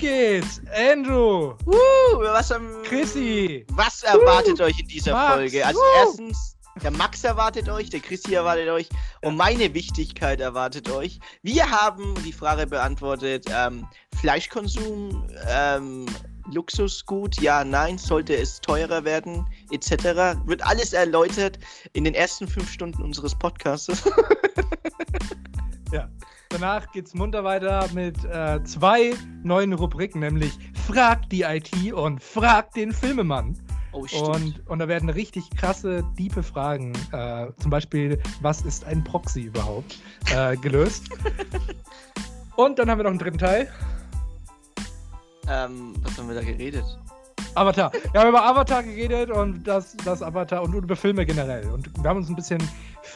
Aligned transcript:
geht's? 0.00 0.60
Andrew! 0.74 1.54
Uh, 1.66 1.72
was, 2.18 2.50
ähm, 2.50 2.82
Chrissy! 2.84 3.64
Was 3.72 4.02
erwartet 4.02 4.58
uh, 4.60 4.64
euch 4.64 4.80
in 4.80 4.88
dieser 4.88 5.12
Max, 5.12 5.34
Folge? 5.34 5.66
Also 5.66 5.80
uh. 5.80 5.98
erstens, 5.98 6.56
der 6.82 6.90
Max 6.90 7.22
erwartet 7.22 7.68
euch, 7.68 7.90
der 7.90 8.00
Chrissy 8.00 8.34
erwartet 8.34 8.68
euch 8.68 8.88
und 9.20 9.36
meine 9.36 9.72
Wichtigkeit 9.74 10.40
erwartet 10.40 10.90
euch. 10.90 11.20
Wir 11.42 11.70
haben 11.70 12.14
die 12.24 12.32
Frage 12.32 12.66
beantwortet, 12.66 13.44
ähm, 13.54 13.86
Fleischkonsum, 14.18 15.28
ähm, 15.48 16.06
Luxusgut, 16.52 17.40
ja, 17.40 17.64
nein, 17.64 17.98
sollte 17.98 18.34
es 18.34 18.60
teurer 18.60 19.04
werden, 19.04 19.46
etc. 19.70 20.38
Wird 20.46 20.66
alles 20.66 20.94
erläutert 20.94 21.58
in 21.92 22.04
den 22.04 22.14
ersten 22.14 22.48
fünf 22.48 22.72
Stunden 22.72 23.02
unseres 23.02 23.38
Podcasts. 23.38 24.02
ja. 25.92 26.08
Danach 26.50 26.90
geht's 26.90 27.14
munter 27.14 27.44
weiter 27.44 27.86
mit 27.94 28.24
äh, 28.24 28.62
zwei 28.64 29.14
neuen 29.44 29.72
Rubriken, 29.72 30.18
nämlich 30.18 30.58
Frag 30.84 31.30
die 31.30 31.42
IT 31.42 31.92
und 31.92 32.20
Frag 32.20 32.72
den 32.72 32.92
Filmemann. 32.92 33.56
Oh, 33.92 34.04
und, 34.20 34.60
und 34.68 34.78
da 34.80 34.88
werden 34.88 35.08
richtig 35.08 35.48
krasse, 35.50 36.02
diepe 36.18 36.42
Fragen, 36.42 36.92
äh, 37.12 37.46
zum 37.60 37.70
Beispiel, 37.70 38.20
was 38.40 38.62
ist 38.62 38.84
ein 38.84 39.04
Proxy 39.04 39.42
überhaupt, 39.42 40.00
äh, 40.34 40.56
gelöst. 40.60 41.08
und 42.56 42.80
dann 42.80 42.90
haben 42.90 42.98
wir 42.98 43.04
noch 43.04 43.10
einen 43.10 43.20
dritten 43.20 43.38
Teil. 43.38 43.68
Ähm, 45.48 45.94
was 46.02 46.18
haben 46.18 46.28
wir 46.28 46.34
da 46.34 46.42
geredet? 46.42 46.84
Avatar. 47.54 47.92
Wir 48.12 48.20
haben 48.20 48.28
über 48.28 48.44
Avatar 48.44 48.82
geredet 48.82 49.30
und 49.30 49.64
das, 49.64 49.96
das 50.04 50.20
Avatar 50.22 50.62
und 50.62 50.74
über 50.74 50.96
Filme 50.96 51.24
generell. 51.24 51.68
Und 51.70 51.90
wir 52.02 52.10
haben 52.10 52.18
uns 52.18 52.28
ein 52.28 52.36
bisschen 52.36 52.62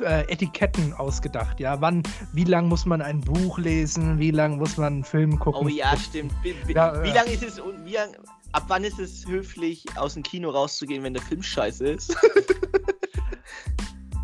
äh, 0.01 0.23
Etiketten 0.23 0.93
ausgedacht. 0.93 1.61
Ja, 1.61 1.81
wann, 1.81 2.03
wie 2.33 2.45
lang 2.45 2.69
muss 2.69 2.87
man 2.87 3.03
ein 3.03 3.21
Buch 3.21 3.59
lesen? 3.59 4.19
Wie 4.19 4.31
lang 4.31 4.59
muss 4.59 4.77
man 4.77 4.95
einen 4.95 5.05
Film 5.05 5.39
gucken? 5.39 5.67
Oh 5.67 5.69
ja, 5.69 5.97
stimmt. 5.97 6.33
Wie, 6.43 6.55
wie, 6.67 6.73
ja, 6.73 7.03
wie 7.03 7.11
lange 7.11 7.31
ist 7.31 7.43
es 7.43 7.59
und 7.59 7.85
wie 7.85 7.95
lang, 7.95 8.11
ab 8.53 8.65
wann 8.69 8.85
ist 8.85 8.99
es 8.99 9.27
höflich, 9.27 9.85
aus 9.97 10.15
dem 10.15 10.23
Kino 10.23 10.51
rauszugehen, 10.51 11.03
wenn 11.03 11.15
der 11.15 11.23
Film 11.23 11.43
scheiße 11.43 11.87
ist? 11.87 12.17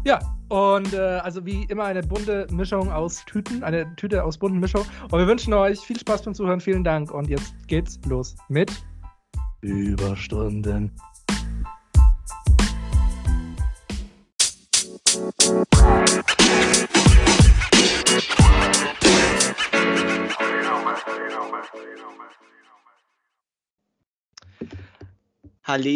Ja, 0.03 0.19
und 0.49 0.95
äh, 0.95 0.99
also 0.99 1.45
wie 1.45 1.65
immer 1.65 1.85
eine 1.85 2.03
bunte 2.03 2.47
Mischung 2.51 2.91
aus 2.91 3.23
Tüten, 3.27 3.63
eine 3.63 3.95
Tüte 3.97 4.25
aus 4.25 4.39
bunten 4.39 4.59
Mischung. 4.59 4.85
Und 5.11 5.19
wir 5.19 5.27
wünschen 5.27 5.53
euch 5.53 5.79
viel 5.79 5.99
Spaß 5.99 6.23
beim 6.23 6.35
Zuhören. 6.35 6.61
Vielen 6.61 6.85
Dank. 6.85 7.13
Und 7.13 7.29
jetzt 7.29 7.53
geht's 7.69 8.01
los 8.07 8.35
mit 8.49 8.73
Überstunden. 9.61 10.91
Halli, 15.11 15.27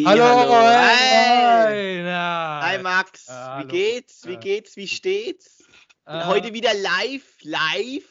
hallo, 0.02 0.24
hallo. 0.24 0.52
Hey. 0.68 2.02
Hi 2.02 2.82
Max, 2.82 3.28
Ja, 3.28 3.34
wie 3.34 3.58
hallo. 3.60 3.68
geht's? 3.68 4.26
Wie 4.26 4.36
geht's? 4.36 4.76
Wie 4.76 4.88
steht's? 4.88 5.62
Äh, 6.06 6.24
Heute 6.24 6.52
wieder 6.52 6.74
live, 6.74 7.38
live. 7.42 8.08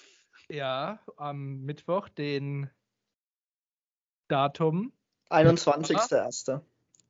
Ja, 0.47 0.99
am 1.17 1.65
Mittwoch, 1.65 2.07
den 2.07 2.69
Datum. 4.29 4.93
21.01. 5.29 6.61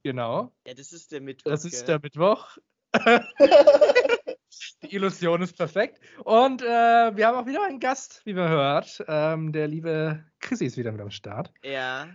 Genau. 0.01 0.51
Ja, 0.65 0.73
das 0.73 0.93
ist 0.93 1.11
der 1.11 1.21
Mittwoch. 1.21 1.51
Das 1.51 1.63
ist 1.63 1.73
gell? 1.73 1.85
der 1.85 1.99
Mittwoch. 1.99 2.57
Die 4.83 4.95
Illusion 4.95 5.41
ist 5.41 5.57
perfekt. 5.57 5.99
Und 6.23 6.61
äh, 6.61 6.65
wir 7.15 7.27
haben 7.27 7.37
auch 7.37 7.45
wieder 7.45 7.63
einen 7.63 7.79
Gast, 7.79 8.21
wie 8.25 8.33
man 8.33 8.49
hört. 8.49 9.03
Ähm, 9.07 9.51
der 9.53 9.67
liebe 9.67 10.23
Chrissy 10.39 10.65
ist 10.65 10.77
wieder 10.77 10.91
mit 10.91 11.01
am 11.01 11.09
Start. 11.11 11.51
Ja, 11.63 12.07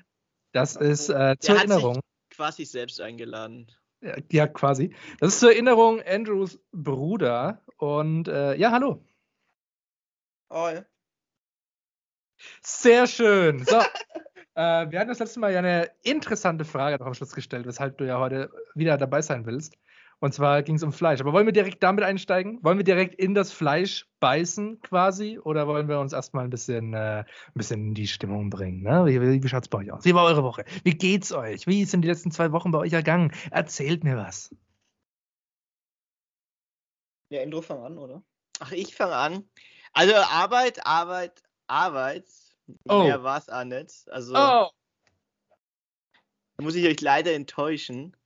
Das 0.53 0.76
ist 0.76 1.08
äh, 1.08 1.14
Der 1.14 1.41
zur 1.41 1.54
hat 1.54 1.62
sich- 1.62 1.70
Erinnerung. 1.70 2.00
quasi 2.30 2.64
selbst 2.64 3.00
eingeladen. 3.00 3.70
Ja, 4.00 4.16
ja, 4.30 4.47
quasi. 4.47 4.94
Das 5.19 5.34
ist 5.34 5.41
zur 5.41 5.50
Erinnerung 5.53 6.00
Andrews 6.06 6.60
Bruder. 6.72 7.62
Und 7.78 8.28
äh, 8.28 8.54
ja, 8.54 8.70
hallo. 8.70 9.04
Ja. 10.53 10.84
Sehr 12.62 13.06
schön. 13.08 13.64
So. 13.64 13.76
äh, 14.54 14.91
wir 14.91 14.98
hatten 15.00 15.08
das 15.08 15.19
letzte 15.19 15.41
Mal 15.41 15.53
ja 15.53 15.58
eine 15.58 15.91
interessante 16.03 16.64
Frage 16.64 16.97
noch 16.98 17.06
am 17.06 17.14
Schluss 17.14 17.34
gestellt, 17.34 17.66
weshalb 17.66 17.98
du 17.98 18.06
ja 18.06 18.19
heute 18.19 18.50
wieder 18.74 18.97
dabei 18.97 19.20
sein 19.22 19.47
willst. 19.47 19.74
Und 20.20 20.34
zwar 20.34 20.62
ging 20.64 20.74
es 20.74 20.82
um 20.82 20.92
Fleisch. 20.92 21.20
Aber 21.20 21.32
wollen 21.32 21.46
wir 21.46 21.52
direkt 21.52 21.82
damit 21.82 22.04
einsteigen? 22.04 22.58
Wollen 22.64 22.78
wir 22.78 22.84
direkt 22.84 23.14
in 23.14 23.34
das 23.34 23.52
Fleisch 23.52 24.08
beißen 24.18 24.80
quasi? 24.80 25.38
Oder 25.38 25.68
wollen 25.68 25.88
wir 25.88 26.00
uns 26.00 26.12
erstmal 26.12 26.44
ein 26.44 26.50
bisschen, 26.50 26.92
äh, 26.92 27.24
ein 27.24 27.54
bisschen 27.54 27.88
in 27.88 27.94
die 27.94 28.08
Stimmung 28.08 28.50
bringen? 28.50 28.82
Ne? 28.82 29.06
Wie, 29.06 29.20
wie, 29.20 29.42
wie 29.42 29.48
schaut 29.48 29.62
es 29.62 29.68
bei 29.68 29.78
euch 29.78 29.92
aus? 29.92 30.04
Wie 30.04 30.14
war 30.14 30.24
eure 30.24 30.42
Woche? 30.42 30.64
Wie 30.82 30.94
geht's 30.94 31.32
euch? 31.32 31.68
Wie 31.68 31.84
sind 31.84 32.02
die 32.02 32.08
letzten 32.08 32.32
zwei 32.32 32.50
Wochen 32.50 32.72
bei 32.72 32.78
euch 32.78 32.92
ergangen? 32.92 33.32
Erzählt 33.52 34.02
mir 34.02 34.16
was. 34.16 34.54
Ja, 37.30 37.40
Endro, 37.40 37.62
fang 37.62 37.84
an, 37.84 37.98
oder? 37.98 38.22
Ach, 38.58 38.72
ich 38.72 38.96
fange 38.96 39.14
an. 39.14 39.48
Also 39.92 40.14
Arbeit, 40.14 40.84
Arbeit, 40.84 41.42
Arbeit. 41.68 42.26
Oh. 42.88 43.04
Mehr 43.04 43.22
war 43.22 43.38
es 43.38 43.48
auch 43.48 43.64
nicht. 43.64 44.10
Also 44.10 44.34
Oh! 44.36 44.68
muss 46.60 46.74
ich 46.74 46.86
euch 46.86 47.00
leider 47.00 47.34
enttäuschen. 47.34 48.16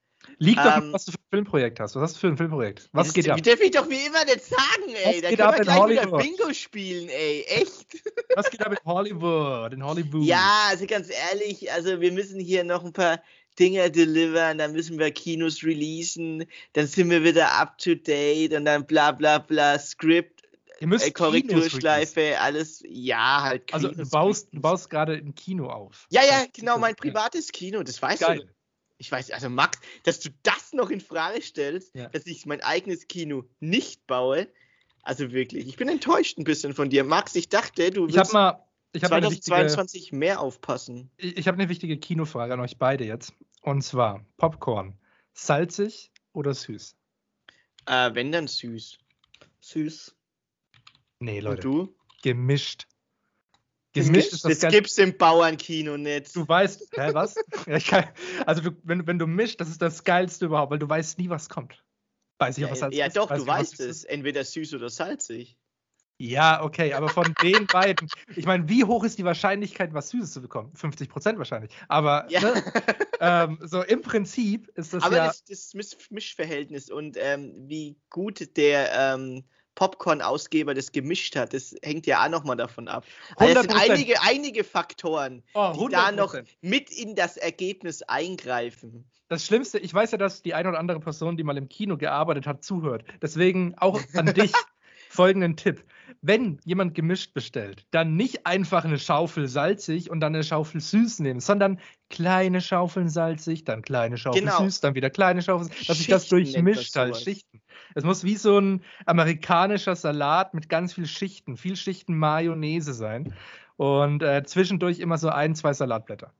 Liegt 0.43 0.59
doch, 0.59 0.77
Ähm, 0.79 0.93
was 0.93 1.05
du 1.05 1.13
für 1.13 1.19
ein 1.19 1.31
Filmprojekt 1.31 1.79
hast. 1.79 1.95
Was 1.95 2.03
hast 2.03 2.17
du 2.17 2.21
für 2.21 2.27
ein 2.29 2.37
Filmprojekt? 2.37 2.89
Was 2.93 3.07
das 3.09 3.15
geht 3.15 3.29
ab? 3.29 3.41
Darf 3.43 3.61
ich 3.61 3.71
doch 3.71 3.89
wie 3.89 4.07
immer 4.07 4.25
nicht 4.25 4.45
sagen, 4.45 4.89
ey. 5.05 5.15
Was 5.17 5.21
Da 5.23 5.29
geht 5.31 5.39
können 5.39 5.49
ab 5.49 5.57
wir 5.59 5.65
gleich 5.65 5.89
wieder 5.89 6.11
Hollywood? 6.11 6.23
Bingo 6.23 6.53
spielen, 6.55 7.09
ey. 7.09 7.43
Echt. 7.49 7.87
Was 8.35 8.51
geht 8.51 8.65
ab 8.67 8.73
in 8.73 8.79
Hollywood? 8.85 9.73
In 9.73 9.85
Hollywood? 9.85 10.25
Ja, 10.25 10.67
also 10.71 10.87
ganz 10.87 11.09
ehrlich, 11.31 11.71
also 11.71 12.01
wir 12.01 12.11
müssen 12.13 12.41
hier 12.41 12.65
noch 12.65 12.85
ein 12.85 12.93
paar 12.93 13.23
Dinge 13.59 13.91
delivern, 13.91 14.59
dann 14.59 14.73
müssen 14.73 14.99
wir 14.99 15.11
Kinos 15.11 15.63
releasen, 15.63 16.47
dann 16.73 16.87
sind 16.87 17.11
wir 17.11 17.23
wieder 17.23 17.53
up 17.61 17.77
to 17.79 17.95
date 17.95 18.53
und 18.55 18.65
dann 18.65 18.87
bla 18.87 19.13
bla 19.13 19.39
bla, 19.39 19.79
Script, 19.79 20.41
äh. 20.81 21.11
Korrekturschleife, 21.13 22.41
alles, 22.41 22.83
ja, 22.89 23.43
halt. 23.43 23.73
Also 23.73 23.89
du 23.89 23.95
Kinos 23.95 24.11
baust, 24.11 24.45
du 24.47 24.49
releasen. 24.49 24.63
baust 24.63 24.91
gerade 24.91 25.13
ein 25.15 25.35
Kino 25.35 25.69
auf. 25.69 26.07
Ja, 26.11 26.23
ja, 26.25 26.41
Das- 26.41 26.49
genau, 26.55 26.79
mein 26.79 26.97
privates 26.97 27.53
Kino, 27.53 27.83
das 27.83 28.01
weißt 28.01 28.23
Geil. 28.23 28.39
du. 28.39 28.52
Ich 29.03 29.11
weiß, 29.11 29.33
also 29.33 29.51
Max, 29.51 29.81
dass 30.05 30.21
du 30.21 30.29
das 30.45 30.73
noch 30.73 30.89
in 30.89 31.01
Frage 31.01 31.43
stellst, 31.43 31.93
Ja. 31.97 32.09
dass 32.11 32.25
ich 32.25 32.47
mein 32.47 32.61
eigenes 32.63 33.09
Kino 33.09 33.43
nicht 33.59 34.07
baue, 34.07 34.47
also 35.03 35.33
wirklich, 35.33 35.67
ich 35.67 35.75
bin 35.77 35.89
enttäuscht 35.89 36.39
ein 36.39 36.45
bisschen 36.45 36.73
von 36.73 36.89
dir. 36.89 37.03
Max, 37.03 37.35
ich 37.35 37.49
dachte, 37.49 37.91
du 37.91 38.07
Ich 38.07 38.15
wirst 38.15 38.33
mal, 38.33 38.65
ich 38.93 39.03
habe 39.03 39.17
eine 39.17 39.27
wichtige, 39.27 39.43
2022 39.47 40.13
mehr 40.13 40.39
aufpassen. 40.39 41.11
ich, 41.17 41.37
ich 41.37 41.49
habe 41.49 41.57
eine 41.59 41.69
wichtige 41.69 41.97
Kinofrage 41.99 42.53
an 42.55 42.61
euch 42.61 42.79
beide 42.79 43.05
jetzt. 43.05 43.35
Und 43.63 43.83
zwar 43.83 44.25
Popcorn, 44.37 44.97
salzig 45.33 46.13
oder 46.33 46.55
süß? 46.55 46.95
Äh, 47.87 48.15
wenn 48.15 48.31
dann 48.31 48.47
süß. 48.47 48.99
Süß. 49.59 50.15
Nee, 51.19 51.39
Und 51.39 51.45
Leute, 51.45 51.61
du? 51.63 51.95
gemischt. 52.23 52.87
Das 53.95 54.07
Gemischt 54.07 54.31
gibt's, 54.31 54.33
ist 54.37 54.45
das 54.45 54.59
das 54.59 54.73
gibt's 54.73 54.99
im 54.99 55.17
Bauernkino 55.19 55.99
nicht. 55.99 56.35
Du 56.35 56.49
weißt, 56.49 56.89
hä, 56.95 57.11
was? 57.13 57.35
ja, 57.67 58.13
also 58.47 58.63
du, 58.63 58.71
wenn, 58.85 59.07
wenn 59.07 59.19
du 59.19 59.27
mischt, 59.27 59.61
das 59.61 59.69
ist 59.69 59.83
das 59.83 60.03
Geilste 60.05 60.47
überhaupt, 60.47 60.73
weil 60.73 60.79
du 60.79 60.89
weißt 60.89 61.19
nie, 61.19 61.29
was 61.29 61.49
kommt. 61.51 61.85
Weiß 62.39 62.57
ich, 62.57 62.63
ja, 62.63 62.71
was 62.71 62.79
salzig 62.79 62.99
ja 62.99 63.07
ist, 63.07 63.17
doch, 63.17 63.31
weiß 63.31 63.39
du 63.39 63.45
ich, 63.45 63.49
weißt 63.49 63.81
es. 63.81 63.87
ist. 63.99 64.05
Entweder 64.05 64.45
süß 64.45 64.75
oder 64.75 64.89
salzig. 64.89 65.59
Ja, 66.19 66.63
okay, 66.63 66.95
aber 66.95 67.09
von 67.09 67.35
den 67.43 67.67
beiden, 67.67 68.09
ich 68.37 68.47
meine, 68.47 68.69
wie 68.69 68.85
hoch 68.85 69.05
ist 69.05 69.19
die 69.19 69.25
Wahrscheinlichkeit, 69.25 69.93
was 69.93 70.11
Süßes 70.11 70.33
zu 70.33 70.41
bekommen? 70.41 70.73
50 70.75 71.09
Prozent 71.09 71.39
wahrscheinlich. 71.39 71.73
Aber 71.89 72.27
Ja. 72.31 72.41
ne, 72.41 72.53
ähm, 73.21 73.59
so 73.61 73.83
im 73.83 74.03
Prinzip 74.03 74.69
ist 74.75 74.95
das 74.95 75.03
Aber 75.03 75.17
ja. 75.17 75.27
das, 75.27 75.45
das 75.45 75.75
Misch 75.75 75.97
Mischverhältnis 76.11 76.91
und 76.91 77.17
ähm, 77.21 77.69
wie 77.69 77.97
gut 78.09 78.57
der 78.57 78.93
ähm, 78.93 79.45
Popcorn-Ausgeber 79.75 80.75
das 80.75 80.93
gemischt 80.93 81.37
hat, 81.37 81.55
das 81.55 81.75
hängt 81.83 82.07
ja 82.07 82.25
auch 82.25 82.29
nochmal 82.29 82.57
davon 82.57 82.89
ab. 82.89 83.05
Also 83.37 83.55
es 83.55 83.61
sind 83.63 83.73
100%. 83.73 83.91
einige, 83.91 84.23
einige 84.23 84.65
Faktoren, 84.65 85.43
Oh, 85.55 85.73
die 85.79 85.93
da 85.93 86.13
noch 86.13 86.35
100%. 86.35 86.47
mit 86.61 86.91
in 86.91 87.15
das 87.15 87.37
Ergebnis 87.37 88.03
eingreifen. 88.03 89.05
Das 89.29 89.47
Schlimmste, 89.47 89.79
ich 89.79 89.95
weiß 89.95 90.11
ja, 90.13 90.19
dass 90.19 90.43
die 90.43 90.53
eine 90.53 90.69
oder 90.69 90.79
andere 90.79 91.01
Person, 91.01 91.37
die 91.39 91.43
mal 91.43 91.57
im 91.57 91.69
Kino 91.69 91.97
gearbeitet 91.97 92.47
hat, 92.47 92.63
zuhört. 92.63 93.05
Deswegen 93.23 93.75
auch 93.79 93.99
an 94.15 94.27
dich 94.27 94.53
folgenden 95.13 95.57
Tipp. 95.57 95.85
Wenn 96.25 96.59
jemand 96.65 96.95
gemischt 96.95 97.35
bestellt, 97.35 97.85
dann 97.91 98.15
nicht 98.15 98.47
einfach 98.47 98.85
eine 98.85 98.99
Schaufel 98.99 99.49
salzig 99.49 100.09
und 100.09 100.21
dann 100.21 100.35
eine 100.35 100.45
Schaufel 100.45 100.81
süß 100.81 101.19
nehmen, 101.19 101.41
sondern 101.41 101.81
kleine 102.11 102.61
Schaufeln 102.61 103.09
salzig, 103.09 103.65
dann 103.65 103.83
kleine 103.83 104.17
Schaufel 104.17 104.43
Genau. 104.43 104.63
süß, 104.63 104.81
dann 104.81 104.95
wieder 104.95 105.11
kleine 105.11 105.43
Schaufel, 105.43 105.69
dass 105.87 105.99
sich 105.99 106.07
das 106.07 106.29
Schichten 106.29 106.37
nennt 106.37 106.55
man 106.55 106.65
durchmischt 106.75 106.97
als 106.97 107.09
sowas. 107.19 107.23
Schichten. 107.25 107.61
Es 107.97 108.05
muss 108.05 108.23
wie 108.23 108.37
so 108.37 108.59
ein 108.59 108.83
amerikanischer 109.05 109.97
Salat 109.97 110.55
mit 110.55 110.69
ganz 110.69 110.95
viel 110.95 111.07
Schichten, 111.07 111.57
viel 111.57 111.75
Schichten 111.77 112.17
Mayonnaise 112.17 112.95
sein 112.95 113.35
und 113.77 114.23
äh, 114.23 114.45
zwischendurch 114.45 115.01
immer 115.01 115.19
so 115.19 115.29
ein, 115.29 115.57
zwei 115.57 115.73
Salatblätter. 115.73 116.33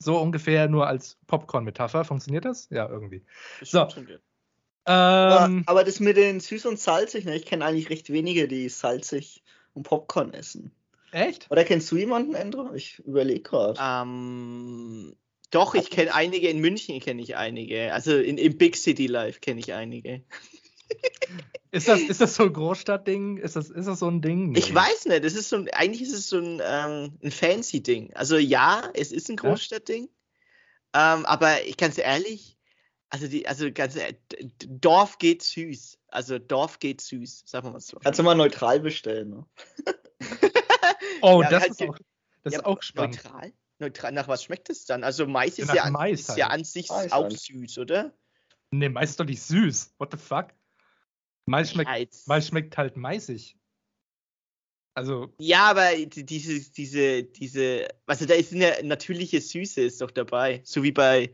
So 0.00 0.18
ungefähr 0.18 0.68
nur 0.68 0.86
als 0.88 1.16
Popcorn-Metapher. 1.28 2.04
Funktioniert 2.04 2.44
das? 2.44 2.68
Ja, 2.70 2.88
irgendwie. 2.88 3.24
Das 3.60 3.70
So. 3.70 3.78
funktioniert. 3.80 4.22
Ähm, 4.88 4.94
aber, 4.94 5.62
aber 5.66 5.84
das 5.84 6.00
mit 6.00 6.16
den 6.16 6.40
süß 6.40 6.64
und 6.66 6.80
salzig, 6.80 7.26
ne? 7.26 7.36
ich 7.36 7.44
kenne 7.44 7.64
eigentlich 7.64 7.90
recht 7.90 8.10
wenige, 8.10 8.48
die 8.48 8.68
salzig 8.70 9.42
und 9.74 9.82
Popcorn 9.82 10.32
essen. 10.32 10.72
Echt? 11.12 11.46
Oder 11.50 11.64
kennst 11.64 11.90
du 11.92 11.96
jemanden, 11.96 12.34
Endro? 12.34 12.72
Ich 12.74 12.98
überlege 13.00 13.42
gerade. 13.42 13.78
Ähm, 13.80 15.14
doch, 15.50 15.74
ich 15.74 15.90
kenne 15.90 16.14
einige, 16.14 16.48
in 16.48 16.58
München 16.60 17.00
kenne 17.00 17.22
ich 17.22 17.36
einige. 17.36 17.92
Also 17.92 18.16
in, 18.16 18.38
im 18.38 18.56
Big 18.56 18.76
City 18.76 19.06
Life 19.06 19.40
kenne 19.40 19.60
ich 19.60 19.72
einige. 19.72 20.22
Ist 21.70 21.86
das, 21.86 22.00
ist 22.00 22.22
das 22.22 22.34
so 22.34 22.44
ein 22.44 22.52
Großstadtding? 22.54 23.36
Ist 23.36 23.54
das, 23.54 23.68
ist 23.68 23.86
das 23.86 23.98
so 23.98 24.10
ein 24.10 24.22
Ding? 24.22 24.54
Ich 24.56 24.70
Nee. 24.70 24.74
weiß 24.74 25.04
nicht, 25.04 25.22
das 25.22 25.34
ist 25.34 25.50
so 25.50 25.56
ein, 25.56 25.68
eigentlich 25.72 26.00
ist 26.00 26.14
es 26.14 26.30
so 26.30 26.38
ein, 26.38 26.62
ähm, 26.64 27.18
ein 27.22 27.30
fancy 27.30 27.82
Ding. 27.82 28.10
Also 28.14 28.38
ja, 28.38 28.90
es 28.94 29.12
ist 29.12 29.28
ein 29.28 29.36
Ja. 29.36 29.42
Großstadtding. 29.42 30.04
Ähm, 30.94 31.26
aber 31.26 31.62
ich 31.66 31.76
ganz 31.76 31.98
ehrlich, 31.98 32.57
also 33.10 33.26
die, 33.28 33.46
also 33.46 33.70
ganz 33.72 33.94
D- 33.94 34.18
Dorf 34.66 35.18
geht 35.18 35.42
süß. 35.42 35.98
Also 36.08 36.38
Dorf 36.38 36.78
geht 36.78 37.00
süß, 37.00 37.44
sagen 37.46 37.66
wir 37.68 37.72
mal 37.72 37.80
so. 37.80 37.98
Kannst 37.98 38.18
du 38.18 38.22
mal 38.22 38.34
neutral 38.34 38.80
bestellen. 38.80 39.30
Ne? 39.30 39.46
Oh, 41.20 41.42
Ja, 41.42 41.50
das 41.50 41.62
halt 41.62 41.70
ist 41.72 41.82
auch, 41.82 41.98
das 42.44 42.52
Ja, 42.52 42.58
ist 42.60 42.64
auch 42.64 42.82
spannend. 42.82 43.16
Neutral? 43.24 43.52
Neutral, 43.80 44.12
nach 44.12 44.28
was 44.28 44.44
schmeckt 44.44 44.70
es 44.70 44.84
dann? 44.84 45.02
Also 45.04 45.26
Mais 45.26 45.58
ist 45.58 45.72
ja, 45.74 45.82
an, 45.84 45.92
Mais 45.92 46.20
ist 46.20 46.28
halt. 46.28 46.38
ja 46.38 46.46
an 46.48 46.64
sich 46.64 46.88
Mais 46.90 47.12
auch 47.12 47.24
halt. 47.24 47.38
süß, 47.40 47.78
oder? 47.78 48.12
Nee, 48.70 48.88
Mais 48.88 49.10
ist 49.10 49.20
doch 49.20 49.24
nicht 49.24 49.42
süß. 49.42 49.94
What 49.98 50.12
the 50.12 50.16
fuck? 50.18 50.48
Mais 51.46 51.70
schmeckt, 51.72 51.90
jetzt- 51.90 52.28
Mais 52.28 52.46
schmeckt 52.46 52.76
halt 52.76 52.96
maisig. 52.96 53.56
Also, 54.94 55.32
Ja, 55.38 55.70
aber 55.70 55.94
die- 55.96 56.24
diese, 56.26 56.60
diese, 56.72 57.22
diese, 57.24 57.88
also 58.06 58.26
da 58.26 58.34
ist 58.34 58.52
eine 58.52 58.80
natürliche 58.82 59.40
Süße 59.40 59.80
ist 59.82 60.00
doch 60.00 60.10
dabei. 60.10 60.60
So 60.64 60.82
wie 60.82 60.92
bei, 60.92 61.32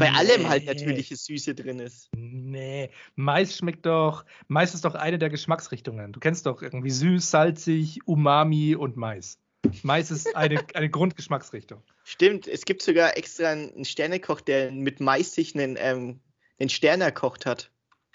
bei 0.00 0.12
allem 0.12 0.48
halt 0.48 0.66
natürliche 0.66 1.16
Süße 1.16 1.54
drin 1.54 1.78
ist. 1.78 2.08
nee. 2.16 2.90
Mais 3.14 3.56
schmeckt 3.56 3.86
doch. 3.86 4.24
Mais 4.48 4.74
ist 4.74 4.84
doch 4.84 4.94
eine 4.94 5.18
der 5.18 5.30
Geschmacksrichtungen. 5.30 6.12
Du 6.12 6.20
kennst 6.20 6.46
doch 6.46 6.62
irgendwie 6.62 6.90
süß, 6.90 7.30
salzig, 7.30 8.00
Umami 8.06 8.74
und 8.74 8.96
Mais. 8.96 9.38
Mais 9.82 10.10
ist 10.10 10.34
eine, 10.34 10.64
eine 10.74 10.90
Grundgeschmacksrichtung. 10.90 11.82
Stimmt, 12.04 12.48
es 12.48 12.64
gibt 12.64 12.82
sogar 12.82 13.16
extra 13.16 13.48
einen 13.50 13.84
Sternekoch, 13.84 14.40
der 14.40 14.72
mit 14.72 15.00
Mais 15.00 15.34
sich 15.34 15.54
einen, 15.54 15.76
ähm, 15.78 16.20
einen 16.58 16.70
Stern 16.70 17.00
erkocht 17.00 17.46
hat. 17.46 17.70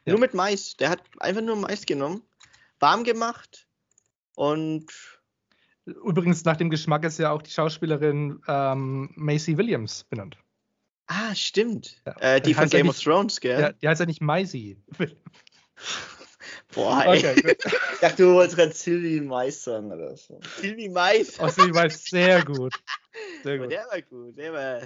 Ja. 0.06 0.14
Nur 0.14 0.20
mit 0.20 0.34
Mais. 0.34 0.76
Der 0.78 0.90
hat 0.90 1.04
einfach 1.20 1.42
nur 1.42 1.56
Mais 1.56 1.86
genommen, 1.86 2.24
warm 2.80 3.04
gemacht 3.04 3.68
und 4.36 4.92
Übrigens, 5.86 6.44
nach 6.46 6.58
dem 6.58 6.72
Geschmack 6.72 7.04
ist 7.04 7.20
ja 7.20 7.30
auch 7.30 7.44
die 7.44 7.52
Schauspielerin 7.52 8.42
ähm, 8.48 9.12
Macy 9.14 9.56
Williams 9.56 10.04
benannt. 10.06 10.36
Ah, 11.08 11.34
stimmt. 11.36 12.02
Ja. 12.06 12.16
Äh, 12.36 12.42
die 12.42 12.54
von 12.54 12.64
heißt 12.64 12.74
ja 12.74 12.80
Game 12.80 12.90
of 12.90 12.96
nicht- 12.96 13.04
Thrones, 13.06 13.40
gell? 13.40 13.60
Ja, 13.60 13.72
die 13.72 13.88
heißt 13.88 14.00
ja 14.00 14.06
nicht 14.06 14.22
Maisy. 14.22 14.78
Boah, 16.74 17.06
ey. 17.06 17.20
Okay. 17.20 17.56
Ich 17.94 18.00
dachte, 18.00 18.24
du 18.24 18.34
wolltest 18.34 18.58
gerade 18.58 18.74
Sylvie 18.74 19.22
Mais 19.22 19.64
sagen 19.64 19.92
oder 19.92 20.16
so. 20.18 20.40
Sylvie 20.60 20.90
Mais. 20.90 21.40
Oh, 21.40 21.48
sie 21.48 21.74
weiß 21.74 22.06
sehr 22.06 22.44
gut. 22.44 22.74
Sehr 23.44 23.54
Aber 23.56 23.64
gut. 23.64 23.72
der 23.72 23.86
war 23.90 24.02
gut, 24.02 24.38
der 24.38 24.54
war. 24.54 24.82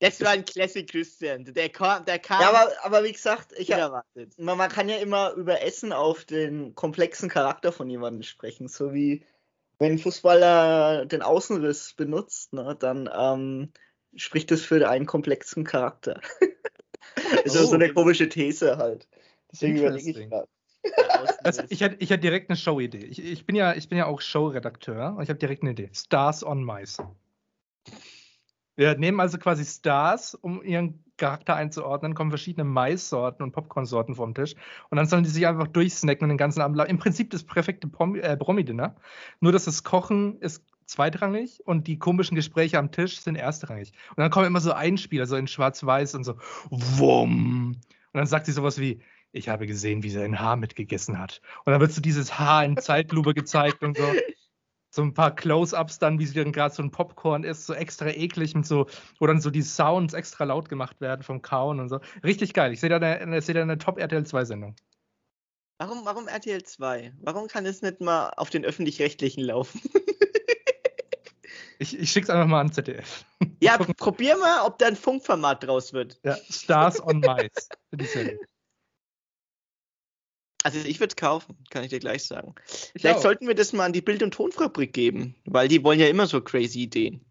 Das 0.00 0.20
war 0.22 0.30
ein 0.30 0.44
Classic 0.46 0.88
Christian. 0.88 1.44
Der 1.44 1.68
kam, 1.68 2.04
der 2.06 2.18
kam 2.18 2.40
Ja, 2.40 2.48
aber, 2.50 2.72
aber 2.82 3.04
wie 3.04 3.12
gesagt, 3.12 3.52
ich, 3.58 3.68
unerwartet. 3.68 4.38
man, 4.38 4.56
man 4.56 4.70
kann 4.70 4.88
ja 4.88 4.96
immer 4.96 5.32
über 5.34 5.60
Essen 5.62 5.92
auf 5.92 6.24
den 6.24 6.74
komplexen 6.74 7.28
Charakter 7.28 7.70
von 7.70 7.88
jemandem 7.90 8.22
sprechen. 8.22 8.66
So 8.68 8.94
wie 8.94 9.24
wenn 9.78 9.92
ein 9.92 9.98
Fußballer 9.98 11.04
den 11.06 11.20
Außenriss 11.22 11.92
benutzt, 11.94 12.52
ne, 12.54 12.76
dann 12.78 13.10
ähm, 13.14 13.72
spricht 14.16 14.50
das 14.50 14.62
für 14.62 14.88
einen 14.88 15.06
komplexen 15.06 15.64
Charakter. 15.64 16.20
ist 17.44 17.56
Oh. 17.56 17.64
so 17.64 17.74
eine 17.74 17.92
komische 17.92 18.28
These 18.28 18.76
halt. 18.76 19.08
Deswegen 19.52 19.78
überlege 19.78 20.10
ich 20.10 20.28
gerade. 20.28 20.48
Also 21.44 21.62
ich 21.68 21.80
hätte 21.80 21.96
ich 21.98 22.08
direkt 22.08 22.48
eine 22.48 22.56
Show-Idee. 22.56 23.04
Ich, 23.04 23.22
ich, 23.22 23.44
bin 23.46 23.54
ja, 23.56 23.74
ich 23.74 23.88
bin 23.88 23.98
ja 23.98 24.06
auch 24.06 24.20
Show-Redakteur 24.20 25.14
und 25.16 25.22
ich 25.22 25.28
habe 25.28 25.38
direkt 25.38 25.62
eine 25.62 25.72
Idee. 25.72 25.90
Stars 25.92 26.44
on 26.44 26.64
Mice. 26.64 27.02
Wir 28.76 28.96
nehmen 28.96 29.20
also 29.20 29.36
quasi 29.36 29.64
Stars, 29.64 30.34
um 30.34 30.62
ihren 30.62 31.04
Charakter 31.18 31.54
einzuordnen, 31.54 32.14
kommen 32.14 32.30
verschiedene 32.30 32.64
Maissorten 32.64 33.42
und 33.42 33.52
Popcornsorten 33.52 34.14
vom 34.14 34.32
Tisch 34.34 34.54
und 34.88 34.96
dann 34.96 35.06
sollen 35.06 35.22
die 35.22 35.28
sich 35.28 35.46
einfach 35.46 35.66
durchsnacken 35.66 36.24
und 36.24 36.30
den 36.30 36.38
ganzen 36.38 36.62
Abend. 36.62 36.80
Im 36.88 36.98
Prinzip 36.98 37.28
das 37.28 37.44
perfekte 37.44 37.88
Promi- 37.88 38.20
äh, 38.20 38.38
Promi-Dinner. 38.38 38.96
Nur, 39.40 39.52
dass 39.52 39.66
das 39.66 39.84
Kochen 39.84 40.40
ist 40.40 40.64
zweitrangig 40.90 41.62
und 41.64 41.86
die 41.86 41.98
komischen 41.98 42.34
Gespräche 42.34 42.78
am 42.78 42.90
Tisch 42.90 43.20
sind 43.20 43.36
erstrangig. 43.36 43.92
Und 44.10 44.18
dann 44.18 44.30
kommen 44.30 44.46
immer 44.46 44.60
so 44.60 44.72
Einspieler, 44.72 45.26
so 45.26 45.36
in 45.36 45.46
Schwarz-Weiß 45.46 46.14
und 46.14 46.24
so 46.24 46.34
Wumm. 46.70 47.76
Und 48.12 48.18
dann 48.18 48.26
sagt 48.26 48.46
sie 48.46 48.52
sowas 48.52 48.78
wie, 48.78 49.00
ich 49.32 49.48
habe 49.48 49.66
gesehen, 49.66 50.02
wie 50.02 50.10
sie 50.10 50.22
ein 50.22 50.40
Haar 50.40 50.56
mitgegessen 50.56 51.18
hat. 51.18 51.40
Und 51.64 51.72
dann 51.72 51.80
wird 51.80 51.92
so 51.92 52.00
dieses 52.00 52.38
Haar 52.38 52.64
in 52.64 52.76
Zeitlupe 52.76 53.34
gezeigt 53.34 53.82
und 53.82 53.96
so. 53.96 54.04
So 54.92 55.02
ein 55.02 55.14
paar 55.14 55.32
Close-Ups 55.32 56.00
dann, 56.00 56.18
wie 56.18 56.26
sie 56.26 56.34
dann 56.34 56.50
gerade 56.50 56.74
so 56.74 56.82
ein 56.82 56.90
Popcorn 56.90 57.44
ist, 57.44 57.64
so 57.64 57.74
extra 57.74 58.08
eklig 58.08 58.56
mit 58.56 58.66
so, 58.66 58.88
wo 59.20 59.26
dann 59.28 59.40
so 59.40 59.48
die 59.48 59.62
Sounds 59.62 60.14
extra 60.14 60.42
laut 60.42 60.68
gemacht 60.68 61.00
werden 61.00 61.22
vom 61.22 61.42
Kauen 61.42 61.78
und 61.78 61.88
so. 61.88 62.00
Richtig 62.24 62.54
geil. 62.54 62.72
Ich 62.72 62.80
sehe 62.80 62.90
da 62.90 62.96
eine, 62.96 63.40
da 63.40 63.62
eine 63.62 63.78
Top-RTL 63.78 64.22
2-Sendung. 64.22 64.74
Warum, 65.78 66.04
warum 66.04 66.26
RTL 66.26 66.62
2? 66.62 67.14
Warum 67.20 67.46
kann 67.46 67.64
es 67.66 67.82
nicht 67.82 68.00
mal 68.00 68.30
auf 68.36 68.50
den 68.50 68.64
öffentlich-rechtlichen 68.64 69.44
laufen? 69.44 69.80
Ich, 71.80 71.98
ich 71.98 72.12
schick's 72.12 72.28
einfach 72.28 72.46
mal 72.46 72.60
an 72.60 72.70
ZDF. 72.70 73.24
ja, 73.62 73.78
probier 73.78 74.36
mal, 74.36 74.66
ob 74.66 74.78
da 74.78 74.86
ein 74.86 74.96
Funkformat 74.96 75.64
draus 75.64 75.94
wird. 75.94 76.20
Ja, 76.22 76.36
Stars 76.50 77.02
on 77.02 77.22
Serie. 77.22 78.38
Also 80.62 80.78
ich 80.78 81.00
würde 81.00 81.12
es 81.12 81.16
kaufen, 81.16 81.56
kann 81.70 81.82
ich 81.82 81.88
dir 81.88 81.98
gleich 81.98 82.24
sagen. 82.24 82.54
Ich 82.66 83.00
Vielleicht 83.00 83.16
auch. 83.16 83.22
sollten 83.22 83.48
wir 83.48 83.54
das 83.54 83.72
mal 83.72 83.86
an 83.86 83.94
die 83.94 84.02
Bild- 84.02 84.22
und 84.22 84.34
Tonfabrik 84.34 84.92
geben, 84.92 85.34
weil 85.46 85.68
die 85.68 85.82
wollen 85.82 85.98
ja 85.98 86.08
immer 86.08 86.26
so 86.26 86.42
crazy 86.42 86.82
Ideen. 86.82 87.24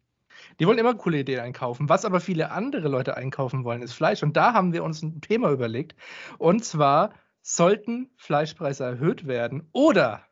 Die 0.59 0.65
wollen 0.65 0.79
immer 0.79 0.95
coole 0.95 1.19
Ideen 1.19 1.41
einkaufen. 1.41 1.87
Was 1.87 2.03
aber 2.03 2.19
viele 2.19 2.49
andere 2.49 2.87
Leute 2.87 3.15
einkaufen 3.15 3.63
wollen, 3.63 3.83
ist 3.83 3.93
Fleisch. 3.93 4.23
Und 4.23 4.35
da 4.35 4.53
haben 4.53 4.73
wir 4.73 4.83
uns 4.83 5.03
ein 5.03 5.21
Thema 5.21 5.51
überlegt. 5.51 5.95
Und 6.39 6.65
zwar, 6.65 7.13
sollten 7.43 8.09
Fleischpreise 8.17 8.83
erhöht 8.83 9.27
werden 9.27 9.69
oder 9.73 10.25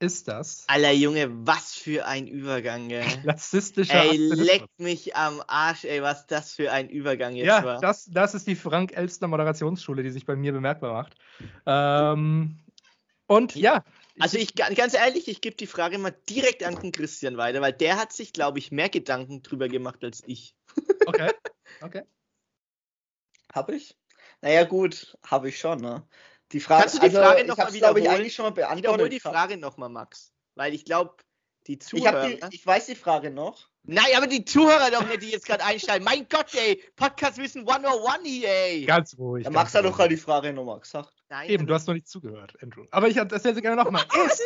ist 0.00 0.28
das 0.28 0.64
Alter 0.66 0.92
Junge, 0.92 1.46
was 1.46 1.74
für 1.74 2.06
ein 2.06 2.26
Übergang, 2.26 2.88
gell? 2.88 3.04
klassistischer 3.22 4.02
Ey, 4.04 4.16
leck 4.16 4.62
mich 4.78 5.14
am 5.14 5.42
Arsch, 5.46 5.84
ey, 5.84 6.02
was 6.02 6.26
das 6.26 6.52
für 6.54 6.72
ein 6.72 6.88
Übergang 6.88 7.34
jetzt 7.34 7.48
Ja, 7.48 7.62
war. 7.62 7.80
das, 7.80 8.06
das 8.06 8.34
ist 8.34 8.46
die 8.46 8.56
Frank-Elstner 8.56 9.28
Moderationsschule, 9.28 10.02
die 10.02 10.10
sich 10.10 10.26
bei 10.26 10.36
mir 10.36 10.52
bemerkbar 10.52 10.92
macht. 10.92 11.16
Ähm, 11.66 12.58
und 13.26 13.54
ja, 13.56 13.84
Also 14.18 14.38
ich 14.38 14.54
ga- 14.54 14.72
ganz 14.72 14.94
ehrlich, 14.94 15.28
ich 15.28 15.40
gebe 15.40 15.56
die 15.56 15.66
Frage 15.66 15.98
mal 15.98 16.14
direkt 16.28 16.62
an 16.62 16.76
den 16.76 16.92
Christian 16.92 17.36
weiter, 17.36 17.60
weil 17.60 17.72
der 17.72 17.96
hat 17.96 18.12
sich, 18.12 18.32
glaube 18.32 18.58
ich, 18.58 18.70
mehr 18.70 18.88
Gedanken 18.88 19.42
drüber 19.42 19.68
gemacht 19.68 20.02
als 20.04 20.22
ich. 20.26 20.54
okay. 21.06 21.32
okay. 21.80 22.02
Hab 23.52 23.70
ich? 23.70 23.96
Naja, 24.40 24.64
gut, 24.64 25.16
habe 25.24 25.48
ich 25.48 25.58
schon, 25.58 25.80
ne? 25.80 26.06
Die 26.52 26.60
Frage, 26.60 26.82
Kannst 26.82 26.96
du 27.02 27.08
die 27.08 27.10
Frage 27.14 27.40
ich 27.42 27.46
noch 27.48 27.56
mal 27.56 27.64
hab's, 27.66 27.74
glaub 27.76 27.90
ich, 27.96 28.02
wiederholen? 28.02 28.20
eigentlich 28.20 28.34
schon 28.34 28.44
mal 28.44 28.50
Wiederhol 28.56 28.76
beantwortet. 28.78 29.12
die 29.12 29.20
Frage 29.20 29.56
nochmal, 29.56 29.88
Max. 29.88 30.32
Weil 30.54 30.74
ich 30.74 30.84
glaube, 30.84 31.16
die 31.66 31.74
Ich, 31.74 31.80
Zuhörer. 31.80 32.22
hab 32.40 32.50
die, 32.50 32.56
ich 32.56 32.66
weiß 32.66 32.86
die 32.86 32.94
Frage 32.94 33.30
noch. 33.30 33.68
Nein, 33.86 34.04
aber 34.16 34.26
die 34.26 34.44
Zuhörer 34.44 34.90
doch 34.90 35.06
nicht, 35.06 35.22
die 35.22 35.30
jetzt 35.30 35.46
gerade 35.46 35.64
einsteigen. 35.64 36.04
Mein 36.04 36.26
Gott, 36.28 36.54
ey, 36.54 36.82
Podcast 36.96 37.38
Wissen 37.38 37.68
101 37.68 38.18
hier, 38.24 38.48
ey. 38.48 38.84
Ganz 38.86 39.16
ruhig. 39.18 39.44
Ganz 39.44 39.54
Max 39.54 39.74
hat 39.74 39.84
doch 39.84 39.96
gerade 39.96 40.10
die 40.10 40.16
Frage 40.20 40.52
nochmal 40.52 40.80
gesagt. 40.80 41.12
Nein, 41.28 41.50
Eben, 41.50 41.66
du 41.66 41.74
hast 41.74 41.86
noch 41.86 41.94
nicht 41.94 42.08
zugehört, 42.08 42.54
Andrew. 42.62 42.84
Aber 42.90 43.08
ich 43.08 43.16
erzähle 43.16 43.54
sie 43.54 43.62
gerne 43.62 43.82
nochmal. 43.82 44.04
Ist 44.26 44.42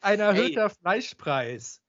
ein 0.00 0.20
erhöhter 0.20 0.68
Fleischpreis 0.70 1.80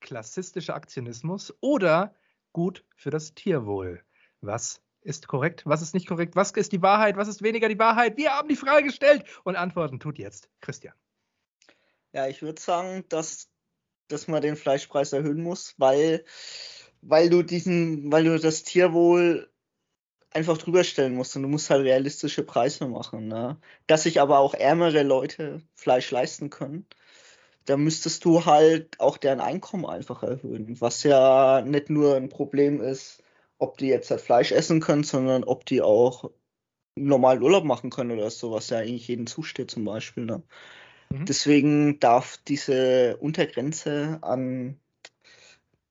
klassistischer 0.00 0.74
Aktionismus 0.74 1.52
oder 1.60 2.14
gut 2.52 2.84
für 2.96 3.10
das 3.10 3.34
Tierwohl? 3.34 4.02
Was 4.40 4.80
ist 5.08 5.26
korrekt? 5.26 5.62
Was 5.64 5.82
ist 5.82 5.94
nicht 5.94 6.06
korrekt? 6.06 6.36
Was 6.36 6.52
ist 6.52 6.72
die 6.72 6.82
Wahrheit? 6.82 7.16
Was 7.16 7.28
ist 7.28 7.42
weniger 7.42 7.68
die 7.68 7.78
Wahrheit? 7.78 8.16
Wir 8.16 8.30
haben 8.30 8.48
die 8.48 8.56
Frage 8.56 8.84
gestellt 8.84 9.24
und 9.42 9.56
Antworten 9.56 9.98
tut 9.98 10.18
jetzt 10.18 10.48
Christian. 10.60 10.94
Ja, 12.12 12.28
ich 12.28 12.42
würde 12.42 12.60
sagen, 12.60 13.04
dass, 13.08 13.48
dass 14.08 14.28
man 14.28 14.42
den 14.42 14.56
Fleischpreis 14.56 15.12
erhöhen 15.12 15.42
muss, 15.42 15.74
weil, 15.78 16.24
weil 17.00 17.30
du 17.30 17.42
diesen, 17.42 18.12
weil 18.12 18.24
du 18.24 18.38
das 18.38 18.62
Tierwohl 18.62 19.50
einfach 20.30 20.58
drüber 20.58 20.84
stellen 20.84 21.14
musst 21.14 21.34
und 21.36 21.42
du 21.42 21.48
musst 21.48 21.70
halt 21.70 21.84
realistische 21.84 22.42
Preise 22.42 22.86
machen. 22.86 23.28
Ne? 23.28 23.58
Dass 23.86 24.02
sich 24.02 24.20
aber 24.20 24.38
auch 24.38 24.54
ärmere 24.54 25.02
Leute 25.02 25.62
Fleisch 25.74 26.10
leisten 26.10 26.50
können, 26.50 26.86
da 27.64 27.76
müsstest 27.76 28.24
du 28.24 28.44
halt 28.46 29.00
auch 29.00 29.16
deren 29.16 29.40
Einkommen 29.40 29.86
einfach 29.86 30.22
erhöhen, 30.22 30.80
was 30.80 31.02
ja 31.02 31.62
nicht 31.62 31.90
nur 31.90 32.16
ein 32.16 32.28
Problem 32.28 32.80
ist, 32.80 33.22
ob 33.58 33.78
die 33.78 33.88
jetzt 33.88 34.10
halt 34.10 34.20
Fleisch 34.20 34.52
essen 34.52 34.80
können, 34.80 35.04
sondern 35.04 35.44
ob 35.44 35.66
die 35.66 35.82
auch 35.82 36.30
normalen 36.94 37.42
Urlaub 37.42 37.64
machen 37.64 37.90
können 37.90 38.12
oder 38.12 38.30
so, 38.30 38.52
was 38.52 38.70
ja 38.70 38.78
eigentlich 38.78 39.08
jedem 39.08 39.26
zusteht 39.26 39.70
zum 39.70 39.84
Beispiel. 39.84 40.24
Ne? 40.24 40.42
Mhm. 41.10 41.26
Deswegen 41.26 42.00
darf 42.00 42.38
diese 42.48 43.16
Untergrenze 43.18 44.18
an, 44.22 44.78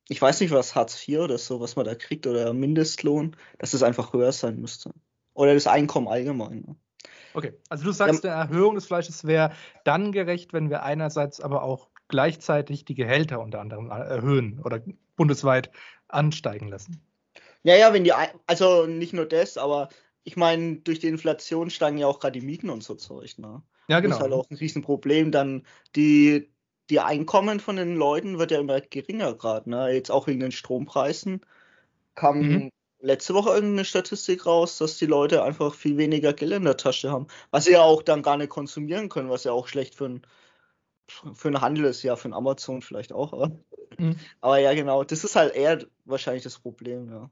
ich 0.09 0.21
weiß 0.21 0.39
nicht, 0.39 0.51
was 0.51 0.75
Hartz 0.75 1.07
IV 1.07 1.19
oder 1.19 1.38
so, 1.38 1.59
was 1.59 1.75
man 1.75 1.86
da 1.86 1.95
kriegt, 1.95 2.27
oder 2.27 2.53
Mindestlohn, 2.53 3.36
dass 3.57 3.74
es 3.74 3.83
einfach 3.83 4.13
höher 4.13 4.31
sein 4.31 4.59
müsste. 4.59 4.91
Oder 5.33 5.53
das 5.53 5.67
Einkommen 5.67 6.07
allgemein. 6.07 6.63
Ne? 6.67 6.75
Okay, 7.33 7.53
also 7.69 7.83
du 7.83 7.91
sagst, 7.91 8.25
eine 8.25 8.33
Erhöhung 8.33 8.75
des 8.75 8.86
Fleisches 8.86 9.25
wäre 9.25 9.51
dann 9.83 10.12
gerecht, 10.12 10.53
wenn 10.53 10.69
wir 10.69 10.83
einerseits 10.83 11.39
aber 11.39 11.62
auch 11.62 11.89
gleichzeitig 12.07 12.86
die 12.86 12.95
Gehälter 12.95 13.41
unter 13.41 13.59
anderem 13.59 13.89
erhöhen 13.91 14.59
oder 14.63 14.81
bundesweit 15.15 15.69
ansteigen 16.07 16.69
lassen. 16.69 17.01
Ja, 17.67 17.75
ja, 17.75 17.91
wenn 17.91 18.05
die, 18.05 18.13
also 18.45 18.86
nicht 18.86 19.12
nur 19.12 19.25
das, 19.25 19.57
aber 19.57 19.89
ich 20.24 20.38
meine, 20.38 20.77
durch 20.77 21.00
die 21.00 21.07
Inflation 21.07 21.69
steigen 21.69 21.97
ja 21.97 22.07
auch 22.07 22.21
gerade 22.21 22.39
die 22.39 22.45
Mieten 22.45 22.69
und 22.69 22.81
so 22.81 22.95
Zeug. 22.95 23.38
Ne? 23.39 23.62
Ja, 23.89 24.00
genau. 24.00 24.15
Das 24.15 24.19
ist 24.19 24.24
halt 24.24 24.33
auch 24.33 24.50
ein 24.50 24.55
Riesenproblem. 24.55 25.33
Dann 25.33 25.65
die, 25.93 26.50
die 26.89 27.01
Einkommen 27.01 27.59
von 27.59 27.75
den 27.75 27.97
Leuten 27.97 28.39
wird 28.39 28.51
ja 28.51 28.62
immer 28.62 28.79
geringer 28.79 29.33
gerade. 29.33 29.69
Ne? 29.69 29.91
Jetzt 29.91 30.12
auch 30.12 30.27
wegen 30.27 30.39
den 30.39 30.53
Strompreisen 30.53 31.41
kam 32.15 32.39
mhm. 32.39 32.71
letzte 33.01 33.33
Woche 33.33 33.50
irgendeine 33.50 33.83
Statistik 33.83 34.45
raus, 34.45 34.77
dass 34.77 34.97
die 34.97 35.05
Leute 35.05 35.43
einfach 35.43 35.74
viel 35.74 35.97
weniger 35.97 36.31
Geld 36.31 36.53
in 36.53 36.63
der 36.63 36.77
Tasche 36.77 37.12
haben. 37.12 37.27
Was 37.51 37.65
sie 37.65 37.74
ja 37.74 37.81
auch 37.81 38.01
dann 38.01 38.21
gar 38.21 38.38
nicht 38.38 38.47
konsumieren 38.50 39.09
können, 39.09 39.29
was 39.29 39.43
ja 39.43 39.51
auch 39.51 39.67
schlecht 39.67 39.93
für 39.93 40.05
ein 40.05 40.21
für 41.09 41.47
einen 41.47 41.62
Handel 41.62 41.86
ist, 41.86 42.03
ja, 42.03 42.15
für 42.15 42.29
ein 42.29 42.33
Amazon 42.33 42.81
vielleicht 42.81 43.13
auch. 43.13 43.33
Aber, 43.33 43.51
mhm. 43.97 44.15
aber 44.39 44.59
ja, 44.59 44.74
genau, 44.74 45.03
das 45.03 45.25
ist 45.25 45.36
halt 45.36 45.53
eher 45.53 45.86
wahrscheinlich 46.05 46.43
das 46.43 46.59
Problem, 46.59 47.09
ja. 47.12 47.29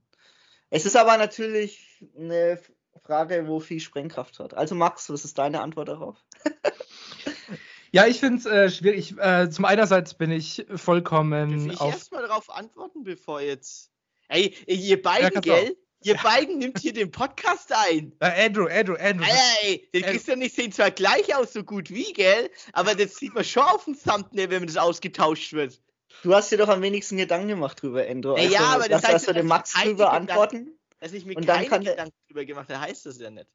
Es 0.76 0.86
ist 0.86 0.98
aber 0.98 1.18
natürlich 1.18 1.80
eine 2.20 2.60
Frage, 3.02 3.48
wo 3.48 3.62
viel 3.62 3.80
Sprengkraft 3.80 4.40
hat. 4.40 4.54
Also 4.56 4.76
Max, 4.76 5.10
was 5.10 5.24
ist 5.24 5.38
deine 5.38 5.62
Antwort 5.62 5.88
darauf? 5.88 6.18
ja, 7.94 8.08
ich 8.08 8.20
finde 8.20 8.40
es 8.40 8.46
äh, 8.46 8.70
schwierig. 8.70 9.18
Äh, 9.18 9.50
zum 9.50 9.64
einerseits 9.64 10.16
bin 10.16 10.32
ich 10.32 10.66
vollkommen. 10.76 11.68
Darf 11.68 11.76
ich 11.76 11.80
auf... 11.80 11.94
erstmal 11.94 12.28
darauf 12.28 12.50
antworten, 12.50 13.06
bevor 13.06 13.40
jetzt. 13.40 13.90
Ey, 14.28 14.54
ihr 14.68 15.02
beiden, 15.02 15.32
ja, 15.36 15.40
gell? 15.40 15.78
Ihr 16.04 16.18
beiden 16.18 16.58
nimmt 16.58 16.80
hier 16.80 16.92
den 16.92 17.10
Podcast 17.10 17.72
ein. 17.72 18.12
Äh, 18.20 18.46
Andrew, 18.46 18.68
Andrew, 18.68 18.98
Andrew. 19.00 19.26
Ey, 19.64 19.90
den 19.94 20.04
Christian 20.04 20.40
und 20.40 20.46
ich 20.46 20.54
sehen 20.56 20.74
zwar 20.74 20.92
gleich 20.92 21.34
aus, 21.34 21.54
so 21.54 21.64
gut 21.64 21.90
wie, 21.90 22.12
gell? 22.12 22.50
Aber 22.74 22.96
das 22.96 23.16
sieht 23.16 23.34
man 23.34 23.46
schon 23.46 23.64
auf 23.64 23.86
dem 23.86 23.98
Thumbnail, 23.98 24.50
wenn 24.50 24.68
das 24.68 24.76
ausgetauscht 24.76 25.54
wird. 25.54 25.80
Du 26.24 26.34
hast 26.34 26.52
dir 26.52 26.58
doch 26.58 26.70
am 26.70 26.82
wenigsten 26.82 27.18
Gedanken 27.18 27.48
gemacht 27.48 27.82
drüber, 27.82 28.06
Andrew. 28.08 28.34
Also, 28.34 28.54
ja, 28.54 28.62
aber 28.62 28.90
das 28.90 29.04
heißt, 29.04 29.14
dass 29.14 29.28
wir 29.28 29.34
den 29.34 29.48
Max 29.48 29.74
drüber 29.74 30.12
antworten. 30.12 30.78
Dass 31.00 31.14
ich 31.14 31.26
mir 31.26 31.38
und 31.38 31.46
keine 31.46 31.70
dann 31.70 31.84
Gedanken 31.84 32.16
drüber 32.28 32.46
gemacht 32.46 32.70
habe, 32.70 32.82
heißt 32.82 33.06
das 33.06 33.20
ja 33.20 33.30
nicht. 33.30 33.48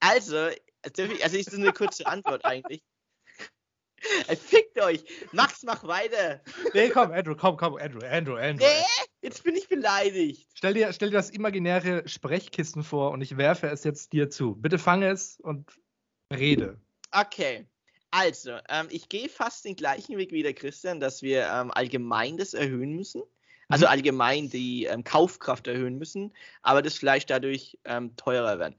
Also, 0.00 0.50
also 0.82 1.36
ist 1.36 1.48
das 1.48 1.54
eine 1.54 1.72
kurze 1.72 2.06
Antwort 2.06 2.44
eigentlich. 2.44 2.82
Fickt 4.46 4.80
euch! 4.80 5.04
Max, 5.32 5.62
mach 5.64 5.82
weiter! 5.84 6.40
Nee, 6.72 6.90
komm, 6.90 7.10
Andrew, 7.10 7.34
komm, 7.34 7.56
komm, 7.56 7.76
Andrew, 7.76 8.06
Andrew, 8.06 8.36
Andrew. 8.36 8.64
Nee, 8.64 9.08
jetzt 9.22 9.42
bin 9.42 9.56
ich 9.56 9.68
beleidigt. 9.68 10.48
Stell 10.54 10.74
dir, 10.74 10.92
stell 10.92 11.10
dir 11.10 11.16
das 11.16 11.30
imaginäre 11.30 12.06
Sprechkissen 12.06 12.84
vor 12.84 13.10
und 13.10 13.22
ich 13.22 13.36
werfe 13.36 13.66
es 13.68 13.82
jetzt 13.82 14.12
dir 14.12 14.30
zu. 14.30 14.54
Bitte 14.54 14.78
fange 14.78 15.10
es 15.10 15.40
und 15.40 15.68
rede. 16.32 16.80
Okay. 17.10 17.66
Also, 18.10 18.58
ähm, 18.68 18.88
ich 18.90 19.08
gehe 19.08 19.28
fast 19.28 19.64
den 19.64 19.76
gleichen 19.76 20.16
Weg 20.16 20.32
wie 20.32 20.42
der 20.42 20.54
Christian, 20.54 21.00
dass 21.00 21.22
wir 21.22 21.46
ähm, 21.46 21.70
allgemein 21.70 22.36
das 22.36 22.54
erhöhen 22.54 22.92
müssen. 22.94 23.22
Also 23.68 23.84
mhm. 23.84 23.90
allgemein 23.90 24.48
die 24.48 24.84
ähm, 24.84 25.04
Kaufkraft 25.04 25.66
erhöhen 25.66 25.98
müssen, 25.98 26.32
aber 26.62 26.82
das 26.82 26.94
Fleisch 26.94 27.26
dadurch 27.26 27.78
ähm, 27.84 28.16
teurer 28.16 28.58
werden. 28.58 28.76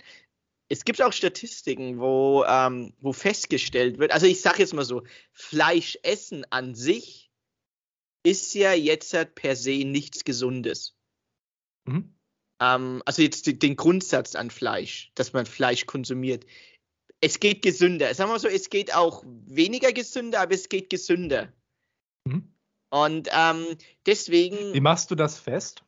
Es 0.67 0.83
gibt 0.83 1.01
auch 1.01 1.13
Statistiken, 1.13 2.00
wo, 2.00 2.43
ähm, 2.48 2.93
wo 3.00 3.13
festgestellt 3.13 4.00
wird, 4.00 4.12
also 4.12 4.25
ich 4.25 4.41
sage 4.41 4.59
jetzt 4.59 4.74
mal 4.74 4.86
so, 4.86 5.03
Fleischessen 5.31 6.45
an 6.51 6.75
sich 6.75 7.31
ist 8.24 8.53
ja 8.53 8.74
jetzt 8.74 9.13
halt 9.13 9.36
per 9.36 9.55
se 9.55 9.86
nichts 9.86 10.24
Gesundes. 10.24 10.95
Mhm. 11.86 12.15
Ähm, 12.59 13.01
also 13.05 13.21
jetzt 13.21 13.45
den 13.48 13.75
Grundsatz 13.75 14.36
an 14.36 14.51
Fleisch, 14.51 15.12
dass 15.15 15.33
man 15.33 15.45
Fleisch 15.45 15.86
konsumiert, 15.86 16.45
es 17.21 17.39
geht 17.39 17.61
gesünder. 17.61 18.13
Sagen 18.13 18.29
wir 18.29 18.33
mal 18.33 18.39
so, 18.39 18.47
es 18.47 18.69
geht 18.69 18.93
auch 18.95 19.23
weniger 19.45 19.91
gesünder, 19.91 20.41
aber 20.41 20.53
es 20.53 20.69
geht 20.69 20.89
gesünder. 20.89 21.51
Mhm. 22.25 22.53
Und 22.89 23.29
ähm, 23.31 23.65
deswegen. 24.05 24.73
Wie 24.73 24.79
machst 24.79 25.11
du 25.11 25.15
das 25.15 25.38
fest? 25.38 25.83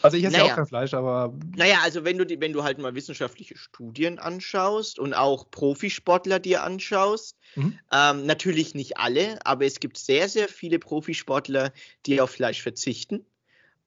Also 0.00 0.16
ich 0.16 0.24
esse 0.24 0.32
naja, 0.32 0.46
ja 0.46 0.52
auch 0.52 0.56
kein 0.56 0.66
Fleisch, 0.66 0.94
aber. 0.94 1.34
Naja, 1.54 1.80
also 1.82 2.04
wenn 2.04 2.16
du, 2.16 2.24
wenn 2.40 2.52
du 2.52 2.64
halt 2.64 2.78
mal 2.78 2.94
wissenschaftliche 2.94 3.56
Studien 3.56 4.18
anschaust 4.18 4.98
und 4.98 5.12
auch 5.14 5.50
Profisportler 5.50 6.40
dir 6.40 6.62
anschaust, 6.62 7.36
mhm. 7.56 7.78
ähm, 7.92 8.26
natürlich 8.26 8.74
nicht 8.74 8.96
alle, 8.96 9.44
aber 9.44 9.66
es 9.66 9.80
gibt 9.80 9.98
sehr, 9.98 10.28
sehr 10.28 10.48
viele 10.48 10.78
Profisportler, 10.78 11.72
die 12.06 12.20
auf 12.20 12.30
Fleisch 12.30 12.62
verzichten 12.62 13.26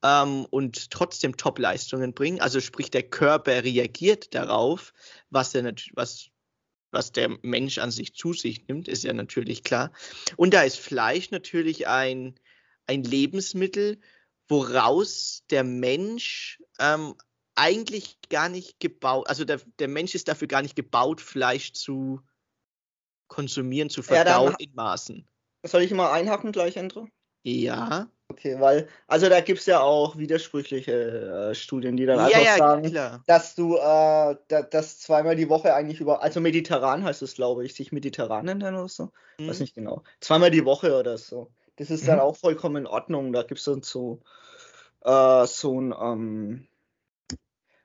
ähm, 0.03 0.45
und 0.49 0.91
trotzdem 0.91 1.37
Top-Leistungen 1.37 2.13
bringen. 2.13 2.39
Also 2.39 2.61
sprich, 2.61 2.91
der 2.91 3.03
Körper 3.03 3.63
reagiert 3.63 4.35
darauf, 4.35 4.93
was 5.31 5.55
er 5.55 5.73
was 5.93 6.29
was 6.91 7.11
der 7.11 7.37
Mensch 7.41 7.77
an 7.77 7.91
sich 7.91 8.15
zu 8.15 8.33
sich 8.33 8.67
nimmt, 8.67 8.87
ist 8.87 9.03
ja 9.03 9.13
natürlich 9.13 9.63
klar. 9.63 9.91
Und 10.37 10.53
da 10.53 10.63
ist 10.63 10.79
Fleisch 10.79 11.31
natürlich 11.31 11.87
ein, 11.87 12.39
ein 12.87 13.03
Lebensmittel, 13.03 13.99
woraus 14.47 15.43
der 15.49 15.63
Mensch 15.63 16.61
ähm, 16.79 17.15
eigentlich 17.55 18.17
gar 18.29 18.49
nicht 18.49 18.79
gebaut, 18.79 19.27
also 19.27 19.45
der, 19.45 19.61
der 19.79 19.87
Mensch 19.87 20.13
ist 20.13 20.27
dafür 20.27 20.47
gar 20.47 20.61
nicht 20.61 20.75
gebaut, 20.75 21.21
Fleisch 21.21 21.73
zu 21.73 22.21
konsumieren, 23.27 23.89
zu 23.89 24.03
verdauen 24.03 24.55
ja, 24.59 24.65
in 24.65 24.75
Maßen. 24.75 25.27
Soll 25.63 25.81
ich 25.81 25.91
mal 25.91 26.11
einhaken 26.11 26.51
gleich, 26.51 26.77
Andrew? 26.77 27.07
Ja. 27.43 28.09
Okay, 28.27 28.59
weil, 28.59 28.87
also 29.07 29.29
da 29.29 29.39
gibt 29.39 29.59
es 29.59 29.65
ja 29.67 29.81
auch 29.81 30.17
widersprüchliche 30.17 31.51
äh, 31.51 31.55
Studien, 31.55 31.95
die 31.95 32.05
dann 32.05 32.17
ja, 32.17 32.25
einfach 32.25 32.43
ja, 32.43 32.57
sagen, 32.57 32.89
klar. 32.89 33.23
dass 33.27 33.53
du 33.53 33.75
äh, 33.75 33.79
da, 34.47 34.61
das 34.69 34.99
zweimal 34.99 35.35
die 35.35 35.47
Woche 35.47 35.75
eigentlich 35.75 36.01
über, 36.01 36.23
also 36.23 36.41
mediterran 36.41 37.03
heißt 37.03 37.21
es, 37.21 37.35
glaube 37.35 37.65
ich, 37.65 37.75
sich 37.75 37.91
mediterran 37.91 38.45
nennen 38.45 38.75
oder 38.75 38.89
so. 38.89 39.11
Mhm. 39.37 39.49
Weiß 39.49 39.59
nicht 39.59 39.75
genau. 39.75 40.03
Zweimal 40.21 40.49
die 40.49 40.65
Woche 40.65 40.97
oder 40.97 41.17
so. 41.19 41.51
Das 41.75 41.91
ist 41.91 42.03
mhm. 42.03 42.07
dann 42.07 42.19
auch 42.19 42.35
vollkommen 42.35 42.77
in 42.77 42.87
Ordnung. 42.87 43.31
Da 43.31 43.43
gibt 43.43 43.59
es 43.59 43.65
dann 43.65 43.83
so, 43.83 44.21
äh, 45.01 45.45
so 45.45 45.79
ein, 45.79 45.93
ähm, 45.99 46.67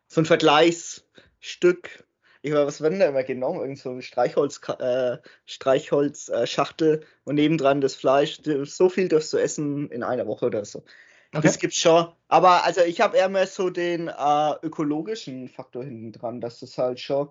so 0.09 0.23
ein 0.23 0.27
Vergleichsstück 0.27 2.05
ich 2.43 2.53
weiß, 2.53 2.67
was 2.67 2.81
werden 2.81 2.99
da 2.99 3.09
immer 3.09 3.23
genommen? 3.23 3.61
Irgend 3.61 3.79
so 3.79 3.91
eine 3.91 4.03
Streichholz, 4.03 4.61
äh, 4.79 5.19
Streichholzschachtel 5.47 7.01
äh, 7.01 7.05
und 7.25 7.35
nebendran 7.35 7.81
das 7.81 7.95
Fleisch. 7.95 8.41
So 8.65 8.89
viel 8.89 9.09
darfst 9.09 9.33
du 9.33 9.39
essen 9.39 9.91
in 9.91 10.03
einer 10.03 10.27
Woche 10.27 10.47
oder 10.47 10.65
so. 10.65 10.85
Okay. 11.33 11.47
Das 11.47 11.59
gibt's 11.59 11.77
schon. 11.77 12.09
Aber 12.29 12.65
also 12.65 12.81
ich 12.81 13.01
habe 13.01 13.17
eher 13.17 13.29
mehr 13.29 13.47
so 13.47 13.71
den 13.71 14.09
äh, 14.09 14.53
ökologischen 14.63 15.49
Faktor 15.49 15.85
hinten 15.85 16.13
dran, 16.13 16.41
dass 16.41 16.61
das 16.61 16.77
halt 16.77 16.99
schon 16.99 17.29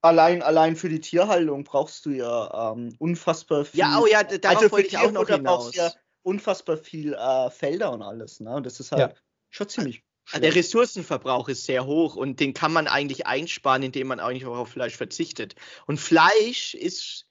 allein, 0.00 0.42
allein 0.42 0.76
für 0.76 0.88
die 0.88 1.00
Tierhaltung 1.00 1.64
brauchst 1.64 2.06
du 2.06 2.10
ja 2.10 2.72
ähm, 2.72 2.94
unfassbar 2.98 3.64
viel. 3.64 3.80
Ja, 3.80 4.00
oh 4.00 4.06
ja, 4.06 4.22
darauf 4.22 4.58
also 4.58 4.72
wollte 4.72 4.88
ich 4.88 4.98
auch 4.98 5.12
noch 5.12 5.28
hinaus. 5.28 5.74
Ja 5.74 5.90
unfassbar 6.24 6.76
viel 6.76 7.14
äh, 7.14 7.50
Felder 7.50 7.92
und 7.92 8.02
alles. 8.02 8.40
Ne? 8.40 8.56
Und 8.56 8.66
das 8.66 8.80
ist 8.80 8.90
halt 8.90 9.12
ja. 9.12 9.18
schon 9.50 9.68
ziemlich. 9.68 10.02
Der 10.32 10.54
Ressourcenverbrauch 10.54 11.48
ist 11.48 11.66
sehr 11.66 11.86
hoch 11.86 12.16
und 12.16 12.40
den 12.40 12.54
kann 12.54 12.72
man 12.72 12.86
eigentlich 12.88 13.26
einsparen, 13.26 13.82
indem 13.82 14.08
man 14.08 14.20
eigentlich 14.20 14.46
auch 14.46 14.56
auf 14.56 14.70
Fleisch 14.70 14.96
verzichtet. 14.96 15.54
Und 15.86 16.00
Fleisch 16.00 16.74
ist 16.74 17.26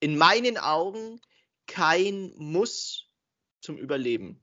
in 0.00 0.16
meinen 0.16 0.56
Augen 0.56 1.20
kein 1.66 2.32
Muss 2.36 3.06
zum 3.60 3.76
Überleben. 3.76 4.42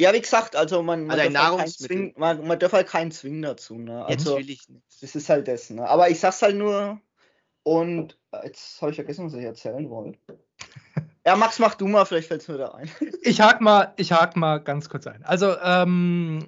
Ja, 0.00 0.12
wie 0.14 0.20
gesagt, 0.20 0.54
also 0.54 0.82
man, 0.82 1.06
man, 1.06 1.18
also 1.18 1.32
darf, 1.32 1.58
halt 1.58 1.70
Zwing, 1.70 2.14
man, 2.16 2.46
man 2.46 2.58
darf 2.58 2.72
halt 2.72 2.86
keinen 2.86 3.10
zwingen 3.10 3.42
dazu. 3.42 3.74
Ne? 3.76 4.04
Also, 4.04 4.30
ja, 4.30 4.36
natürlich 4.36 4.68
nicht. 4.68 4.84
Das 5.00 5.14
ist 5.14 5.28
halt 5.28 5.48
das. 5.48 5.70
Ne? 5.70 5.88
Aber 5.88 6.08
ich 6.08 6.20
sag's 6.20 6.40
halt 6.40 6.56
nur 6.56 7.00
und 7.64 8.16
äh, 8.30 8.46
jetzt 8.46 8.80
habe 8.80 8.92
ich 8.92 8.96
vergessen, 8.96 9.26
was 9.26 9.34
ich 9.34 9.44
erzählen 9.44 9.90
wollte. 9.90 10.18
Ja, 11.28 11.36
Max, 11.36 11.58
mach 11.58 11.74
du 11.74 11.86
mal, 11.86 12.06
vielleicht 12.06 12.28
fällt 12.28 12.40
es 12.40 12.48
mir 12.48 12.56
da 12.56 12.70
ein. 12.70 12.88
Ich 13.22 13.42
hake 13.42 13.62
mal, 13.62 13.92
ich 13.98 14.12
hak 14.12 14.34
mal 14.34 14.56
ganz 14.60 14.88
kurz 14.88 15.06
ein. 15.06 15.22
Also, 15.24 15.56
ähm, 15.62 16.46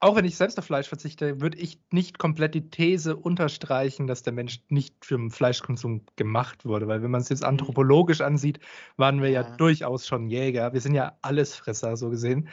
auch 0.00 0.16
wenn 0.16 0.24
ich 0.24 0.36
selbst 0.36 0.58
auf 0.58 0.64
Fleisch 0.64 0.88
verzichte, 0.88 1.40
würde 1.40 1.56
ich 1.58 1.78
nicht 1.92 2.18
komplett 2.18 2.56
die 2.56 2.68
These 2.68 3.14
unterstreichen, 3.14 4.08
dass 4.08 4.24
der 4.24 4.32
Mensch 4.32 4.60
nicht 4.70 5.04
für 5.04 5.16
den 5.16 5.30
Fleischkonsum 5.30 6.04
gemacht 6.16 6.64
wurde. 6.64 6.88
Weil 6.88 7.04
wenn 7.04 7.12
man 7.12 7.20
es 7.20 7.28
jetzt 7.28 7.44
anthropologisch 7.44 8.22
ansieht, 8.22 8.58
waren 8.96 9.22
wir 9.22 9.30
ja, 9.30 9.42
ja 9.42 9.56
durchaus 9.56 10.08
schon 10.08 10.28
Jäger. 10.28 10.72
Wir 10.72 10.80
sind 10.80 10.94
ja 10.94 11.16
Allesfresser, 11.22 11.96
so 11.96 12.10
gesehen. 12.10 12.48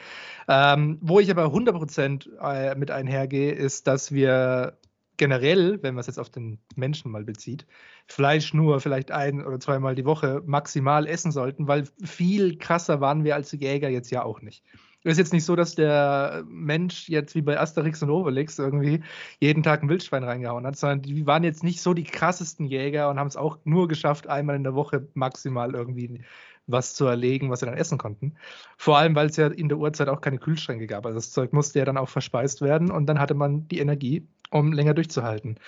Ähm, 0.46 0.98
wo 1.00 1.18
ich 1.18 1.32
aber 1.32 1.46
100% 1.46 2.28
äh, 2.40 2.76
mit 2.76 2.92
einhergehe, 2.92 3.50
ist, 3.50 3.88
dass 3.88 4.12
wir 4.12 4.78
generell, 5.20 5.82
wenn 5.82 5.94
man 5.94 6.00
es 6.00 6.06
jetzt 6.06 6.18
auf 6.18 6.30
den 6.30 6.58
Menschen 6.76 7.10
mal 7.10 7.24
bezieht, 7.24 7.66
Fleisch 8.06 8.54
nur 8.54 8.80
vielleicht 8.80 9.10
ein 9.10 9.44
oder 9.44 9.60
zweimal 9.60 9.94
die 9.94 10.06
Woche 10.06 10.42
maximal 10.46 11.06
essen 11.06 11.30
sollten, 11.30 11.68
weil 11.68 11.84
viel 12.02 12.56
krasser 12.56 13.02
waren 13.02 13.22
wir 13.22 13.34
als 13.34 13.52
Jäger 13.52 13.90
jetzt 13.90 14.10
ja 14.10 14.22
auch 14.22 14.40
nicht. 14.40 14.64
Es 15.04 15.12
ist 15.12 15.18
jetzt 15.18 15.32
nicht 15.34 15.44
so, 15.44 15.56
dass 15.56 15.74
der 15.74 16.42
Mensch 16.48 17.10
jetzt 17.10 17.34
wie 17.34 17.42
bei 17.42 17.60
Asterix 17.60 18.02
und 18.02 18.08
Obelix 18.08 18.58
irgendwie 18.58 19.02
jeden 19.40 19.62
Tag 19.62 19.82
ein 19.82 19.90
Wildschwein 19.90 20.24
reingehauen 20.24 20.66
hat, 20.66 20.78
sondern 20.78 21.02
die 21.02 21.26
waren 21.26 21.44
jetzt 21.44 21.64
nicht 21.64 21.82
so 21.82 21.92
die 21.92 22.04
krassesten 22.04 22.64
Jäger 22.64 23.10
und 23.10 23.18
haben 23.18 23.28
es 23.28 23.36
auch 23.36 23.58
nur 23.64 23.88
geschafft, 23.88 24.26
einmal 24.26 24.56
in 24.56 24.64
der 24.64 24.74
Woche 24.74 25.06
maximal 25.12 25.74
irgendwie 25.74 26.22
was 26.66 26.94
zu 26.94 27.04
erlegen, 27.04 27.50
was 27.50 27.60
sie 27.60 27.66
dann 27.66 27.76
essen 27.76 27.98
konnten. 27.98 28.36
Vor 28.78 28.96
allem, 28.96 29.14
weil 29.14 29.28
es 29.28 29.36
ja 29.36 29.48
in 29.48 29.68
der 29.68 29.76
Uhrzeit 29.76 30.08
auch 30.08 30.22
keine 30.22 30.38
Kühlschränke 30.38 30.86
gab. 30.86 31.04
Also 31.04 31.18
das 31.18 31.30
Zeug 31.30 31.52
musste 31.52 31.78
ja 31.78 31.84
dann 31.84 31.98
auch 31.98 32.08
verspeist 32.08 32.62
werden 32.62 32.90
und 32.90 33.04
dann 33.06 33.18
hatte 33.18 33.34
man 33.34 33.68
die 33.68 33.80
Energie, 33.80 34.26
um 34.50 34.72
länger 34.72 34.94
durchzuhalten. 34.94 35.58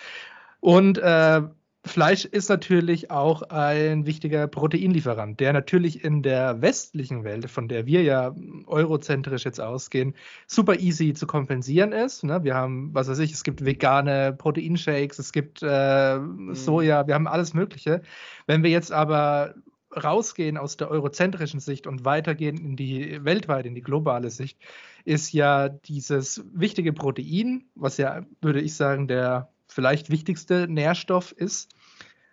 Und 0.60 0.98
äh, 0.98 1.42
Fleisch 1.84 2.24
ist 2.24 2.48
natürlich 2.48 3.10
auch 3.10 3.42
ein 3.42 4.06
wichtiger 4.06 4.46
Proteinlieferant, 4.46 5.40
der 5.40 5.52
natürlich 5.52 6.04
in 6.04 6.22
der 6.22 6.62
westlichen 6.62 7.24
Welt, 7.24 7.50
von 7.50 7.66
der 7.66 7.86
wir 7.86 8.02
ja 8.02 8.36
eurozentrisch 8.66 9.44
jetzt 9.44 9.60
ausgehen, 9.60 10.14
super 10.46 10.78
easy 10.78 11.12
zu 11.12 11.26
kompensieren 11.26 11.90
ist. 11.90 12.22
Ne? 12.22 12.44
Wir 12.44 12.54
haben, 12.54 12.94
was 12.94 13.08
weiß 13.08 13.18
ich, 13.18 13.32
es 13.32 13.42
gibt 13.42 13.64
vegane 13.64 14.32
Proteinshakes, 14.32 15.18
es 15.18 15.32
gibt 15.32 15.60
äh, 15.62 16.18
mhm. 16.18 16.54
Soja, 16.54 17.08
wir 17.08 17.14
haben 17.14 17.26
alles 17.26 17.52
Mögliche. 17.52 18.02
Wenn 18.46 18.62
wir 18.62 18.70
jetzt 18.70 18.92
aber 18.92 19.54
rausgehen 19.92 20.56
aus 20.58 20.76
der 20.76 20.88
eurozentrischen 20.88 21.58
Sicht 21.58 21.88
und 21.88 22.04
weitergehen 22.04 22.56
in 22.58 22.76
die 22.76 23.24
weltweite, 23.24 23.66
in 23.66 23.74
die 23.74 23.82
globale 23.82 24.30
Sicht, 24.30 24.56
ist 25.04 25.32
ja 25.32 25.68
dieses 25.68 26.44
wichtige 26.52 26.92
Protein, 26.92 27.64
was 27.74 27.96
ja, 27.96 28.24
würde 28.40 28.60
ich 28.60 28.74
sagen, 28.74 29.08
der 29.08 29.50
vielleicht 29.68 30.10
wichtigste 30.10 30.68
Nährstoff 30.68 31.32
ist, 31.32 31.70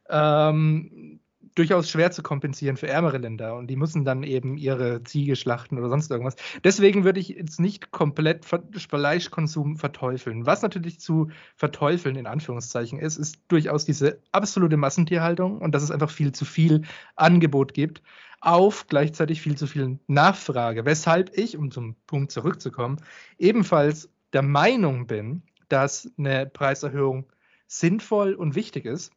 ähm, 0.10 1.20
durchaus 1.56 1.90
schwer 1.90 2.12
zu 2.12 2.22
kompensieren 2.22 2.78
für 2.78 2.88
ärmere 2.88 3.18
Länder 3.18 3.56
und 3.56 3.68
die 3.68 3.76
müssen 3.76 4.06
dann 4.06 4.24
eben 4.24 4.58
ihre 4.58 5.04
Ziege 5.04 5.36
schlachten 5.36 5.78
oder 5.78 5.90
sonst 5.90 6.12
irgendwas. 6.12 6.36
Deswegen 6.64 7.04
würde 7.04 7.20
ich 7.20 7.30
jetzt 7.30 7.60
nicht 7.60 7.92
komplett 7.92 8.46
Fleischkonsum 8.46 9.76
verteufeln. 9.76 10.46
Was 10.46 10.62
natürlich 10.62 11.00
zu 11.00 11.30
verteufeln 11.56 12.16
in 12.16 12.28
Anführungszeichen 12.28 13.00
ist, 13.00 13.18
ist 13.18 13.40
durchaus 13.48 13.86
diese 13.86 14.22
absolute 14.32 14.78
Massentierhaltung 14.78 15.60
und 15.60 15.74
dass 15.74 15.84
es 15.84 15.92
einfach 15.92 16.12
viel 16.12 16.32
zu 16.32 16.46
viel 16.46 16.84
Angebot 17.16 17.74
gibt 17.74 18.02
auf 18.42 18.88
gleichzeitig 18.88 19.42
viel 19.42 19.58
zu 19.58 19.68
viel 19.68 20.00
Nachfrage. 20.08 20.86
Weshalb 20.86 21.38
ich, 21.38 21.58
um 21.58 21.72
zum 21.72 21.96
Punkt 22.08 22.32
zurückzukommen, 22.32 23.02
ebenfalls 23.38 24.10
der 24.34 24.42
Meinung 24.42 25.08
bin, 25.08 25.44
dass 25.68 26.12
eine 26.18 26.46
Preiserhöhung 26.46 27.32
sinnvoll 27.68 28.34
und 28.34 28.56
wichtig 28.56 28.86
ist, 28.86 29.12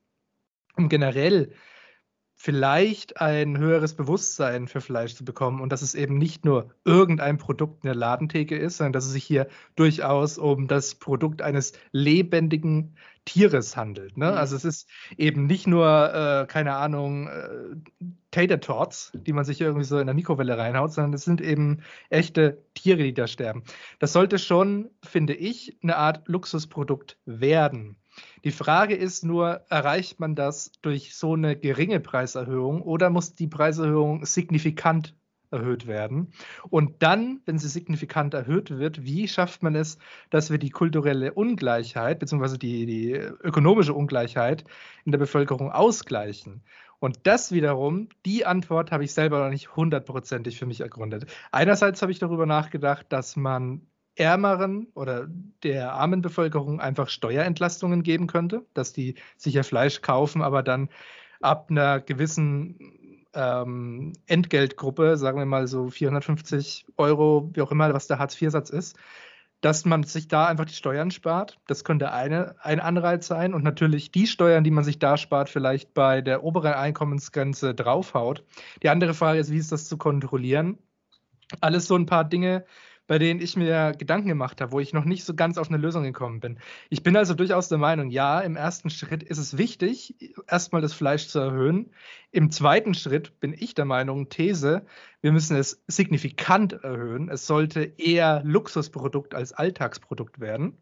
um 0.76 0.88
generell 0.88 1.52
vielleicht 2.42 3.20
ein 3.20 3.56
höheres 3.56 3.94
Bewusstsein 3.94 4.66
für 4.66 4.80
Fleisch 4.80 5.14
zu 5.14 5.24
bekommen 5.24 5.60
und 5.60 5.70
dass 5.70 5.80
es 5.80 5.94
eben 5.94 6.18
nicht 6.18 6.44
nur 6.44 6.74
irgendein 6.84 7.38
Produkt 7.38 7.84
in 7.84 7.86
der 7.86 7.94
Ladentheke 7.94 8.56
ist, 8.56 8.78
sondern 8.78 8.94
dass 8.94 9.06
es 9.06 9.12
sich 9.12 9.22
hier 9.22 9.46
durchaus 9.76 10.38
um 10.38 10.66
das 10.66 10.96
Produkt 10.96 11.40
eines 11.40 11.72
lebendigen 11.92 12.96
Tieres 13.26 13.76
handelt. 13.76 14.16
Ne? 14.16 14.32
Mhm. 14.32 14.36
Also 14.36 14.56
es 14.56 14.64
ist 14.64 14.88
eben 15.16 15.46
nicht 15.46 15.68
nur, 15.68 15.86
äh, 15.86 16.46
keine 16.48 16.74
Ahnung, 16.74 17.28
äh, 17.28 17.76
Tater 18.32 18.58
Tots, 18.58 19.12
die 19.14 19.32
man 19.32 19.44
sich 19.44 19.60
irgendwie 19.60 19.84
so 19.84 20.00
in 20.00 20.06
der 20.06 20.14
Mikrowelle 20.14 20.58
reinhaut, 20.58 20.92
sondern 20.92 21.14
es 21.14 21.22
sind 21.22 21.40
eben 21.40 21.82
echte 22.10 22.60
Tiere, 22.74 23.04
die 23.04 23.14
da 23.14 23.28
sterben. 23.28 23.62
Das 24.00 24.12
sollte 24.12 24.40
schon, 24.40 24.90
finde 25.04 25.34
ich, 25.34 25.78
eine 25.80 25.96
Art 25.96 26.26
Luxusprodukt 26.26 27.18
werden. 27.24 28.01
Die 28.44 28.50
Frage 28.50 28.94
ist 28.94 29.24
nur, 29.24 29.62
erreicht 29.68 30.20
man 30.20 30.34
das 30.34 30.72
durch 30.82 31.14
so 31.14 31.34
eine 31.34 31.56
geringe 31.56 32.00
Preiserhöhung 32.00 32.82
oder 32.82 33.10
muss 33.10 33.34
die 33.34 33.46
Preiserhöhung 33.46 34.24
signifikant 34.24 35.14
erhöht 35.50 35.86
werden? 35.86 36.32
Und 36.70 37.02
dann, 37.02 37.40
wenn 37.44 37.58
sie 37.58 37.68
signifikant 37.68 38.34
erhöht 38.34 38.70
wird, 38.70 39.04
wie 39.04 39.28
schafft 39.28 39.62
man 39.62 39.74
es, 39.74 39.98
dass 40.30 40.50
wir 40.50 40.58
die 40.58 40.70
kulturelle 40.70 41.32
Ungleichheit 41.34 42.18
bzw. 42.18 42.58
Die, 42.58 42.86
die 42.86 43.12
ökonomische 43.12 43.94
Ungleichheit 43.94 44.64
in 45.04 45.12
der 45.12 45.18
Bevölkerung 45.18 45.70
ausgleichen? 45.70 46.62
Und 46.98 47.18
das 47.24 47.50
wiederum, 47.50 48.08
die 48.24 48.46
Antwort 48.46 48.92
habe 48.92 49.04
ich 49.04 49.12
selber 49.12 49.42
noch 49.42 49.50
nicht 49.50 49.74
hundertprozentig 49.74 50.56
für 50.56 50.66
mich 50.66 50.80
ergründet. 50.80 51.26
Einerseits 51.50 52.00
habe 52.00 52.12
ich 52.12 52.20
darüber 52.20 52.46
nachgedacht, 52.46 53.06
dass 53.08 53.34
man 53.34 53.88
ärmeren 54.16 54.88
oder 54.94 55.26
der 55.62 55.94
armen 55.94 56.22
Bevölkerung 56.22 56.80
einfach 56.80 57.08
Steuerentlastungen 57.08 58.02
geben 58.02 58.26
könnte, 58.26 58.66
dass 58.74 58.92
die 58.92 59.14
sicher 59.36 59.64
Fleisch 59.64 60.02
kaufen, 60.02 60.42
aber 60.42 60.62
dann 60.62 60.88
ab 61.40 61.68
einer 61.70 62.00
gewissen 62.00 62.78
ähm, 63.34 64.12
Entgeltgruppe, 64.26 65.16
sagen 65.16 65.38
wir 65.38 65.46
mal 65.46 65.66
so 65.66 65.88
450 65.88 66.86
Euro, 66.96 67.50
wie 67.54 67.62
auch 67.62 67.70
immer, 67.70 67.92
was 67.94 68.06
der 68.06 68.18
Hartz-IV-Satz 68.18 68.70
ist, 68.70 68.96
dass 69.62 69.84
man 69.84 70.02
sich 70.02 70.28
da 70.28 70.46
einfach 70.46 70.64
die 70.64 70.74
Steuern 70.74 71.10
spart. 71.10 71.58
Das 71.66 71.84
könnte 71.84 72.12
eine, 72.12 72.56
ein 72.60 72.80
Anreiz 72.80 73.26
sein. 73.28 73.54
Und 73.54 73.62
natürlich 73.62 74.10
die 74.10 74.26
Steuern, 74.26 74.64
die 74.64 74.72
man 74.72 74.84
sich 74.84 74.98
da 74.98 75.16
spart, 75.16 75.48
vielleicht 75.48 75.94
bei 75.94 76.20
der 76.20 76.42
oberen 76.42 76.74
Einkommensgrenze 76.74 77.74
draufhaut. 77.74 78.44
Die 78.82 78.88
andere 78.88 79.14
Frage 79.14 79.38
ist, 79.38 79.52
wie 79.52 79.58
ist 79.58 79.72
das 79.72 79.88
zu 79.88 79.96
kontrollieren? 79.96 80.78
Alles 81.60 81.86
so 81.86 81.94
ein 81.96 82.06
paar 82.06 82.24
Dinge, 82.24 82.64
bei 83.06 83.18
denen 83.18 83.40
ich 83.40 83.56
mir 83.56 83.92
Gedanken 83.98 84.28
gemacht 84.28 84.60
habe, 84.60 84.72
wo 84.72 84.80
ich 84.80 84.92
noch 84.92 85.04
nicht 85.04 85.24
so 85.24 85.34
ganz 85.34 85.58
auf 85.58 85.68
eine 85.68 85.76
Lösung 85.76 86.04
gekommen 86.04 86.40
bin. 86.40 86.58
Ich 86.88 87.02
bin 87.02 87.16
also 87.16 87.34
durchaus 87.34 87.68
der 87.68 87.78
Meinung, 87.78 88.10
ja, 88.10 88.40
im 88.40 88.56
ersten 88.56 88.90
Schritt 88.90 89.22
ist 89.22 89.38
es 89.38 89.58
wichtig, 89.58 90.14
erstmal 90.48 90.82
das 90.82 90.92
Fleisch 90.92 91.28
zu 91.28 91.38
erhöhen. 91.40 91.90
Im 92.30 92.50
zweiten 92.50 92.94
Schritt 92.94 93.40
bin 93.40 93.54
ich 93.58 93.74
der 93.74 93.84
Meinung, 93.84 94.28
These, 94.28 94.86
wir 95.20 95.32
müssen 95.32 95.56
es 95.56 95.82
signifikant 95.88 96.72
erhöhen. 96.72 97.28
Es 97.28 97.46
sollte 97.46 97.82
eher 97.82 98.42
Luxusprodukt 98.44 99.34
als 99.34 99.52
Alltagsprodukt 99.52 100.40
werden. 100.40 100.78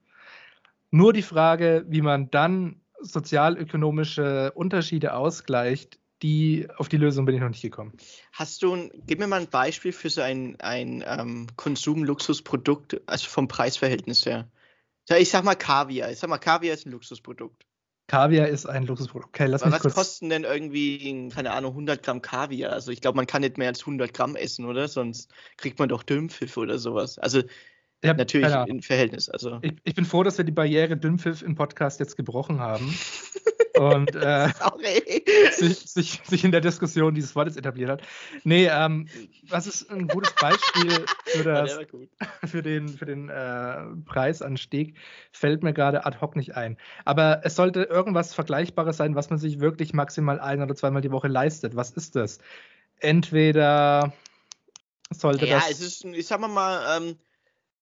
Nur 0.91 1.13
die 1.13 1.23
Frage, 1.23 1.85
wie 1.89 2.03
man 2.03 2.31
dann 2.31 2.81
sozialökonomische 3.01 4.53
Unterschiede 4.55 5.15
ausgleicht, 5.15 6.00
die, 6.23 6.69
auf 6.77 6.89
die 6.89 6.97
Lösung 6.97 7.25
bin 7.25 7.35
ich 7.35 7.41
noch 7.41 7.49
nicht 7.49 7.63
gekommen. 7.63 7.93
Hast 8.33 8.63
du, 8.63 8.75
ein, 8.75 8.91
gib 9.07 9.19
mir 9.19 9.27
mal 9.27 9.41
ein 9.41 9.49
Beispiel 9.49 9.93
für 9.93 10.11
so 10.11 10.21
ein, 10.21 10.57
ein 10.61 11.05
ähm, 11.07 11.47
Konsum-Luxusprodukt, 11.57 13.01
also 13.07 13.29
vom 13.29 13.49
Preisverhältnis 13.49 14.27
her. 14.27 14.49
Ich 15.09 15.31
sag 15.31 15.45
mal 15.45 15.55
Kaviar. 15.55 16.11
Ich 16.11 16.19
sag 16.19 16.31
mal, 16.31 16.39
Kaviar 16.39 16.75
ist 16.75 16.87
ein 16.87 16.93
Luxusprodukt. 16.93 17.67
Kaviar 18.07 18.49
ist 18.49 18.67
ein 18.67 18.85
Luxusprodukt. 18.87 19.29
Okay, 19.29 19.47
lass 19.47 19.63
Aber 19.63 19.71
mich 19.71 19.77
was 19.77 19.83
kurz... 19.83 19.95
kosten 19.95 20.31
denn 20.31 20.45
irgendwie, 20.45 21.29
keine 21.29 21.53
Ahnung, 21.53 21.73
100 21.73 22.03
Gramm 22.03 22.23
Kaviar? 22.23 22.73
Also 22.73 22.91
ich 22.91 23.01
glaube, 23.01 23.17
man 23.17 23.27
kann 23.27 23.43
nicht 23.43 23.57
mehr 23.57 23.69
als 23.69 23.81
100 23.81 24.13
Gramm 24.13 24.37
essen, 24.37 24.65
oder? 24.67 24.89
Sonst 24.89 25.33
kriegt 25.57 25.79
man 25.79 25.89
doch 25.89 26.03
Dünnpfiff 26.03 26.57
oder 26.57 26.79
sowas. 26.79 27.19
Also 27.19 27.43
ja, 28.03 28.15
natürlich 28.15 28.55
im 28.67 28.83
Verhältnis. 28.83 29.29
Also. 29.29 29.59
Ich, 29.63 29.75
ich, 29.85 29.95
bin 29.95 30.05
froh, 30.05 30.23
dass 30.23 30.39
wir 30.39 30.45
die 30.45 30.53
Barriere 30.53 30.97
Dünnpfiff 30.97 31.43
im 31.43 31.55
Podcast 31.55 32.01
jetzt 32.01 32.17
gebrochen 32.17 32.61
haben. 32.61 32.95
und 33.81 34.15
äh, 34.15 34.49
sich, 35.53 35.79
sich, 35.79 36.21
sich, 36.25 36.45
in 36.45 36.51
der 36.51 36.61
Diskussion 36.61 37.15
dieses 37.15 37.35
Wortes 37.35 37.57
etabliert 37.57 37.91
hat. 37.91 38.03
Nee, 38.45 38.69
ähm, 38.71 39.09
was 39.49 39.67
ist 39.67 39.91
ein 39.91 40.09
gutes 40.09 40.35
Beispiel 40.35 41.05
für, 41.25 41.45
das, 41.45 41.79
für 42.45 42.63
den, 42.63 42.89
für 42.89 43.07
den 43.07 43.29
äh, 43.29 43.83
Preisanstieg, 44.05 44.97
fällt 45.33 45.63
mir 45.63 45.73
gerade 45.73 46.05
ad 46.05 46.19
hoc 46.21 46.37
nicht 46.37 46.57
ein. 46.57 46.77
Aber 47.05 47.41
es 47.45 47.57
sollte 47.57 47.83
irgendwas 47.85 48.35
Vergleichbares 48.35 48.97
sein, 48.97 49.15
was 49.15 49.31
man 49.31 49.39
sich 49.39 49.61
wirklich 49.61 49.95
maximal 49.95 50.41
ein- 50.41 50.63
oder 50.63 50.75
zweimal 50.75 51.03
die 51.03 51.11
Woche 51.11 51.29
leistet. 51.29 51.77
Was 51.77 51.91
ist 51.91 52.17
das? 52.17 52.39
Entweder 52.99 54.13
sollte 55.11 55.47
ja, 55.47 55.57
das. 55.57 55.65
Ja, 55.65 55.71
es 55.71 55.81
ist, 55.81 56.05
ich 56.05 56.27
sag 56.27 56.41
mal, 56.41 56.99
ähm, 56.99 57.17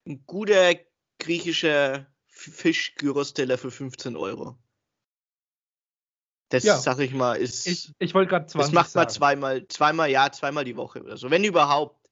ein 0.09 0.25
guter 0.27 0.75
griechischer 1.18 2.07
Fisch-Gyros-Teller 2.27 3.59
für 3.59 3.71
15 3.71 4.16
Euro. 4.16 4.57
Das, 6.51 6.64
ja. 6.64 6.79
sag 6.79 6.99
ich 7.01 7.12
mal, 7.12 7.35
ist. 7.35 7.66
Ich, 7.66 7.92
ich 7.99 8.14
wollte 8.14 8.31
gerade 8.31 8.47
20 8.47 8.73
Das 8.73 8.73
macht 8.73 8.94
man 8.94 9.09
zweimal, 9.09 9.68
zweimal, 9.68 10.11
ja, 10.11 10.33
zweimal 10.33 10.64
die 10.64 10.77
Woche 10.77 11.03
oder 11.03 11.16
so, 11.16 11.31
wenn 11.31 11.44
überhaupt. 11.44 12.09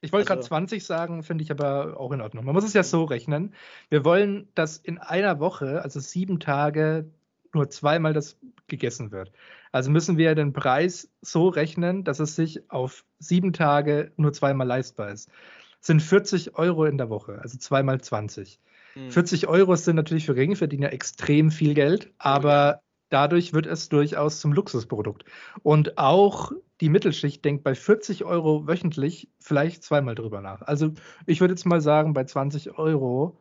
Ich 0.00 0.12
wollte 0.12 0.30
also, 0.30 0.40
gerade 0.40 0.46
20 0.46 0.84
sagen, 0.84 1.22
finde 1.22 1.42
ich 1.42 1.50
aber 1.50 1.98
auch 1.98 2.12
in 2.12 2.20
Ordnung. 2.20 2.44
Man 2.44 2.54
muss 2.54 2.64
es 2.64 2.72
ja 2.72 2.84
so 2.84 3.04
rechnen. 3.04 3.54
Wir 3.88 4.04
wollen, 4.04 4.48
dass 4.54 4.76
in 4.76 4.98
einer 4.98 5.40
Woche, 5.40 5.82
also 5.82 5.98
sieben 5.98 6.40
Tage, 6.40 7.10
nur 7.52 7.68
zweimal 7.68 8.12
das 8.12 8.38
gegessen 8.68 9.10
wird. 9.10 9.32
Also 9.72 9.90
müssen 9.90 10.16
wir 10.16 10.34
den 10.34 10.52
Preis 10.52 11.10
so 11.20 11.48
rechnen, 11.48 12.04
dass 12.04 12.20
es 12.20 12.36
sich 12.36 12.70
auf 12.70 13.04
sieben 13.18 13.52
Tage 13.52 14.12
nur 14.16 14.32
zweimal 14.32 14.68
leistbar 14.68 15.10
ist 15.10 15.30
sind 15.80 16.00
40 16.00 16.56
Euro 16.56 16.84
in 16.84 16.98
der 16.98 17.10
Woche, 17.10 17.38
also 17.40 17.58
zweimal 17.58 18.00
20. 18.00 18.60
Hm. 18.94 19.10
40 19.10 19.46
Euro 19.48 19.76
sind 19.76 19.96
natürlich 19.96 20.26
für 20.26 20.34
Geringverdiener 20.34 20.92
extrem 20.92 21.50
viel 21.50 21.74
Geld, 21.74 22.12
aber 22.18 22.82
dadurch 23.08 23.52
wird 23.52 23.66
es 23.66 23.88
durchaus 23.88 24.40
zum 24.40 24.52
Luxusprodukt. 24.52 25.24
Und 25.62 25.98
auch 25.98 26.52
die 26.80 26.88
Mittelschicht 26.88 27.44
denkt 27.44 27.64
bei 27.64 27.74
40 27.74 28.24
Euro 28.24 28.66
wöchentlich 28.66 29.28
vielleicht 29.40 29.82
zweimal 29.82 30.14
drüber 30.14 30.40
nach. 30.40 30.62
Also 30.62 30.92
ich 31.26 31.40
würde 31.40 31.52
jetzt 31.52 31.66
mal 31.66 31.80
sagen, 31.80 32.14
bei 32.14 32.24
20 32.24 32.78
Euro 32.78 33.38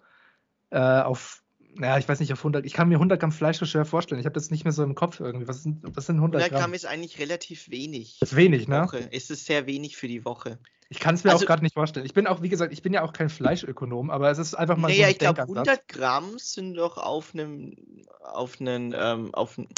äh, 0.72 0.80
auf 0.80 1.44
ja, 1.80 1.98
ich 1.98 2.10
weiß 2.10 2.20
nicht, 2.20 2.34
auf 2.34 2.40
100, 2.40 2.66
ich 2.66 2.74
kann 2.74 2.90
mir 2.90 2.96
100 2.96 3.20
Gramm 3.20 3.32
Fleisch 3.32 3.58
so 3.58 3.66
schwer 3.66 3.86
vorstellen. 3.86 4.20
Ich 4.20 4.26
habe 4.26 4.34
das 4.34 4.50
nicht 4.50 4.64
mehr 4.64 4.74
so 4.74 4.84
im 4.84 4.96
Kopf 4.96 5.20
irgendwie. 5.20 5.48
Was 5.48 5.64
sind, 5.64 5.80
was 5.84 6.08
sind 6.08 6.16
100 6.16 6.42
Gramm? 6.42 6.46
100 6.46 6.62
Gramm 6.62 6.74
ist 6.74 6.86
eigentlich 6.86 7.20
relativ 7.20 7.70
wenig. 7.70 8.18
Das 8.20 8.32
ist 8.32 8.36
wenig, 8.36 8.68
ne? 8.68 8.84
Woche. 8.84 9.08
Es 9.12 9.30
ist 9.30 9.46
sehr 9.46 9.68
wenig 9.68 9.96
für 9.96 10.08
die 10.08 10.26
Woche. 10.26 10.60
Ich 10.92 11.00
kann 11.00 11.14
es 11.14 11.24
mir 11.24 11.32
also, 11.32 11.44
auch 11.44 11.48
gerade 11.48 11.64
nicht 11.64 11.76
vorstellen. 11.76 12.06
Ich 12.06 12.16
bin 12.16 12.26
auch, 12.26 12.42
wie 12.42 12.50
gesagt, 12.50 12.74
ich 12.74 12.82
bin 12.82 12.94
ja 12.94 13.04
auch 13.04 13.14
kein 13.14 13.30
Fleischökonom, 13.30 14.10
aber 14.10 14.32
es 14.32 14.40
ist 14.40 14.56
einfach 14.56 14.76
mal 14.76 14.88
naja, 14.88 15.02
so 15.02 15.04
ein 15.06 15.12
ich 15.12 15.20
glaube, 15.20 15.42
100 15.44 15.88
Gramm 15.88 16.40
sind 16.40 16.74
doch 16.74 16.98
auf 16.98 17.34
einem, 17.34 17.76
auf 18.22 18.60
einen, 18.60 18.96
ähm, 18.98 19.34
auf 19.36 19.60
einen, 19.60 19.70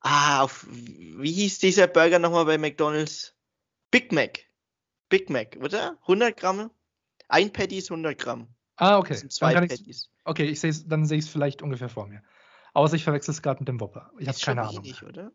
ah, 0.00 0.42
auf, 0.42 0.64
wie 0.70 1.32
hieß 1.32 1.58
dieser 1.58 1.88
Burger 1.88 2.20
nochmal 2.20 2.44
bei 2.44 2.56
McDonalds? 2.56 3.34
Big 3.90 4.12
Mac. 4.12 4.38
Big 5.08 5.28
Mac, 5.28 5.58
oder? 5.60 5.98
100 6.02 6.36
Gramm? 6.36 6.70
Ein 7.26 7.52
Patty 7.52 7.78
ist 7.78 7.90
100 7.90 8.16
Gramm. 8.16 8.46
Ah, 8.76 8.98
okay. 8.98 9.14
Das 9.14 9.20
sind 9.20 9.32
zwei 9.32 9.54
Patties. 9.54 10.08
Okay, 10.24 10.44
ich 10.44 10.60
seh's, 10.60 10.86
dann 10.86 11.04
sehe 11.04 11.18
ich 11.18 11.24
es 11.24 11.30
vielleicht 11.30 11.62
ungefähr 11.62 11.88
vor 11.88 12.06
mir. 12.06 12.22
Außer 12.74 12.94
ich 12.94 13.04
verwechsel 13.04 13.32
es 13.32 13.42
gerade 13.42 13.60
mit 13.60 13.68
dem 13.68 13.80
Whopper. 13.80 14.12
Ich 14.18 14.28
habe 14.28 14.38
keine 14.38 14.62
Ahnung. 14.62 14.84
wenig, 14.84 15.02
oder? 15.02 15.32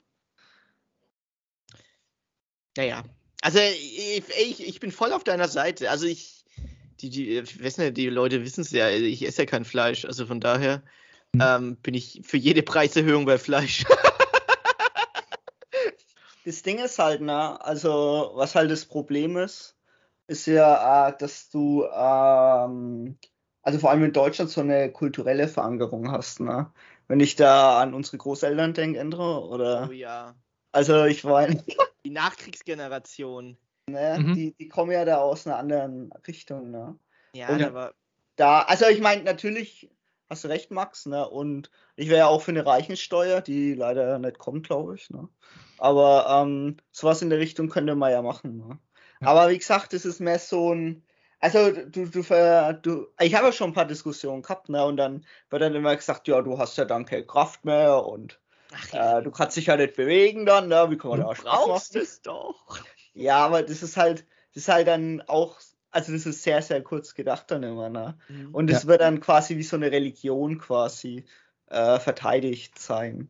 Naja. 2.78 3.04
Also 3.42 3.60
ich, 3.60 4.24
ich, 4.40 4.68
ich 4.68 4.80
bin 4.80 4.92
voll 4.92 5.14
auf 5.14 5.24
deiner 5.24 5.48
Seite. 5.48 5.90
Also 5.90 6.06
ich, 6.08 6.46
die, 7.02 7.10
die, 7.10 7.38
ich 7.40 7.64
weiß 7.64 7.78
nicht, 7.78 7.98
die 7.98 8.10
Leute 8.10 8.44
wissen 8.44 8.62
es 8.62 8.72
ja, 8.72 8.90
ich 8.90 9.26
esse 9.26 9.44
ja 9.44 9.46
kein 9.46 9.66
Fleisch. 9.66 10.06
Also 10.06 10.26
von 10.26 10.40
daher 10.40 10.84
Hm. 11.36 11.42
ähm, 11.42 11.76
bin 11.78 11.94
ich 11.94 12.22
für 12.24 12.38
jede 12.38 12.64
Preiserhöhung 12.64 13.26
bei 13.26 13.38
Fleisch. 13.38 13.84
Das 16.46 16.62
Ding 16.64 16.80
ist 16.80 16.98
halt, 16.98 17.20
ne, 17.20 17.60
also 17.66 18.32
was 18.36 18.56
halt 18.56 18.72
das 18.72 18.86
Problem 18.86 19.36
ist, 19.36 19.76
ist 20.28 20.46
ja, 20.48 21.10
äh, 21.10 21.18
dass 21.18 21.50
du, 21.50 21.84
ähm, 21.94 23.18
also 23.64 23.80
vor 23.80 23.92
allem 23.92 24.06
in 24.06 24.14
Deutschland 24.14 24.50
so 24.50 24.62
eine 24.62 24.90
kulturelle 24.90 25.50
Verankerung 25.50 26.10
hast, 26.10 26.40
ne? 26.40 26.72
Wenn 27.10 27.20
ich 27.20 27.36
da 27.36 27.82
an 27.82 27.94
unsere 27.94 28.18
Großeltern 28.18 28.74
denke, 28.74 28.98
Endro, 28.98 29.54
oder, 29.54 29.88
oh 29.90 29.92
ja. 29.92 30.36
Also 30.78 31.06
ich 31.06 31.24
meine, 31.24 31.64
Die 32.06 32.12
Nachkriegsgeneration. 32.12 33.58
ne, 33.88 34.18
Mhm. 34.20 34.34
die, 34.36 34.54
die 34.54 34.68
kommen 34.68 34.92
ja 34.92 35.06
da 35.06 35.18
aus 35.18 35.48
einer 35.48 35.58
anderen 35.58 36.12
Richtung, 36.28 36.72
ne? 36.72 36.98
Ja, 37.34 37.50
Und- 37.50 37.60
da 37.60 37.74
war. 37.74 37.94
Da, 38.36 38.62
also 38.62 38.86
ich 38.86 39.02
meine, 39.02 39.24
natürlich 39.24 39.90
hast 40.30 40.44
du 40.44 40.48
recht, 40.50 40.70
Max, 40.70 41.08
ne? 41.08 41.28
Und 41.28 41.72
ich 41.96 42.08
wäre 42.10 42.20
ja 42.20 42.28
auch 42.28 42.42
für 42.44 42.52
eine 42.52 42.66
Reichensteuer, 42.66 43.42
die 43.42 43.74
leider 43.74 44.20
nicht 44.20 44.38
kommt, 44.38 44.68
glaube 44.68 44.94
ich, 44.96 45.10
ne? 45.10 45.28
Aber 45.80 46.28
ähm, 46.30 46.78
sowas 46.92 47.22
in 47.24 47.30
der 47.32 47.40
Richtung 47.40 47.70
könnte 47.70 47.96
man 47.96 48.12
ja 48.12 48.22
machen, 48.22 48.58
ne? 48.58 48.80
Ja. 49.22 49.28
Aber 49.30 49.50
wie 49.50 49.58
gesagt, 49.58 49.94
das 49.94 50.06
ist 50.06 50.20
mehr 50.20 50.38
so 50.40 50.74
ein. 50.74 51.04
Also 51.40 51.72
du, 51.72 52.06
du, 52.08 52.22
ver, 52.24 52.74
du 52.74 53.08
ich 53.20 53.34
habe 53.36 53.48
ja 53.48 53.52
schon 53.52 53.72
ein 53.72 53.74
paar 53.74 53.86
Diskussionen 53.86 54.44
gehabt, 54.44 54.70
ne? 54.70 54.86
Und 54.86 54.98
dann 54.98 55.26
wird 55.50 55.62
dann 55.64 55.74
immer 55.76 55.96
gesagt, 55.96 56.28
ja, 56.28 56.40
du 56.42 56.60
hast 56.60 56.78
ja 56.78 56.86
dann 56.86 57.06
keine 57.06 57.26
Kraft 57.26 57.66
mehr 57.66 58.06
und 58.06 58.40
Ach 58.74 58.94
äh, 58.94 59.22
du 59.24 59.32
kannst 59.32 59.58
dich 59.58 59.68
ja 59.68 59.78
nicht 59.78 59.96
bewegen 59.96 60.46
dann, 60.46 60.68
ne? 60.68 60.88
Wie 60.90 60.98
kann 60.98 61.12
man 61.12 61.22
Du 61.22 61.26
da 61.28 61.36
Spaß 61.36 61.66
brauchst 61.66 61.96
machen? 61.96 62.04
es 62.04 62.22
doch. 62.22 62.80
Ja, 63.14 63.38
aber 63.46 63.64
das 63.64 63.82
ist 63.84 63.98
halt, 63.98 64.26
das 64.54 64.64
ist 64.64 64.70
halt 64.70 64.88
dann 64.88 65.22
auch, 65.22 65.60
also 65.92 66.12
das 66.12 66.26
ist 66.26 66.44
sehr, 66.44 66.62
sehr 66.62 66.84
kurz 66.84 67.14
gedacht 67.14 67.50
dann 67.50 67.64
immer, 67.64 67.90
ne? 67.90 68.18
Und 68.52 68.70
es 68.70 68.84
Ja. 68.84 68.90
wird 68.90 69.02
dann 69.02 69.20
quasi 69.20 69.58
wie 69.58 69.64
so 69.64 69.76
eine 69.76 69.92
Religion 69.92 70.58
quasi 70.60 71.26
äh, 71.68 72.00
verteidigt 72.00 72.78
sein. 72.78 73.30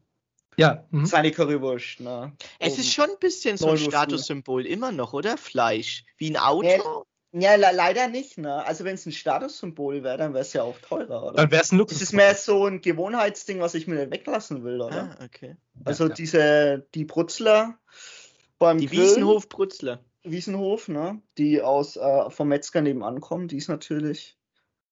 Ja, 0.57 0.85
mhm. 0.89 1.05
Seine 1.05 1.31
Currywurst, 1.31 1.99
ne? 1.99 2.35
es 2.59 2.73
Oben. 2.73 2.81
ist 2.81 2.93
schon 2.93 3.09
ein 3.11 3.19
bisschen 3.19 3.57
so 3.57 3.69
ein? 3.69 3.77
Statussymbol 3.77 4.65
immer 4.65 4.91
noch, 4.91 5.13
oder? 5.13 5.37
Fleisch. 5.37 6.03
Wie 6.17 6.31
ein 6.31 6.37
Auto. 6.37 7.05
Ja, 7.33 7.55
le 7.55 7.67
leider 7.73 8.07
nicht, 8.07 8.37
ne? 8.37 8.65
Also 8.65 8.85
wenn 8.85 8.95
es 8.95 9.05
ein 9.05 9.11
Statussymbol 9.11 10.01
wäre, 10.03 10.17
dann 10.17 10.33
wäre 10.33 10.41
es 10.41 10.53
ja 10.53 10.63
auch 10.63 10.79
teurer, 10.79 11.23
oder? 11.23 11.33
dann 11.33 11.51
wäre 11.51 11.61
es 11.61 11.71
ein 11.71 11.77
Das 11.77 11.79
Luxus. 11.79 12.01
ist 12.01 12.13
mehr 12.13 12.33
so 12.35 12.65
ein 12.65 12.81
Gewohnheitsding, 12.81 13.59
was 13.59 13.73
ich 13.73 13.85
mir 13.85 13.95
nicht 13.95 14.11
weglassen 14.11 14.63
will, 14.63 14.81
oder? 14.81 15.17
Ah, 15.19 15.25
okay. 15.25 15.57
also 15.83 16.07
ja. 16.07 16.13
diese, 16.13 16.87
die 16.95 17.03
Brutzler 17.05 17.77
beim 18.59 18.77
Die 18.77 18.89
Wiesenhof 18.91 19.49
Brutzler. 19.49 20.03
Wiesenhof, 20.23 20.87
ne? 20.87 21.21
Die 21.37 21.61
aus 21.61 21.97
äh, 21.97 22.29
vom 22.29 22.47
Metzger 22.47 22.81
nebenan 22.81 23.21
kommen, 23.21 23.47
die 23.47 23.57
ist 23.57 23.67
natürlich, 23.67 24.37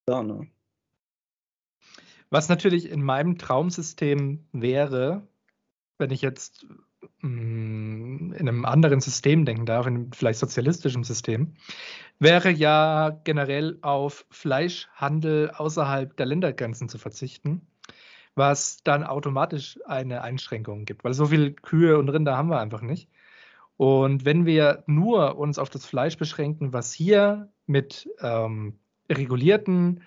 ja, 0.07 0.21
ne? 0.21 0.47
Was 2.29 2.49
natürlich 2.49 2.89
in 2.89 3.01
meinem 3.01 3.37
Traumsystem 3.37 4.45
wäre, 4.51 5.25
wenn 5.97 6.11
ich 6.11 6.21
jetzt 6.21 6.65
in 7.21 8.35
einem 8.37 8.65
anderen 8.65 9.01
System 9.01 9.45
denken 9.45 9.65
darf, 9.65 9.87
in 9.87 9.95
einem 9.95 10.11
vielleicht 10.11 10.39
sozialistischen 10.39 11.03
System, 11.03 11.53
wäre 12.19 12.49
ja 12.49 13.19
generell 13.23 13.77
auf 13.81 14.25
Fleischhandel 14.29 15.51
außerhalb 15.51 16.15
der 16.17 16.25
Ländergrenzen 16.25 16.89
zu 16.89 16.97
verzichten, 16.97 17.67
was 18.35 18.77
dann 18.83 19.03
automatisch 19.03 19.79
eine 19.85 20.21
Einschränkung 20.21 20.85
gibt, 20.85 21.03
weil 21.03 21.13
so 21.13 21.27
viel 21.27 21.53
Kühe 21.53 21.97
und 21.97 22.09
Rinder 22.09 22.37
haben 22.37 22.49
wir 22.49 22.59
einfach 22.59 22.81
nicht. 22.81 23.09
Und 23.77 24.23
wenn 24.23 24.45
wir 24.45 24.83
nur 24.87 25.37
uns 25.37 25.59
auf 25.59 25.69
das 25.69 25.85
Fleisch 25.85 26.17
beschränken, 26.17 26.71
was 26.71 26.93
hier 26.93 27.49
mit 27.65 28.09
ähm, 28.21 28.79
regulierten 29.09 30.01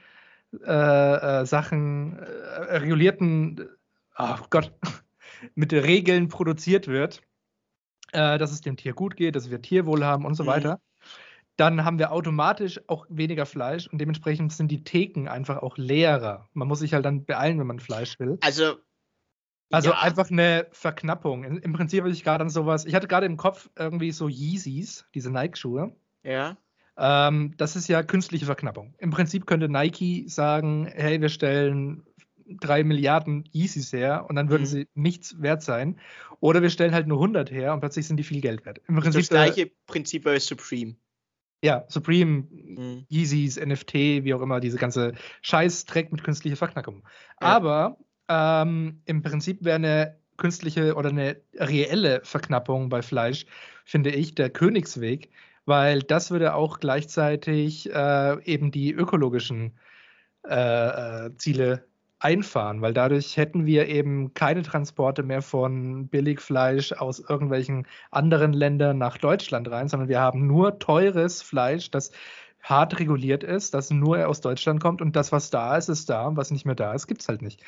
äh, 0.66 1.40
äh, 1.40 1.44
Sachen, 1.44 2.18
äh, 2.18 2.76
regulierten, 2.78 3.68
ach 4.14 4.48
Gott, 4.48 4.72
mit 5.55 5.72
Regeln 5.72 6.29
produziert 6.29 6.88
wird, 6.88 7.22
äh, 8.12 8.38
dass 8.38 8.53
es 8.53 8.61
dem 8.61 8.77
Tier 8.77 8.94
gut 8.94 9.16
geht, 9.16 9.37
dass 9.37 9.51
wir 9.51 9.62
Tierwohl 9.62 10.05
haben 10.05 10.24
und 10.24 10.35
so 10.35 10.44
Mhm. 10.44 10.48
weiter, 10.48 10.81
dann 11.57 11.85
haben 11.85 11.98
wir 11.98 12.12
automatisch 12.12 12.81
auch 12.87 13.07
weniger 13.09 13.44
Fleisch 13.44 13.88
und 13.88 13.98
dementsprechend 13.98 14.53
sind 14.53 14.70
die 14.70 14.85
Theken 14.85 15.29
einfach 15.29 15.59
auch 15.59 15.77
leerer. 15.77 16.48
Man 16.53 16.68
muss 16.68 16.79
sich 16.79 16.94
halt 16.94 17.05
dann 17.05 17.24
beeilen, 17.24 17.59
wenn 17.59 17.66
man 17.66 17.81
Fleisch 17.81 18.18
will. 18.18 18.38
Also. 18.40 18.77
Also 19.70 19.90
ja, 19.90 19.98
einfach 19.98 20.31
eine 20.31 20.66
Verknappung. 20.70 21.44
Im 21.44 21.72
Prinzip 21.74 22.01
habe 22.01 22.11
ich 22.11 22.24
gerade 22.24 22.42
an 22.42 22.48
sowas, 22.48 22.87
ich 22.87 22.94
hatte 22.94 23.07
gerade 23.07 23.27
im 23.27 23.37
Kopf 23.37 23.68
irgendwie 23.77 24.12
so 24.12 24.27
Yeezys, 24.29 25.05
diese 25.14 25.31
Nike-Schuhe. 25.31 25.94
Ja. 26.22 26.57
Ähm, 26.96 27.53
das 27.59 27.77
ist 27.77 27.87
ja 27.87 28.03
künstliche 28.03 28.46
Verknappung. 28.46 28.94
Im 28.96 29.11
Prinzip 29.11 29.46
könnte 29.46 29.68
Nike 29.68 30.27
sagen, 30.27 30.87
hey, 30.87 31.20
wir 31.20 31.29
stellen 31.29 32.03
drei 32.61 32.84
Milliarden 32.84 33.44
Yeezys 33.52 33.92
her 33.92 34.26
und 34.28 34.37
dann 34.37 34.48
würden 34.50 34.62
Mhm. 34.62 34.66
sie 34.66 34.88
nichts 34.94 35.40
wert 35.40 35.62
sein. 35.62 35.98
Oder 36.40 36.62
wir 36.62 36.70
stellen 36.70 36.94
halt 36.94 37.06
nur 37.06 37.18
100 37.18 37.50
her 37.50 37.72
und 37.74 37.80
plötzlich 37.80 38.06
sind 38.06 38.16
die 38.16 38.24
viel 38.24 38.40
Geld 38.40 38.64
wert. 38.64 38.80
Im 38.88 38.96
Prinzip, 38.96 39.20
Das 39.22 39.28
gleiche 39.28 39.70
Prinzip 39.87 40.24
bei 40.24 40.38
Supreme. 40.38 40.92
Äh, 41.62 41.66
ja, 41.66 41.84
Supreme, 41.88 42.46
Mhm. 42.50 43.06
Yeezys, 43.11 43.56
NFT, 43.56 44.24
wie 44.24 44.34
auch 44.34 44.40
immer, 44.42 44.61
diese 44.61 44.78
ganze 44.78 45.12
Scheißdreck 45.42 46.12
mit 46.12 46.22
künstlicher 46.22 46.56
Verknappung. 46.56 47.02
Ja. 47.42 47.56
Aber 47.56 47.98
ähm, 48.28 49.02
im 49.06 49.22
Prinzip 49.22 49.64
wäre 49.64 49.76
eine 49.76 50.18
künstliche 50.37 50.94
oder 50.94 51.08
eine 51.08 51.40
reelle 51.56 52.20
Verknappung 52.22 52.88
bei 52.88 53.02
Fleisch, 53.02 53.44
finde 53.84 54.11
ich, 54.11 54.37
der 54.37 54.50
Königsweg, 54.50 55.30
weil 55.64 56.02
das 56.02 56.30
würde 56.30 56.54
auch 56.54 56.78
gleichzeitig 56.78 57.92
äh, 57.92 58.42
eben 58.44 58.70
die 58.70 58.92
ökologischen 58.92 59.72
äh, 60.48 61.26
äh, 61.26 61.37
Ziele 61.38 61.88
einfahren, 62.20 62.83
weil 62.83 62.94
dadurch 62.94 63.37
hätten 63.37 63.66
wir 63.66 63.88
eben 63.88 64.35
keine 64.35 64.62
Transporte 64.62 65.22
mehr 65.22 65.42
von 65.42 66.09
Billigfleisch 66.09 66.92
aus 66.92 67.20
irgendwelchen 67.20 67.87
anderen 68.11 68.52
Ländern 68.52 68.98
nach 68.98 69.18
Deutschland 69.18 69.70
rein, 69.70 69.88
sondern 69.88 70.09
wir 70.09 70.20
haben 70.20 70.46
nur 70.46 70.78
teures 70.78 71.42
Fleisch, 71.42 71.90
das 71.90 72.11
hart 72.62 72.98
reguliert 72.98 73.44
ist, 73.44 73.74
das 73.74 73.90
nur 73.90 74.28
aus 74.28 74.40
Deutschland 74.40 74.81
kommt 74.83 75.00
und 75.00 75.16
das, 75.16 75.33
was 75.33 75.50
da 75.50 75.76
ist, 75.76 75.88
ist 75.88 76.11
da 76.11 76.26
und 76.26 76.37
was 76.37 76.50
nicht 76.50 76.66
mehr 76.66 76.74
da 76.74 76.92
ist, 76.92 77.07
gibt 77.07 77.22
es 77.22 77.28
halt 77.28 77.42
nicht. 77.42 77.62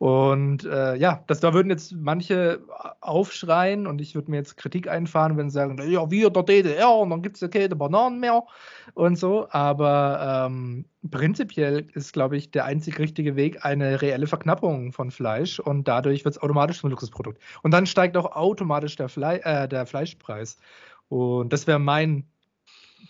Und 0.00 0.64
äh, 0.64 0.96
ja, 0.96 1.22
das, 1.26 1.40
da 1.40 1.52
würden 1.52 1.68
jetzt 1.68 1.92
manche 1.92 2.62
aufschreien 3.02 3.86
und 3.86 4.00
ich 4.00 4.14
würde 4.14 4.30
mir 4.30 4.38
jetzt 4.38 4.56
Kritik 4.56 4.88
einfahren, 4.88 5.36
wenn 5.36 5.50
sie 5.50 5.54
sagen, 5.56 5.76
ja, 5.90 6.10
wir 6.10 6.30
der 6.30 6.42
DDR 6.42 6.90
und 6.90 7.10
dann 7.10 7.20
gibt 7.20 7.36
es 7.36 7.42
ja 7.42 7.48
keine 7.48 7.76
Bananen 7.76 8.18
mehr 8.18 8.44
und 8.94 9.18
so. 9.18 9.46
Aber 9.50 10.46
ähm, 10.48 10.86
prinzipiell 11.10 11.86
ist, 11.92 12.14
glaube 12.14 12.38
ich, 12.38 12.50
der 12.50 12.64
einzig 12.64 12.98
richtige 12.98 13.36
Weg 13.36 13.66
eine 13.66 14.00
reelle 14.00 14.26
Verknappung 14.26 14.94
von 14.94 15.10
Fleisch 15.10 15.60
und 15.60 15.86
dadurch 15.86 16.24
wird 16.24 16.34
es 16.34 16.40
automatisch 16.40 16.82
ein 16.82 16.88
Luxusprodukt. 16.88 17.38
Und 17.62 17.72
dann 17.72 17.84
steigt 17.84 18.16
auch 18.16 18.32
automatisch 18.34 18.96
der, 18.96 19.10
Fle 19.10 19.44
äh, 19.44 19.68
der 19.68 19.84
Fleischpreis. 19.84 20.56
Und 21.10 21.52
das 21.52 21.66
wäre 21.66 21.78
mein 21.78 22.26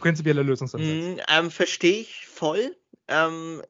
prinzipieller 0.00 0.42
Lösungsansatz. 0.42 0.90
Mhm, 0.90 1.20
ähm, 1.28 1.50
Verstehe 1.52 2.00
ich 2.00 2.26
voll. 2.26 2.74
Ähm, 3.06 3.62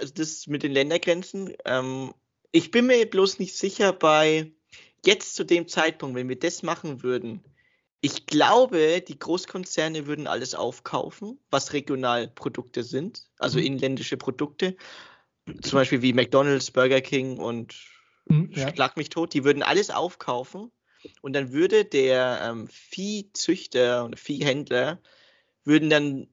also 0.00 0.12
das 0.12 0.48
mit 0.48 0.64
den 0.64 0.72
Ländergrenzen. 0.72 1.52
Ähm, 1.64 2.12
ich 2.52 2.70
bin 2.70 2.86
mir 2.86 3.08
bloß 3.08 3.38
nicht 3.38 3.56
sicher 3.56 3.92
bei 3.92 4.52
jetzt 5.04 5.36
zu 5.36 5.44
dem 5.44 5.68
Zeitpunkt, 5.68 6.16
wenn 6.16 6.28
wir 6.28 6.38
das 6.38 6.62
machen 6.62 7.02
würden. 7.02 7.42
Ich 8.00 8.26
glaube, 8.26 9.00
die 9.00 9.18
Großkonzerne 9.18 10.06
würden 10.06 10.26
alles 10.26 10.54
aufkaufen, 10.54 11.38
was 11.50 11.72
Regionalprodukte 11.72 12.84
sind, 12.84 13.28
also 13.38 13.58
Mhm. 13.58 13.64
inländische 13.64 14.16
Produkte. 14.16 14.76
Zum 15.62 15.72
Beispiel 15.78 16.02
wie 16.02 16.12
McDonald's, 16.12 16.70
Burger 16.70 17.00
King 17.00 17.38
und 17.38 17.74
Mhm, 18.26 18.50
ja. 18.54 18.72
schlag 18.72 18.96
mich 18.96 19.08
tot, 19.08 19.34
die 19.34 19.44
würden 19.44 19.62
alles 19.62 19.90
aufkaufen 19.90 20.70
und 21.22 21.32
dann 21.32 21.52
würde 21.52 21.84
der 21.84 22.40
ähm, 22.42 22.68
Viehzüchter 22.68 24.04
und 24.04 24.18
Viehhändler 24.18 25.00
würden 25.64 25.90
dann 25.90 26.28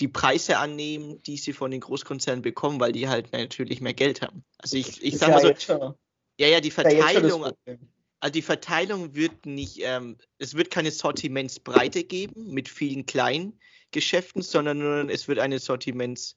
die 0.00 0.08
Preise 0.08 0.58
annehmen, 0.58 1.22
die 1.22 1.36
sie 1.36 1.52
von 1.52 1.70
den 1.70 1.80
Großkonzernen 1.80 2.42
bekommen, 2.42 2.80
weil 2.80 2.92
die 2.92 3.08
halt 3.08 3.32
natürlich 3.32 3.80
mehr 3.80 3.94
Geld 3.94 4.22
haben. 4.22 4.44
Also 4.58 4.76
ich, 4.76 5.02
ich 5.02 5.14
Ist 5.14 5.20
sag 5.20 5.30
mal 5.30 5.56
so, 5.56 5.96
ja, 6.38 6.46
ja, 6.46 6.60
die 6.60 6.70
Verteilung, 6.70 7.52
also 8.20 8.32
die 8.32 8.42
Verteilung 8.42 9.14
wird 9.14 9.46
nicht, 9.46 9.80
ähm, 9.82 10.16
es 10.38 10.54
wird 10.54 10.70
keine 10.70 10.90
Sortimentsbreite 10.90 12.04
geben 12.04 12.52
mit 12.52 12.68
vielen 12.68 13.06
kleinen 13.06 13.58
Geschäften, 13.90 14.42
sondern 14.42 15.08
es 15.08 15.28
wird 15.28 15.38
eine 15.38 15.58
Sortimentsverengung 15.58 16.34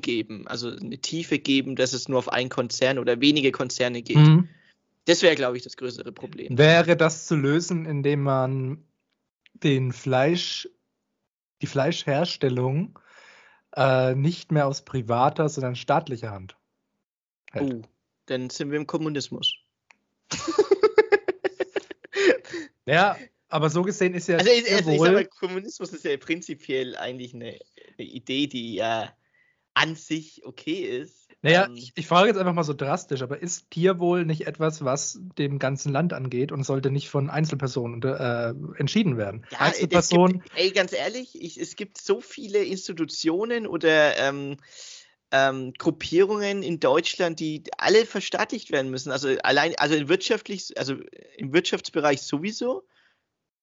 geben, 0.00 0.46
also 0.46 0.70
eine 0.70 0.98
Tiefe 0.98 1.38
geben, 1.38 1.74
dass 1.76 1.92
es 1.92 2.08
nur 2.08 2.18
auf 2.18 2.28
einen 2.28 2.50
Konzern 2.50 2.98
oder 2.98 3.20
wenige 3.20 3.50
Konzerne 3.52 4.02
geht. 4.02 4.16
Mhm. 4.16 4.48
Das 5.06 5.22
wäre, 5.22 5.36
glaube 5.36 5.56
ich, 5.56 5.62
das 5.62 5.76
größere 5.76 6.12
Problem. 6.12 6.58
Wäre 6.58 6.96
das 6.96 7.26
zu 7.26 7.36
lösen, 7.36 7.86
indem 7.86 8.22
man 8.22 8.84
den 9.54 9.92
Fleisch, 9.92 10.68
die 11.62 11.66
Fleischherstellung 11.66 12.98
äh, 13.74 14.14
nicht 14.14 14.52
mehr 14.52 14.66
aus 14.66 14.84
privater, 14.84 15.48
sondern 15.48 15.76
staatlicher 15.76 16.30
Hand 16.30 16.56
hält? 17.52 17.86
Oh. 17.86 17.88
dann 18.26 18.50
sind 18.50 18.70
wir 18.70 18.78
im 18.78 18.86
Kommunismus. 18.86 19.54
Ja, 22.86 23.16
aber 23.48 23.68
so 23.68 23.82
gesehen 23.82 24.14
ist 24.14 24.28
ja 24.28 24.38
Also, 24.38 24.50
ich, 24.50 24.72
also 24.72 24.90
ich 24.90 25.00
sag 25.00 25.12
mal, 25.12 25.26
Kommunismus 25.26 25.92
ist 25.92 26.04
ja 26.04 26.16
prinzipiell 26.16 26.96
eigentlich 26.96 27.34
eine, 27.34 27.58
eine 27.98 28.06
Idee, 28.06 28.46
die 28.46 28.74
ja 28.74 29.12
an 29.74 29.96
sich 29.96 30.44
okay 30.46 31.00
ist. 31.00 31.25
Naja, 31.42 31.66
Ähm, 31.66 31.76
ich, 31.76 31.92
ich 31.94 32.06
frage 32.06 32.28
jetzt 32.28 32.38
einfach 32.38 32.54
mal 32.54 32.64
so 32.64 32.74
drastisch, 32.74 33.22
aber 33.22 33.40
ist 33.40 33.70
Tierwohl 33.70 34.24
nicht 34.24 34.46
etwas, 34.46 34.84
was 34.84 35.20
dem 35.38 35.58
ganzen 35.58 35.92
Land 35.92 36.12
angeht 36.12 36.50
und 36.50 36.64
sollte 36.64 36.90
nicht 36.90 37.08
von 37.08 37.30
Einzelpersonen 37.30 38.02
äh, 38.02 38.54
entschieden 38.78 39.16
werden? 39.16 39.46
Ja, 39.50 39.58
Einzelpersonen, 39.60 40.40
gibt, 40.40 40.58
ey, 40.58 40.70
ganz 40.70 40.92
ehrlich, 40.92 41.40
ich, 41.40 41.60
es 41.60 41.76
gibt 41.76 41.98
so 41.98 42.20
viele 42.20 42.64
Institutionen 42.64 43.66
oder 43.66 44.16
ähm, 44.18 44.56
ähm, 45.30 45.74
Gruppierungen 45.74 46.62
in 46.62 46.80
Deutschland, 46.80 47.40
die 47.40 47.64
alle 47.78 48.06
verstaatlicht 48.06 48.70
werden 48.70 48.90
müssen. 48.90 49.12
Also 49.12 49.28
allein, 49.42 49.74
also 49.76 50.08
wirtschaftlich, 50.08 50.78
also 50.78 50.96
im 51.36 51.52
Wirtschaftsbereich 51.52 52.22
sowieso. 52.22 52.86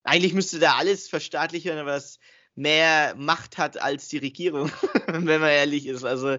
Eigentlich 0.03 0.33
müsste 0.33 0.59
da 0.59 0.75
alles 0.75 1.07
verstaatlicht 1.07 1.65
werden, 1.65 1.86
was 1.86 2.19
mehr 2.55 3.15
Macht 3.17 3.57
hat 3.57 3.81
als 3.81 4.09
die 4.09 4.17
Regierung, 4.17 4.71
wenn 5.07 5.41
man 5.41 5.49
ehrlich 5.49 5.88
ist. 5.88 6.03
Also 6.03 6.38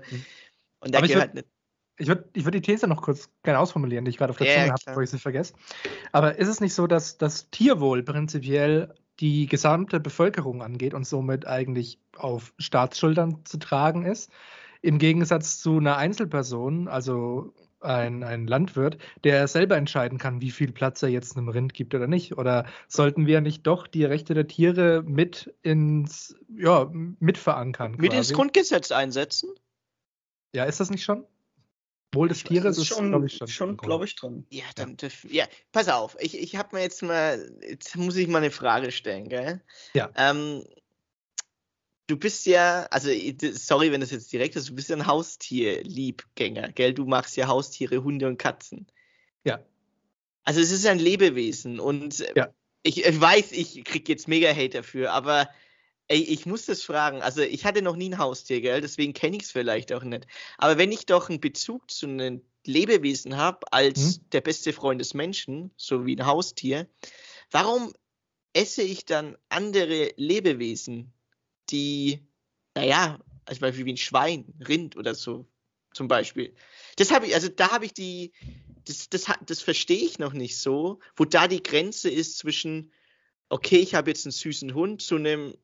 und 0.85 0.95
da 0.95 1.01
würd- 1.01 1.35
nicht. 1.35 1.47
ich 1.97 2.09
würde 2.09 2.29
ich 2.35 2.45
würd 2.45 2.55
die 2.55 2.61
These 2.61 2.87
noch 2.87 3.03
kurz 3.03 3.31
gerne 3.43 3.59
ausformulieren, 3.59 4.05
die 4.05 4.11
ich 4.11 4.19
gerade 4.19 4.31
auf 4.31 4.37
der 4.39 4.47
Ja, 4.47 4.55
Zunge 4.55 4.69
habe, 4.73 4.83
bevor 4.87 5.03
ich 5.03 5.11
sie 5.11 5.19
vergesse. 5.19 5.55
Aber 6.13 6.37
ist 6.39 6.49
es 6.49 6.61
nicht 6.61 6.75
so, 6.75 6.87
dass 6.87 7.19
das 7.19 7.51
Tierwohl 7.51 8.03
prinzipiell 8.03 8.95
die 9.21 9.47
gesamte 9.47 10.01
Bevölkerung 10.01 10.63
angeht 10.63 10.93
und 10.95 11.07
somit 11.07 11.47
eigentlich 11.47 11.99
auf 12.17 12.53
Staatsschultern 12.59 13.45
zu 13.45 13.59
tragen 13.59 14.05
ist? 14.05 14.31
Im 14.83 14.99
Gegensatz 14.99 15.61
zu 15.61 15.79
einer 15.79 15.97
Einzelperson, 15.97 16.89
also 16.89 17.55
ein, 17.81 18.23
ein 18.23 18.47
Landwirt, 18.47 18.99
der 19.25 19.47
selber 19.47 19.77
entscheiden 19.77 20.19
kann, 20.19 20.41
wie 20.41 20.51
viel 20.51 20.73
Platz 20.73 21.03
er 21.03 21.11
jetzt 21.11 21.37
einem 21.37 21.49
Rind 21.49 21.75
gibt 21.75 21.95
oder 21.95 22.07
nicht. 22.07 22.37
Oder 22.39 22.67
sollten 22.89 23.27
wir 23.27 23.41
nicht 23.41 23.67
doch 23.67 23.87
die 23.87 24.05
Rechte 24.05 24.35
der 24.35 24.47
Tiere 24.47 25.03
mit 25.07 25.55
ins, 25.63 26.35
ja, 26.57 26.91
mit 26.93 27.39
verankern? 27.39 27.93
Mit 27.93 28.13
ins 28.13 28.29
quasi? 28.29 28.35
Grundgesetz 28.35 28.91
einsetzen? 28.91 29.51
Ja, 30.55 30.65
ist 30.65 30.81
das 30.81 30.91
nicht 30.91 31.05
schon? 31.05 31.27
Wohl 32.15 32.29
des 32.29 32.45
Tieres 32.45 32.79
ist, 32.79 32.87
schon, 32.87 33.11
glaube 33.11 33.27
ich, 33.27 33.37
schon. 33.37 33.49
schon 33.49 33.77
glaube 33.77 34.05
ich, 34.05 34.15
drin. 34.15 34.47
Ja, 34.51 34.65
dann, 34.77 34.97
dürf- 34.97 35.29
ja, 35.29 35.47
pass 35.73 35.89
auf, 35.89 36.17
ich, 36.21 36.39
ich 36.39 36.55
habe 36.55 36.77
mir 36.77 36.83
jetzt 36.83 37.03
mal, 37.03 37.53
jetzt 37.69 37.97
muss 37.97 38.15
ich 38.15 38.29
mal 38.29 38.39
eine 38.39 38.53
Frage 38.53 38.93
stellen, 38.93 39.29
gell? 39.29 39.61
Ja. 39.95 40.13
Ähm, 40.17 40.65
du 42.07 42.17
bist 42.17 42.47
ja, 42.47 42.87
also 42.93 43.11
sorry, 43.53 43.91
wenn 43.91 44.01
das 44.01 44.13
jetzt 44.13 44.33
direkt 44.33 44.55
ist, 44.55 44.69
du 44.69 44.77
bist 44.77 44.91
ja 44.91 44.97
ein 44.97 45.09
Haustierliebgänger, 45.09 46.71
gell? 46.71 46.95
Du 46.95 47.05
magst 47.05 47.37
ja 47.37 47.49
Haustiere, 47.49 48.05
Hunde 48.05 48.29
und 48.29 48.39
Katzen. 48.39 48.87
Ja. 49.43 49.61
Also 50.45 50.61
es 50.61 50.71
ist 50.71 50.87
ein 50.87 51.01
Lebewesen 51.01 51.81
und 51.81 52.25
Ja. 52.37 52.55
ich, 52.85 53.05
ich 53.05 53.21
weiß, 53.21 53.51
ich 53.51 53.83
krieg 53.85 54.09
jetzt 54.09 54.29
mega 54.29 54.51
Hate 54.55 54.69
dafür, 54.69 55.13
aber 55.13 55.49
ey, 56.09 56.23
ich 56.23 56.47
muss 56.47 56.67
das 56.67 56.83
fragen. 56.83 57.23
Also 57.23 57.43
ich 57.43 57.65
hatte 57.65 57.83
noch 57.83 57.97
nie 57.97 58.11
ein 58.11 58.19
Haustier, 58.19 58.61
gell? 58.61 58.81
Deswegen 58.81 59.13
kenne 59.13 59.37
ich 59.37 59.45
es 59.45 59.51
vielleicht 59.53 59.93
auch 59.93 60.03
nicht. 60.03 60.27
Aber 60.59 60.79
wenn 60.79 60.93
ich 60.93 61.07
doch 61.07 61.29
einen 61.29 61.41
Bezug 61.41 61.91
zu 61.91 62.07
einem 62.07 62.43
Lebewesen 62.67 63.37
habe, 63.37 63.61
als 63.73 64.19
Mhm. 64.19 64.31
der 64.31 64.41
beste 64.41 64.73
Freund 64.73 65.01
des 65.01 65.15
Menschen, 65.15 65.71
so 65.77 66.07
wie 66.07 66.17
ein 66.17 66.27
Haustier, 66.27 66.89
warum 67.51 67.93
esse 68.53 68.83
ich 68.83 69.05
dann 69.05 69.37
andere 69.49 70.13
Lebewesen, 70.17 71.13
die, 71.71 72.21
naja, 72.75 73.19
als 73.47 73.59
Beispiel 73.59 73.85
wie 73.87 73.93
ein 73.93 73.97
Schwein, 73.99 74.55
Rind 74.67 74.97
oder 74.97 75.15
so, 75.15 75.47
zum 75.93 76.09
Beispiel. 76.09 76.55
Das 76.97 77.11
habe 77.11 77.27
ich, 77.27 77.35
also 77.35 77.49
da 77.49 77.71
habe 77.73 77.85
ich 77.87 77.95
die, 77.95 78.33
das, 78.87 79.09
das, 79.09 79.27
das 79.47 79.61
verstehe 79.63 80.05
ich 80.05 80.19
noch 80.19 80.33
nicht 80.33 80.59
so, 80.59 81.01
wo 81.17 81.25
da 81.25 81.49
die 81.49 81.63
Grenze 81.63 82.11
ist 82.11 82.39
zwischen, 82.39 82.93
okay, 83.49 83.79
ich 83.79 83.95
habe 83.95 84.11
jetzt 84.11 84.27
einen 84.27 84.33
süßen 84.33 84.75
Hund, 84.75 85.03
zu 85.03 85.17
einem, 85.17 85.55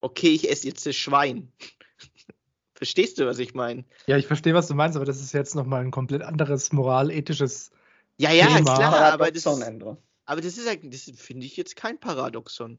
okay, 0.00 0.28
ich 0.28 0.50
esse 0.50 0.66
jetzt 0.66 0.86
das 0.86 0.96
Schwein. 0.96 1.52
Verstehst 2.74 3.18
du, 3.18 3.26
was 3.26 3.38
ich 3.38 3.54
meine? 3.54 3.84
Ja, 4.06 4.16
ich 4.16 4.26
verstehe, 4.26 4.54
was 4.54 4.68
du 4.68 4.74
meinst, 4.74 4.96
aber 4.96 5.04
das 5.04 5.20
ist 5.20 5.32
jetzt 5.32 5.56
nochmal 5.56 5.82
ein 5.82 5.90
komplett 5.90 6.22
anderes 6.22 6.72
moralethisches. 6.72 7.72
Ja, 8.18 8.32
ja, 8.32 8.46
Thema. 8.46 8.74
klar, 8.74 9.12
aber 9.12 9.30
das, 9.32 9.46
aber 9.46 10.40
das 10.40 10.58
ist 10.58 10.68
eigentlich, 10.68 11.06
das 11.06 11.20
finde 11.20 11.46
ich 11.46 11.56
jetzt 11.56 11.74
kein 11.74 11.98
Paradoxon. 11.98 12.78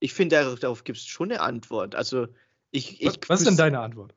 Ich 0.00 0.14
finde, 0.14 0.36
darauf, 0.36 0.58
darauf 0.58 0.84
gibt 0.84 0.98
es 0.98 1.04
schon 1.04 1.30
eine 1.30 1.40
Antwort. 1.40 1.94
Also, 1.94 2.28
ich. 2.70 3.02
ich 3.02 3.18
was 3.28 3.40
ist 3.40 3.46
denn 3.46 3.56
deine 3.56 3.80
Antwort? 3.80 4.14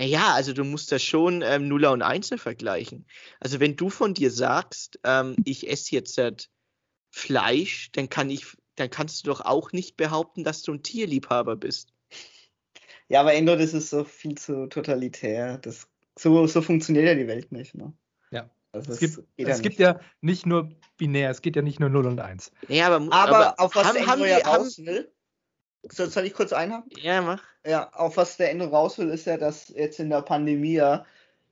Ja, 0.00 0.32
also 0.32 0.52
du 0.54 0.64
musst 0.64 0.92
das 0.92 1.02
schon 1.02 1.42
ähm, 1.42 1.68
Nuller 1.68 1.92
und 1.92 2.00
Einser 2.00 2.38
vergleichen. 2.38 3.06
Also 3.38 3.60
wenn 3.60 3.76
du 3.76 3.90
von 3.90 4.14
dir 4.14 4.30
sagst, 4.30 4.98
ähm, 5.04 5.36
ich 5.44 5.68
esse 5.68 5.94
jetzt 5.94 6.16
halt 6.16 6.48
Fleisch, 7.10 7.90
dann 7.92 8.08
kann 8.08 8.30
ich, 8.30 8.46
dann 8.80 8.90
kannst 8.90 9.24
du 9.26 9.30
doch 9.30 9.40
auch 9.42 9.72
nicht 9.72 9.96
behaupten, 9.96 10.44
dass 10.44 10.62
du 10.62 10.72
ein 10.72 10.82
Tierliebhaber 10.82 11.56
bist. 11.56 11.92
Ja, 13.08 13.20
aber 13.20 13.34
Endo, 13.34 13.56
das 13.56 13.74
ist 13.74 13.90
so 13.90 14.04
viel 14.04 14.36
zu 14.36 14.66
totalitär. 14.68 15.58
Das, 15.58 15.88
so, 16.18 16.46
so 16.46 16.62
funktioniert 16.62 17.06
ja 17.06 17.14
die 17.14 17.26
Welt 17.26 17.50
nicht. 17.52 17.74
Ne? 17.74 17.92
Ja. 18.30 18.48
Also 18.72 18.92
Es 18.92 19.00
gibt, 19.00 19.18
es 19.18 19.24
ja 19.36 19.54
gibt 19.56 19.64
nicht. 19.64 19.80
ja 19.80 20.00
nicht 20.20 20.46
nur 20.46 20.70
binär, 20.96 21.30
es 21.30 21.42
geht 21.42 21.56
ja 21.56 21.62
nicht 21.62 21.80
nur 21.80 21.90
0 21.90 22.06
und 22.06 22.20
1. 22.20 22.52
Ja, 22.68 22.86
aber, 22.86 23.12
Aber, 23.12 23.58
auf 23.58 23.74
was 23.74 23.88
haben, 23.88 23.94
der 23.94 24.06
haben 24.06 24.22
Endo 24.22 24.26
ja 24.26 24.44
haben, 24.44 24.62
raus 24.62 24.78
will, 24.78 25.12
so, 25.90 26.06
soll 26.06 26.26
ich 26.26 26.34
kurz 26.34 26.52
einhaken? 26.52 26.90
ja, 27.00 27.20
mach. 27.22 27.42
Ja, 27.66 27.90
auf 27.92 28.16
was 28.16 28.36
der 28.36 28.50
Endo 28.52 28.66
raus 28.66 28.96
will, 28.98 29.08
ist 29.10 29.26
ja, 29.26 29.36
dass 29.36 29.68
jetzt 29.68 29.98
in 29.98 30.08
der 30.10 30.22
Pandemie 30.22 30.74
ja 30.74 31.04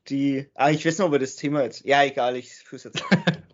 die. 0.09 0.49
Ah, 0.55 0.71
ich 0.71 0.87
weiß 0.87 0.99
noch 0.99 1.09
über 1.09 1.19
das 1.19 1.37
Thema 1.37 1.62
jetzt. 1.64 1.85
Ja, 1.85 2.03
egal, 2.05 2.37
ich 2.37 2.55
führe 2.55 2.77
es 2.77 2.85
jetzt. 2.85 3.03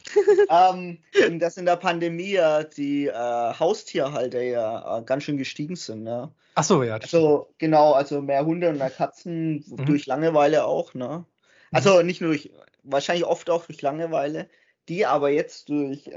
ähm, 0.48 1.02
dass 1.38 1.56
in 1.56 1.66
der 1.66 1.76
Pandemie 1.76 2.32
ja 2.32 2.64
die 2.64 3.06
äh, 3.06 3.12
Haustierhalter 3.12 4.42
ja 4.42 4.98
äh, 4.98 5.02
ganz 5.04 5.24
schön 5.24 5.36
gestiegen 5.38 5.76
sind. 5.76 6.02
Ne? 6.04 6.32
Ach 6.54 6.64
so, 6.64 6.82
ja. 6.82 6.98
Also, 7.00 7.54
genau, 7.58 7.92
also 7.92 8.22
mehr 8.22 8.46
Hunde 8.46 8.70
und 8.70 8.78
mehr 8.78 8.90
Katzen 8.90 9.64
Mhm. 9.66 9.84
durch 9.84 10.06
Langeweile 10.06 10.64
auch, 10.64 10.94
ne? 10.94 11.26
Also 11.72 12.02
nicht 12.02 12.20
nur 12.20 12.30
durch, 12.30 12.52
wahrscheinlich 12.82 13.26
oft 13.26 13.50
auch 13.50 13.66
durch 13.66 13.82
Langeweile, 13.82 14.48
die 14.88 15.06
aber 15.06 15.30
jetzt 15.30 15.68
durch 15.68 16.06
äh, 16.08 16.12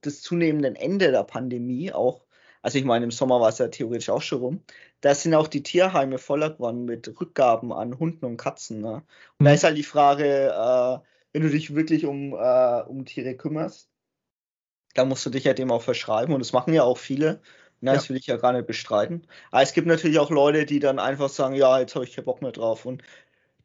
das 0.00 0.20
zunehmende 0.22 0.74
Ende 0.78 1.10
der 1.10 1.24
Pandemie 1.24 1.92
auch, 1.92 2.26
also 2.62 2.78
ich 2.78 2.84
meine, 2.84 3.04
im 3.04 3.10
Sommer 3.10 3.40
war 3.40 3.48
es 3.48 3.58
ja 3.58 3.68
theoretisch 3.68 4.10
auch 4.10 4.22
schon 4.22 4.40
rum, 4.40 4.64
da 5.00 5.14
sind 5.14 5.34
auch 5.34 5.48
die 5.48 5.62
Tierheime 5.62 6.18
voller 6.18 6.50
geworden 6.50 6.84
mit 6.84 7.08
Rückgaben 7.20 7.72
an 7.72 7.98
Hunden 7.98 8.24
und 8.24 8.36
Katzen, 8.36 8.80
ne? 8.80 9.04
Und 9.38 9.44
da 9.46 9.50
Mhm. 9.50 9.54
ist 9.54 9.64
halt 9.64 9.76
die 9.78 9.82
Frage, 9.84 10.48
äh, 10.48 10.98
wenn 11.32 11.42
du 11.42 11.50
dich 11.50 11.74
wirklich 11.74 12.06
um, 12.06 12.32
äh, 12.34 12.82
um 12.82 13.04
Tiere 13.06 13.36
kümmerst, 13.36 13.90
dann 14.94 15.08
musst 15.08 15.24
du 15.26 15.30
dich 15.30 15.44
ja 15.44 15.54
dem 15.54 15.70
auch 15.70 15.82
verschreiben 15.82 16.34
und 16.34 16.40
das 16.40 16.52
machen 16.52 16.74
ja 16.74 16.82
auch 16.82 16.98
viele. 16.98 17.40
Ne, 17.80 17.92
Das 17.92 18.08
will 18.08 18.16
ich 18.16 18.26
ja 18.26 18.36
gar 18.36 18.52
nicht 18.52 18.66
bestreiten. 18.66 19.26
Aber 19.52 19.62
es 19.62 19.72
gibt 19.72 19.86
natürlich 19.86 20.18
auch 20.18 20.30
Leute, 20.30 20.66
die 20.66 20.80
dann 20.80 20.98
einfach 20.98 21.28
sagen, 21.28 21.54
ja, 21.54 21.78
jetzt 21.78 21.94
habe 21.94 22.04
ich 22.04 22.14
keinen 22.16 22.24
Bock 22.24 22.42
mehr 22.42 22.50
drauf. 22.52 22.84
Und 22.86 23.02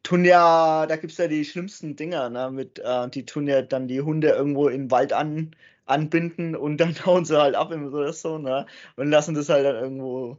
tun 0.04 0.26
ja, 0.26 0.86
da 0.88 0.98
gibt 0.98 1.14
es 1.14 1.20
ja 1.20 1.28
die 1.28 1.46
schlimmsten 1.46 1.96
Dinger, 1.96 2.30
ne, 2.30 2.52
mit, 2.52 2.80
äh, 2.80 3.10
die 3.10 3.26
tun 3.26 3.48
ja 3.48 3.62
dann 3.64 3.88
die 3.88 4.02
Hunde 4.02 4.30
irgendwo 4.30 4.68
in 4.70 4.84
den 4.84 4.92
Wald 4.92 5.14
an, 5.14 5.56
anbinden 5.86 6.56
und 6.56 6.78
dann 6.78 6.96
hauen 7.06 7.26
sie 7.26 7.40
halt 7.40 7.56
ab 7.56 7.72
oder 7.72 8.14
so, 8.14 8.38
ne? 8.40 8.68
Und 8.98 9.10
lassen 9.10 9.36
das 9.36 9.50
halt 9.50 9.66
dann 9.66 9.76
irgendwo 9.78 10.38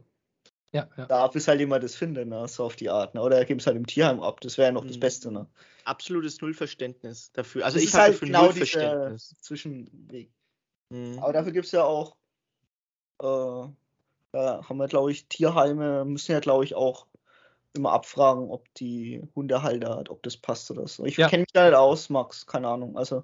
Ja, 0.75 0.89
ja. 0.97 1.05
da, 1.05 1.27
bis 1.27 1.47
halt 1.47 1.59
jemand 1.59 1.83
das 1.83 1.95
findet, 1.95 2.27
ne? 2.27 2.47
So 2.47 2.65
auf 2.65 2.75
die 2.75 2.89
Art, 2.89 3.15
ne? 3.15 3.21
Oder 3.21 3.43
geben 3.45 3.59
es 3.59 3.67
halt 3.67 3.77
im 3.77 3.85
Tierheim 3.87 4.19
ab. 4.21 4.41
Das 4.41 4.57
wäre 4.57 4.67
ja 4.67 4.71
noch 4.71 4.85
das 4.85 4.97
Mhm. 4.97 4.99
Beste, 5.01 5.31
ne? 5.31 5.47
Absolutes 5.85 6.41
Nullverständnis 6.41 7.31
dafür. 7.31 7.63
Also 7.65 7.77
Das 7.77 7.83
ich 7.85 7.93
habe 7.93 8.03
halt 8.03 8.13
dafür 8.15 8.27
genau 8.27 8.51
dieser 8.51 8.59
Nullverständnis. 8.59 9.35
Zwischenweg. 9.41 10.31
Mhm. 10.89 11.19
Aber 11.19 11.33
dafür 11.33 11.51
gibt 11.51 11.65
es 11.65 11.71
ja 11.71 11.83
auch, 11.83 12.15
äh, 13.21 13.69
da 14.33 14.61
haben 14.67 14.77
wir, 14.77 14.87
glaube 14.87 15.11
ich, 15.11 15.27
Tierheime, 15.27 16.03
müssen 16.05 16.33
ja, 16.33 16.39
glaube 16.39 16.65
ich, 16.65 16.75
auch 16.75 17.07
immer 17.73 17.91
abfragen, 17.93 18.49
ob 18.51 18.73
die 18.75 19.21
Hundehalter 19.35 19.95
hat, 19.97 20.09
ob 20.09 20.23
das 20.23 20.37
passt 20.37 20.71
oder 20.71 20.87
so. 20.87 21.05
Ich 21.05 21.17
Ja. 21.17 21.29
kenne 21.29 21.41
mich 21.41 21.51
da 21.53 21.65
nicht 21.65 21.75
aus, 21.77 22.09
Max, 22.09 22.45
keine 22.45 22.67
Ahnung. 22.67 22.97
Also, 22.97 23.23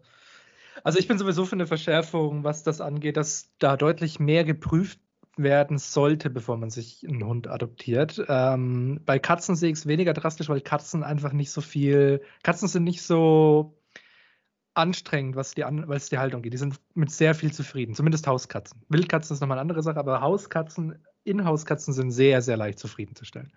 Also 0.84 1.00
ich 1.00 1.08
bin 1.08 1.18
sowieso 1.18 1.46
für 1.46 1.54
eine 1.54 1.68
Verschärfung, 1.68 2.44
was 2.44 2.64
das 2.64 2.82
angeht, 2.82 3.18
dass 3.18 3.52
da 3.60 3.78
deutlich 3.78 4.20
mehr 4.20 4.44
geprüft 4.44 5.00
werden 5.38 5.78
sollte, 5.78 6.30
bevor 6.30 6.58
man 6.58 6.70
sich 6.70 7.06
einen 7.08 7.26
Hund 7.26 7.48
adoptiert. 7.48 8.24
Ähm, 8.28 9.00
bei 9.06 9.20
Katzen 9.20 9.56
sehe 9.56 9.72
ich 9.72 9.80
es 9.80 9.88
weniger 9.88 10.14
drastisch, 10.14 10.50
weil 10.50 10.62
Katzen 10.62 11.04
einfach 11.04 11.34
nicht 11.34 11.52
so 11.52 11.62
viel, 11.62 12.22
Katzen 12.44 12.68
sind 12.68 12.84
nicht 12.84 13.02
so 13.02 13.78
anstrengend, 14.74 15.36
was 15.36 15.54
die, 15.54 15.64
an, 15.64 15.88
was 15.88 16.10
die 16.10 16.18
Haltung 16.18 16.42
geht. 16.42 16.54
Die 16.54 16.58
sind 16.58 16.80
mit 16.94 17.12
sehr 17.12 17.36
viel 17.36 17.52
zufrieden, 17.52 17.94
zumindest 17.94 18.28
Hauskatzen. 18.28 18.82
Wildkatzen 18.90 19.34
ist 19.34 19.42
nochmal 19.42 19.58
eine 19.58 19.62
andere 19.62 19.84
Sache, 19.84 20.00
aber 20.00 20.22
Hauskatzen, 20.22 21.00
Inhauskatzen 21.24 21.94
sind 21.94 22.12
sehr, 22.12 22.42
sehr 22.42 22.58
leicht 22.58 22.80
zufriedenzustellen, 22.80 23.52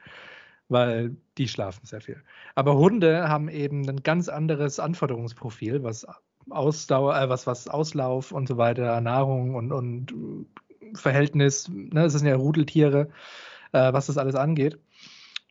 weil 0.68 1.16
die 1.38 1.48
schlafen 1.48 1.86
sehr 1.86 2.00
viel. 2.00 2.22
Aber 2.54 2.76
Hunde 2.76 3.28
haben 3.28 3.48
eben 3.48 3.88
ein 3.88 4.02
ganz 4.02 4.28
anderes 4.28 4.80
Anforderungsprofil, 4.80 5.82
was 5.82 6.06
Ausdauer, 6.50 7.16
äh, 7.16 7.28
was, 7.28 7.46
was 7.46 7.68
Auslauf 7.68 8.32
und 8.32 8.48
so 8.48 8.56
weiter, 8.56 9.00
Nahrung 9.00 9.54
und, 9.54 9.72
und 9.72 10.12
Verhältnis, 10.94 11.68
ne, 11.68 12.04
es 12.04 12.12
sind 12.12 12.26
ja 12.26 12.36
Rudeltiere, 12.36 13.08
äh, 13.72 13.92
was 13.92 14.06
das 14.06 14.18
alles 14.18 14.34
angeht. 14.34 14.78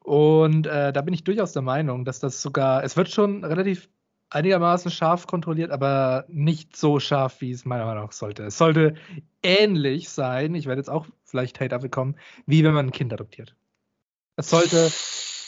Und 0.03 0.67
äh, 0.67 0.91
da 0.91 1.01
bin 1.01 1.13
ich 1.13 1.23
durchaus 1.23 1.53
der 1.53 1.61
Meinung, 1.61 2.05
dass 2.05 2.19
das 2.19 2.41
sogar, 2.41 2.83
es 2.83 2.97
wird 2.97 3.09
schon 3.09 3.43
relativ 3.43 3.89
einigermaßen 4.29 4.91
scharf 4.91 5.27
kontrolliert, 5.27 5.71
aber 5.71 6.25
nicht 6.27 6.75
so 6.75 6.99
scharf, 6.99 7.39
wie 7.39 7.51
es 7.51 7.65
meiner 7.65 7.85
Meinung 7.85 8.05
nach 8.05 8.11
sollte. 8.11 8.43
Es 8.43 8.57
sollte 8.57 8.95
ähnlich 9.43 10.09
sein, 10.09 10.55
ich 10.55 10.65
werde 10.65 10.79
jetzt 10.79 10.89
auch 10.89 11.07
vielleicht 11.23 11.59
Hate 11.59 11.79
bekommen, 11.79 12.15
wie 12.45 12.63
wenn 12.63 12.73
man 12.73 12.87
ein 12.87 12.91
Kind 12.91 13.13
adoptiert. 13.13 13.55
Es 14.35 14.49
sollte 14.49 14.91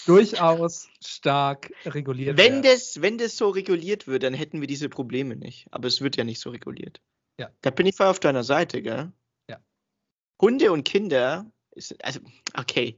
durchaus 0.05 0.87
stark 1.03 1.71
reguliert 1.85 2.37
Wenn 2.37 2.53
werden. 2.53 2.63
das, 2.63 3.01
wenn 3.01 3.17
das 3.17 3.37
so 3.37 3.49
reguliert 3.49 4.07
wird, 4.07 4.23
dann 4.23 4.33
hätten 4.33 4.61
wir 4.61 4.67
diese 4.67 4.89
Probleme 4.89 5.35
nicht. 5.35 5.67
Aber 5.71 5.87
es 5.87 6.01
wird 6.01 6.15
ja 6.15 6.23
nicht 6.23 6.39
so 6.39 6.51
reguliert. 6.51 7.01
Ja. 7.39 7.49
Da 7.61 7.71
bin 7.71 7.87
ich 7.87 7.95
voll 7.95 8.07
auf 8.07 8.19
deiner 8.19 8.43
Seite, 8.43 8.81
gell? 8.81 9.11
Hunde 10.41 10.71
und 10.71 10.83
Kinder, 10.83 11.49
ist, 11.71 11.95
also, 12.03 12.19
okay. 12.57 12.97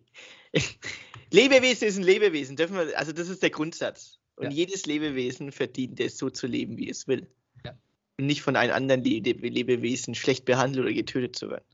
Lebewesen 1.32 1.88
ist 1.88 1.98
ein 1.98 2.04
Lebewesen. 2.04 2.56
Dürfen 2.56 2.78
wir, 2.78 2.98
also, 2.98 3.12
das 3.12 3.30
ist 3.30 3.44
der 3.44 3.50
Grundsatz. 3.50 4.20
Und 4.36 4.46
Ja. 4.46 4.52
jedes 4.52 4.86
Lebewesen 4.86 5.52
verdient 5.52 6.00
es, 6.00 6.18
so 6.18 6.30
zu 6.30 6.48
leben, 6.48 6.78
wie 6.78 6.90
es 6.90 7.08
will. 7.08 7.28
Ja. 7.66 7.78
Und 8.20 8.28
nicht 8.28 8.42
von 8.42 8.56
einem 8.56 8.74
anderen 8.74 9.04
Le 9.04 9.20
Le 9.20 9.50
Lebewesen 9.50 10.16
schlecht 10.16 10.46
behandelt 10.46 10.86
oder 10.86 10.94
getötet 10.94 11.36
zu 11.36 11.50
werden. 11.50 11.66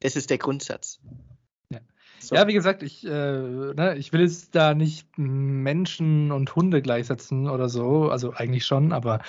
Das 0.00 0.16
ist 0.16 0.28
der 0.30 0.38
Grundsatz. 0.38 1.00
Ja. 2.20 2.26
So. 2.26 2.34
Ja, 2.34 2.46
wie 2.46 2.52
gesagt, 2.52 2.82
ich, 2.82 3.04
äh, 3.04 3.08
ne, 3.08 3.94
ich 3.98 4.12
will 4.12 4.20
jetzt 4.20 4.54
da 4.54 4.74
nicht 4.74 5.06
Menschen 5.16 6.32
und 6.32 6.54
Hunde 6.54 6.82
gleichsetzen 6.82 7.48
oder 7.48 7.68
so. 7.68 8.10
Also 8.10 8.32
eigentlich 8.34 8.66
schon, 8.66 8.92
aber 8.92 9.20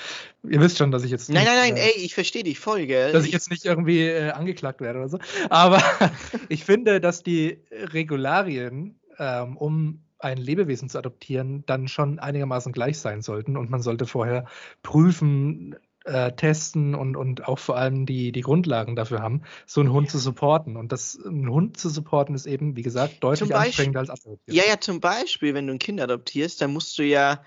ihr 0.44 0.60
wisst 0.60 0.78
schon, 0.78 0.92
dass 0.92 1.04
ich 1.04 1.12
jetzt 1.12 1.30
nein, 1.30 1.44
nicht, 1.44 1.54
nein, 1.54 1.74
nein, 1.74 1.78
äh, 1.78 1.92
ey, 1.96 2.04
ich 2.04 2.14
verstehe 2.14 2.44
dich 2.44 2.60
voll, 2.60 2.86
gell? 2.86 3.12
dass 3.14 3.26
ich 3.26 3.32
jetzt 3.32 3.50
nicht 3.50 3.66
irgendwie 3.66 4.02
äh, 4.02 4.32
angeklagt 4.32 4.82
werde 4.82 5.00
oder 5.00 5.10
so. 5.10 5.20
Aber 5.50 5.82
ich 6.50 6.66
finde, 6.66 7.00
dass 7.00 7.24
die 7.24 7.60
Regularien, 7.72 9.00
ähm, 9.18 9.58
um 9.58 10.04
ein 10.20 10.38
Lebewesen 10.38 10.90
zu 10.90 10.98
adoptieren, 10.98 11.64
dann 11.66 11.88
schon 11.88 12.20
einigermaßen 12.20 12.72
gleich 12.72 13.00
sein 13.00 13.22
sollten 13.22 13.58
und 13.58 13.70
man 13.70 13.82
sollte 13.82 14.06
vorher 14.06 14.46
prüfen, 14.84 15.76
äh, 16.06 16.32
testen 16.32 16.96
und, 16.96 17.16
und 17.16 17.48
auch 17.48 17.60
vor 17.60 17.78
allem 17.78 18.06
die, 18.06 18.32
die 18.32 18.42
Grundlagen 18.42 18.96
dafür 18.96 19.22
haben, 19.22 19.44
so 19.66 19.82
einen 19.82 19.92
Hund 19.92 20.10
zu 20.10 20.18
supporten. 20.18 20.76
Und 20.76 20.92
das, 20.92 21.20
einen 21.24 21.50
Hund 21.50 21.78
zu 21.78 21.90
supporten 21.90 22.34
ist 22.36 22.48
eben, 22.48 22.76
wie 22.76 22.82
gesagt, 22.82 23.24
deutlich 23.24 23.50
Beispiel- 23.50 23.66
anstrengender 23.66 24.00
als 24.00 24.10
adoptieren. 24.10 24.58
Ja, 24.58 24.64
ja, 24.68 24.80
zum 24.80 25.00
Beispiel, 25.00 25.54
wenn 25.54 25.68
du 25.68 25.74
ein 25.74 25.80
Kind 25.80 26.02
adoptierst, 26.02 26.62
dann 26.62 26.74
musst 26.74 26.98
du 26.98 27.04
ja, 27.04 27.44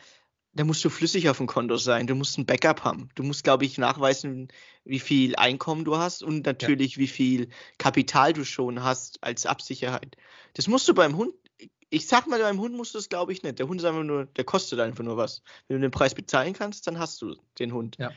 dann 0.52 0.68
musst 0.68 0.84
du 0.84 0.88
flüssig 0.88 1.28
auf 1.28 1.38
dem 1.38 1.48
Konto 1.48 1.76
sein. 1.76 2.06
Du 2.06 2.14
musst 2.14 2.38
ein 2.38 2.46
Backup 2.46 2.84
haben. 2.84 3.08
Du 3.16 3.24
musst, 3.24 3.42
glaube 3.42 3.64
ich, 3.64 3.76
nachweisen, 3.76 4.48
wie 4.84 5.00
viel 5.00 5.34
Einkommen 5.34 5.84
du 5.84 5.96
hast 5.96 6.22
und 6.22 6.46
natürlich, 6.46 6.96
wie 6.96 7.08
viel 7.08 7.48
Kapital 7.78 8.32
du 8.34 8.44
schon 8.44 8.84
hast 8.84 9.18
als 9.24 9.46
Absicherheit. 9.46 10.16
Das 10.54 10.68
musst 10.68 10.86
du 10.88 10.94
beim 10.94 11.16
Hund. 11.16 11.34
Ich 11.90 12.06
sag 12.06 12.28
mal, 12.28 12.40
beim 12.40 12.60
Hund 12.60 12.76
musst 12.76 12.94
du 12.94 12.98
das, 12.98 13.08
glaube 13.08 13.32
ich, 13.32 13.42
nicht. 13.42 13.58
Der 13.58 13.68
Hund 13.68 13.80
ist 13.80 13.84
einfach 13.84 14.02
nur, 14.02 14.26
der 14.26 14.44
kostet 14.44 14.78
einfach 14.80 15.02
nur 15.04 15.16
was. 15.16 15.42
Wenn 15.66 15.76
du 15.76 15.82
den 15.82 15.90
Preis 15.90 16.14
bezahlen 16.14 16.52
kannst, 16.52 16.86
dann 16.86 16.98
hast 16.98 17.20
du 17.22 17.36
den 17.58 17.72
Hund. 17.72 17.96
Ja. 17.98 18.12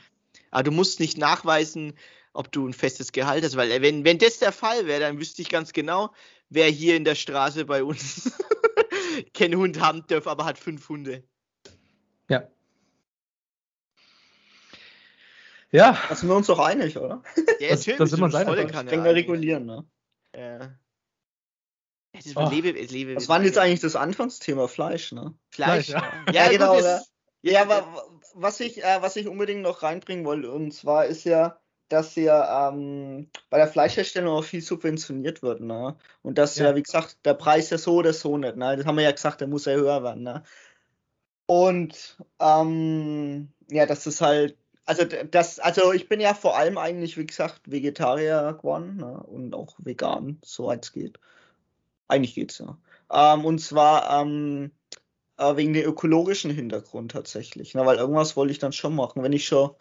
Aber 0.51 0.63
du 0.63 0.71
musst 0.71 0.99
nicht 0.99 1.17
nachweisen, 1.17 1.93
ob 2.33 2.51
du 2.51 2.67
ein 2.67 2.73
festes 2.73 3.11
Gehalt 3.11 3.43
hast, 3.43 3.55
weil 3.55 3.71
äh, 3.71 3.81
wenn, 3.81 4.05
wenn 4.05 4.17
das 4.19 4.39
der 4.39 4.51
Fall 4.51 4.85
wäre, 4.85 4.99
dann 5.01 5.19
wüsste 5.19 5.41
ich 5.41 5.49
ganz 5.49 5.73
genau, 5.73 6.13
wer 6.49 6.67
hier 6.69 6.95
in 6.95 7.03
der 7.03 7.15
Straße 7.15 7.65
bei 7.65 7.83
uns 7.83 8.31
keinen 9.33 9.55
Hund 9.57 9.79
haben 9.79 10.05
darf, 10.07 10.27
aber 10.27 10.45
hat 10.45 10.57
fünf 10.59 10.87
Hunde. 10.89 11.23
Ja. 12.29 12.47
Ja, 15.71 15.99
Da 16.07 16.15
sind 16.15 16.29
wir 16.29 16.35
uns 16.35 16.47
doch 16.47 16.59
einig, 16.59 16.97
oder? 16.97 17.21
Ja, 17.59 17.69
Das- 17.69 17.83
das 17.85 18.09
sind 18.09 18.19
wir 18.19 18.25
uns 18.25 18.35
einig. 18.35 18.71
denke, 18.71 19.03
wir 19.03 19.13
regulieren, 19.15 19.65
ne? 19.65 19.85
Ja. 20.35 20.59
Ja, 20.59 20.77
Das 22.13 22.25
ist 22.25 22.37
Oh. 22.37 22.49
Lebe, 22.49 22.71
Lebe, 22.71 23.15
Was 23.15 23.27
war 23.27 23.37
denn 23.39 23.47
jetzt 23.47 23.57
eigentlich 23.57 23.81
das 23.81 23.95
Anfangsthema? 23.95 24.67
Fleisch, 24.67 25.11
ne? 25.11 25.33
Fleisch? 25.49 25.87
Fleisch, 25.87 25.89
ja, 25.89 26.45
Ja, 26.45 26.49
genau, 26.49 26.75
gut, 26.75 26.85
das, 26.85 27.11
Ja, 27.41 27.61
aber 27.63 28.16
was 28.35 28.59
ich, 28.59 28.83
äh, 28.83 29.01
was 29.01 29.15
ich 29.15 29.27
unbedingt 29.27 29.61
noch 29.61 29.83
reinbringen 29.83 30.25
wollte, 30.25 30.51
und 30.51 30.71
zwar 30.73 31.05
ist 31.05 31.23
ja, 31.23 31.59
dass 31.89 32.15
ja 32.15 32.69
ähm, 32.69 33.29
bei 33.49 33.57
der 33.57 33.67
Fleischherstellung 33.67 34.37
auch 34.37 34.43
viel 34.43 34.61
subventioniert 34.61 35.41
wird, 35.41 35.61
ne? 35.61 35.95
Und 36.21 36.37
dass 36.37 36.57
ja. 36.57 36.69
Ja. 36.69 36.75
wie 36.75 36.83
gesagt, 36.83 37.17
der 37.25 37.33
Preis 37.33 37.69
ja 37.69 37.77
so 37.77 37.95
oder 37.95 38.13
so 38.13 38.37
nicht, 38.37 38.57
ne? 38.57 38.77
Das 38.77 38.85
haben 38.85 38.97
wir 38.97 39.03
ja 39.03 39.11
gesagt, 39.11 39.41
der 39.41 39.47
muss 39.47 39.65
ja 39.65 39.73
höher 39.73 40.03
werden, 40.03 40.23
ne? 40.23 40.43
Und 41.45 42.17
ähm, 42.39 43.49
ja, 43.69 43.85
das 43.85 44.05
ist 44.05 44.21
halt, 44.21 44.57
also 44.85 45.05
das, 45.05 45.59
also 45.59 45.93
ich 45.93 46.09
bin 46.09 46.19
ja 46.19 46.33
vor 46.33 46.57
allem 46.57 46.77
eigentlich, 46.77 47.17
wie 47.17 47.25
gesagt, 47.25 47.61
Vegetarier 47.71 48.53
geworden, 48.57 48.97
ne? 48.97 49.23
Und 49.23 49.53
auch 49.55 49.75
vegan, 49.79 50.39
soweit 50.43 50.85
es 50.85 50.93
geht. 50.93 51.19
Eigentlich 52.07 52.35
geht's 52.35 52.59
ja. 52.59 52.77
Ähm, 53.11 53.45
und 53.45 53.59
zwar, 53.59 54.21
ähm, 54.21 54.71
äh, 55.37 55.55
wegen 55.55 55.73
dem 55.73 55.87
ökologischen 55.87 56.51
Hintergrund 56.51 57.11
tatsächlich. 57.11 57.73
Ne? 57.73 57.85
Weil 57.85 57.97
irgendwas 57.97 58.35
wollte 58.35 58.51
ich 58.51 58.59
dann 58.59 58.73
schon 58.73 58.95
machen. 58.95 59.23
Wenn 59.23 59.33
ich 59.33 59.45
schon 59.45 59.71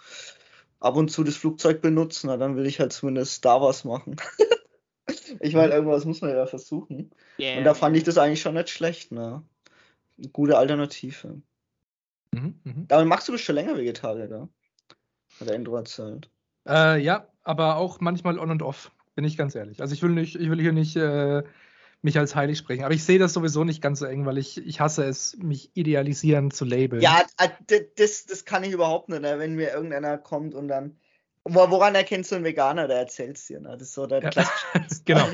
ab 0.80 0.96
und 0.96 1.10
zu 1.10 1.24
das 1.24 1.36
Flugzeug 1.36 1.80
benutze, 1.80 2.26
na, 2.26 2.36
dann 2.36 2.56
will 2.56 2.66
ich 2.66 2.80
halt 2.80 2.92
zumindest 2.92 3.44
da 3.44 3.60
was 3.60 3.84
machen. 3.84 4.16
ich 5.40 5.54
meine, 5.54 5.72
irgendwas 5.72 6.04
muss 6.04 6.20
man 6.20 6.30
ja 6.30 6.46
versuchen. 6.46 7.10
yeah. 7.38 7.58
Und 7.58 7.64
da 7.64 7.74
fand 7.74 7.96
ich 7.96 8.04
das 8.04 8.18
eigentlich 8.18 8.42
schon 8.42 8.54
nicht 8.54 8.70
schlecht. 8.70 9.12
Ne? 9.12 9.42
Eine 10.18 10.28
gute 10.28 10.58
Alternative. 10.58 11.40
mhm, 12.32 12.60
mhm. 12.64 12.88
Damit 12.88 13.08
machst 13.08 13.28
du 13.28 13.32
bist 13.32 13.44
schon 13.44 13.54
länger 13.54 13.76
Vegetarier, 13.76 14.28
gell? 14.28 14.48
Hat 15.40 15.48
der 15.48 15.56
Endro 15.56 15.76
erzählt. 15.76 16.30
Äh, 16.66 17.00
ja, 17.00 17.28
aber 17.42 17.76
auch 17.76 18.00
manchmal 18.00 18.38
on 18.38 18.50
und 18.50 18.62
off, 18.62 18.90
bin 19.14 19.24
ich 19.24 19.36
ganz 19.36 19.54
ehrlich. 19.54 19.80
Also 19.80 19.94
ich 19.94 20.02
will 20.02 20.10
nicht, 20.10 20.36
ich 20.36 20.50
will 20.50 20.60
hier 20.60 20.72
nicht 20.72 20.96
äh, 20.96 21.42
mich 22.02 22.18
als 22.18 22.34
heilig 22.36 22.58
sprechen, 22.58 22.84
aber 22.84 22.94
ich 22.94 23.04
sehe 23.04 23.18
das 23.18 23.32
sowieso 23.32 23.64
nicht 23.64 23.82
ganz 23.82 23.98
so 23.98 24.06
eng, 24.06 24.26
weil 24.26 24.38
ich, 24.38 24.58
ich 24.64 24.80
hasse 24.80 25.04
es, 25.04 25.36
mich 25.38 25.70
idealisieren 25.74 26.50
zu 26.50 26.64
labeln. 26.64 27.02
Ja, 27.02 27.22
d- 27.68 27.88
das, 27.96 28.26
das 28.26 28.44
kann 28.44 28.62
ich 28.64 28.72
überhaupt 28.72 29.08
nicht, 29.08 29.22
ne? 29.22 29.38
wenn 29.38 29.54
mir 29.54 29.72
irgendeiner 29.72 30.18
kommt 30.18 30.54
und 30.54 30.68
dann. 30.68 30.98
Wo- 31.44 31.70
Woran 31.70 31.94
erkennst 31.94 32.30
du 32.30 32.36
einen 32.36 32.44
Veganer, 32.44 32.86
der 32.88 32.98
erzählt's 32.98 33.46
dir? 33.46 33.60
Ne? 33.60 33.70
Das 33.72 33.82
ist 33.88 33.94
so 33.94 34.06
der 34.06 34.22
Ja. 34.22 34.30
genau. 35.04 35.28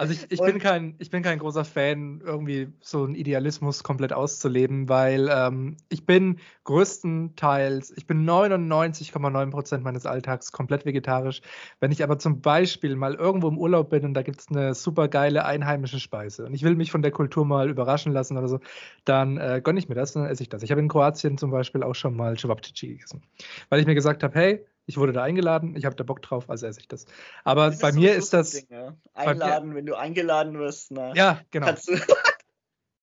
Also 0.00 0.14
ich, 0.14 0.32
ich, 0.32 0.40
bin 0.40 0.58
kein, 0.58 0.94
ich 0.98 1.10
bin 1.10 1.22
kein 1.22 1.38
großer 1.38 1.62
Fan, 1.62 2.22
irgendwie 2.24 2.72
so 2.80 3.04
einen 3.04 3.14
Idealismus 3.14 3.82
komplett 3.82 4.14
auszuleben, 4.14 4.88
weil 4.88 5.28
ähm, 5.30 5.76
ich 5.90 6.06
bin 6.06 6.38
größtenteils, 6.64 7.92
ich 7.94 8.06
bin 8.06 8.26
99,9 8.26 9.50
Prozent 9.50 9.84
meines 9.84 10.06
Alltags 10.06 10.52
komplett 10.52 10.86
vegetarisch. 10.86 11.42
Wenn 11.80 11.92
ich 11.92 12.02
aber 12.02 12.18
zum 12.18 12.40
Beispiel 12.40 12.96
mal 12.96 13.14
irgendwo 13.14 13.48
im 13.48 13.58
Urlaub 13.58 13.90
bin 13.90 14.06
und 14.06 14.14
da 14.14 14.22
gibt 14.22 14.40
es 14.40 14.48
eine 14.48 14.72
super 14.72 15.06
geile 15.06 15.44
einheimische 15.44 16.00
Speise 16.00 16.46
und 16.46 16.54
ich 16.54 16.62
will 16.62 16.76
mich 16.76 16.90
von 16.90 17.02
der 17.02 17.10
Kultur 17.10 17.44
mal 17.44 17.68
überraschen 17.68 18.12
lassen 18.12 18.38
oder 18.38 18.48
so, 18.48 18.58
dann 19.04 19.36
äh, 19.36 19.60
gönne 19.62 19.80
ich 19.80 19.90
mir 19.90 19.96
das 19.96 20.16
und 20.16 20.22
dann 20.22 20.30
esse 20.30 20.42
ich 20.42 20.48
das. 20.48 20.62
Ich 20.62 20.70
habe 20.70 20.80
in 20.80 20.88
Kroatien 20.88 21.36
zum 21.36 21.50
Beispiel 21.50 21.82
auch 21.82 21.94
schon 21.94 22.16
mal 22.16 22.38
Cevapcici 22.38 22.88
gegessen, 22.88 23.22
weil 23.68 23.80
ich 23.80 23.86
mir 23.86 23.94
gesagt 23.94 24.22
habe, 24.22 24.34
hey, 24.34 24.64
ich 24.86 24.96
wurde 24.96 25.12
da 25.12 25.22
eingeladen, 25.22 25.76
ich 25.76 25.84
habe 25.84 25.94
da 25.96 26.04
Bock 26.04 26.20
drauf, 26.22 26.50
also 26.50 26.66
esse 26.66 26.80
ich 26.80 26.88
das. 26.88 27.06
Aber 27.44 27.66
Das 27.70 27.78
bei 27.78 27.92
mir 27.92 28.14
ist 28.14 28.32
das, 28.32 28.50
Ding, 28.52 28.66
ja. 28.70 28.94
bei 29.14 29.22
mir- 29.24 29.30
Einladen, 29.30 29.74
wenn 29.74 29.86
du 29.86 29.94
eingeladen 29.96 30.58
wirst, 30.58 30.90
na, 30.90 31.14
ja, 31.14 31.40
genau. 31.50 31.68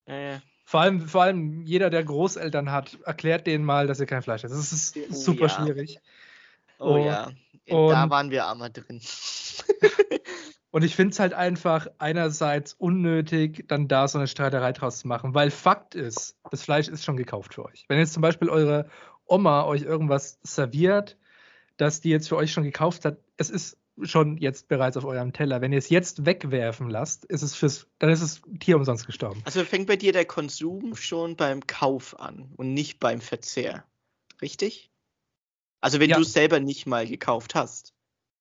ja, 0.08 0.16
ja. 0.16 0.42
Vor 0.66 0.82
allem, 0.82 1.08
vor 1.08 1.24
allem 1.24 1.62
jeder, 1.62 1.90
der 1.90 2.04
Großeltern 2.04 2.72
hat, 2.72 2.98
erklärt 3.06 3.48
denen 3.48 3.64
mal, 3.64 3.88
dass 3.88 4.02
ihr 4.02 4.06
kein 4.06 4.22
Fleisch 4.22 4.44
esst. 4.44 4.54
Das 4.54 4.72
ist 4.74 4.98
Oh, 4.98 5.14
super 5.14 5.48
ja. 5.48 5.50
schwierig. 5.50 6.00
Oh, 6.80 6.96
Und- 6.96 7.06
ja. 7.06 7.30
da 7.68 7.76
und- 8.04 8.10
waren 8.10 8.32
wir 8.32 8.46
aber 8.46 8.70
drin. 8.70 9.02
Und 10.70 10.84
ich 10.84 10.96
finde 10.96 11.14
es 11.14 11.20
halt 11.20 11.34
einfach 11.34 11.88
einerseits 11.98 12.74
unnötig, 12.74 13.64
dann 13.68 13.88
da 13.88 14.08
so 14.08 14.18
eine 14.20 14.28
Streiterei 14.28 14.74
draus 14.74 15.00
zu 15.00 15.08
machen, 15.08 15.34
weil 15.34 15.50
Fakt 15.50 15.96
ist, 15.96 16.36
das 16.52 16.62
Fleisch 16.64 16.88
ist 16.90 17.04
schon 17.06 17.16
gekauft 17.18 17.54
für 17.56 17.66
euch. 17.66 17.86
Wenn 17.88 17.98
jetzt 17.98 18.14
zum 18.14 18.22
Beispiel 18.22 18.50
eure 18.50 18.88
Oma 19.26 19.64
euch 19.64 19.82
irgendwas 19.84 20.38
serviert, 20.44 21.18
das 21.78 22.02
die 22.02 22.10
jetzt 22.10 22.28
für 22.30 22.36
euch 22.38 22.52
schon 22.52 22.64
gekauft 22.64 23.06
hat, 23.06 23.20
es 23.38 23.50
ist 23.50 23.78
schon 24.04 24.38
jetzt 24.38 24.68
bereits 24.68 24.96
auf 24.98 25.06
eurem 25.06 25.34
Teller. 25.34 25.62
Wenn 25.62 25.72
ihr 25.72 25.80
es 25.80 25.90
jetzt 25.90 26.26
wegwerfen 26.26 26.90
lasst, 26.90 27.26
ist 27.26 27.42
es 27.42 27.56
fürs, 27.56 27.88
dann 27.98 28.12
ist 28.12 28.22
es 28.22 28.42
Tier 28.60 28.76
umsonst 28.78 29.08
gestorben. 29.08 29.42
Also 29.46 29.64
fängt 29.64 29.88
bei 29.88 29.96
dir 29.96 30.12
der 30.14 30.26
Konsum 30.26 30.96
schon 30.96 31.36
beim 31.36 31.66
Kauf 31.66 32.20
an 32.20 32.52
und 32.58 32.74
nicht 32.74 33.00
beim 33.00 33.22
Verzehr. 33.22 33.86
Richtig? 34.42 34.92
Also 35.82 36.00
wenn 36.00 36.10
Ja. 36.10 36.18
du 36.18 36.22
es 36.24 36.34
selber 36.34 36.60
nicht 36.60 36.86
mal 36.86 37.08
gekauft 37.08 37.56
hast. 37.56 37.94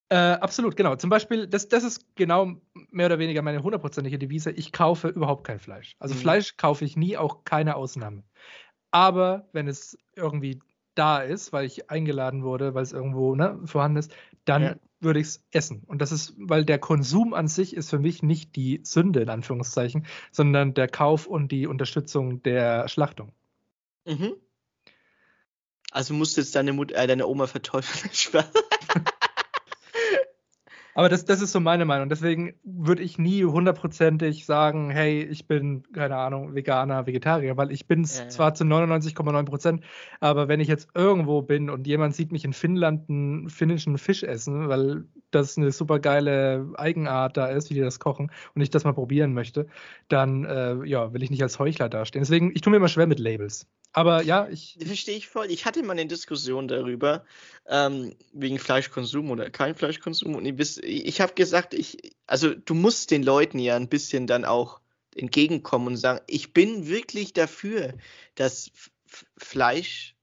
Äh, 0.09 0.17
absolut, 0.17 0.77
genau. 0.77 0.95
Zum 0.97 1.11
Beispiel, 1.11 1.47
das, 1.47 1.69
das 1.69 1.83
ist 1.83 2.15
genau 2.15 2.61
mehr 2.91 3.07
oder 3.07 3.19
weniger 3.19 3.43
meine 3.43 3.63
hundertprozentige 3.63 4.19
Devise. 4.19 4.51
Ich 4.53 4.73
kaufe 4.73 5.09
überhaupt 5.09 5.45
kein 5.47 5.59
Fleisch. 5.59 5.97
Also 5.99 6.15
Mhm. 6.15 6.19
Fleisch 6.19 6.57
kaufe 6.57 6.85
ich 6.85 6.97
nie, 6.97 7.17
auch 7.17 7.45
keine 7.45 7.77
Ausnahme. 7.77 8.23
Aber 8.91 9.49
wenn 9.53 9.69
es 9.69 9.99
irgendwie 10.15 10.61
da 10.97 11.21
ist, 11.21 11.53
weil 11.53 11.67
ich 11.67 11.91
eingeladen 11.91 12.43
wurde, 12.43 12.75
weil 12.75 12.83
es 12.83 12.93
irgendwo 12.93 13.35
ne, 13.35 13.61
vorhanden 13.65 13.99
ist, 13.99 14.13
dann 14.45 14.63
Ja. 14.63 14.77
würde 15.01 15.21
ich 15.21 15.27
es 15.29 15.45
essen. 15.53 15.83
Und 15.87 16.01
das 16.03 16.11
ist, 16.13 16.35
weil 16.39 16.65
der 16.65 16.79
Konsum 16.79 17.35
an 17.35 17.49
sich 17.49 17.77
ist 17.77 17.91
für 17.91 17.99
mich 17.99 18.23
nicht 18.23 18.57
die 18.57 18.81
Sünde, 18.83 19.21
in 19.21 19.29
Anführungszeichen, 19.29 20.07
sondern 20.33 20.75
der 20.75 20.89
Kauf 20.89 21.27
und 21.27 21.53
die 21.53 21.67
Unterstützung 21.67 22.43
der 22.43 22.89
Schlachtung. 22.89 23.33
Mhm. 24.07 24.35
Also 25.91 26.15
musst 26.15 26.37
du 26.37 26.41
jetzt 26.41 26.55
deine, 26.55 26.73
Mut 26.73 26.93
äh, 26.93 27.07
deine 27.07 27.27
Oma 27.27 27.47
verteufeln. 27.47 28.11
Aber 30.97 31.11
das, 31.11 31.27
das 31.27 31.43
ist 31.43 31.53
so 31.53 31.61
meine 31.61 31.85
Meinung. 31.85 32.09
Deswegen 32.09 32.55
würde 32.65 33.03
ich 33.03 33.19
nie 33.19 33.45
hundertprozentig 33.45 34.47
sagen, 34.47 34.89
hey, 34.89 35.23
ich 35.25 35.47
bin, 35.47 35.83
keine 35.93 36.17
Ahnung, 36.17 36.55
Veganer, 36.55 37.07
Vegetarier, 37.07 37.59
weil 37.59 37.71
ich 37.71 37.87
bin 37.87 38.01
es 38.01 38.19
Ja. 38.21 38.29
zwar 38.29 38.55
zu 38.55 38.65
99,9 38.65 39.45
Prozent, 39.45 39.85
aber 40.21 40.49
wenn 40.49 40.59
ich 40.59 40.69
jetzt 40.69 40.89
irgendwo 40.95 41.43
bin 41.43 41.69
und 41.69 41.87
jemand 41.87 42.15
sieht 42.15 42.33
mich 42.33 42.47
in 42.47 42.55
Finnland 42.55 43.11
einen 43.11 43.51
finnischen 43.51 43.99
Fisch 43.99 44.23
essen, 44.23 44.71
weil 44.71 45.05
das 45.31 45.59
eine 45.59 45.71
super 45.71 45.99
geile 45.99 46.67
Eigenart 46.77 47.37
da 47.37 47.49
ist, 47.49 47.69
wie 47.69 47.75
die 47.75 47.81
das 47.81 47.99
kochen 48.01 48.31
und 48.55 48.63
ich 48.63 48.71
das 48.71 48.85
mal 48.85 48.95
probieren 48.95 49.35
möchte, 49.35 49.67
dann 50.09 50.47
äh, 50.47 50.83
ja, 50.87 51.13
will 51.13 51.23
ich 51.23 51.31
nicht 51.31 51.43
als 51.43 51.59
Heuchler 51.59 51.91
dastehen. 51.91 52.23
Deswegen, 52.23 52.53
ich 52.55 52.63
tue 52.63 52.71
mir 52.71 52.79
immer 52.79 52.89
schwer 52.89 53.07
mit 53.07 53.19
Labels. 53.19 53.67
Aber 53.97 54.21
ja, 54.23 54.47
ich. 54.49 54.77
Verstehe 54.79 55.17
ich 55.17 55.27
voll. 55.27 55.51
Ich 55.51 55.65
hatte 55.65 55.83
mal 55.83 55.93
eine 55.93 56.07
Diskussion 56.07 56.69
darüber, 56.69 57.25
ähm, 57.67 58.15
wegen 58.35 58.59
Fleischkonsum 58.59 59.31
oder 59.31 59.49
kein 59.49 59.75
Fleischkonsum. 59.75 60.35
Und 60.35 60.45
ich, 60.45 60.83
ich 60.83 61.21
habe 61.23 61.33
gesagt, 61.33 61.73
ich, 61.73 62.15
also 62.27 62.55
du 62.55 62.75
musst 62.75 63.11
den 63.11 63.23
Leuten 63.23 63.59
ja 63.59 63.75
ein 63.75 63.89
bisschen 63.89 64.27
dann 64.27 64.45
auch 64.45 64.83
entgegenkommen 65.15 65.89
und 65.89 65.97
sagen, 65.97 66.21
ich 66.27 66.53
bin 66.53 66.87
wirklich 66.89 67.33
dafür, 67.33 67.95
dass 68.35 68.71
Fleisch 69.39 70.15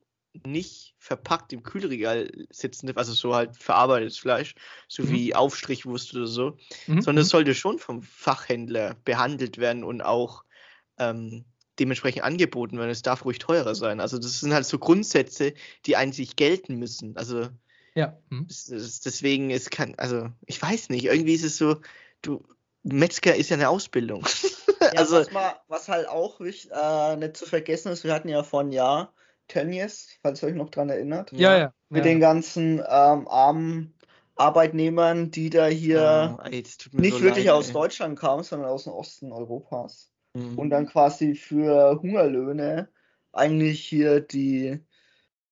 nicht 0.45 0.93
verpackt 0.99 1.51
im 1.51 1.63
Kühlregal 1.63 2.29
sitzen 2.51 2.85
darf, 2.85 2.97
also 2.97 3.13
so 3.13 3.33
halt 3.33 3.57
verarbeitetes 3.57 4.19
Fleisch, 4.19 4.53
so 4.87 5.01
Mhm. 5.01 5.09
wie 5.09 5.33
Aufstrichwurst 5.33 6.13
oder 6.15 6.27
so, 6.27 6.57
Mhm, 6.85 7.01
sondern 7.01 7.23
es 7.23 7.29
mhm. 7.29 7.31
sollte 7.31 7.55
schon 7.55 7.79
vom 7.79 8.03
Fachhändler 8.03 8.97
behandelt 9.03 9.57
werden 9.57 9.83
und 9.83 10.03
auch 10.03 10.43
ähm, 10.99 11.45
dementsprechend 11.79 12.23
angeboten 12.23 12.77
werden. 12.77 12.89
Es 12.89 13.01
darf 13.01 13.25
ruhig 13.25 13.39
teurer 13.39 13.75
sein. 13.75 13.99
Also 13.99 14.17
das 14.17 14.39
sind 14.39 14.53
halt 14.53 14.65
so 14.65 14.77
Grundsätze, 14.79 15.53
die 15.85 15.95
eigentlich 15.97 16.35
gelten 16.35 16.75
müssen. 16.75 17.17
Also 17.17 17.47
ja. 17.95 18.17
mhm. 18.29 18.47
es- 18.49 18.69
es- 18.69 19.01
deswegen 19.01 19.49
es 19.51 19.69
kann, 19.69 19.95
also 19.97 20.29
ich 20.45 20.61
weiß 20.61 20.89
nicht, 20.89 21.05
irgendwie 21.05 21.33
ist 21.33 21.43
es 21.43 21.57
so, 21.57 21.77
du 22.21 22.43
Metzger 22.83 23.35
ist 23.35 23.49
ja 23.49 23.55
eine 23.57 23.69
Ausbildung. 23.69 24.25
Ja, 24.83 24.99
also 24.99 25.15
was, 25.15 25.31
mal, 25.31 25.53
was 25.69 25.87
halt 25.87 26.09
auch 26.09 26.41
wichtig, 26.41 26.69
äh, 26.73 27.15
nicht 27.15 27.37
zu 27.37 27.45
vergessen 27.45 27.93
ist, 27.93 28.03
wir 28.03 28.13
hatten 28.13 28.27
ja 28.27 28.43
vor 28.43 28.59
einem 28.59 28.73
Jahr 28.73 29.13
Tönnies, 29.47 30.09
falls 30.21 30.43
ihr 30.43 30.49
euch 30.49 30.55
noch 30.55 30.69
dran 30.71 30.89
erinnert, 30.89 31.31
Ja, 31.31 31.57
ja. 31.57 31.73
mit 31.87 32.03
ja. 32.03 32.11
den 32.11 32.19
ganzen 32.19 32.79
ähm, 32.79 33.25
armen 33.29 33.93
Arbeitnehmern, 34.35 35.31
die 35.31 35.49
da 35.49 35.67
hier 35.67 36.37
oh, 36.37 36.43
ey, 36.43 36.63
nicht 36.91 37.13
so 37.15 37.21
wirklich 37.21 37.45
leid, 37.45 37.53
aus 37.53 37.67
ey. 37.67 37.73
Deutschland 37.73 38.19
kamen, 38.19 38.43
sondern 38.43 38.69
aus 38.69 38.83
dem 38.83 38.91
Osten 38.93 39.31
Europas. 39.31 40.11
Mhm. 40.33 40.57
Und 40.57 40.69
dann 40.69 40.87
quasi 40.87 41.35
für 41.35 41.99
Hungerlöhne 42.01 42.89
eigentlich 43.31 43.83
hier 43.83 44.19
die, 44.19 44.79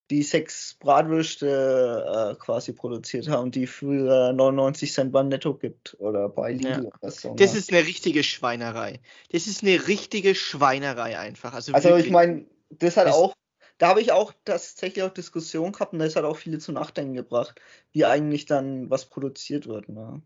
die 0.10 0.24
sechs 0.24 0.76
Bratwürste 0.80 2.34
äh, 2.34 2.40
quasi 2.40 2.74
produziert 2.74 3.28
haben, 3.28 3.52
die 3.52 3.68
für 3.68 4.34
99 4.34 4.92
Cent 4.92 5.12
beim 5.12 5.30
Netto 5.30 5.56
gibt 5.56 5.96
oder 6.00 6.30
bei 6.30 6.54
Lidl 6.54 6.92
oder 7.02 7.12
so. 7.12 7.36
Das 7.36 7.54
ne? 7.54 7.60
ist 7.60 7.72
eine 7.72 7.86
richtige 7.86 8.24
Schweinerei. 8.24 9.00
Das 9.32 9.48
ist 9.48 9.64
eine 9.64 9.88
richtige 9.88 10.36
Schweinerei 10.36 11.18
einfach. 11.18 11.54
Also, 11.54 11.74
Also 11.74 11.96
ich 11.98 12.10
meine, 12.10 12.46
das 12.70 12.98
hat 12.98 13.08
Das- 13.08 13.16
auch, 13.16 13.36
da 13.78 13.88
habe 13.88 14.02
ich 14.02 14.12
auch 14.12 14.34
tatsächlich 14.46 15.04
auch 15.04 15.14
Diskussionen 15.14 15.72
gehabt 15.72 15.94
und 15.94 16.00
das 16.00 16.16
hat 16.16 16.24
auch 16.24 16.38
viele 16.38 16.60
zu 16.60 16.72
Nachdenken 16.72 17.14
gebracht, 17.14 17.60
wie 17.92 18.06
eigentlich 18.06 18.46
dann 18.46 18.90
was 18.90 19.06
produziert 19.06 19.68
wird. 19.68 19.90
Ne? 19.90 20.22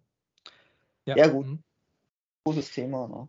Ja, 1.06 1.28
gut. 1.28 1.46
mhm. 1.46 1.60
Großes 2.44 2.72
Thema. 2.72 3.08
Ne? 3.08 3.28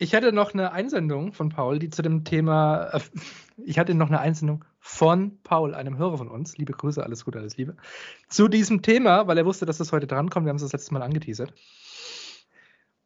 Ich 0.00 0.14
hatte 0.14 0.32
noch 0.32 0.54
eine 0.54 0.72
Einsendung 0.72 1.32
von 1.32 1.48
Paul, 1.48 1.80
die 1.80 1.90
zu 1.90 2.02
dem 2.02 2.24
Thema, 2.24 2.90
äh, 2.92 3.00
ich 3.64 3.78
hatte 3.78 3.94
noch 3.94 4.08
eine 4.08 4.20
Einsendung 4.20 4.64
von 4.78 5.42
Paul, 5.42 5.74
einem 5.74 5.98
Hörer 5.98 6.18
von 6.18 6.28
uns, 6.28 6.56
liebe 6.56 6.72
Grüße, 6.72 7.02
alles 7.02 7.24
Gute, 7.24 7.40
alles 7.40 7.56
Liebe, 7.56 7.76
zu 8.28 8.48
diesem 8.48 8.82
Thema, 8.82 9.26
weil 9.26 9.36
er 9.38 9.44
wusste, 9.44 9.66
dass 9.66 9.78
das 9.78 9.92
heute 9.92 10.06
drankommt. 10.06 10.46
Wir 10.46 10.50
haben 10.50 10.56
es 10.56 10.62
das 10.62 10.72
letzte 10.72 10.94
Mal 10.94 11.02
angeteasert. 11.02 11.52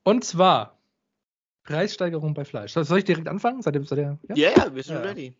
Und 0.04 0.24
zwar 0.24 0.78
Preissteigerung 1.64 2.34
bei 2.34 2.44
Fleisch. 2.44 2.72
Soll 2.72 2.98
ich 2.98 3.04
direkt 3.04 3.28
anfangen? 3.28 3.62
Seid 3.62 3.76
ihr, 3.76 3.84
seid 3.84 3.98
ihr, 3.98 4.18
ja? 4.28 4.34
ja, 4.34 4.50
ja, 4.56 4.74
wir 4.74 4.82
sind 4.82 4.96
Ja. 4.96 5.02
ready. 5.02 5.36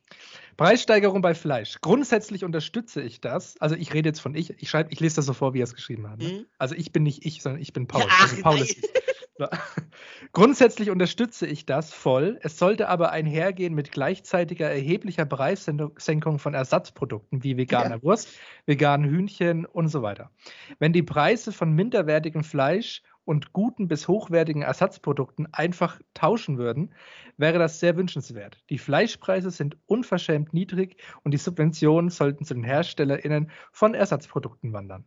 Preissteigerung 0.57 1.20
bei 1.20 1.34
Fleisch. 1.34 1.78
Grundsätzlich 1.80 2.44
unterstütze 2.44 3.03
ich 3.03 3.20
das. 3.20 3.61
Also 3.61 3.74
ich 3.74 3.92
rede 3.92 4.09
jetzt 4.09 4.20
von 4.20 4.34
ich. 4.34 4.50
Ich 4.62 4.70
schreibe, 4.70 4.92
ich 4.92 5.00
lese 5.00 5.16
das 5.16 5.26
so 5.26 5.32
vor, 5.32 5.53
wie 5.53 5.61
er 5.61 5.64
es 5.64 5.74
geschrieben 5.74 6.09
hat. 6.09 6.20
Ne? 6.20 6.28
Mhm. 6.28 6.46
Also 6.59 6.76
ich 6.76 6.92
bin 6.92 7.03
nicht 7.03 7.26
ich, 7.26 7.42
sondern 7.42 7.61
ich 7.61 7.72
bin 7.72 7.88
Paul. 7.88 8.05
Ach, 8.09 8.22
also 8.22 8.40
Paul 8.40 8.55
nein. 8.55 8.64
ist 8.64 8.78
ich. 8.78 8.90
Grundsätzlich 10.32 10.90
unterstütze 10.90 11.46
ich 11.46 11.66
das 11.66 11.92
voll. 11.92 12.38
Es 12.42 12.58
sollte 12.58 12.88
aber 12.88 13.12
einhergehen 13.12 13.74
mit 13.74 13.92
gleichzeitiger 13.92 14.70
erheblicher 14.70 15.24
Preissenkung 15.24 16.38
von 16.38 16.54
Ersatzprodukten 16.54 17.42
wie 17.42 17.56
veganer 17.56 17.96
Ja. 17.96 18.02
Wurst, 18.02 18.28
veganen 18.66 19.08
Hühnchen 19.08 19.66
und 19.66 19.88
so 19.88 20.02
weiter. 20.02 20.30
Wenn 20.78 20.92
die 20.92 21.02
Preise 21.02 21.52
von 21.52 21.72
minderwertigem 21.72 22.44
Fleisch 22.44 23.02
und 23.24 23.52
guten 23.52 23.88
bis 23.88 24.08
hochwertigen 24.08 24.62
Ersatzprodukten 24.62 25.52
einfach 25.52 26.00
tauschen 26.14 26.58
würden, 26.58 26.94
wäre 27.36 27.58
das 27.58 27.80
sehr 27.80 27.96
wünschenswert. 27.96 28.62
Die 28.68 28.78
Fleischpreise 28.78 29.50
sind 29.50 29.76
unverschämt 29.86 30.52
niedrig 30.52 30.96
und 31.22 31.32
die 31.32 31.38
Subventionen 31.38 32.10
sollten 32.10 32.44
zu 32.44 32.54
den 32.54 32.64
HerstellerInnen 32.64 33.50
von 33.70 33.94
Ersatzprodukten 33.94 34.72
wandern. 34.72 35.04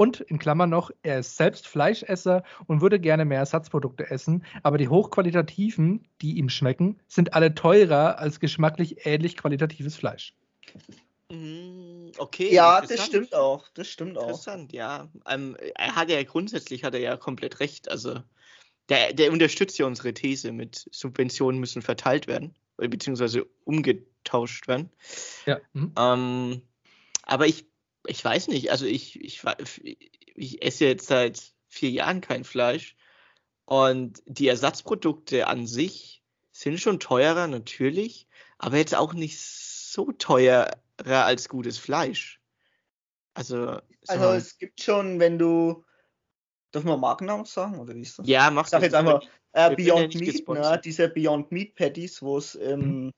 Und 0.00 0.20
in 0.22 0.38
Klammern 0.38 0.70
noch, 0.70 0.90
er 1.02 1.18
ist 1.18 1.36
selbst 1.36 1.68
Fleischesser 1.68 2.42
und 2.66 2.80
würde 2.80 2.98
gerne 2.98 3.26
mehr 3.26 3.40
Ersatzprodukte 3.40 4.10
essen, 4.10 4.46
aber 4.62 4.78
die 4.78 4.88
hochqualitativen, 4.88 6.08
die 6.22 6.38
ihm 6.38 6.48
schmecken, 6.48 6.98
sind 7.06 7.34
alle 7.34 7.54
teurer 7.54 8.18
als 8.18 8.40
geschmacklich 8.40 9.04
ähnlich 9.04 9.36
qualitatives 9.36 9.96
Fleisch. 9.96 10.32
Mhm, 11.30 12.12
Okay. 12.16 12.50
Ja, 12.50 12.80
das 12.80 13.04
stimmt 13.04 13.34
auch. 13.34 13.68
Das 13.74 13.88
stimmt 13.88 14.16
auch. 14.16 14.22
Interessant, 14.22 14.72
ja. 14.72 15.10
Ähm, 15.28 15.54
er 15.74 15.94
hat 15.94 16.08
ja 16.08 16.22
grundsätzlich 16.22 16.82
hat 16.82 16.94
er 16.94 17.00
ja 17.00 17.18
komplett 17.18 17.60
recht. 17.60 17.90
Also 17.90 18.20
der, 18.88 19.12
der 19.12 19.30
unterstützt 19.30 19.78
ja 19.78 19.84
unsere 19.84 20.14
These 20.14 20.52
mit 20.52 20.88
Subventionen 20.90 21.60
müssen 21.60 21.82
verteilt 21.82 22.26
werden, 22.26 22.54
äh, 22.78 22.88
beziehungsweise 22.88 23.46
umgetauscht 23.64 24.66
werden. 24.66 24.88
Ja. 25.44 25.60
Mhm. 25.74 25.92
Ähm, 25.98 26.62
aber 27.24 27.46
ich, 27.46 27.69
ich 28.10 28.24
weiß 28.24 28.48
nicht, 28.48 28.72
also 28.72 28.86
ich, 28.86 29.20
ich, 29.20 29.42
ich 30.34 30.62
esse 30.62 30.84
jetzt 30.84 31.06
seit 31.06 31.40
vier 31.68 31.90
Jahren 31.90 32.20
kein 32.20 32.42
Fleisch 32.42 32.96
und 33.66 34.20
die 34.26 34.48
Ersatzprodukte 34.48 35.46
an 35.46 35.68
sich 35.68 36.24
sind 36.50 36.80
schon 36.80 36.98
teurer, 36.98 37.46
natürlich, 37.46 38.26
aber 38.58 38.78
jetzt 38.78 38.96
auch 38.96 39.12
nicht 39.12 39.40
so 39.40 40.10
teurer 40.10 40.72
als 41.06 41.48
gutes 41.48 41.78
Fleisch. 41.78 42.40
Also, 43.32 43.78
Also 44.08 44.30
es 44.32 44.58
gibt 44.58 44.82
schon, 44.82 45.20
wenn 45.20 45.38
du. 45.38 45.84
Darf 46.72 46.84
man 46.84 47.00
Markennamen 47.00 47.46
sagen? 47.46 47.78
Oder 47.78 47.94
wie 47.94 48.02
ist 48.02 48.18
das? 48.18 48.26
ja, 48.26 48.50
mach 48.50 48.64
Ich 48.64 48.70
sag 48.70 48.82
jetzt 48.82 48.94
einfach 48.94 49.22
äh, 49.52 49.74
Beyond 49.74 50.14
Meat, 50.16 50.48
ne? 50.48 50.80
Diese 50.84 51.08
Beyond 51.08 51.50
Meat 51.50 51.74
Patties, 51.74 52.22
wo 52.22 52.38
es 52.38 52.54
im, 52.56 53.12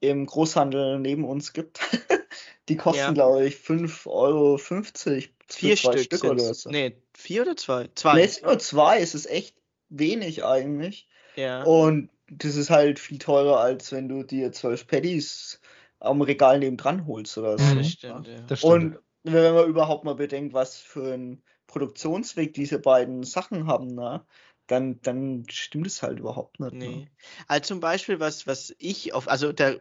im 0.00 0.26
Großhandel 0.26 0.98
neben 0.98 1.24
uns 1.24 1.52
gibt. 1.52 1.80
Die 2.68 2.76
kosten, 2.76 3.00
Ja. 3.00 3.12
glaube 3.12 3.46
ich, 3.46 3.56
5,50 3.56 4.06
Euro 4.06 4.58
vier 4.58 5.76
zwei 5.76 5.92
Stück, 5.92 6.18
Stück 6.18 6.24
oder 6.24 6.54
so. 6.54 6.70
Nee, 6.70 6.96
vier 7.14 7.42
oder 7.42 7.56
zwei? 7.56 7.84
Nee, 7.84 7.90
Zwei. 7.94 8.22
es 8.22 8.34
sind 8.36 8.46
nur 8.46 8.58
zwei, 8.58 8.98
es 9.00 9.14
ist 9.14 9.26
echt 9.30 9.56
wenig 9.88 10.44
eigentlich. 10.44 11.08
Ja. 11.36 11.62
Und 11.62 12.10
das 12.28 12.56
ist 12.56 12.70
halt 12.70 12.98
viel 12.98 13.18
teurer, 13.18 13.60
als 13.60 13.92
wenn 13.92 14.08
du 14.08 14.24
dir 14.24 14.50
zwölf 14.52 14.86
Patties 14.86 15.60
am 16.00 16.20
Regal 16.22 16.58
nebendran 16.58 17.06
holst 17.06 17.38
oder 17.38 17.56
so. 17.56 17.64
Ja, 17.64 17.74
das 17.76 17.88
stimmt, 17.88 18.26
ja. 18.26 18.40
Das 18.48 18.58
stimmt. 18.60 18.72
Und 18.72 18.98
wenn 19.22 19.54
man 19.54 19.68
überhaupt 19.68 20.04
mal 20.04 20.14
bedenkt, 20.14 20.52
was 20.54 20.76
für 20.76 21.14
einen 21.14 21.42
Produktionsweg 21.66 22.54
diese 22.54 22.78
beiden 22.78 23.22
Sachen 23.22 23.66
haben, 23.66 23.94
ne, 23.94 24.24
dann, 24.66 25.00
dann 25.02 25.44
stimmt 25.48 25.86
es 25.86 26.02
halt 26.02 26.18
überhaupt 26.18 26.60
nicht. 26.60 26.72
Nee. 26.74 26.88
Ne? 26.88 27.08
Also 27.48 27.68
zum 27.68 27.80
Beispiel, 27.80 28.20
was, 28.20 28.46
was 28.46 28.74
ich 28.78 29.12
auf, 29.14 29.28
also 29.28 29.52
der, 29.52 29.80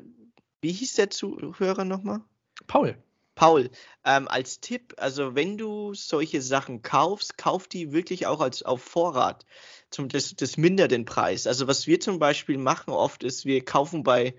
wie 0.61 0.71
hieß 0.71 0.93
der 0.95 1.09
Zuhörer 1.09 1.85
nochmal? 1.85 2.21
Paul. 2.67 2.97
Paul, 3.35 3.69
ähm, 4.05 4.29
als 4.29 4.61
Tipp, 4.61 4.93
also 4.97 5.35
wenn 5.35 5.57
du 5.57 5.93
solche 5.93 6.41
Sachen 6.41 6.81
kaufst, 6.81 7.37
kauf 7.37 7.67
die 7.67 7.91
wirklich 7.91 8.27
auch 8.27 8.39
als 8.39 8.63
auf 8.63 8.81
Vorrat. 8.81 9.45
Zum, 9.89 10.07
das, 10.07 10.35
das 10.35 10.55
mindert 10.55 10.91
den 10.91 11.03
Preis. 11.03 11.45
Also 11.45 11.67
was 11.67 11.85
wir 11.85 11.99
zum 11.99 12.17
Beispiel 12.17 12.57
machen 12.57 12.91
oft 12.91 13.23
ist, 13.23 13.45
wir 13.45 13.63
kaufen 13.65 14.03
bei, 14.03 14.35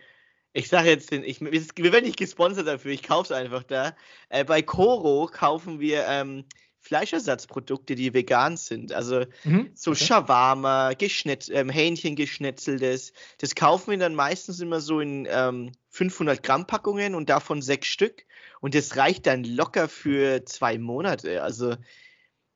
ich 0.55 0.69
sage 0.69 0.89
jetzt, 0.89 1.13
den, 1.13 1.25
ich, 1.25 1.43
wir 1.43 1.93
werden 1.93 2.07
nicht 2.07 2.19
gesponsert 2.19 2.67
dafür, 2.67 2.91
ich 2.91 3.03
kaufe 3.03 3.35
es 3.35 3.39
einfach 3.39 3.65
da. 3.65 3.95
Äh, 4.31 4.45
bei 4.45 4.63
Coro 4.63 5.27
kaufen 5.27 5.79
wir 5.79 6.07
ähm, 6.09 6.47
Fleischersatzprodukte, 6.87 7.95
die 7.95 8.15
vegan 8.15 8.57
sind. 8.57 8.93
Also 8.93 9.25
Mhm. 9.45 9.71
so 9.75 9.91
Okay. 9.91 10.05
Shawarma, 10.05 10.93
Geschnetz, 10.93 11.49
ähm, 11.49 11.69
Hähnchen 11.69 12.15
geschnetzeltes. 12.17 13.13
Das 13.39 13.55
kaufen 13.55 13.91
wir 13.91 13.99
dann 13.99 14.15
meistens 14.15 14.61
immer 14.61 14.81
so 14.81 15.01
in 15.01 15.27
ähm, 15.31 15.73
500 15.91 16.43
Gramm 16.43 16.67
Packungen 16.67 17.15
und 17.15 17.29
davon 17.29 17.61
sechs 17.63 17.89
Stück. 17.89 18.25
Und 18.61 18.75
das 18.75 18.97
reicht 18.97 19.27
dann 19.27 19.45
locker 19.45 19.89
für 19.89 20.45
zwei 20.45 20.79
Monate. 20.79 21.43
Also 21.43 21.75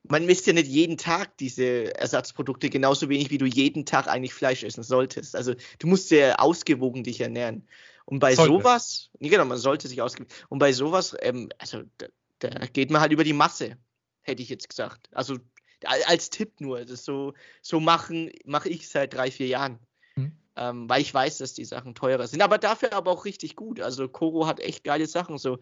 man 0.03 0.25
misst 0.25 0.47
ja 0.47 0.53
nicht 0.53 0.67
jeden 0.67 0.97
Tag 0.97 1.37
diese 1.37 1.93
Ersatzprodukte, 1.95 2.69
genauso 2.69 3.09
wenig 3.09 3.29
wie 3.29 3.37
du 3.37 3.45
jeden 3.45 3.85
Tag 3.85 4.07
eigentlich 4.07 4.33
Fleisch 4.33 4.63
essen 4.63 4.83
solltest. 4.83 5.35
Also 5.35 5.53
du 5.79 5.87
musst 5.87 6.09
ja 6.11 6.35
ausgewogen 6.39 7.03
dich 7.03 7.21
ernähren. 7.21 7.67
Und 8.05 8.19
bei 8.19 8.35
Sollte. 8.35 8.53
sowas, 8.53 9.09
nee, 9.19 9.29
genau, 9.29 9.45
man 9.45 9.57
sollte 9.57 9.87
sich 9.87 10.01
ausgewogen. 10.01 10.33
Und 10.49 10.59
bei 10.59 10.73
sowas, 10.73 11.15
ähm, 11.21 11.49
also 11.59 11.83
da, 11.97 12.07
da 12.39 12.49
geht 12.65 12.89
man 12.89 12.99
halt 13.01 13.11
über 13.11 13.23
die 13.23 13.33
Masse, 13.33 13.77
hätte 14.21 14.41
ich 14.41 14.49
jetzt 14.49 14.69
gesagt. 14.69 15.09
Also 15.13 15.37
Al- 15.85 16.03
Als 16.07 16.29
Tipp 16.29 16.59
nur. 16.59 16.79
Das 16.81 16.91
ist 16.91 17.05
so, 17.05 17.33
so 17.61 17.79
machen 17.79 18.31
mache 18.45 18.69
ich 18.69 18.89
seit 18.89 19.13
drei, 19.13 19.31
vier 19.31 19.47
Jahren. 19.47 19.79
Hm. 20.15 20.31
Ähm, 20.55 20.89
weil 20.89 21.01
ich 21.01 21.13
weiß, 21.13 21.39
dass 21.39 21.53
die 21.53 21.65
Sachen 21.65 21.95
teurer 21.95 22.27
sind. 22.27 22.41
Aber 22.41 22.57
dafür 22.57 22.93
aber 22.93 23.11
auch 23.11 23.25
richtig 23.25 23.55
gut. 23.55 23.79
Also 23.79 24.07
Koro 24.07 24.47
hat 24.47 24.59
echt 24.59 24.83
geile 24.83 25.07
Sachen. 25.07 25.37
So 25.37 25.59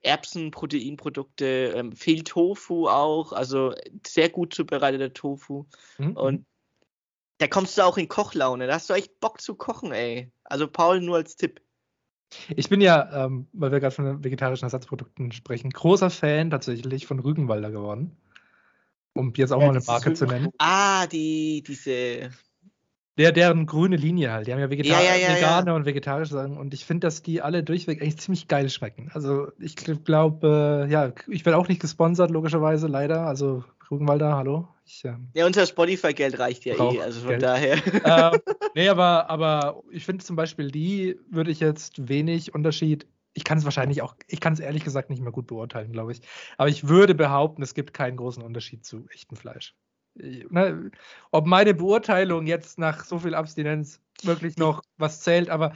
Erbsen, 0.00 0.50
Proteinprodukte, 0.50 1.74
ähm, 1.76 1.92
viel 1.92 2.24
Tofu 2.24 2.88
auch. 2.88 3.32
Also 3.32 3.74
sehr 4.06 4.28
gut 4.28 4.54
zubereiteter 4.54 5.12
Tofu. 5.12 5.66
Mhm. 5.98 6.16
Und 6.16 6.46
da 7.38 7.48
kommst 7.48 7.76
du 7.76 7.82
auch 7.82 7.96
in 7.96 8.08
Kochlaune. 8.08 8.66
Da 8.66 8.74
hast 8.74 8.88
du 8.90 8.94
echt 8.94 9.20
Bock 9.20 9.40
zu 9.40 9.54
kochen, 9.54 9.92
ey. 9.92 10.30
Also 10.44 10.68
Paul 10.68 11.00
nur 11.00 11.16
als 11.16 11.36
Tipp. 11.36 11.60
Ich 12.56 12.68
bin 12.68 12.80
ja, 12.80 13.26
ähm, 13.26 13.46
weil 13.52 13.72
wir 13.72 13.80
gerade 13.80 13.94
von 13.94 14.24
vegetarischen 14.24 14.64
Ersatzprodukten 14.66 15.32
sprechen, 15.32 15.70
großer 15.70 16.10
Fan 16.10 16.50
tatsächlich 16.50 17.06
von 17.06 17.18
Rügenwalder 17.18 17.70
geworden. 17.70 18.16
Um 19.14 19.32
jetzt 19.36 19.52
auch 19.52 19.60
Ja, 19.60 19.66
mal 19.66 19.76
eine 19.76 19.84
Marke 19.86 20.12
zu 20.12 20.26
nennen. 20.26 20.50
Ah, 20.58 21.06
die, 21.06 21.62
diese. 21.66 22.30
Der, 23.16 23.30
deren 23.30 23.66
grüne 23.66 23.94
Linie 23.94 24.32
halt. 24.32 24.48
Die 24.48 24.52
haben 24.52 24.58
ja, 24.58 24.70
Vegetar 24.70 25.00
Ja, 25.02 25.14
ja, 25.14 25.36
vegane 25.36 25.72
und 25.72 25.86
vegetarische 25.86 26.32
Sachen. 26.32 26.56
Und 26.56 26.74
ich 26.74 26.84
finde, 26.84 27.06
dass 27.06 27.22
die 27.22 27.40
alle 27.40 27.62
durchweg 27.62 28.02
eigentlich 28.02 28.18
ziemlich 28.18 28.48
geil 28.48 28.68
schmecken. 28.68 29.10
Also 29.14 29.52
ich 29.60 29.76
glaube, 29.76 30.84
äh, 30.88 30.90
ja, 30.90 31.12
ich 31.28 31.44
werde 31.44 31.56
auch 31.58 31.68
nicht 31.68 31.80
gesponsert, 31.80 32.32
logischerweise, 32.32 32.88
leider. 32.88 33.20
Also 33.20 33.62
Rügenwalder, 33.94 34.36
hallo. 34.36 34.68
Ich, 34.84 35.04
ähm, 35.04 35.28
Ja, 35.34 35.46
unser 35.46 35.66
Spotify-Geld 35.66 36.38
reicht 36.38 36.64
ja 36.64 36.74
eh. 36.74 37.00
Also 37.00 37.20
von 37.20 37.30
Geld. 37.30 37.42
daher. 37.42 37.78
ähm, 38.34 38.40
nee, 38.74 38.88
aber, 38.88 39.30
aber 39.30 39.82
ich 39.90 40.04
finde 40.04 40.24
zum 40.24 40.36
Beispiel 40.36 40.70
die 40.70 41.18
würde 41.30 41.50
ich 41.50 41.60
jetzt 41.60 42.08
wenig 42.08 42.54
Unterschied. 42.54 43.06
Ich 43.32 43.44
kann 43.44 43.58
es 43.58 43.64
wahrscheinlich 43.64 44.02
auch, 44.02 44.14
ich 44.28 44.40
kann 44.40 44.52
es 44.52 44.60
ehrlich 44.60 44.84
gesagt 44.84 45.10
nicht 45.10 45.22
mehr 45.22 45.32
gut 45.32 45.46
beurteilen, 45.46 45.92
glaube 45.92 46.12
ich. 46.12 46.20
Aber 46.58 46.68
ich 46.68 46.88
würde 46.88 47.14
behaupten, 47.14 47.62
es 47.62 47.74
gibt 47.74 47.94
keinen 47.94 48.16
großen 48.16 48.42
Unterschied 48.42 48.84
zu 48.84 49.06
echtem 49.08 49.36
Fleisch. 49.36 49.74
Ne, 50.16 50.92
ob 51.32 51.46
meine 51.46 51.74
Beurteilung 51.74 52.46
jetzt 52.46 52.78
nach 52.78 53.04
so 53.04 53.18
viel 53.18 53.34
Abstinenz 53.34 54.00
wirklich 54.22 54.56
noch 54.58 54.82
was 54.96 55.22
zählt, 55.22 55.50
aber 55.50 55.72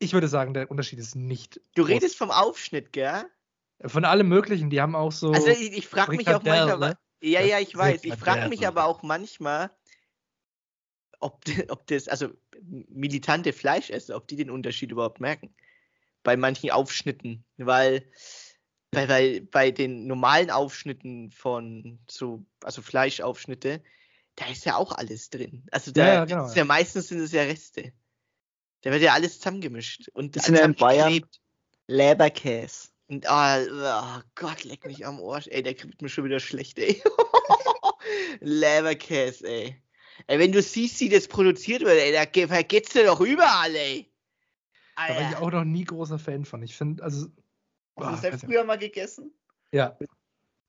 ich 0.00 0.12
würde 0.12 0.26
sagen, 0.26 0.54
der 0.54 0.70
Unterschied 0.70 0.98
ist 0.98 1.14
nicht. 1.14 1.60
Du 1.74 1.82
groß. 1.82 1.90
redest 1.90 2.16
vom 2.16 2.30
Aufschnitt, 2.30 2.92
gell? 2.92 3.24
von 3.86 4.04
allem 4.04 4.28
Möglichen, 4.28 4.70
die 4.70 4.80
haben 4.80 4.96
auch 4.96 5.12
so. 5.12 5.30
Also 5.30 5.48
ich, 5.48 5.76
ich 5.76 5.86
frage 5.86 6.16
mich 6.16 6.28
auch 6.28 6.42
manchmal. 6.42 6.78
ne? 6.78 6.98
Ja, 7.20 7.40
ja, 7.40 7.58
ich 7.58 7.74
weiß. 7.74 8.04
Ich 8.04 8.14
frage 8.14 8.48
mich 8.48 8.66
aber 8.66 8.84
auch 8.84 9.02
manchmal, 9.02 9.70
ob, 11.20 11.42
ob 11.68 11.86
das, 11.86 12.08
also 12.08 12.30
militante 12.60 13.52
Fleischesser, 13.52 14.16
ob 14.16 14.28
die 14.28 14.36
den 14.36 14.50
Unterschied 14.50 14.90
überhaupt 14.90 15.20
merken. 15.20 15.54
Bei 16.22 16.36
manchen 16.36 16.70
Aufschnitten. 16.70 17.44
Weil, 17.56 18.10
weil, 18.92 19.08
weil 19.08 19.40
bei 19.42 19.70
den 19.70 20.06
normalen 20.06 20.50
Aufschnitten 20.50 21.30
von 21.30 21.98
so, 22.08 22.44
also 22.62 22.82
Fleischaufschnitte, 22.82 23.82
da 24.36 24.46
ist 24.46 24.64
ja 24.64 24.76
auch 24.76 24.92
alles 24.92 25.30
drin. 25.30 25.66
Also 25.72 25.90
da 25.90 26.06
Ja, 26.06 26.14
ja, 26.14 26.24
genau, 26.24 26.46
ist 26.46 26.56
ja 26.56 26.64
meistens 26.64 27.08
sind 27.08 27.20
es 27.20 27.32
ja 27.32 27.42
Reste. 27.42 27.92
Da 28.82 28.92
wird 28.92 29.02
ja 29.02 29.12
alles 29.12 29.38
zusammengemischt 29.38 30.08
und 30.10 30.36
Die 30.36 30.40
sind 30.40 30.56
ja 30.56 30.64
in 30.64 30.74
Bayern. 30.74 31.20
Leberkäse. 31.88 32.88
Und 33.08 33.24
oh, 33.28 33.56
oh 33.70 34.20
Gott, 34.34 34.64
leck 34.64 34.84
mich 34.86 35.06
am 35.06 35.20
Arsch. 35.20 35.48
Ey, 35.48 35.62
der 35.62 35.74
kriegt 35.74 36.02
mir 36.02 36.08
schon 36.10 36.24
wieder 36.24 36.40
schlecht, 36.40 36.78
ey. 36.78 37.02
Leberkäse, 38.40 39.46
ey. 39.48 39.82
Ey, 40.26 40.38
wenn 40.38 40.52
du 40.52 40.60
siehst, 40.60 41.00
wie 41.00 41.08
das 41.08 41.26
produziert 41.26 41.82
wird, 41.82 41.98
ey, 41.98 42.12
da 42.12 42.24
ge- 42.26 42.46
vergeht's 42.48 42.92
dir 42.92 43.04
doch 43.06 43.20
überall, 43.20 43.74
ey. 43.74 44.12
Da 44.96 45.14
war 45.14 45.20
ich 45.22 45.26
Alter. 45.28 45.42
auch 45.42 45.50
noch 45.52 45.64
nie 45.64 45.84
großer 45.84 46.18
Fan 46.18 46.44
von. 46.44 46.62
Ich 46.62 46.76
finde, 46.76 47.02
also. 47.02 47.28
Hast 47.98 48.24
du 48.24 48.28
Ah, 48.28 48.30
das 48.30 48.40
früher 48.42 48.64
mal 48.64 48.78
gegessen? 48.78 49.32
ja, 49.72 49.96
du 49.98 50.06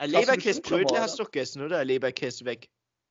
Leberkäsebrötle 0.02 1.00
hast 1.00 1.20
du 1.20 1.24
doch 1.24 1.32
gegessen, 1.32 1.62
oder? 1.62 1.84
Leberkäse 1.84 2.46
weg. 2.46 2.70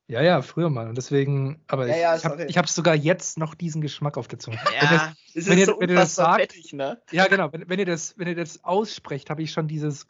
Ja, 0.09 0.23
ja, 0.23 0.41
früher 0.41 0.71
mal. 0.71 0.87
Und 0.89 0.97
deswegen, 0.97 1.63
aber 1.67 1.85
Ja, 1.87 1.93
ich, 1.95 2.01
ja, 2.01 2.15
ich 2.17 2.25
habe 2.25 2.37
sorry. 2.39 2.53
hab 2.53 2.67
sogar 2.69 2.95
jetzt 2.95 3.37
noch 3.37 3.53
diesen 3.53 3.79
Geschmack 3.79 4.17
auf 4.17 4.27
der 4.27 4.39
Zunge. 4.39 4.57
Wenn 4.65 4.73
das, 4.81 4.91
Ja, 4.91 5.13
Das 5.35 5.45
Wenn 5.45 5.53
ist 5.53 5.59
ihr- 5.59 5.65
so 5.67 5.79
wenn 5.79 5.89
ihr 5.89 5.95
das 5.95 6.17
unfassbar 6.17 6.25
sagt- 6.39 6.53
fettig, 6.53 6.73
ne? 6.73 7.01
ja, 7.11 7.27
genau. 7.27 7.53
Wenn, 7.53 7.69
wenn, 7.69 7.77
ihr 7.79 7.85
das, 7.85 8.17
wenn 8.17 8.27
ihr 8.27 8.35
das 8.35 8.63
aussprecht, 8.63 9.29
habe 9.29 9.43
ich 9.43 9.51
schon 9.51 9.67
dieses 9.67 10.07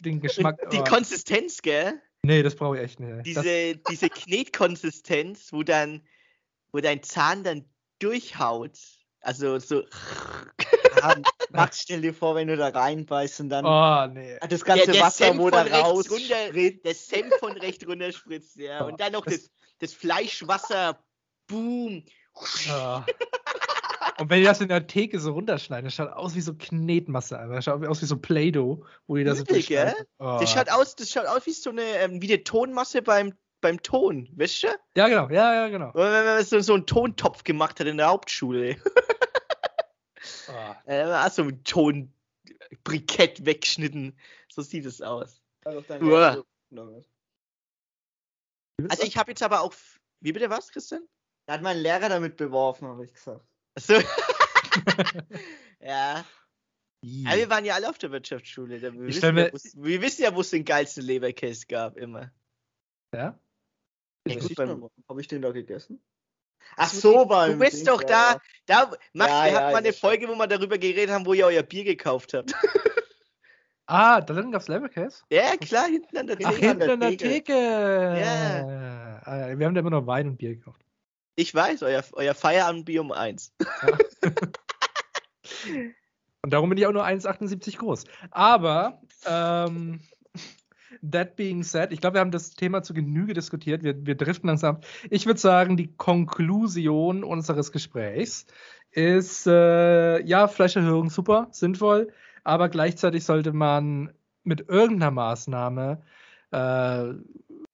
den 0.00 0.20
Geschmack. 0.20 0.58
die 0.70 0.78
oh, 0.78 0.84
Konsistenz, 0.84 1.60
gell? 1.60 2.00
nee, 2.22 2.42
das 2.42 2.54
brauche 2.56 2.78
ich 2.78 2.84
echt 2.84 3.00
nicht. 3.00 3.12
Das, 3.36 3.42
Diese, 3.44 3.76
diese 3.90 4.08
Knetkonsistenz, 4.08 5.52
wo 5.52 5.62
dann, 5.62 6.00
wo 6.72 6.78
dein 6.80 7.02
Zahn 7.02 7.44
dann 7.44 7.64
durchhaut. 7.98 8.78
Also 9.20 9.58
so. 9.58 9.82
Ja, 10.96 11.14
Max, 11.50 11.82
stell 11.82 12.00
dir 12.00 12.14
vor, 12.14 12.34
wenn 12.34 12.48
du 12.48 12.56
da 12.56 12.68
reinbeißt 12.68 13.40
und 13.40 13.48
dann 13.50 13.64
oh, 13.64 14.12
nee. 14.12 14.38
das 14.48 14.64
ganze 14.64 14.92
der 14.92 15.02
Wasser, 15.02 15.26
Senf 15.26 15.38
wo 15.38 15.50
da 15.50 15.62
raus 15.62 16.10
runter- 16.10 16.52
der 16.52 16.94
Senf 16.94 17.34
von 17.38 17.52
rechts 17.52 17.86
runter 17.86 18.12
spritzt, 18.12 18.56
ja. 18.56 18.84
Und 18.84 19.00
dann 19.00 19.12
noch 19.12 19.24
das, 19.24 19.50
das 19.78 19.92
Fleischwasser. 19.92 20.98
Boom. 21.46 22.04
Ah. 22.68 23.04
Und 24.18 24.30
wenn 24.30 24.40
ihr 24.40 24.48
das 24.48 24.60
in 24.60 24.68
der 24.68 24.86
Theke 24.86 25.20
so 25.20 25.32
runterschneiden, 25.32 25.84
das 25.84 25.94
schaut 25.94 26.10
aus 26.10 26.34
wie 26.34 26.40
so 26.40 26.54
Knetmasse. 26.54 27.38
einfach. 27.38 27.56
Das 27.56 27.64
schaut 27.64 27.86
aus 27.86 28.00
wie 28.00 28.06
so 28.06 28.16
Play-Doh, 28.16 28.84
wo 29.06 29.16
ihr 29.16 29.24
das 29.24 29.38
so 29.38 29.44
Übel, 29.44 29.62
gell? 29.62 29.84
durchschneidet. 29.84 30.08
Oh. 30.18 30.38
Das 30.40 30.50
schaut 30.50 30.70
aus, 30.70 30.96
das 30.96 31.10
schaut 31.10 31.26
aus 31.26 31.46
wie 31.46 31.52
so 31.52 31.70
eine, 31.70 31.82
ähm, 31.82 32.22
wie 32.22 32.32
eine 32.32 32.42
Tonmasse 32.42 33.02
beim, 33.02 33.34
beim 33.60 33.82
Ton, 33.82 34.28
weißt 34.36 34.62
du? 34.64 34.68
Ja, 34.96 35.08
genau. 35.08 35.28
Ja, 35.28 35.54
ja, 35.54 35.68
genau. 35.68 35.90
Wenn 35.94 36.12
wenn 36.12 36.24
man 36.24 36.44
so, 36.44 36.60
so 36.60 36.74
einen 36.74 36.86
Tontopf 36.86 37.44
gemacht 37.44 37.78
hat 37.80 37.86
in 37.86 37.98
der 37.98 38.08
Hauptschule. 38.08 38.76
Oh. 40.48 40.74
Äh, 40.86 41.04
auch 41.04 41.30
so 41.30 41.42
ein 41.42 41.62
Tonbrikett 41.64 43.44
weggeschnitten. 43.44 44.18
So 44.48 44.62
sieht 44.62 44.84
es 44.86 45.02
aus. 45.02 45.40
Uah. 46.00 46.44
Also 48.88 49.02
ich 49.04 49.16
habe 49.16 49.30
jetzt 49.30 49.42
aber 49.42 49.62
auch. 49.62 49.74
Wie 50.20 50.32
bitte 50.32 50.50
was, 50.50 50.70
Christian? 50.70 51.06
Da 51.46 51.54
hat 51.54 51.62
mein 51.62 51.78
Lehrer 51.78 52.08
damit 52.08 52.36
beworfen, 52.36 52.88
habe 52.88 53.04
ich 53.04 53.12
gesagt. 53.12 53.44
Achso. 53.74 53.94
ja. 55.80 56.24
Aber 57.26 57.36
wir 57.36 57.50
waren 57.50 57.64
ja 57.64 57.74
alle 57.74 57.88
auf 57.88 57.98
der 57.98 58.10
Wirtschaftsschule. 58.10 58.80
Wir, 58.80 58.92
Ich 58.92 59.16
wissen, 59.16 59.34
mir- 59.34 59.52
ja, 59.52 59.60
wir 59.74 60.02
wissen 60.02 60.22
ja, 60.22 60.34
wo 60.34 60.40
es 60.40 60.50
den 60.50 60.64
geilsten 60.64 61.04
Leberkäse 61.04 61.66
gab, 61.66 61.96
immer. 61.96 62.32
Ja? 63.14 63.38
Nicht, 64.26 64.58
Habe 65.08 65.20
ich 65.20 65.28
den 65.28 65.42
da 65.42 65.52
gegessen? 65.52 66.02
Ach 66.76 66.88
so, 66.88 67.26
beim. 67.26 67.52
Du 67.52 67.58
bist 67.58 67.86
doch 67.86 68.00
ja, 68.02 68.08
da. 68.08 68.30
ja. 68.32 68.40
Da, 68.66 68.90
Max, 69.12 69.30
Ja, 69.30 69.44
wir 69.44 69.52
ja, 69.52 69.60
mal 69.70 69.76
eine. 69.76 69.92
Folge, 69.92 70.28
wo 70.28 70.34
wir 70.34 70.46
darüber 70.46 70.78
geredet 70.78 71.10
haben, 71.10 71.26
wo 71.26 71.34
ihr 71.34 71.46
euer 71.46 71.62
Bier 71.62 71.84
gekauft 71.84 72.34
habt. 72.34 72.52
Ah, 73.88 74.20
da 74.20 74.34
drin 74.34 74.50
gab 74.50 74.62
es 74.62 74.66
Leberkäse? 74.66 75.22
ja, 75.30 75.56
klar, 75.58 75.86
hinten 75.86 76.18
an 76.18 76.26
der 76.26 76.36
Ach, 76.42 76.46
Ach, 76.46 76.54
Theke. 76.54 76.66
hinten 76.66 76.90
an 76.90 76.98
der 76.98 77.10
Theke. 77.10 77.28
Theke. 77.28 77.52
Ja. 78.20 79.20
Ah, 79.22 79.48
ja, 79.48 79.56
wir 79.56 79.64
haben 79.64 79.76
da 79.76 79.80
immer 79.80 79.90
noch 79.90 80.08
Wein 80.08 80.26
und 80.26 80.38
Bier 80.38 80.56
gekauft. 80.56 80.80
Ich 81.36 81.54
weiß, 81.54 81.84
euer, 81.84 82.02
euer 82.14 82.34
Feierabendbier 82.34 83.00
um 83.00 83.12
eins. 83.12 83.52
Und 86.42 86.52
darum 86.52 86.68
bin 86.68 86.78
ich 86.78 86.86
auch 86.86 86.92
nur 86.92 87.04
1,78 87.04 87.78
groß. 87.78 88.04
Aber, 88.30 89.00
ähm, 89.24 90.00
that 91.12 91.36
being 91.36 91.62
said, 91.62 91.92
ich 91.92 92.00
glaube, 92.00 92.14
wir 92.14 92.20
haben 92.20 92.30
das 92.30 92.50
Thema 92.50 92.82
zu 92.82 92.94
Genüge 92.94 93.34
diskutiert. 93.34 93.82
Wir, 93.82 94.06
wir 94.06 94.16
driften 94.16 94.48
langsam. 94.48 94.80
Ich 95.10 95.26
würde 95.26 95.40
sagen, 95.40 95.76
die 95.76 95.94
Konklusion 95.96 97.24
unseres 97.24 97.72
Gesprächs 97.72 98.46
ist, 98.90 99.46
äh, 99.46 100.22
ja, 100.22 100.48
Fleischerhöhung 100.48 101.10
super, 101.10 101.48
sinnvoll, 101.50 102.12
aber 102.44 102.68
gleichzeitig 102.68 103.24
sollte 103.24 103.52
man 103.52 104.12
mit 104.44 104.68
irgendeiner 104.68 105.10
Maßnahme 105.10 106.02
äh, 106.50 107.14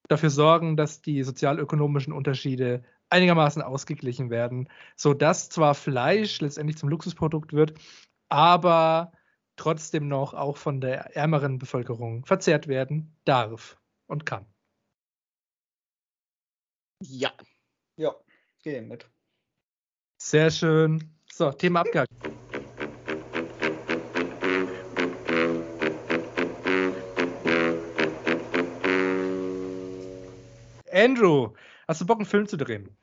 dafür 0.08 0.30
sorgen, 0.30 0.76
dass 0.76 1.02
die 1.02 1.22
sozialökonomischen 1.22 2.12
Unterschiede 2.12 2.82
einigermaßen 3.10 3.62
ausgeglichen 3.62 4.30
werden, 4.30 4.68
sodass 4.96 5.50
zwar 5.50 5.74
Fleisch 5.74 6.40
letztendlich 6.40 6.78
zum 6.78 6.88
Luxusprodukt 6.88 7.52
wird, 7.52 7.74
aber 8.28 9.12
trotzdem 9.62 10.08
noch 10.08 10.34
auch 10.34 10.56
von 10.56 10.80
der 10.80 11.14
ärmeren 11.14 11.60
Bevölkerung 11.60 12.26
verzehrt 12.26 12.66
werden 12.66 13.16
darf 13.24 13.78
und 14.08 14.26
kann. 14.26 14.44
Ja. 17.00 17.30
Ja, 17.96 18.12
geh 18.64 18.80
mit. 18.80 19.08
Sehr 20.18 20.50
schön. 20.50 21.14
So, 21.32 21.52
Thema 21.52 21.82
abgehakt. 21.82 22.10
Andrew, 30.92 31.54
hast 31.86 32.00
du 32.00 32.06
Bock, 32.06 32.18
einen 32.18 32.26
Film 32.26 32.48
zu 32.48 32.56
drehen? 32.56 32.96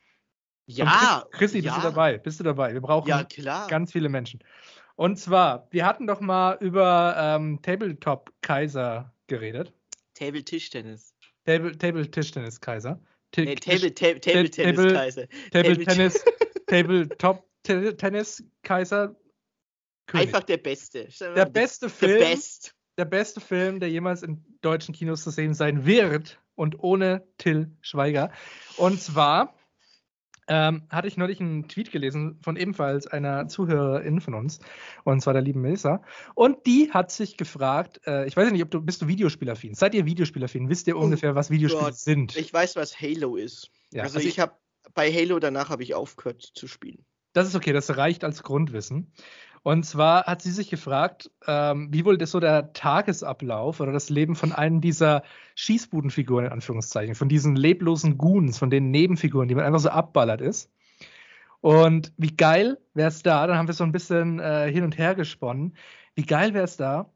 Ja. 0.66 1.26
Chrissy, 1.32 1.60
ja. 1.60 1.72
bist 1.72 1.86
du 1.86 1.90
dabei? 1.90 2.18
Bist 2.18 2.40
du 2.42 2.44
dabei? 2.44 2.74
Wir 2.74 2.82
brauchen 2.82 3.08
Ja, 3.08 3.24
klar. 3.24 3.68
ganz 3.70 3.94
viele 3.94 4.10
Menschen. 4.10 4.44
Und 5.00 5.18
zwar, 5.18 5.66
wir 5.72 5.86
hatten 5.86 6.08
doch 6.08 6.20
mal 6.20 6.58
über 6.60 7.16
ähm, 7.18 7.62
Tabletop 7.62 8.34
Kaiser 8.42 9.14
geredet. 9.28 9.72
Table 10.14 10.44
Tischtennis. 10.44 11.16
Table, 11.46 11.78
Table 11.78 12.12
Tischtennis 12.12 12.60
Kaiser. 12.60 13.00
Ti- 13.32 13.46
Nee, 13.46 13.56
Tisch- 13.56 13.80
Table, 13.94 13.94
Table, 13.94 14.20
Table 14.20 14.50
Tennis 14.50 14.76
Table- 14.76 14.94
Kaiser. 14.94 15.28
Table 15.52 15.64
Table- 15.78 15.86
Tennis, 15.86 16.26
Tabletop 16.68 17.48
Te- 17.64 17.96
Tennis 17.96 18.44
Kaiser. 18.64 19.16
König. 20.08 20.28
Einfach 20.28 20.44
der 20.44 20.58
Beste. 20.58 21.08
Der 21.22 21.46
beste 21.46 21.88
Film, 21.88 22.20
best. 22.20 22.76
der 22.98 23.06
beste 23.06 23.40
Film, 23.40 23.80
der 23.80 23.90
jemals 23.90 24.22
in 24.22 24.44
deutschen 24.60 24.94
Kinos 24.94 25.24
zu 25.24 25.30
sehen 25.30 25.54
sein 25.54 25.86
wird 25.86 26.42
und 26.56 26.78
ohne 26.84 27.26
Till 27.38 27.72
Schweiger. 27.80 28.34
Und 28.76 29.00
zwar 29.02 29.56
ähm, 30.50 30.84
hatte 30.90 31.08
ich 31.08 31.16
neulich 31.16 31.40
einen 31.40 31.68
Tweet 31.68 31.92
gelesen 31.92 32.40
von 32.42 32.58
ebenfalls 32.58 33.08
einer 33.08 33.48
Zuhörerin 33.48 34.20
von 34.20 34.34
uns, 34.34 34.60
und 35.04 35.22
zwar 35.22 35.34
der 35.34 35.42
lieben 35.42 35.62
Melissa. 35.62 36.04
Und 36.36 36.66
die 36.66 36.92
hat 36.92 37.12
sich 37.12 37.38
gefragt, 37.38 38.02
äh, 38.06 38.28
ich 38.28 38.36
weiß 38.36 38.52
nicht, 38.52 38.64
ob 38.64 38.72
du 38.72 38.82
bist 38.82 39.02
du 39.02 39.08
Videospielaffin? 39.08 39.76
Seid 39.76 39.94
ihr 39.94 40.06
Videospielaffin? 40.06 40.68
Wisst 40.68 40.88
ihr 40.88 40.98
Oh 40.98 41.02
ungefähr, 41.02 41.36
was 41.36 41.50
Videospiele 41.50 41.86
Gott. 41.86 41.96
sind? 41.96 42.36
Ich 42.36 42.52
weiß, 42.52 42.76
was 42.76 43.00
Halo 43.00 43.36
ist. 43.36 43.70
Ja, 43.92 44.04
also, 44.04 44.18
also 44.18 44.28
ich 44.28 44.40
habe 44.40 44.54
bei 44.94 45.12
Halo 45.14 45.40
danach 45.40 45.70
habe 45.70 45.84
ich 45.84 45.94
aufgehört 45.94 46.42
zu 46.42 46.68
spielen. 46.68 47.06
Das 47.34 47.48
ist 47.48 47.56
okay, 47.56 47.74
das 47.74 47.96
reicht 47.96 48.24
als 48.24 48.42
Grundwissen. 48.42 49.14
Und 49.64 49.86
zwar 49.86 50.26
hat 50.26 50.42
sie 50.42 50.52
sich 50.52 50.70
gefragt, 50.70 51.30
ähm, 51.48 51.90
wie 51.92 52.06
wohl 52.06 52.18
das 52.18 52.32
so 52.32 52.40
der 52.40 52.74
Tagesablauf 52.74 53.80
oder 53.80 53.92
das 53.92 54.10
Leben 54.10 54.36
von 54.36 54.52
einem 54.52 54.82
dieser 54.82 55.24
Schießbudenfiguren, 55.56 56.46
in 56.46 56.52
Anführungszeichen, 56.52 57.16
von 57.16 57.30
diesen 57.30 57.56
leblosen 57.56 58.18
Goons, 58.18 58.58
von 58.58 58.70
den 58.70 58.92
Nebenfiguren, 58.92 59.48
die 59.48 59.56
man 59.56 59.66
einfach 59.66 59.80
so 59.80 59.90
abballert 59.90 60.42
ist. 60.42 60.72
Und 61.62 62.14
wie 62.18 62.36
geil 62.36 62.78
wäre 62.94 63.10
es 63.10 63.22
da, 63.22 63.46
dann 63.48 63.58
haben 63.58 63.68
wir 63.68 63.74
so 63.74 63.84
ein 63.84 63.92
bisschen 63.92 64.40
äh, 64.40 64.72
hin 64.72 64.84
und 64.84 64.98
her 64.98 65.16
gesponnen, 65.16 65.76
wie 66.16 66.26
geil 66.26 66.54
wäre 66.54 66.64
es 66.64 66.78
da, 66.78 67.12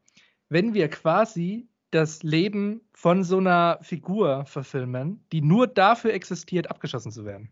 wenn 0.48 0.74
wir 0.74 0.88
quasi 0.88 1.68
das 1.90 2.22
Leben 2.22 2.82
von 2.92 3.24
so 3.24 3.38
einer 3.38 3.78
Figur 3.82 4.44
verfilmen, 4.46 5.24
die 5.32 5.40
nur 5.40 5.66
dafür 5.66 6.12
existiert, 6.12 6.70
abgeschossen 6.70 7.12
zu 7.12 7.24
werden. 7.24 7.48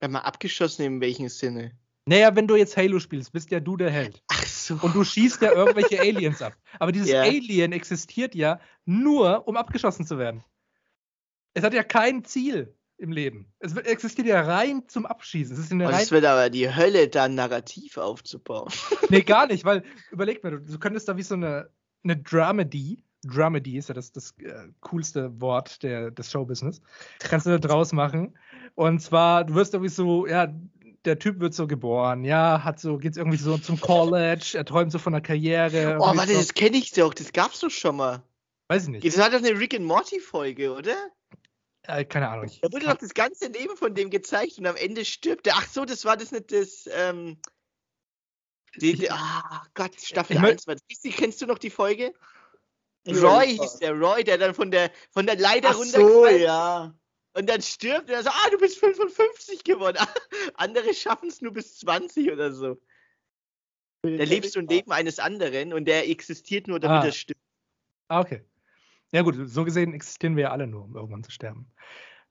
Wenn 0.00 0.12
man 0.12 0.22
abgeschossen 0.22 0.84
in 0.84 1.00
welchem 1.00 1.28
Sinne? 1.28 1.72
Naja, 2.08 2.34
wenn 2.36 2.46
du 2.46 2.54
jetzt 2.54 2.76
Halo 2.76 3.00
spielst, 3.00 3.32
bist 3.32 3.50
ja 3.50 3.58
du 3.58 3.76
der 3.76 3.90
Held. 3.90 4.22
Ach 4.28 4.46
so. 4.46 4.78
Und 4.80 4.94
du 4.94 5.02
schießt 5.02 5.42
ja 5.42 5.52
irgendwelche 5.52 6.00
Aliens 6.00 6.40
ab. 6.40 6.56
Aber 6.78 6.92
dieses 6.92 7.10
Ja. 7.10 7.22
Alien 7.22 7.72
existiert 7.72 8.34
ja 8.36 8.60
nur, 8.84 9.46
um 9.48 9.56
abgeschossen 9.56 10.06
zu 10.06 10.16
werden. 10.16 10.44
Es 11.54 11.64
hat 11.64 11.74
ja 11.74 11.82
kein 11.82 12.24
Ziel 12.24 12.76
im 12.98 13.10
Leben. 13.10 13.52
Es 13.58 13.76
existiert 13.76 14.28
ja 14.28 14.40
rein 14.40 14.84
zum 14.86 15.04
Abschießen. 15.04 15.58
Es 15.58 15.70
rein 15.70 15.80
es 15.80 16.12
wird 16.12 16.24
aber 16.24 16.48
die 16.48 16.72
Hölle, 16.72 17.08
dann 17.08 17.34
narrativ 17.34 17.98
aufzubauen. 17.98 18.72
Nee, 19.10 19.22
gar 19.22 19.48
nicht, 19.48 19.64
weil 19.64 19.82
überleg 20.10 20.42
mal, 20.42 20.50
du, 20.50 20.60
du 20.60 20.78
könntest 20.78 21.08
da 21.08 21.16
wie 21.16 21.22
so 21.22 21.34
eine, 21.34 21.70
eine 22.04 22.16
Dramedy, 22.16 23.04
Dramedy 23.24 23.76
ist 23.78 23.88
ja 23.88 23.94
das, 23.94 24.12
das 24.12 24.34
äh, 24.38 24.68
coolste 24.80 25.40
Wort 25.40 25.82
der, 25.82 26.10
des 26.10 26.30
Showbusiness, 26.30 26.80
kannst 27.18 27.46
du 27.46 27.50
da 27.50 27.58
draus 27.58 27.92
machen. 27.92 28.36
Und 28.74 29.00
zwar, 29.00 29.44
du 29.44 29.54
wirst 29.54 29.74
irgendwie 29.74 29.92
so, 29.92 30.26
ja, 30.26 30.52
der 31.06 31.18
Typ 31.18 31.40
wird 31.40 31.54
so 31.54 31.66
geboren, 31.66 32.24
ja, 32.24 32.62
hat 32.64 32.80
so, 32.80 32.98
geht's 32.98 33.16
irgendwie 33.16 33.38
so 33.38 33.56
zum 33.58 33.80
College, 33.80 34.52
er 34.54 34.64
träumt 34.64 34.92
so 34.92 34.98
von 34.98 35.14
einer 35.14 35.20
Karriere. 35.22 35.96
Oh, 36.00 36.16
warte, 36.16 36.32
so, 36.32 36.38
das 36.38 36.54
kenne 36.54 36.76
ich 36.76 36.90
doch. 36.92 37.14
Das 37.14 37.32
gab's 37.32 37.60
doch 37.60 37.70
schon 37.70 37.96
mal. 37.96 38.22
weiß 38.68 38.84
ich 38.84 38.88
nicht, 38.90 39.06
Das 39.06 39.16
war 39.18 39.30
doch 39.30 39.38
eine 39.38 39.58
Rick 39.58 39.74
and 39.74 39.84
Morty 39.86 40.20
Folge, 40.20 40.72
oder? 40.74 40.96
äh, 41.88 42.04
keine 42.04 42.28
Ahnung. 42.28 42.50
Da 42.62 42.72
wurde 42.72 42.86
doch 42.86 42.96
das 42.98 43.14
ganze 43.14 43.46
Leben 43.46 43.76
von 43.76 43.94
dem 43.94 44.10
gezeigt 44.10 44.58
und 44.58 44.66
am 44.66 44.76
Ende 44.76 45.04
stirbt 45.04 45.46
er. 45.46 45.54
Ach 45.56 45.68
so, 45.68 45.84
das 45.84 46.04
war 46.04 46.16
das 46.16 46.32
nicht 46.32 46.50
das, 46.52 46.88
ähm, 46.92 47.38
die, 48.76 48.94
die, 48.94 49.10
ah 49.10 49.62
Gott, 49.74 49.92
Staffel 50.00 50.36
Ich 50.36 50.42
mö- 50.42 50.48
1. 50.50 50.66
war- 50.66 50.74
du, 50.74 51.10
Kennst 51.12 51.40
du 51.40 51.46
noch 51.46 51.58
die 51.58 51.70
Folge? 51.70 52.12
Roy 53.08 53.56
hieß 53.56 53.76
der, 53.78 53.92
Roy, 53.92 54.24
der 54.24 54.36
dann 54.36 54.52
von 54.54 54.70
der, 54.72 54.90
von 55.12 55.26
der 55.26 55.38
Leiter 55.38 55.68
Ach 55.70 55.74
so, 55.74 55.82
runtergefallen 55.82 56.42
ja. 56.42 56.94
Und 57.36 57.48
dann 57.48 57.62
stirbt 57.62 58.10
er 58.10 58.22
sagt, 58.22 58.36
ah, 58.44 58.50
du 58.50 58.58
bist 58.58 58.78
55 58.78 59.64
geworden. 59.64 59.98
Andere 60.54 60.94
schaffen 60.94 61.28
es 61.28 61.40
nur 61.40 61.52
bis 61.52 61.78
20 61.78 62.32
oder 62.32 62.52
so. 62.52 62.80
Da 64.02 64.08
lebst 64.24 64.54
du 64.54 64.60
ein 64.60 64.68
Leben 64.68 64.92
eines 64.92 65.18
anderen 65.18 65.72
und 65.72 65.84
der 65.86 66.08
existiert 66.08 66.68
nur, 66.68 66.78
damit 66.78 67.02
Ah. 67.02 67.06
er 67.06 67.12
stirbt. 67.12 67.40
ah, 68.08 68.20
okay. 68.20 68.42
Ja 69.12 69.22
gut, 69.22 69.36
so 69.48 69.64
gesehen 69.64 69.94
existieren 69.94 70.36
wir 70.36 70.44
ja 70.44 70.50
alle 70.50 70.66
nur, 70.66 70.84
um 70.84 70.96
irgendwann 70.96 71.24
zu 71.24 71.30
sterben. 71.30 71.70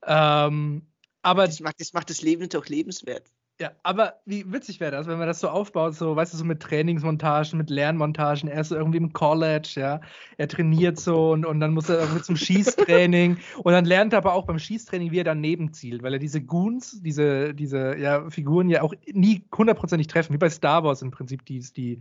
Ähm, 0.04 0.86
aber 1.22 1.46
Das 1.46 1.60
macht, 1.60 1.80
das 1.80 1.92
macht 1.92 2.10
das 2.10 2.22
Leben 2.22 2.48
doch 2.48 2.66
lebenswert. 2.66 3.30
Ja, 3.58 3.70
aber 3.82 4.20
wie 4.26 4.52
witzig 4.52 4.80
wäre 4.80 4.90
das, 4.90 5.06
wenn 5.06 5.18
man 5.18 5.26
das 5.26 5.40
so 5.40 5.48
aufbaut, 5.48 5.94
so, 5.94 6.14
weißt 6.14 6.34
du, 6.34 6.36
so 6.36 6.44
mit 6.44 6.60
Trainingsmontagen, 6.60 7.56
mit 7.56 7.70
Lernmontagen. 7.70 8.50
Er 8.50 8.60
ist 8.60 8.68
so 8.68 8.76
irgendwie 8.76 8.98
im 8.98 9.14
College, 9.14 9.72
ja. 9.76 10.02
Er 10.36 10.48
trainiert 10.48 11.00
so 11.00 11.32
und, 11.32 11.46
und 11.46 11.60
dann 11.60 11.72
muss 11.72 11.88
er 11.88 12.00
irgendwie 12.00 12.20
zum 12.20 12.36
Schießtraining. 12.36 13.38
und 13.62 13.72
dann 13.72 13.86
lernt 13.86 14.12
er 14.12 14.18
aber 14.18 14.34
auch 14.34 14.44
beim 14.44 14.58
Schießtraining, 14.58 15.10
wie 15.10 15.20
er 15.20 15.24
daneben 15.24 15.72
zielt, 15.72 16.02
weil 16.02 16.12
er 16.12 16.18
diese 16.18 16.42
Goons, 16.42 17.00
diese, 17.00 17.54
diese 17.54 17.96
ja, 17.96 18.28
Figuren 18.28 18.68
ja 18.68 18.82
auch 18.82 18.92
nie 19.10 19.46
hundertprozentig 19.56 20.08
treffen, 20.08 20.34
wie 20.34 20.38
bei 20.38 20.50
Star 20.50 20.84
Wars 20.84 21.00
im 21.00 21.10
Prinzip, 21.10 21.46
die, 21.46 21.60
die 21.60 22.00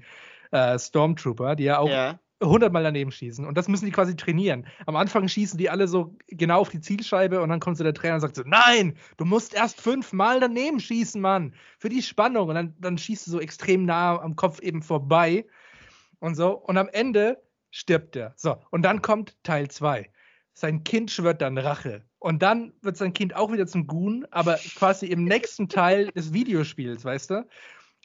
äh, 0.52 0.78
Stormtrooper, 0.78 1.56
die 1.56 1.64
ja 1.64 1.80
auch 1.80 1.90
Ja. 1.90 2.20
Hundertmal 2.44 2.84
daneben 2.84 3.12
schießen. 3.12 3.46
Und 3.46 3.58
das 3.58 3.68
müssen 3.68 3.86
die 3.86 3.92
quasi 3.92 4.16
trainieren. 4.16 4.68
Am 4.86 4.96
Anfang 4.96 5.28
schießen 5.28 5.58
die 5.58 5.70
alle 5.70 5.88
so 5.88 6.18
genau 6.28 6.60
auf 6.60 6.70
die 6.70 6.82
Zielscheibe 6.82 7.42
und 7.42 7.50
dann 7.50 7.60
kommt 7.60 7.78
so 7.78 7.84
der 7.84 7.94
Trainer 7.94 8.16
und 8.16 8.22
sagt 8.22 8.36
so, 8.36 8.44
nein, 8.46 8.98
du 9.18 9.26
musst 9.26 9.54
erst 9.54 9.80
fünfmal 9.80 10.40
daneben 10.40 10.80
schießen, 10.80 11.22
Mann. 11.22 11.54
Für 11.80 11.90
die 11.90 12.02
Spannung. 12.02 12.50
Und 12.50 12.56
dann, 12.56 12.76
dann 12.80 12.98
schießt 12.98 13.28
du 13.28 13.32
so 13.32 13.40
extrem 13.40 13.86
nah 13.86 14.20
am 14.20 14.36
Kopf 14.36 14.60
eben 14.60 14.82
vorbei 14.82 15.46
und 16.20 16.36
so. 16.36 16.52
Und 16.52 16.78
am 16.78 16.90
Ende 16.90 17.42
stirbt 17.72 18.16
er. 18.16 18.34
So, 18.36 18.58
und 18.72 18.84
dann 18.84 19.02
kommt 19.02 19.42
Teil 19.44 19.70
2. 19.70 20.10
Sein 20.54 20.84
Kind 20.84 21.12
schwört 21.12 21.42
dann 21.42 21.58
Rache. 21.58 22.04
Und 22.20 22.42
dann 22.42 22.74
wird 22.82 22.98
sein 22.98 23.14
Kind 23.14 23.36
auch 23.36 23.52
wieder 23.52 23.68
zum 23.68 23.88
Goon, 23.88 24.26
aber 24.32 24.58
quasi 24.76 25.06
im 25.08 25.26
nächsten 25.26 25.70
Teil 25.70 26.08
des 26.12 26.34
Videospiels, 26.34 27.04
weißt 27.06 27.30
du? 27.30 27.48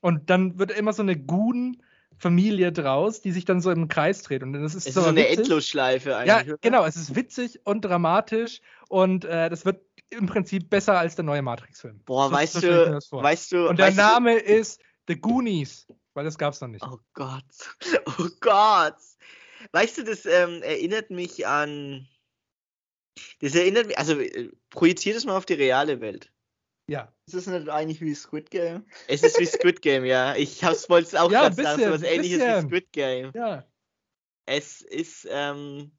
Und 0.03 0.31
dann 0.31 0.59
wird 0.59 0.73
immer 0.73 0.93
so 0.93 1.03
eine 1.03 1.17
Goon- 1.17 1.83
Familie 2.21 2.71
draus, 2.71 3.21
die 3.23 3.33
sich 3.33 3.45
dann 3.45 3.61
so 3.61 3.71
im 3.71 3.89
Kreis 3.89 4.23
dreht. 4.23 4.43
Und 4.43 4.53
das 4.53 4.75
ist 4.75 4.87
Es 4.87 4.95
so 4.95 5.01
ist 5.01 5.05
so 5.05 5.11
eine 5.11 5.21
witzig. 5.23 5.39
Endlosschleife 5.39 6.17
eigentlich. 6.17 6.29
Ja, 6.29 6.43
oder? 6.43 6.59
genau. 6.61 6.85
Es 6.85 6.97
ist 6.97 7.17
witzig 7.17 7.61
und 7.65 7.81
dramatisch 7.85 8.61
und 8.89 9.25
äh, 9.25 9.49
das 9.51 9.65
wird 9.65 9.81
im 10.11 10.27
Prinzip 10.27 10.69
besser 10.71 10.99
als 10.99 11.15
der 11.17 11.25
neue 11.25 11.41
Matrix-Film. 11.43 12.01
Boah, 12.05 12.29
So- 12.29 12.35
weißt 12.35 12.53
so 12.55 12.61
du, 12.61 13.01
weißt 13.11 13.53
du, 13.53 13.69
Und 13.69 13.79
der 13.79 13.87
weißt 13.87 13.99
du- 13.99 14.03
Name 14.03 14.35
ist 14.39 14.81
The 15.09 15.17
Goonies, 15.21 15.87
weil 16.15 16.25
das 16.25 16.37
gab's 16.37 16.61
noch 16.61 16.69
nicht. 16.69 16.85
Oh 16.85 16.99
Gott. 17.15 17.43
Oh 18.19 18.29
Gott. 18.41 18.97
Weißt 19.73 19.99
du, 19.99 20.05
das 20.05 20.27
ähm, 20.27 20.63
erinnert 20.63 21.11
mich 21.11 21.47
an. 21.47 22.07
Das 23.41 23.55
erinnert 23.55 23.87
mich, 23.89 23.99
also 23.99 24.19
äh, 24.21 24.51
projiziert 24.71 25.17
es 25.17 25.25
mal 25.25 25.37
auf 25.37 25.47
die 25.47 25.55
reale 25.55 26.01
Welt. 26.01 26.31
Ja. 26.91 27.15
Ist 27.25 27.37
das 27.37 27.47
nicht 27.47 27.69
eigentlich 27.69 28.01
wie 28.01 28.13
Squid 28.17 28.51
Game? 28.51 28.85
Es 29.07 29.23
ist 29.23 29.39
wie 29.39 29.47
Squid 29.47 29.81
Game, 29.81 30.05
ja. 30.05 30.35
Ich 30.35 30.61
wollte 30.61 31.07
es 31.07 31.15
auch 31.15 31.31
Ja, 31.31 31.43
gerade 31.43 31.55
sagen, 31.63 31.85
so 31.85 31.91
was 31.91 32.03
ähnliches 32.03 32.41
wie. 32.41 32.67
Squid 32.67 32.93
Game. 32.93 33.31
Ja. 33.33 33.65
Es 34.45 34.81
ist, 34.81 35.25
ähm, 35.31 35.93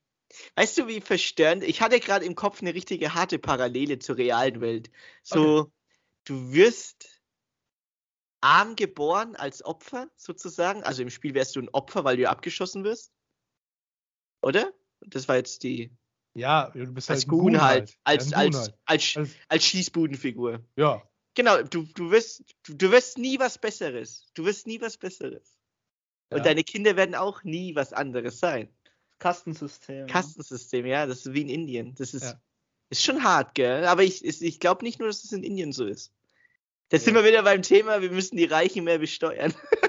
weißt 0.55 0.79
du, 0.79 0.87
wie 0.87 0.99
verstörend? 0.99 1.63
Ich 1.63 1.79
hatte 1.79 2.01
gerade 2.01 2.25
im 2.25 2.35
Kopf 2.35 2.61
eine 2.61 2.73
richtige 2.73 3.13
harte 3.13 3.39
Parallele 3.39 3.99
zur 3.99 4.17
realen 4.17 4.59
Welt. 4.59 4.91
So, 5.23 5.71
du 6.25 6.51
wirst 6.51 7.21
arm 8.41 8.75
geboren 8.75 9.37
als 9.37 9.63
Opfer, 9.63 10.09
sozusagen. 10.17 10.83
Also 10.83 11.03
im 11.03 11.09
Spiel 11.09 11.33
wärst 11.35 11.55
du 11.55 11.61
ein 11.61 11.69
Opfer, 11.69 12.03
weil 12.03 12.17
du 12.17 12.29
abgeschossen 12.29 12.83
wirst. 12.83 13.13
Oder? 14.41 14.73
Das 14.99 15.29
war 15.29 15.37
jetzt 15.37 15.63
die. 15.63 15.89
Ja, 16.33 16.69
du 16.73 16.85
bist 16.93 17.09
Als 17.09 17.21
halt 17.21 17.27
ein 17.27 17.29
Goon 17.29 17.61
halt. 17.61 17.97
Als, 18.03 18.29
Ja, 18.31 18.37
ein 18.37 18.51
Goon 18.51 18.59
als, 18.61 18.67
halt. 18.69 18.77
als, 18.85 19.17
Als- 19.17 19.29
als 19.49 19.65
Schießbudenfigur. 19.65 20.61
Ja. 20.77 21.01
Genau, 21.33 21.61
du, 21.63 21.83
du 21.95 22.11
wirst, 22.11 22.43
du, 22.63 22.73
du 22.73 22.91
wirst 22.91 23.17
nie 23.17 23.39
was 23.39 23.57
Besseres. 23.57 24.27
Du 24.33 24.45
wirst 24.45 24.67
nie 24.67 24.79
was 24.81 24.97
Besseres. 24.97 25.57
Ja. 26.29 26.37
Und 26.37 26.45
deine 26.45 26.63
Kinder 26.63 26.95
werden 26.95 27.15
auch 27.15 27.43
nie 27.43 27.75
was 27.75 27.93
anderes 27.93 28.39
sein. 28.39 28.69
Kastensystem. 29.19 30.07
Kastensystem, 30.07 30.85
ja, 30.85 31.05
das 31.05 31.25
ist 31.25 31.33
wie 31.33 31.41
in 31.41 31.49
Indien. 31.49 31.95
Das 31.95 32.13
ist, 32.13 32.23
Ja. 32.23 32.41
ist 32.89 33.03
schon 33.03 33.23
hart, 33.23 33.53
gell? 33.55 33.85
Aber 33.85 34.03
ich, 34.03 34.23
ich 34.25 34.59
glaube 34.59 34.83
nicht 34.83 34.99
nur, 34.99 35.07
dass 35.09 35.23
es 35.23 35.31
in 35.31 35.43
Indien 35.43 35.71
so 35.73 35.85
ist. 35.85 36.11
Da 36.89 36.97
sind 36.99 37.13
wir 37.13 37.23
wieder 37.23 37.43
beim 37.43 37.61
Thema, 37.61 38.01
wir 38.01 38.11
müssen 38.11 38.35
die 38.37 38.45
Reichen 38.45 38.83
mehr 38.83 38.97
besteuern. 38.99 39.53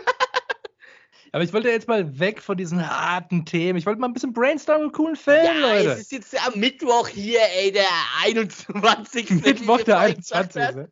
Aber 1.34 1.44
ich 1.44 1.52
wollte 1.54 1.70
jetzt 1.70 1.88
mal 1.88 2.18
weg 2.18 2.42
von 2.42 2.58
diesen 2.58 2.86
harten 2.86 3.46
Themen. 3.46 3.78
Ich 3.78 3.86
wollte 3.86 3.98
mal 4.00 4.06
ein 4.06 4.12
bisschen 4.12 4.34
brainstormen 4.34 4.88
mit 4.88 4.94
coolen 4.94 5.16
Filmen, 5.16 5.44
ja, 5.44 5.52
Leute. 5.52 5.92
es 5.92 6.00
ist 6.00 6.12
jetzt 6.12 6.46
am 6.46 6.60
Mittwoch 6.60 7.08
hier, 7.08 7.40
ey, 7.56 7.72
der 7.72 7.86
21. 8.22 9.30
Mittwoch 9.30 9.80
der 9.80 9.96
wir 9.96 9.98
vorhin 9.98 10.16
gesagt 10.16 10.56
21. 10.56 10.62
haben. 10.62 10.88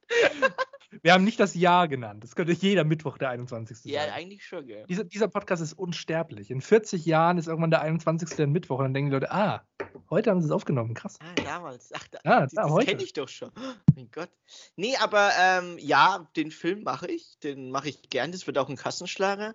Wir 1.03 1.13
haben 1.13 1.25
nicht 1.25 1.39
das 1.39 1.55
Jahr 1.55 1.89
genannt. 1.89 2.25
Das 2.25 2.35
könnte 2.35 2.53
jeder 2.53 2.85
Mittwoch 2.85 3.17
der 3.17 3.31
21. 3.31 3.85
Ja, 3.85 4.03
sein. 4.03 4.13
eigentlich 4.13 4.45
schon, 4.45 4.67
gell? 4.67 4.85
Dieser, 4.89 5.05
dieser 5.05 5.29
Podcast 5.29 5.63
ist 5.63 5.75
unsterblich. 5.75 6.51
In 6.51 6.61
40 6.61 7.07
Jahren 7.07 7.39
ist 7.39 7.47
irgendwann 7.47 7.71
der 7.71 7.83
21. 7.83 8.39
ein 8.41 8.51
Mittwoch 8.51 8.79
und 8.79 8.87
dann 8.87 8.95
denken 8.95 9.11
die 9.11 9.15
Leute, 9.15 9.31
ah, 9.31 9.63
heute 10.09 10.31
haben 10.31 10.41
sie 10.41 10.47
es 10.47 10.53
aufgenommen. 10.53 10.95
Krass. 10.95 11.19
Ah, 11.21 11.43
damals. 11.45 11.91
Ach, 11.95 12.07
da, 12.11 12.19
Ja, 12.25 12.41
das, 12.41 12.53
da, 12.53 12.67
das 12.67 12.85
kenne 12.87 13.03
ich 13.03 13.13
doch 13.13 13.29
schon. 13.29 13.51
Oh, 13.57 13.73
mein 13.95 14.11
Gott. 14.11 14.31
Nee, 14.77 14.97
aber 14.97 15.31
ähm, 15.39 15.77
ja, 15.79 16.29
den 16.37 16.51
Film 16.51 16.83
mache 16.83 17.07
ich. 17.07 17.39
Den 17.43 17.71
mache 17.71 17.89
ich 17.89 18.09
gern. 18.11 18.33
Das 18.33 18.47
wird 18.47 18.59
auch 18.59 18.69
ein 18.69 18.77
Kassenschlager. 18.77 19.55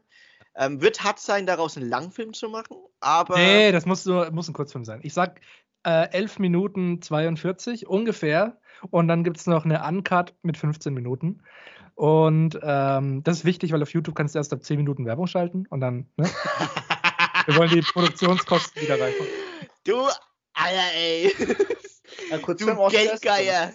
Ähm, 0.58 0.82
wird 0.82 1.04
hart 1.04 1.20
sein, 1.20 1.46
daraus 1.46 1.76
einen 1.76 1.90
Langfilm 1.90 2.34
zu 2.34 2.50
machen, 2.50 2.78
aber. 3.02 3.36
Nee, 3.36 3.72
das 3.72 3.86
muss, 3.86 4.06
nur, 4.06 4.32
muss 4.32 4.48
ein 4.48 4.54
Kurzfilm 4.54 4.86
sein. 4.86 5.02
Ich 5.04 5.14
sag 5.14 5.42
äh, 5.86 6.10
11 6.12 6.40
Minuten 6.40 7.02
42 7.02 7.88
ungefähr. 7.88 8.58
Und 8.92 9.08
dann 9.08 9.24
gibt 9.24 9.38
es 9.38 9.48
noch 9.48 9.66
eine 9.66 9.84
Uncut 9.84 10.34
mit 10.42 10.58
15 10.58 10.94
Minuten. 10.94 11.42
Und 11.96 12.60
ähm, 12.62 13.24
das 13.24 13.38
ist 13.38 13.46
wichtig, 13.46 13.72
weil 13.72 13.82
auf 13.82 13.94
YouTube 13.94 14.16
kannst 14.16 14.36
du 14.36 14.40
erst 14.40 14.52
ab 14.52 14.64
10 14.64 14.78
Minuten 14.78 15.06
Werbung 15.06 15.28
schalten. 15.28 15.66
Und 15.70 15.80
dann, 15.80 16.10
ne? 16.18 16.30
Wir 17.46 17.56
wollen 17.56 17.70
die 17.70 17.82
Produktionskosten 17.82 18.82
wieder 18.82 19.00
reinkommen. 19.00 19.32
Du, 19.86 19.98
Alter, 20.54 20.96
ey. 20.96 21.34
Ja, 22.30 22.38
kurz 22.38 22.60
du 22.60 22.68
Geldgeier. 22.90 23.74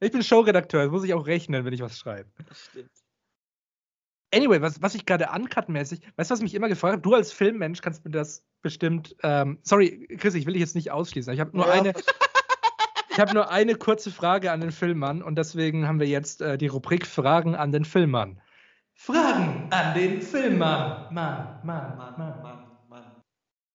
Ich 0.00 0.12
bin 0.12 0.22
Showredakteur, 0.22 0.84
das 0.84 0.92
muss 0.92 1.04
ich 1.04 1.12
auch 1.12 1.26
rechnen, 1.26 1.64
wenn 1.64 1.72
ich 1.72 1.82
was 1.82 1.98
schreibe. 1.98 2.30
Stimmt. 2.52 2.90
Anyway, 4.34 4.60
was, 4.60 4.82
was 4.82 4.94
ich 4.94 5.06
gerade 5.06 5.28
uncut-mäßig, 5.34 6.00
weißt 6.16 6.30
du, 6.30 6.32
was 6.34 6.42
mich 6.42 6.54
immer 6.54 6.68
gefragt 6.68 6.96
hat? 6.98 7.06
Du 7.06 7.14
als 7.14 7.32
Filmmensch 7.32 7.80
kannst 7.80 8.04
mir 8.04 8.10
das 8.10 8.44
bestimmt. 8.60 9.16
Ähm, 9.22 9.58
sorry, 9.62 10.06
Chris, 10.18 10.34
ich 10.34 10.44
will 10.46 10.52
dich 10.52 10.60
jetzt 10.60 10.74
nicht 10.74 10.90
ausschließen. 10.90 11.32
Ich 11.32 11.40
habe 11.40 11.56
nur 11.56 11.66
Ja. 11.66 11.72
eine. 11.72 11.92
Ich 13.10 13.18
habe 13.20 13.34
nur 13.34 13.50
eine 13.50 13.74
kurze 13.74 14.10
Frage 14.12 14.52
an 14.52 14.60
den 14.60 14.70
Filmmann 14.70 15.22
und 15.22 15.36
deswegen 15.36 15.88
haben 15.88 15.98
wir 15.98 16.06
jetzt 16.06 16.40
äh, 16.40 16.56
die 16.56 16.68
Rubrik 16.68 17.04
Fragen 17.06 17.56
an 17.56 17.72
den 17.72 17.84
Filmmann. 17.84 18.40
Fragen 18.94 19.66
an 19.70 19.94
den 19.94 20.20
Filmmann. 20.22 21.12
Mann, 21.12 21.60
Mann, 21.64 21.96
Mann, 21.96 22.18
Mann. 22.18 22.42
Mann, 22.42 22.66
Mann. 22.88 23.04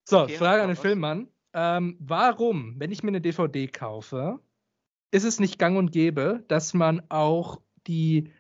So, 0.06 0.22
Okay, 0.22 0.38
Frage 0.38 0.62
an 0.62 0.70
den. 0.70 0.78
Filmmann. 0.78 1.28
Ähm, 1.54 1.98
warum, 2.00 2.76
wenn 2.80 2.92
ich 2.92 3.04
mir 3.04 3.10
eine 3.10 3.20
DVD 3.22 3.68
kaufe, 3.68 4.40
ist 5.12 5.24
es 5.26 5.40
nicht 5.42 5.60
gang 5.60 5.78
und 5.78 5.92
gäbe, 5.92 6.44
dass 6.48 6.74
man 6.74 7.02
auch 7.10 7.60
die 7.86 8.32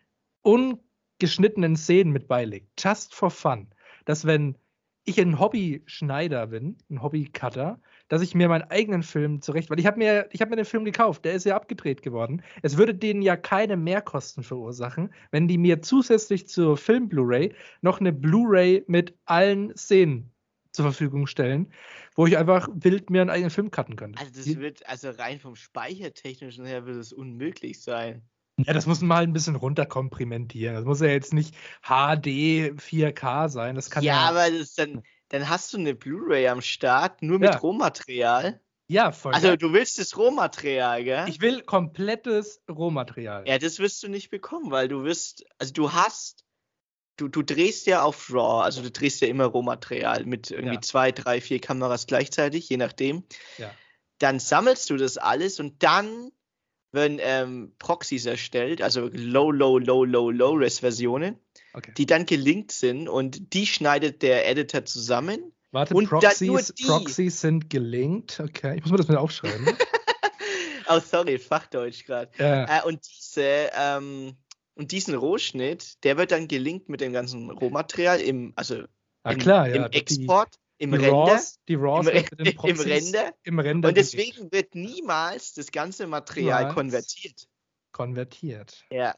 ungeschnittenen 1.23 1.77
Szenen 1.77 2.11
mit 2.11 2.27
beilegt? 2.27 2.67
Just 2.77 3.15
for 3.15 3.31
fun. 3.31 3.67
Dass 4.03 4.25
wenn 4.25 4.57
ich 5.05 5.19
ein 5.21 5.39
Hobby-Schneider 5.39 6.47
bin, 6.47 6.77
ein 6.89 7.01
Hobby-Cutter, 7.01 7.79
dass 8.09 8.21
ich 8.21 8.35
mir 8.35 8.49
meinen 8.49 8.69
eigenen 8.69 9.03
Film 9.03 9.41
zurecht, 9.41 9.69
weil 9.69 9.79
ich 9.79 9.85
habe 9.85 9.97
mir, 9.97 10.27
ich 10.31 10.41
habe 10.41 10.49
mir 10.49 10.57
den 10.57 10.65
Film 10.65 10.83
gekauft, 10.83 11.23
der 11.23 11.33
ist 11.33 11.45
ja 11.45 11.55
abgedreht 11.55 12.01
geworden. 12.01 12.41
Es 12.61 12.77
würde 12.77 12.93
denen 12.93 13.21
ja 13.21 13.37
keine 13.37 13.77
Mehrkosten 13.77 14.43
verursachen, 14.43 15.13
wenn 15.31 15.47
die 15.47 15.57
mir 15.57 15.81
zusätzlich 15.81 16.47
zur 16.49 16.75
Film-Blu-ray 16.75 17.53
noch 17.81 18.01
eine 18.01 18.11
Blu-ray 18.11 18.83
mit 18.87 19.17
allen 19.25 19.75
Szenen 19.77 20.29
zur 20.73 20.83
Verfügung 20.83 21.27
stellen, 21.27 21.71
wo 22.15 22.27
ich 22.27 22.37
einfach 22.37 22.67
wild 22.73 23.09
mir 23.09 23.21
einen 23.21 23.29
eigenen 23.29 23.49
Film 23.49 23.71
cutten 23.71 23.95
könnte. 23.95 24.19
Also 24.19 24.33
das 24.35 24.59
wird, 24.59 24.85
also 24.89 25.09
rein 25.11 25.39
vom 25.39 25.55
Speichertechnischen 25.55 26.65
her 26.65 26.85
wird 26.85 26.97
es 26.97 27.13
unmöglich 27.13 27.81
sein. 27.81 28.23
Ja, 28.57 28.73
das 28.73 28.85
muss 28.85 29.01
man 29.01 29.17
halt 29.17 29.29
ein 29.29 29.33
bisschen 29.33 29.55
runterkomprimentieren. 29.55 30.75
Das 30.75 30.85
muss 30.85 31.01
ja 31.01 31.07
jetzt 31.07 31.33
nicht 31.33 31.55
HD 31.81 32.71
4K 32.79 33.49
sein. 33.49 33.75
Das 33.75 33.89
kann 33.89 34.03
ja, 34.03 34.13
ja, 34.13 34.29
aber 34.29 34.45
dann, 34.77 35.03
dann 35.29 35.49
hast 35.49 35.73
du 35.73 35.77
eine 35.77 35.95
Blu-ray 35.95 36.47
am 36.47 36.61
Start, 36.61 37.21
nur 37.23 37.39
mit 37.39 37.49
Ja. 37.51 37.57
Rohmaterial. 37.57 38.59
ja 38.87 39.11
voll. 39.11 39.33
Also 39.33 39.55
du 39.55 39.73
willst 39.73 39.97
das 39.99 40.15
Rohmaterial, 40.17 41.03
gell? 41.03 41.25
ich 41.27 41.41
will 41.41 41.61
komplettes 41.63 42.61
Rohmaterial. 42.69 43.43
Ja, 43.47 43.57
das 43.57 43.79
wirst 43.79 44.03
du 44.03 44.07
nicht 44.07 44.29
bekommen, 44.29 44.69
weil 44.71 44.87
du 44.87 45.03
wirst, 45.03 45.45
also 45.57 45.73
du 45.73 45.91
hast, 45.93 46.45
du, 47.17 47.27
du 47.27 47.41
drehst 47.41 47.87
ja 47.87 48.03
auf 48.03 48.29
RAW, 48.31 48.61
also 48.63 48.81
du 48.83 48.91
drehst 48.91 49.21
ja 49.21 49.27
immer 49.27 49.45
Rohmaterial 49.45 50.25
mit 50.25 50.51
irgendwie 50.51 50.75
Ja. 50.75 50.81
zwei, 50.81 51.11
drei, 51.11 51.41
vier 51.41 51.59
Kameras 51.59 52.05
gleichzeitig, 52.07 52.69
je 52.69 52.77
nachdem. 52.77 53.23
Ja. 53.57 53.71
Dann 54.19 54.39
sammelst 54.39 54.89
du 54.91 54.97
das 54.97 55.17
alles 55.17 55.59
und 55.59 55.81
dann 55.81 56.31
werden 56.93 57.19
ähm, 57.21 57.73
Proxys 57.79 58.25
erstellt, 58.25 58.81
also 58.81 59.09
Low, 59.11 59.51
Low, 59.51 59.77
Low, 59.79 60.05
Low, 60.05 60.29
Low-Res-Versionen, 60.29 61.37
Okay. 61.75 61.91
die 61.97 62.05
dann 62.05 62.27
gelinkt 62.27 62.71
sind 62.71 63.09
und 63.09 63.53
die 63.55 63.65
schneidet 63.65 64.21
der 64.21 64.47
Editor 64.47 64.85
zusammen. 64.85 65.51
Warte, 65.71 65.95
und 65.95 66.07
Proxys, 66.07 66.71
die. 66.75 66.85
Proxys 66.85 67.41
sind 67.41 67.71
gelinkt. 67.71 68.39
Okay, 68.39 68.75
ich 68.77 68.83
muss 68.83 68.91
mir 68.91 68.97
das 68.97 69.07
mal 69.07 69.17
aufschreiben. 69.17 69.65
Oh, 70.89 70.99
sorry, 70.99 71.39
Fachdeutsch 71.39 72.05
gerade. 72.05 72.29
äh, 72.37 72.65
Äh, 72.65 72.83
und 72.85 72.99
diese, 73.07 73.69
ähm, 73.73 74.35
und 74.75 74.91
diesen 74.91 75.15
Rohschnitt, 75.15 76.03
der 76.03 76.17
wird 76.17 76.31
dann 76.31 76.47
gelinkt 76.49 76.89
mit 76.89 76.99
dem 77.01 77.13
ganzen 77.13 77.49
Rohmaterial 77.49 78.19
im, 78.19 78.53
also 78.57 78.83
ah, 79.23 79.31
im, 79.31 79.39
klar, 79.39 79.67
ja. 79.69 79.85
im 79.85 79.91
Export, 79.93 80.55
im 80.79 80.91
die 80.91 80.97
Render. 80.97 81.11
Raws, 81.11 81.59
die 81.67 81.75
Raws 81.75 82.07
Im, 82.07 82.15
mit 82.15 82.39
den 82.39 82.45
im 82.47 82.55
Proxys 82.55 82.85
Render. 82.85 83.33
im 83.43 83.59
Render 83.59 83.87
Und 83.89 83.97
deswegen 83.97 84.51
wird 84.51 84.75
niemals 84.75 85.53
das 85.53 85.71
ganze 85.71 86.07
Material 86.07 86.59
Niemals. 86.61 86.75
konvertiert. 86.75 87.47
konvertiert. 87.91 88.83
Ja. 88.91 89.15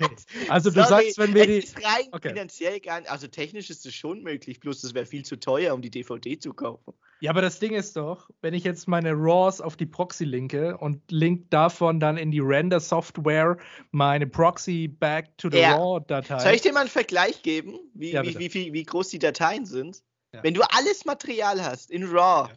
Okay. 0.00 0.16
Also 0.48 0.70
du 0.70 0.82
Sorry, 0.82 0.88
sagst, 1.04 1.18
wenn 1.18 1.34
wir 1.34 1.46
die. 1.46 1.58
es 1.58 1.64
ist 1.66 1.76
rein 1.84 2.06
Okay. 2.12 2.30
finanziell 2.30 2.80
gar 2.80 3.00
nicht, 3.00 3.10
also 3.10 3.26
technisch 3.28 3.70
ist 3.70 3.86
es 3.86 3.94
schon 3.94 4.22
möglich, 4.22 4.58
bloß 4.58 4.80
das 4.80 4.94
wäre 4.94 5.06
viel 5.06 5.24
zu 5.24 5.38
teuer, 5.38 5.74
um 5.74 5.82
die 5.82 5.90
DVD 5.90 6.38
zu 6.38 6.52
kaufen. 6.54 6.94
Ja, 7.20 7.30
aber 7.30 7.40
das 7.40 7.60
Ding 7.60 7.72
ist 7.74 7.96
doch, 7.96 8.28
wenn 8.40 8.52
ich 8.52 8.64
jetzt 8.64 8.88
meine 8.88 9.12
RAWs 9.12 9.60
auf 9.60 9.76
die 9.76 9.86
Proxy 9.86 10.24
linke 10.24 10.76
und 10.78 11.08
link 11.12 11.50
davon 11.50 12.00
dann 12.00 12.16
in 12.16 12.32
die 12.32 12.40
Render-Software 12.40 13.58
meine 13.92 14.26
Proxy 14.26 14.88
back 14.88 15.36
to 15.38 15.48
the 15.50 15.58
Ja. 15.58 15.76
RAW-Datei. 15.76 16.40
Soll 16.40 16.54
ich 16.54 16.62
dir 16.62 16.72
mal 16.72 16.80
einen 16.80 16.88
Vergleich 16.88 17.42
geben, 17.42 17.78
wie, 17.94 18.10
Ja, 18.10 18.24
wie, 18.24 18.52
wie, 18.52 18.72
wie 18.72 18.82
groß 18.82 19.08
die 19.10 19.20
Dateien 19.20 19.66
sind? 19.66 20.02
Ja. 20.34 20.42
Wenn 20.42 20.54
du 20.54 20.62
alles 20.62 21.04
Material 21.04 21.62
hast 21.62 21.90
in 21.90 22.04
RAW, 22.04 22.48
Ja. 22.50 22.56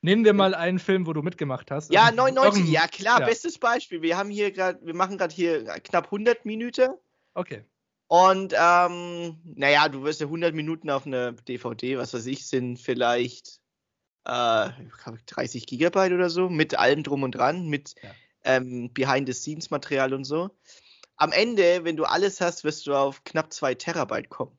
Nehmen 0.00 0.24
wir 0.24 0.32
mal 0.32 0.54
einen 0.54 0.78
Film, 0.78 1.08
wo 1.08 1.12
du 1.12 1.22
mitgemacht 1.22 1.72
hast. 1.72 1.92
Ja, 1.92 2.04
Also, 2.04 2.16
99, 2.18 2.60
irgendein- 2.60 2.72
ja 2.82 2.86
klar, 2.86 3.20
ja. 3.20 3.26
bestes 3.26 3.58
Beispiel. 3.58 4.00
Wir 4.00 4.16
haben 4.16 4.30
hier 4.30 4.52
gerade, 4.52 4.78
wir 4.86 4.94
machen 4.94 5.18
gerade 5.18 5.34
hier 5.34 5.64
knapp 5.64 6.12
100 6.12 6.44
Minuten 6.44 6.90
Okay. 7.34 7.64
und 8.06 8.54
ähm, 8.56 9.38
naja, 9.44 9.88
du 9.88 10.04
wirst 10.04 10.20
ja 10.20 10.28
100 10.28 10.54
Minuten 10.54 10.88
auf 10.88 11.04
einer 11.04 11.32
DVD, 11.32 11.98
was 11.98 12.14
weiß 12.14 12.26
ich, 12.26 12.46
sind 12.46 12.78
vielleicht 12.78 13.58
äh, 14.24 14.68
30 15.26 15.66
Gigabyte 15.66 16.12
oder 16.12 16.30
so, 16.30 16.48
mit 16.48 16.78
allem 16.78 17.02
drum 17.02 17.24
und 17.24 17.32
dran, 17.32 17.66
mit 17.66 17.94
Ja. 18.00 18.10
ähm, 18.44 18.92
Behind-the-Scenes-Material 18.92 20.14
und 20.14 20.24
so. 20.24 20.50
Am 21.16 21.32
Ende, 21.32 21.82
wenn 21.82 21.96
du 21.96 22.04
alles 22.04 22.40
hast, 22.40 22.62
wirst 22.62 22.86
du 22.86 22.94
auf 22.94 23.24
knapp 23.24 23.52
2 23.52 23.74
Terabyte 23.74 24.28
kommen. 24.28 24.56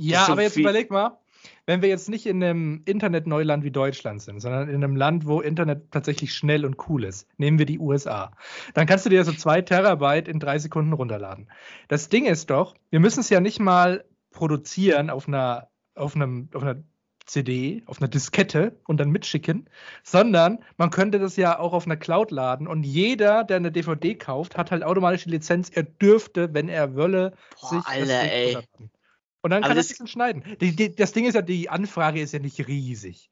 Ja, 0.00 0.28
aber 0.28 0.42
jetzt 0.42 0.56
überleg 0.56 0.90
mal, 0.90 1.18
wenn 1.66 1.82
wir 1.82 1.88
jetzt 1.88 2.08
nicht 2.08 2.26
in 2.26 2.42
einem 2.42 2.82
Internetneuland 2.84 3.64
wie 3.64 3.70
Deutschland 3.70 4.22
sind, 4.22 4.40
sondern 4.40 4.68
in 4.68 4.76
einem 4.76 4.96
Land, 4.96 5.26
wo 5.26 5.40
Internet 5.40 5.90
tatsächlich 5.90 6.34
schnell 6.34 6.64
und 6.64 6.76
cool 6.88 7.04
ist, 7.04 7.28
nehmen 7.36 7.58
wir 7.58 7.66
die 7.66 7.78
USA, 7.78 8.32
dann 8.74 8.86
kannst 8.86 9.06
du 9.06 9.10
dir 9.10 9.24
so 9.24 9.32
zwei 9.32 9.60
Terabyte 9.62 10.28
in 10.28 10.40
drei 10.40 10.58
Sekunden 10.58 10.92
runterladen. 10.92 11.50
Das 11.88 12.08
Ding 12.08 12.26
ist 12.26 12.50
doch, 12.50 12.74
wir 12.90 13.00
müssen 13.00 13.20
es 13.20 13.30
ja 13.30 13.40
nicht 13.40 13.60
mal 13.60 14.04
produzieren 14.30 15.10
auf 15.10 15.28
einer, 15.28 15.68
auf 15.94 16.16
einem, 16.16 16.48
auf 16.54 16.62
einer 16.62 16.82
CD, 17.26 17.82
auf 17.86 18.00
einer 18.00 18.08
Diskette 18.08 18.80
und 18.86 18.98
dann 18.98 19.10
mitschicken, 19.10 19.68
sondern 20.02 20.64
man 20.76 20.90
könnte 20.90 21.18
das 21.18 21.36
ja 21.36 21.58
auch 21.58 21.72
auf 21.72 21.86
einer 21.86 21.96
Cloud 21.96 22.30
laden 22.30 22.66
und 22.66 22.82
jeder, 22.82 23.44
der 23.44 23.58
eine 23.58 23.70
DVD 23.70 24.16
kauft, 24.16 24.56
hat 24.56 24.70
halt 24.70 24.82
automatisch 24.82 25.24
die 25.24 25.30
Lizenz, 25.30 25.70
er 25.70 25.84
dürfte, 25.84 26.52
wenn 26.54 26.68
er 26.68 26.96
wolle, 26.96 27.34
Boah, 27.60 27.68
sich 27.68 27.78
das 27.78 27.86
Alter, 27.86 28.22
Ding 28.22 28.30
ey. 28.30 28.44
runterladen. 28.54 28.90
Und 29.42 29.50
dann 29.50 29.62
Aber 29.62 29.68
kann 29.68 29.76
das- 29.76 29.88
sich 29.88 29.98
dann 29.98 30.06
schneiden. 30.06 30.44
Die, 30.60 30.74
die, 30.74 30.94
das 30.94 31.12
Ding 31.12 31.24
ist 31.24 31.34
ja, 31.34 31.42
die 31.42 31.68
Anfrage 31.68 32.20
ist 32.20 32.32
ja 32.32 32.38
nicht 32.38 32.66
riesig. 32.66 33.30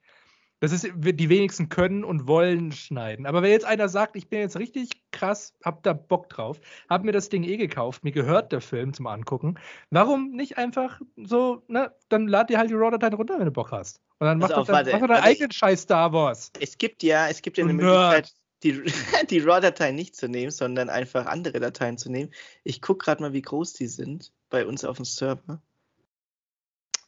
Das 0.60 0.72
ist, 0.72 0.88
die 0.92 1.28
wenigsten 1.28 1.68
können 1.68 2.02
und 2.02 2.26
wollen 2.26 2.72
schneiden. 2.72 3.26
Aber 3.26 3.42
wenn 3.42 3.52
jetzt 3.52 3.64
einer 3.64 3.88
sagt, 3.88 4.16
ich 4.16 4.28
bin 4.28 4.40
jetzt 4.40 4.56
richtig 4.56 4.88
krass, 5.12 5.54
hab 5.64 5.84
da 5.84 5.92
Bock 5.92 6.28
drauf, 6.30 6.60
hab 6.88 7.04
mir 7.04 7.12
das 7.12 7.28
Ding 7.28 7.44
eh 7.44 7.56
gekauft, 7.56 8.02
mir 8.02 8.10
gehört 8.10 8.50
der 8.50 8.60
Film 8.60 8.92
zum 8.92 9.06
Angucken, 9.06 9.56
warum 9.90 10.32
nicht 10.32 10.58
einfach 10.58 11.00
so, 11.16 11.62
ne, 11.68 11.92
dann 12.08 12.26
lad 12.26 12.50
dir 12.50 12.58
halt 12.58 12.70
die 12.70 12.74
RAW-Dateien 12.74 13.14
runter, 13.14 13.38
wenn 13.38 13.44
du 13.44 13.52
Bock 13.52 13.70
hast. 13.70 14.00
Und 14.18 14.26
dann 14.26 14.38
mach 14.38 14.48
Pass 14.48 14.54
doch 14.56 14.62
auf, 14.62 14.66
dein, 14.66 14.74
warte, 14.74 14.92
mach 14.94 15.00
doch 15.00 15.06
deinen 15.06 15.22
eigenen 15.22 15.52
Scheiß 15.52 15.82
Star 15.82 16.12
Wars. 16.12 16.50
Es 16.58 16.76
gibt 16.76 17.04
ja, 17.04 17.28
es 17.28 17.40
gibt 17.40 17.56
ja 17.56 17.62
eine 17.64 17.74
Nerd. 17.74 17.86
Möglichkeit, 18.16 18.34
die, 18.64 18.82
die 19.30 19.38
RAW-Dateien 19.38 19.94
nicht 19.94 20.16
zu 20.16 20.26
nehmen, 20.28 20.50
sondern 20.50 20.90
einfach 20.90 21.26
andere 21.26 21.60
Dateien 21.60 21.98
zu 21.98 22.10
nehmen. 22.10 22.32
Ich 22.64 22.82
gucke 22.82 23.04
gerade 23.04 23.22
mal, 23.22 23.32
wie 23.32 23.42
groß 23.42 23.74
die 23.74 23.86
sind 23.86 24.32
bei 24.50 24.66
uns 24.66 24.84
auf 24.84 24.96
dem 24.96 25.04
Server. 25.04 25.62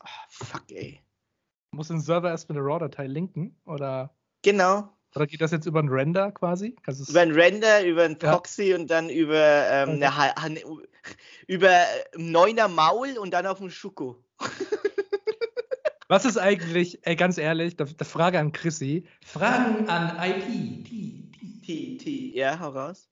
Ah, 0.01 0.09
fuck, 0.29 0.65
ey. 0.71 1.01
Muss 1.73 1.89
den 1.89 2.01
Server 2.01 2.31
erst 2.31 2.49
mit 2.49 2.57
der 2.57 2.65
RAW-Datei 2.65 3.07
linken? 3.07 3.57
Oder, 3.65 4.15
Genau. 4.43 4.89
oder 5.15 5.27
geht 5.27 5.41
das 5.41 5.51
jetzt 5.53 5.67
über 5.67 5.79
einen 5.81 5.89
Render 5.89 6.33
quasi? 6.33 6.75
Kannst 6.83 7.01
du's- 7.01 7.09
Über 7.11 7.21
ein 7.21 7.33
Render, 7.33 7.85
über 7.85 8.05
ein 8.05 8.19
Ja. 8.21 8.33
Proxy 8.33 8.75
und 8.75 8.89
dann 8.91 9.09
über 9.11 9.37
ähm, 9.71 9.97
Okay. 9.97 10.05
eine, 10.05 10.37
eine, 10.39 10.63
über 11.47 11.71
ein 11.71 12.31
neuner 12.33 12.69
Maul 12.69 13.19
und 13.19 13.31
dann 13.33 13.47
auf 13.47 13.61
einen 13.61 13.71
Schuko. 13.71 14.25
Was 16.09 16.25
ist 16.25 16.39
eigentlich, 16.39 17.07
ey, 17.07 17.15
ganz 17.15 17.39
ehrlich, 17.39 17.77
da, 17.77 17.85
da 17.85 18.05
Frage 18.05 18.41
an 18.41 18.51
Chrissy. 18.51 19.07
Fragen 19.25 19.89
an 19.89 20.17
IT. 20.21 20.45
T, 20.89 21.31
T. 21.31 21.61
T, 21.65 21.97
T, 21.99 22.37
ja, 22.37 22.59
hau 22.59 22.71
raus. 22.71 23.09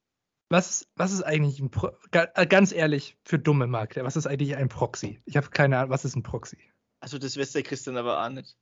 Was, 0.51 0.89
was 0.97 1.13
ist 1.13 1.23
eigentlich 1.23 1.61
ein 1.61 1.71
Pro 1.71 1.91
äh, 2.11 2.47
ganz 2.47 2.73
ehrlich 2.73 3.17
für 3.23 3.39
dumme 3.39 3.67
Makler, 3.69 4.03
was 4.05 4.17
ist 4.17 4.27
eigentlich 4.27 4.57
ein 4.57 4.69
Proxy? 4.69 5.21
Ich 5.27 5.37
habe 5.37 5.49
keine 5.51 5.79
Ahnung, 5.79 5.91
was 5.91 6.05
ist 6.07 6.17
ein 6.17 6.23
Proxy? 6.25 6.59
Also 7.01 7.19
das 7.19 7.37
weiß 7.37 7.53
der 7.53 7.63
Christian 7.63 7.97
aber 7.97 8.25
auch 8.25 8.29
nicht. 8.29 8.57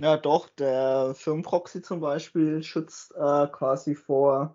Ja, 0.00 0.16
doch, 0.16 0.48
der 0.50 1.14
Firmenproxy 1.16 1.82
zum 1.82 2.00
Beispiel 2.00 2.62
schützt 2.62 3.12
äh, 3.16 3.46
quasi 3.48 3.96
vor, 3.96 4.54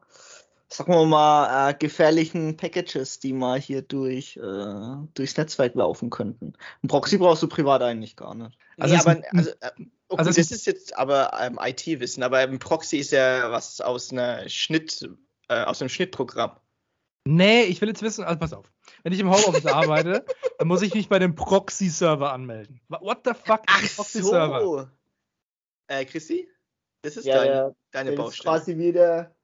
sagen 0.69 0.93
wir 0.93 1.05
mal, 1.05 1.69
äh, 1.69 1.73
gefährlichen 1.73 2.55
Packages, 2.55 3.19
die 3.19 3.33
mal 3.33 3.59
hier 3.59 3.81
durch, 3.81 4.37
äh, 4.37 4.95
durchs 5.13 5.35
Netzwerk 5.35 5.75
laufen 5.75 6.09
könnten. 6.09 6.53
Ein 6.81 6.87
Proxy 6.87 7.17
brauchst 7.17 7.43
du 7.43 7.47
privat 7.49 7.81
eigentlich 7.81 8.15
gar 8.15 8.35
nicht. 8.35 8.57
Also 8.77 8.95
nee, 8.95 9.01
aber 9.01 9.11
ein- 9.11 9.23
also, 9.37 9.49
äh, 9.49 9.55
okay, 9.75 9.91
also 10.09 10.29
das 10.29 10.37
ist- 10.37 10.51
ist 10.51 10.65
jetzt 10.65 10.97
aber 10.97 11.31
ähm, 11.41 11.59
IT-Wissen, 11.61 12.23
aber 12.23 12.37
ein 12.37 12.59
Proxy 12.59 12.97
ist 12.97 13.11
ja 13.11 13.51
was 13.51 13.81
aus 13.81 14.11
einer 14.13 14.47
Schnitt, 14.47 15.09
äh, 15.49 15.63
aus 15.63 15.81
einem 15.81 15.89
Schnittprogramm. 15.89 16.57
Nee, 17.26 17.63
ich 17.63 17.80
will 17.82 17.88
jetzt 17.89 18.01
wissen, 18.01 18.24
also 18.26 18.38
pass 18.39 18.53
auf. 18.53 18.71
Wenn 19.03 19.13
ich 19.13 19.19
im 19.19 19.30
Homeoffice 19.30 19.65
arbeite, 19.67 20.26
dann 20.57 20.67
muss 20.67 20.82
ich 20.82 20.93
mich 20.93 21.07
bei 21.09 21.19
dem 21.19 21.36
Proxy-Server 21.36 22.32
anmelden. 22.34 22.82
What 22.89 23.21
the 23.26 23.32
fuck 23.34 23.61
ist 23.69 23.91
Ach 23.91 23.95
Proxy-Server? 23.95 24.61
so. 24.61 24.88
Äh, 25.88 26.05
Chrissy? 26.05 26.49
Das 27.01 27.17
ist 27.17 27.26
Ja, 27.26 27.36
dein, 27.38 27.47
ja, 27.47 27.71
deine 27.91 28.09
das 28.11 28.19
ist 28.19 28.24
Baustelle. 28.43 28.43
quasi 28.57 28.78
wieder, 28.78 29.36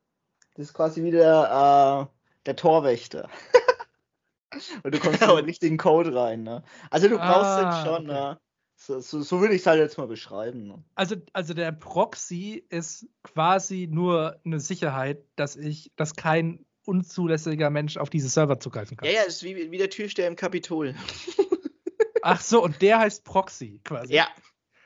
das 0.55 0.67
ist 0.67 0.73
quasi 0.73 1.03
wieder 1.03 2.09
äh, 2.09 2.45
der 2.45 2.55
Torwächter. 2.55 3.30
Und 4.84 4.95
du 4.95 4.99
kommst 4.99 5.21
in 5.21 5.27
den 5.27 5.45
richtigen 5.45 5.77
Code 5.77 6.13
rein, 6.15 6.43
ne? 6.43 6.63
Also 6.89 7.07
du 7.07 7.17
brauchst 7.17 7.51
Ah, 7.51 7.84
den 7.84 7.86
schon, 7.86 8.09
okay. 8.09 8.19
ne? 8.19 8.39
So, 8.75 8.99
so, 9.01 9.21
so 9.21 9.41
würde 9.41 9.53
ich 9.53 9.61
es 9.61 9.67
halt 9.67 9.80
jetzt 9.80 9.97
mal 9.97 10.07
beschreiben. 10.07 10.67
Ne? 10.67 10.84
Also, 10.95 11.17
also 11.34 11.53
der 11.53 11.73
Proxy 11.73 12.65
ist 12.69 13.07
quasi 13.23 13.89
nur 13.91 14.39
eine 14.45 14.59
Sicherheit, 14.61 15.23
dass 15.36 15.57
ich, 15.57 15.91
dass 15.97 16.15
kein 16.15 16.65
unzulässiger 16.89 17.69
Mensch 17.69 17.95
auf 17.97 18.09
diese 18.09 18.27
Server 18.27 18.59
zugreifen 18.59 18.97
kann. 18.97 19.07
Ja, 19.07 19.13
ja, 19.15 19.25
das 19.25 19.35
ist 19.35 19.43
wie, 19.43 19.71
wie 19.71 19.77
der 19.77 19.89
Türsteher 19.89 20.27
im 20.27 20.35
Kapitol. 20.35 20.95
Ach 22.21 22.41
so, 22.41 22.61
und 22.63 22.81
der 22.81 22.99
heißt 22.99 23.23
Proxy 23.23 23.79
quasi. 23.83 24.13
Ja. 24.13 24.27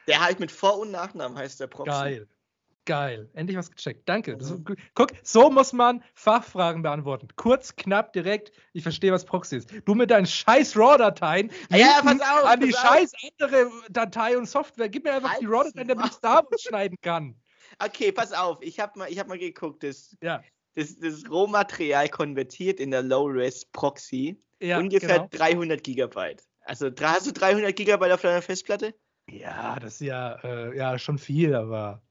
Der 0.07 0.21
halt 0.21 0.39
mit 0.39 0.51
Vor- 0.51 0.77
und 0.79 0.91
Nachnamen 0.91 1.37
heißt 1.37 1.59
der 1.59 1.67
Proxy. 1.67 1.89
Geil. 1.91 2.27
Geil. 2.85 3.29
Endlich 3.33 3.57
was 3.57 3.71
gecheckt. 3.71 4.07
Danke. 4.09 4.35
Das 4.37 4.49
Mhm. 4.51 4.65
Guck, 4.93 5.11
so 5.23 5.49
muss 5.49 5.71
man 5.71 6.03
Fachfragen 6.15 6.81
beantworten. 6.83 7.29
Kurz, 7.37 7.77
knapp, 7.77 8.11
direkt. 8.11 8.51
Ich 8.73 8.83
verstehe, 8.83 9.13
was 9.13 9.23
Proxy 9.23 9.55
ist. 9.55 9.71
Du 9.85 9.95
mit 9.95 10.11
deinen 10.11 10.25
scheiß 10.25 10.75
RAW-Dateien 10.75 11.49
Ja, 11.69 12.01
pass 12.03 12.19
auf, 12.19 12.45
an 12.45 12.59
die 12.59 12.75
auf. 12.75 12.81
scheiß 12.81 13.13
andere 13.39 13.71
Datei 13.89 14.37
und 14.37 14.47
Software. 14.49 14.89
Gib 14.89 15.05
mir 15.05 15.13
einfach 15.13 15.37
die 15.39 15.47
Halt's 15.47 15.53
RAW-Dateien, 15.77 15.87
damit 15.87 16.05
ich. 16.07 16.11
Star 16.11 16.43
Wars 16.49 16.61
schneiden 16.61 16.97
kann. 17.01 17.35
Okay, 17.79 18.11
pass 18.11 18.33
auf. 18.33 18.59
Ich 18.61 18.79
habe 18.79 18.99
mal, 18.99 19.09
ich 19.11 19.17
hab 19.17 19.27
mal 19.27 19.39
geguckt. 19.39 19.81
Das, 19.81 20.15
Ja. 20.21 20.43
Das, 20.75 20.97
das 20.97 21.29
Rohmaterial 21.29 22.09
konvertiert 22.09 22.79
in 22.79 22.91
der 22.91 23.03
Low-Res 23.03 23.65
Proxy. 23.65 24.39
Ja, 24.61 24.79
ungefähr 24.79 25.27
genau. 25.27 25.29
300 25.31 25.83
Gigabyte. 25.83 26.43
Also 26.65 26.89
hast 27.01 27.27
du 27.27 27.33
300 27.33 27.75
Gigabyte 27.75 28.11
auf 28.11 28.21
deiner 28.21 28.41
Festplatte? 28.41 28.93
Ja, 29.29 29.77
das 29.79 29.95
ist 29.95 30.01
ja, 30.07 30.35
äh, 30.43 30.75
ja 30.77 30.97
schon 30.97 31.17
viel, 31.17 31.53
aber 31.55 32.01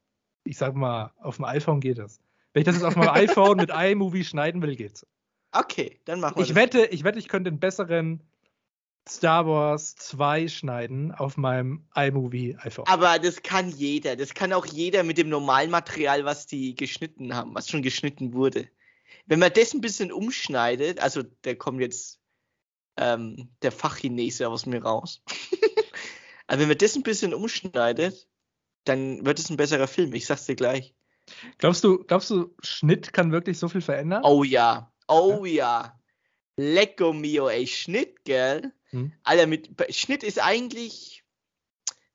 ich 0.43 0.57
sag 0.57 0.75
mal, 0.75 1.11
auf 1.21 1.37
dem 1.37 1.45
iPhone 1.45 1.79
geht 1.79 1.97
das. 1.97 2.19
Wenn 2.53 2.61
ich 2.61 2.65
das 2.65 2.75
jetzt 2.75 2.83
auf 2.83 2.95
meinem 2.95 3.09
iPhone 3.13 3.57
mit 3.57 3.71
iMovie 3.71 4.23
schneiden 4.23 4.61
will, 4.61 4.75
geht's. 4.75 5.05
Okay, 5.51 5.99
dann 6.05 6.19
machen 6.19 6.37
wir 6.37 6.41
Ich 6.43 6.49
das. 6.49 6.55
wette, 6.57 6.85
ich 6.85 7.03
wette, 7.03 7.19
ich 7.19 7.27
könnte 7.27 7.49
einen 7.49 7.59
besseren 7.59 8.21
Star 9.07 9.45
Wars 9.45 9.95
2 9.95 10.47
schneiden 10.47 11.11
auf 11.11 11.35
meinem 11.35 11.85
iMovie 11.95 12.55
iPhone. 12.59 12.87
Aber 12.87 13.19
das 13.19 13.43
kann 13.43 13.69
jeder. 13.69 14.15
Das 14.15 14.33
kann 14.33 14.53
auch 14.53 14.65
jeder 14.65 15.03
mit 15.03 15.17
dem 15.17 15.29
normalen 15.29 15.71
Material, 15.71 16.23
was 16.23 16.47
die 16.47 16.73
geschnitten 16.75 17.35
haben, 17.35 17.53
was 17.53 17.69
schon 17.69 17.81
geschnitten 17.81 18.33
wurde. 18.33 18.69
Wenn 19.25 19.39
man 19.39 19.51
das 19.53 19.73
ein 19.73 19.81
bisschen 19.81 20.11
umschneidet, 20.11 20.99
also 20.99 21.23
da 21.41 21.53
kommt 21.53 21.81
jetzt 21.81 22.19
ähm, 22.97 23.49
der 23.61 23.71
Fachchinese 23.71 24.47
aus 24.47 24.65
mir 24.65 24.83
raus. 24.83 25.21
Aber 26.47 26.61
wenn 26.61 26.67
man 26.67 26.77
das 26.77 26.95
ein 26.95 27.03
bisschen 27.03 27.33
umschneidet, 27.33 28.27
dann 28.85 29.25
wird 29.25 29.39
es 29.39 29.49
ein 29.49 29.57
besserer 29.57 29.87
Film. 29.87 30.13
Ich 30.13 30.25
sag's 30.25 30.45
dir 30.45 30.55
gleich. 30.55 30.93
Glaubst 31.57 31.83
du, 31.83 32.03
glaubst 32.03 32.29
du, 32.29 32.53
Schnitt 32.61 33.13
kann 33.13 33.31
wirklich 33.31 33.57
so 33.57 33.69
viel 33.69 33.81
verändern? 33.81 34.23
Oh 34.23 34.43
ja. 34.43 34.91
Oh 35.07 35.45
ja. 35.45 35.99
Lecco 36.57 37.13
mio, 37.13 37.47
ey. 37.47 37.65
Schnitt, 37.65 38.23
gell? 38.25 38.73
Hm. 38.93 39.11
Alter, 39.23 39.47
mit 39.47 39.69
Schnitt 39.89 40.23
ist 40.23 40.39
eigentlich, 40.39 41.23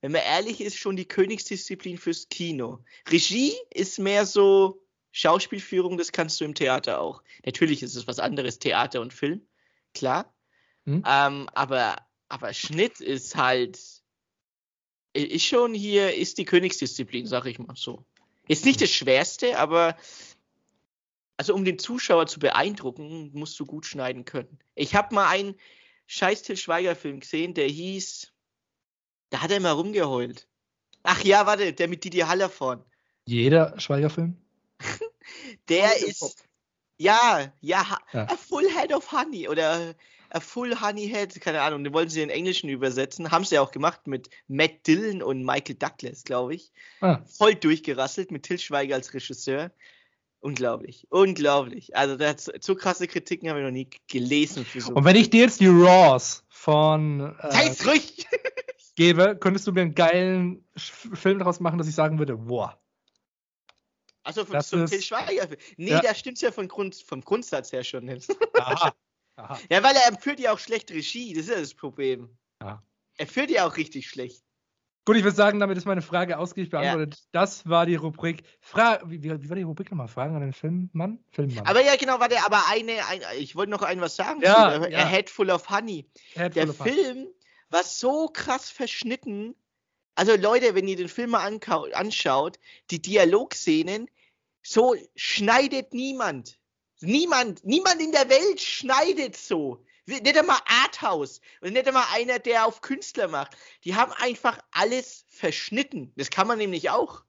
wenn 0.00 0.12
man 0.12 0.22
ehrlich 0.22 0.60
ist, 0.60 0.76
schon 0.76 0.96
die 0.96 1.06
Königsdisziplin 1.06 1.98
fürs 1.98 2.28
Kino. 2.28 2.84
Regie 3.10 3.52
ist 3.74 3.98
mehr 3.98 4.24
so 4.24 4.80
Schauspielführung, 5.10 5.98
das 5.98 6.12
kannst 6.12 6.40
du 6.40 6.44
im 6.44 6.54
Theater 6.54 7.00
auch. 7.00 7.22
Natürlich 7.44 7.82
ist 7.82 7.96
es 7.96 8.06
was 8.06 8.20
anderes, 8.20 8.60
Theater 8.60 9.00
und 9.00 9.12
Film, 9.12 9.46
klar. 9.92 10.32
Hm. 10.86 11.02
Ähm, 11.04 11.48
aber, 11.52 11.96
aber 12.28 12.54
Schnitt 12.54 13.00
ist 13.00 13.34
halt, 13.34 13.78
ist 15.12 15.44
schon 15.44 15.74
hier, 15.74 16.14
ist 16.14 16.38
die 16.38 16.44
Königsdisziplin, 16.44 17.26
sag 17.26 17.46
ich 17.46 17.58
mal 17.58 17.74
so. 17.74 18.04
Ist 18.46 18.64
nicht 18.64 18.80
das 18.80 18.90
Schwerste, 18.90 19.58
aber 19.58 19.96
also 21.36 21.54
um 21.54 21.64
den 21.64 21.78
Zuschauer 21.78 22.26
zu 22.26 22.38
beeindrucken, 22.38 23.30
musst 23.32 23.58
du 23.58 23.66
gut 23.66 23.86
schneiden 23.86 24.24
können. 24.24 24.58
Ich 24.74 24.94
habe 24.94 25.14
mal 25.14 25.28
einen 25.28 25.54
scheiß 26.08 26.42
Til 26.42 26.56
Schweiger-Film 26.56 27.20
gesehen, 27.20 27.54
der 27.54 27.68
hieß, 27.68 28.32
da 29.30 29.42
hat 29.42 29.50
er 29.52 29.60
mal 29.60 29.72
rumgeheult. 29.72 30.48
Ach 31.04 31.22
ja, 31.22 31.46
warte, 31.46 31.72
der 31.72 31.86
mit 31.86 32.02
Didi 32.02 32.18
Hallervorn. 32.18 32.82
Jeder 33.26 33.78
Schweigerfilm? 33.78 34.36
Der 35.68 35.88
Voll 35.88 36.08
ist, 36.08 36.44
ja, 36.96 37.52
ja, 37.60 37.98
Ja. 38.12 38.24
a 38.28 38.36
full 38.36 38.68
head 38.70 38.92
of 38.92 39.12
honey 39.12 39.46
oder 39.48 39.94
a 40.30 40.40
full 40.40 40.80
honey 40.80 41.08
head, 41.08 41.38
keine 41.40 41.60
Ahnung, 41.62 41.84
den 41.84 41.92
wollten 41.92 42.10
sie 42.10 42.22
in 42.22 42.30
Englischen 42.30 42.68
übersetzen, 42.70 43.30
haben 43.30 43.44
sie 43.44 43.56
ja 43.56 43.60
auch 43.60 43.70
gemacht 43.70 44.06
mit 44.06 44.30
Matt 44.46 44.86
Dillon 44.86 45.22
und 45.22 45.44
Michael 45.44 45.76
Douglas, 45.76 46.24
glaube 46.24 46.54
ich. 46.54 46.72
Ah, 47.00 47.22
Voll 47.26 47.54
durchgerasselt 47.54 48.30
mit 48.30 48.44
Til 48.44 48.58
Schweiger 48.58 48.94
als 48.96 49.12
Regisseur. 49.12 49.70
Unglaublich, 50.40 51.06
unglaublich. 51.10 51.96
Also 51.96 52.16
da 52.16 52.28
hat's- 52.28 52.50
so 52.60 52.74
krasse 52.76 53.08
Kritiken 53.08 53.48
habe 53.48 53.58
ich 53.60 53.64
noch 53.64 53.72
nie 53.72 53.88
gelesen 54.06 54.64
so. 54.76 54.92
Und 54.92 55.04
wenn 55.04 55.16
ich 55.16 55.30
dir 55.30 55.40
jetzt 55.42 55.60
die 55.60 55.66
Raws 55.66 56.44
von 56.48 57.20
äh, 57.38 57.74
ruhig! 57.84 58.26
gebe, 58.94 59.36
könntest 59.36 59.66
du 59.66 59.72
mir 59.72 59.82
einen 59.82 59.94
geilen 59.94 60.64
Film 60.76 61.38
daraus 61.38 61.60
machen, 61.60 61.78
dass 61.78 61.88
ich 61.88 61.94
sagen 61.94 62.18
würde, 62.18 62.36
boah. 62.36 62.80
Also 64.22 64.44
von 64.44 64.54
Das 64.54 64.68
zum 64.68 64.84
ist- 64.84 64.90
Til 64.90 65.02
Schweiger. 65.02 65.48
Nee, 65.76 65.90
Ja. 65.90 66.00
da 66.00 66.14
stimmt's 66.14 66.40
ja 66.40 66.52
von 66.52 66.68
Grund, 66.68 66.94
vom 66.96 67.20
Grundsatz 67.22 67.72
her 67.72 67.82
schon. 67.84 68.08
Aha. 68.58 68.92
Aha. 69.36 69.58
Ja, 69.70 69.82
weil 69.84 69.94
er 69.94 70.18
führt 70.20 70.40
ja 70.40 70.52
auch 70.52 70.58
schlecht 70.58 70.90
Regie, 70.90 71.32
das 71.32 71.44
ist 71.44 71.50
ja 71.50 71.60
das 71.60 71.74
Problem. 71.74 72.28
Ja. 72.60 72.82
Er 73.16 73.26
führt 73.28 73.50
ja 73.50 73.66
auch 73.66 73.76
richtig 73.76 74.08
schlecht. 74.08 74.42
Gut, 75.08 75.16
ich 75.16 75.24
würde 75.24 75.36
sagen, 75.38 75.58
damit 75.58 75.78
ist 75.78 75.86
meine 75.86 76.02
Frage 76.02 76.36
ausgiebig 76.36 76.68
beantwortet. 76.68 77.18
Das 77.32 77.66
war 77.66 77.86
die 77.86 77.94
Rubrik. 77.94 78.42
Fra 78.60 79.00
wie, 79.06 79.22
wie, 79.22 79.42
wie 79.42 79.48
war 79.48 79.56
die 79.56 79.62
Rubrik 79.62 79.90
nochmal? 79.90 80.06
Fragen 80.06 80.34
an 80.34 80.42
den 80.42 80.52
Filmmann? 80.52 81.18
Filmmann. 81.30 81.66
Aber 81.66 81.82
ja, 81.82 81.96
genau, 81.96 82.20
warte, 82.20 82.36
aber 82.44 82.64
eine, 82.68 83.06
ein, 83.06 83.22
ich 83.38 83.56
wollte 83.56 83.70
noch 83.70 83.80
ein 83.80 84.02
was 84.02 84.16
sagen. 84.16 84.42
Ja, 84.42 84.86
ja. 84.86 84.98
A 84.98 85.08
Head 85.08 85.30
Full 85.30 85.48
of 85.48 85.70
Honey. 85.70 86.06
Head 86.34 86.56
Der 86.56 86.68
of. 86.68 86.76
Film 86.76 87.26
war 87.70 87.84
so 87.84 88.28
krass 88.28 88.68
verschnitten. 88.68 89.54
Also 90.14 90.36
Leute, 90.36 90.74
wenn 90.74 90.86
ihr 90.86 90.96
den 90.96 91.08
Film 91.08 91.30
mal 91.30 91.58
anschaut, 91.94 92.58
die 92.90 93.00
Dialogszenen, 93.00 94.10
so 94.62 94.94
schneidet 95.16 95.94
niemand. 95.94 96.58
Niemand, 97.00 97.64
niemand 97.64 98.02
in 98.02 98.12
der 98.12 98.28
Welt 98.28 98.60
schneidet 98.60 99.38
so. 99.38 99.82
Nicht 100.08 100.38
einmal 100.38 100.58
Arthouse 100.84 101.40
und 101.60 101.74
nicht 101.74 101.86
einmal 101.86 102.04
einer, 102.14 102.38
der 102.38 102.66
auf 102.66 102.80
Künstler 102.80 103.28
macht. 103.28 103.56
Die 103.84 103.94
haben 103.94 104.12
einfach 104.12 104.58
alles 104.72 105.26
verschnitten. 105.28 106.12
Das 106.16 106.30
kann 106.30 106.46
man 106.46 106.56
nämlich 106.58 106.88
auch. 106.88 107.24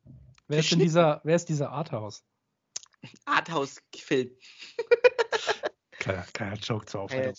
Wer 0.47 0.59
ist 0.59 0.71
denn 0.71 0.79
dieser, 0.79 1.19
wer 1.25 1.35
ist 1.35 1.49
dieser 1.49 1.71
Arthouse? 1.71 2.23
Arthouse-Film. 3.25 4.31
Kleiner, 5.99 6.25
kleiner 6.33 6.55
Joke 6.55 6.85
zur 6.85 7.01
Ja, 7.01 7.05
Aufhellung. 7.05 7.35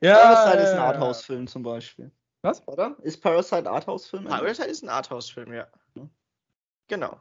Parasite 0.00 0.62
ist 0.62 0.70
ein 0.70 0.78
Arthouse-Film 0.78 1.46
zum 1.48 1.62
Beispiel. 1.64 2.12
Was? 2.42 2.66
Oder? 2.68 2.96
Ist 3.02 3.20
Parasite 3.20 3.68
Arthouse-Film? 3.68 4.24
Parasite 4.24 4.68
ist 4.68 4.84
ein 4.84 4.88
Arthouse-Film, 4.88 5.52
ja. 5.52 5.66
Genau. 6.86 7.20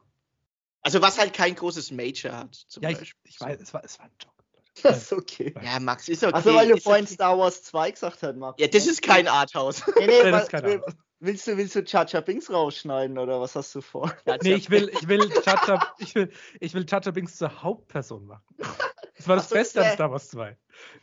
Also 0.82 1.02
was 1.02 1.18
halt 1.18 1.34
kein 1.34 1.56
großes 1.56 1.90
Major 1.90 2.32
hat. 2.38 2.54
Zum 2.54 2.84
Ja, 2.84 2.90
ich, 2.92 3.00
Beispiel. 3.00 3.22
ich 3.24 3.42
weiß, 3.42 3.60
es 3.60 3.74
war, 3.74 3.84
es 3.84 3.98
war 3.98 4.06
ein 4.06 4.12
Joke. 4.22 4.35
Das 4.84 5.04
ist 5.04 5.14
okay. 5.14 5.54
Ja, 5.64 5.80
Max, 5.80 6.08
ist 6.10 6.24
okay. 6.24 6.34
Achso, 6.34 6.54
weil 6.54 6.68
du 6.68 6.76
ist 6.76 6.84
vorhin 6.84 7.06
okay. 7.06 7.14
Star 7.14 7.38
Wars 7.38 7.64
2 7.64 7.92
gesagt 7.92 8.22
hast, 8.24 8.36
Marc. 8.36 8.60
Ja, 8.60 8.68
das 8.68 8.86
ist 8.88 9.02
kein 9.02 9.28
Arthouse. 9.28 9.84
Nee, 9.98 10.08
nee, 10.08 10.08
Nee, 10.24 10.32
das 10.32 10.44
ist 10.44 10.54
will- 10.54 10.64
Ahnung. 10.74 10.84
willst 11.20 11.48
du, 11.48 11.58
willst 11.58 11.76
du 11.76 11.84
Chacha 11.84 12.20
Binks 12.22 12.50
rausschneiden 12.52 13.18
oder 13.18 13.40
was 13.40 13.56
hast 13.56 13.74
du 13.74 13.82
vor? 13.82 14.14
Nee, 14.44 14.54
ich 14.56 14.70
will, 14.70 14.90
ich 14.90 15.08
will 15.08 15.30
Chacha, 15.44 15.94
ich 16.00 16.14
will, 16.16 16.32
ich 16.60 16.74
will 16.74 16.86
Chacha 16.86 17.12
Binks 17.12 17.38
zur 17.38 17.64
Hauptperson 17.64 18.26
machen. 18.26 18.44
Das 19.26 19.30
war 19.30 19.36
das 19.38 19.50
so, 19.50 19.56
Beste 19.56 19.84
an 19.84 19.92
Star 19.94 20.12
Wars 20.12 20.30
2. 20.30 20.56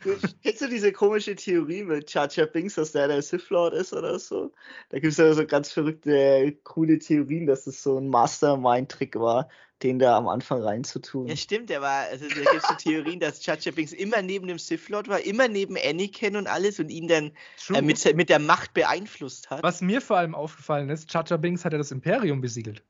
Du- 0.03 0.15
Kennst 0.43 0.61
du 0.61 0.67
diese 0.69 0.91
komische 0.93 1.35
Theorie 1.35 1.83
mit 1.83 2.07
Chacha 2.07 2.45
Binks, 2.45 2.75
dass 2.75 2.93
der 2.93 3.07
der 3.09 3.21
Sith 3.21 3.49
Lord 3.49 3.73
ist 3.73 3.91
oder 3.91 4.17
so? 4.17 4.51
Da 4.89 4.99
gibt 4.99 5.11
es 5.11 5.17
ja 5.17 5.33
so 5.33 5.45
ganz 5.45 5.71
verrückte, 5.71 6.55
coole 6.63 6.99
Theorien, 6.99 7.47
dass 7.47 7.67
es 7.67 7.83
so 7.83 7.97
ein 7.97 8.07
Mastermind-Trick 8.07 9.15
war, 9.19 9.49
den 9.81 9.99
da 9.99 10.15
am 10.15 10.29
Anfang 10.29 10.61
reinzutun. 10.61 11.27
Ja, 11.27 11.35
stimmt, 11.35 11.69
der 11.69 11.81
war, 11.81 12.05
also 12.05 12.27
da 12.29 12.35
gibt 12.35 12.53
es 12.63 12.67
so 12.69 12.75
Theorien, 12.75 13.19
dass 13.19 13.45
Jar 13.45 13.57
Jar 13.59 13.75
Binks 13.75 13.91
immer 13.91 14.21
neben 14.21 14.47
dem 14.47 14.59
Sith 14.59 14.87
Lord 14.87 15.09
war, 15.09 15.19
immer 15.19 15.49
neben 15.49 15.75
Anakin 15.75 16.37
und 16.37 16.47
alles 16.47 16.79
und 16.79 16.89
ihn 16.89 17.09
dann 17.09 17.31
äh, 17.73 17.81
mit, 17.81 18.15
mit 18.15 18.29
der 18.29 18.39
Macht 18.39 18.73
beeinflusst 18.73 19.49
hat. 19.49 19.63
Was 19.63 19.81
mir 19.81 19.99
vor 19.99 20.17
allem 20.17 20.35
aufgefallen 20.35 20.89
ist, 20.89 21.09
Chacha 21.09 21.35
Binks 21.35 21.65
hat 21.65 21.73
ja 21.73 21.77
das 21.77 21.91
Imperium 21.91 22.39
besiegelt. 22.39 22.83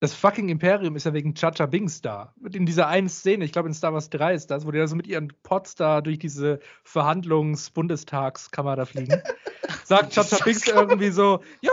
Das 0.00 0.12
fucking 0.12 0.50
Imperium 0.50 0.94
ist 0.94 1.04
ja 1.04 1.14
wegen 1.14 1.34
Chacha 1.34 1.64
Binks 1.64 2.02
da. 2.02 2.34
In 2.52 2.66
dieser 2.66 2.86
einen 2.86 3.08
Szene, 3.08 3.46
ich 3.46 3.52
glaube 3.52 3.68
in 3.68 3.74
Star 3.74 3.94
Wars 3.94 4.10
3 4.10 4.34
ist 4.34 4.50
das, 4.50 4.66
wo 4.66 4.70
die 4.70 4.78
da 4.78 4.86
so 4.86 4.94
mit 4.94 5.06
ihren 5.06 5.32
Pots 5.42 5.74
da 5.74 6.02
durch 6.02 6.18
diese 6.18 6.60
Verhandlungs-Bundestagskammer 6.84 8.76
da 8.76 8.84
fliegen. 8.84 9.22
Sagt 9.84 10.12
Chacha 10.12 10.36
Binks 10.44 10.68
irgendwie 10.68 11.08
so, 11.08 11.40
ja, 11.62 11.70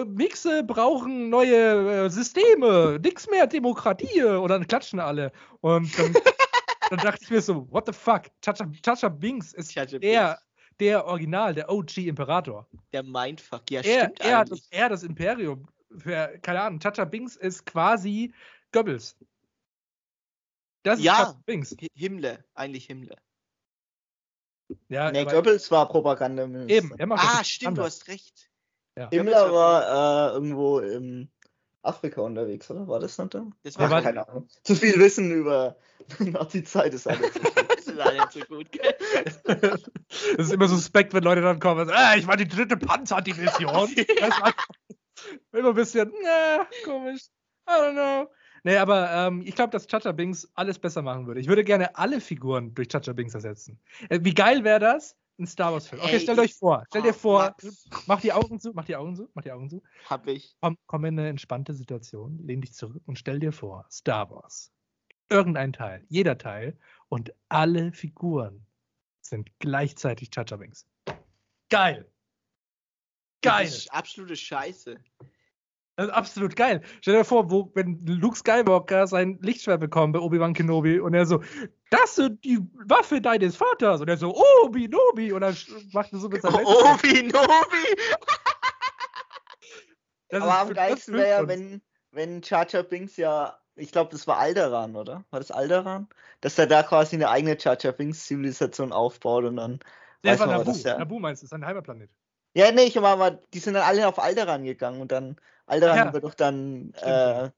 äh, 0.00 0.04
Mixe 0.04 0.62
brauchen 0.64 1.30
neue 1.30 2.04
äh, 2.04 2.10
Systeme, 2.10 2.98
nix 3.02 3.26
mehr 3.30 3.46
Demokratie. 3.46 4.22
Und 4.22 4.48
dann 4.48 4.66
klatschen 4.66 5.00
alle. 5.00 5.32
Und 5.62 5.98
dann, 5.98 6.12
dann 6.90 6.98
dachte 6.98 7.20
ich 7.22 7.30
mir 7.30 7.40
so, 7.40 7.66
what 7.70 7.86
the 7.86 7.92
fuck? 7.94 8.24
Chacha, 8.42 8.66
Chacha 8.84 9.08
Binks 9.08 9.54
ist 9.54 9.74
Jar 9.74 9.86
der, 9.86 10.38
der 10.78 11.06
Original, 11.06 11.54
der 11.54 11.70
OG-Imperator. 11.70 12.66
der 12.92 13.02
Mindfuck. 13.02 13.62
Ja, 13.70 13.80
Er, 13.80 14.00
stimmt 14.02 14.20
er, 14.20 14.38
hat 14.38 14.50
das, 14.50 14.68
er 14.70 14.84
hat 14.84 14.92
das 14.92 15.04
Imperium 15.04 15.66
für, 15.98 16.38
keine 16.42 16.62
Ahnung, 16.62 16.80
Chacha 16.80 17.04
Binks 17.04 17.36
ist 17.36 17.66
quasi 17.66 18.32
Goebbels. 18.72 19.16
Das 20.84 20.98
ist 20.98 21.04
Ja. 21.04 21.34
Binks. 21.46 21.76
Hi- 21.80 21.88
Himmler, 21.94 22.38
eigentlich 22.54 22.86
Himmler. 22.86 23.16
Ja, 24.88 25.10
Nee, 25.12 25.24
Goebbels 25.24 25.70
war 25.70 25.88
Propagandaminister. 25.88 26.74
eben. 26.74 26.98
Er 26.98 27.06
macht 27.06 27.22
Ah, 27.24 27.44
stimmt, 27.44 27.76
du 27.78 27.82
anders. 27.82 27.94
hast 28.00 28.08
recht. 28.08 28.50
Ja. 28.96 29.08
Himmler 29.10 29.52
war 29.52 30.30
äh, 30.30 30.34
irgendwo 30.34 30.78
in 30.80 31.30
Afrika 31.82 32.20
unterwegs, 32.22 32.70
oder? 32.70 32.86
War 32.88 33.00
das 33.00 33.18
nicht 33.18 33.34
da? 33.34 33.46
Das 33.62 33.78
Wer 33.78 33.90
war, 33.90 34.02
keine 34.02 34.26
Ahnung. 34.28 34.48
Zu 34.62 34.74
viel 34.74 34.98
Wissen 34.98 35.30
über 35.32 35.76
Nazi-Zeit 36.18 36.94
ist 36.94 37.06
alles. 37.06 37.32
das 37.86 37.86
nicht 37.86 38.32
so 38.32 38.40
gut. 38.54 38.72
gell? 38.72 38.94
Das 40.36 40.46
ist 40.46 40.52
immer 40.52 40.68
suspekt, 40.68 41.14
wenn 41.14 41.22
Leute 41.24 41.40
dann 41.40 41.58
kommen 41.60 41.80
und 41.82 41.88
sagen, 41.88 41.98
ah, 42.02 42.16
ich 42.16 42.26
war 42.26 42.36
die 42.36 42.48
dritte 42.48 42.76
Panzerdivision. 42.76 43.90
Immer 45.52 45.70
ein 45.70 45.74
bisschen, 45.74 46.12
na, 46.22 46.66
komisch. 46.84 47.26
I 47.68 47.72
don't 47.72 47.92
know. 47.92 48.30
Nee, 48.64 48.76
aber 48.76 49.10
ähm, 49.10 49.42
ich 49.44 49.54
glaube, 49.54 49.70
dass 49.70 49.86
Chacha 49.86 50.12
Binks 50.12 50.48
alles 50.54 50.78
besser 50.78 51.02
machen 51.02 51.26
würde. 51.26 51.40
Ich 51.40 51.48
würde 51.48 51.64
gerne 51.64 51.96
alle 51.96 52.20
Figuren 52.20 52.74
durch 52.74 52.88
Chacha 52.88 53.12
Binks 53.12 53.34
ersetzen. 53.34 53.80
Äh, 54.08 54.20
wie 54.22 54.34
geil 54.34 54.62
wäre 54.64 54.78
das? 54.80 55.16
Ein 55.38 55.46
Star 55.46 55.72
Wars-Film. 55.72 56.00
Okay, 56.02 56.12
Ey, 56.14 56.20
stellt 56.20 56.38
euch 56.38 56.54
vor. 56.54 56.84
Stellt 56.88 57.04
Oh, 57.04 57.08
dir 57.08 57.14
vor, 57.14 57.40
Max. 57.40 57.88
mach 58.06 58.20
die 58.20 58.32
Augen 58.32 58.60
zu, 58.60 58.72
mach 58.74 58.84
die 58.84 58.94
Augen 58.94 59.16
zu, 59.16 59.28
mach 59.34 59.42
die 59.42 59.50
Augen 59.50 59.68
zu. 59.70 59.82
Hab 60.08 60.26
ich. 60.28 60.54
Komm, 60.60 60.76
komm 60.86 61.04
in 61.06 61.18
eine 61.18 61.28
entspannte 61.28 61.72
Situation, 61.74 62.38
lehn 62.38 62.60
dich 62.60 62.74
zurück 62.74 63.02
und 63.06 63.18
stell 63.18 63.40
dir 63.40 63.50
vor, 63.52 63.86
Star 63.90 64.30
Wars. 64.30 64.70
Irgendein 65.30 65.72
Teil, 65.72 66.04
jeder 66.08 66.36
Teil 66.36 66.78
und 67.08 67.32
alle 67.48 67.92
Figuren 67.92 68.66
sind 69.22 69.50
gleichzeitig 69.58 70.30
Chacha 70.30 70.56
Binks. 70.56 70.86
Geil! 71.70 72.11
Geil! 73.42 73.64
Das 73.66 73.78
ist 73.78 73.92
absolute 73.92 74.36
Scheiße. 74.36 74.96
Das 75.96 76.06
ist 76.06 76.12
absolut 76.12 76.56
geil. 76.56 76.80
Stell 77.02 77.14
dir 77.14 77.24
vor, 77.24 77.50
wo, 77.50 77.70
wenn 77.74 78.00
Luke 78.06 78.36
Skywalker 78.36 79.06
sein 79.06 79.38
Lichtschwert 79.42 79.80
bekommt 79.80 80.14
bei 80.14 80.20
Obi-Wan 80.20 80.54
Kenobi 80.54 80.98
und 80.98 81.12
er 81.12 81.26
so, 81.26 81.42
das 81.90 82.16
ist 82.16 82.32
die 82.44 82.58
Waffe 82.86 83.20
deines 83.20 83.56
Vaters. 83.56 84.00
Und 84.00 84.08
er 84.08 84.16
so, 84.16 84.34
Obi, 84.64 84.88
Nobi. 84.88 85.32
Und 85.32 85.42
dann 85.42 85.56
macht 85.92 86.12
er 86.12 86.18
so 86.18 86.28
mit 86.30 86.40
seinem 86.40 86.64
Obi, 86.64 87.24
Nobi! 87.24 87.32
Das 90.28 90.42
Aber 90.42 90.60
am 90.60 90.72
geilsten 90.72 91.12
wäre 91.12 91.28
ja, 91.28 91.46
wenn, 91.46 91.82
wenn 92.10 92.40
Jar 92.40 92.64
Binks 92.84 93.18
ja, 93.18 93.58
ich 93.74 93.92
glaube, 93.92 94.10
das 94.12 94.26
war 94.26 94.38
Alderan, 94.38 94.96
oder? 94.96 95.26
War 95.28 95.40
das 95.40 95.50
Alderan? 95.50 96.08
Dass 96.40 96.58
er 96.58 96.66
da 96.66 96.82
quasi 96.82 97.16
eine 97.16 97.28
eigene 97.28 97.58
Jar 97.58 97.76
Jar 97.78 97.92
Binks 97.92 98.24
Zivilisation 98.24 98.92
aufbaut 98.92 99.44
und 99.44 99.56
dann. 99.56 99.80
Der 100.24 100.38
war 100.38 100.46
Nabu. 100.46 100.72
Nabu 100.72 101.18
meinst 101.18 101.42
du, 101.42 101.44
ist 101.44 101.50
sein 101.50 101.66
Heimatplanet. 101.66 102.08
Ja, 102.54 102.70
nee, 102.70 102.84
ich 102.84 102.98
aber, 102.98 103.08
aber 103.08 103.30
die 103.30 103.58
sind 103.58 103.74
dann 103.74 103.84
alle 103.84 104.06
auf 104.06 104.18
Alderan 104.18 104.64
gegangen 104.64 105.00
und 105.00 105.10
dann 105.12 105.36
Alderan 105.66 105.96
Ja. 105.96 106.12
wird 106.12 106.24
doch 106.24 106.34
dann 106.34 106.92
äh, 106.94 107.50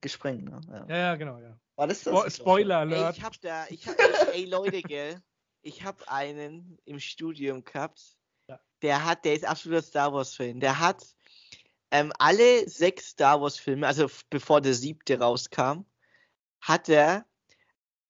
gesprengt. 0.00 0.44
Ne? 0.44 0.60
Ja. 0.68 0.86
Ja, 0.88 0.96
ja, 0.96 1.14
genau, 1.16 1.38
ja. 1.38 1.58
War 1.76 1.86
das 1.86 2.02
das? 2.02 2.12
Spo 2.12 2.30
Spoiler 2.30 2.82
Ey, 2.82 2.94
Alert. 2.94 3.16
ich 3.16 3.22
hab 3.22 3.40
da, 3.40 3.66
ich 3.68 3.86
hab, 3.86 3.98
ey, 3.98 4.42
ey 4.42 4.44
Leute, 4.46 4.82
gell, 4.82 5.22
ich 5.62 5.84
hab 5.84 6.02
einen 6.10 6.78
im 6.84 6.98
Studium 6.98 7.64
gehabt, 7.64 8.02
Ja. 8.48 8.58
der 8.82 9.04
hat, 9.04 9.24
der 9.24 9.34
ist 9.34 9.44
absoluter 9.44 9.82
Star 9.82 10.12
Wars 10.12 10.34
Fan, 10.34 10.60
der 10.60 10.80
hat 10.80 11.04
ähm, 11.92 12.12
alle 12.18 12.68
sechs 12.68 13.10
Star 13.10 13.40
Wars 13.40 13.58
Filme, 13.58 13.86
also 13.86 14.08
bevor 14.30 14.60
der 14.60 14.74
siebte 14.74 15.18
rauskam, 15.18 15.84
hat 16.60 16.88
er 16.88 17.26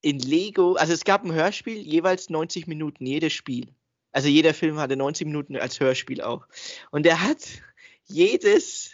in 0.00 0.18
Lego, 0.18 0.74
also 0.74 0.92
es 0.92 1.04
gab 1.04 1.24
ein 1.24 1.32
Hörspiel, 1.32 1.78
jeweils 1.78 2.30
90 2.30 2.66
Minuten, 2.66 3.06
jedes 3.06 3.32
Spiel. 3.32 3.74
Also 4.12 4.28
jeder 4.28 4.54
Film 4.54 4.78
hatte 4.78 4.96
90 4.96 5.26
Minuten 5.26 5.56
als 5.56 5.80
Hörspiel 5.80 6.20
auch. 6.20 6.46
Und 6.90 7.06
er 7.06 7.22
hat 7.22 7.62
jedes, 8.04 8.92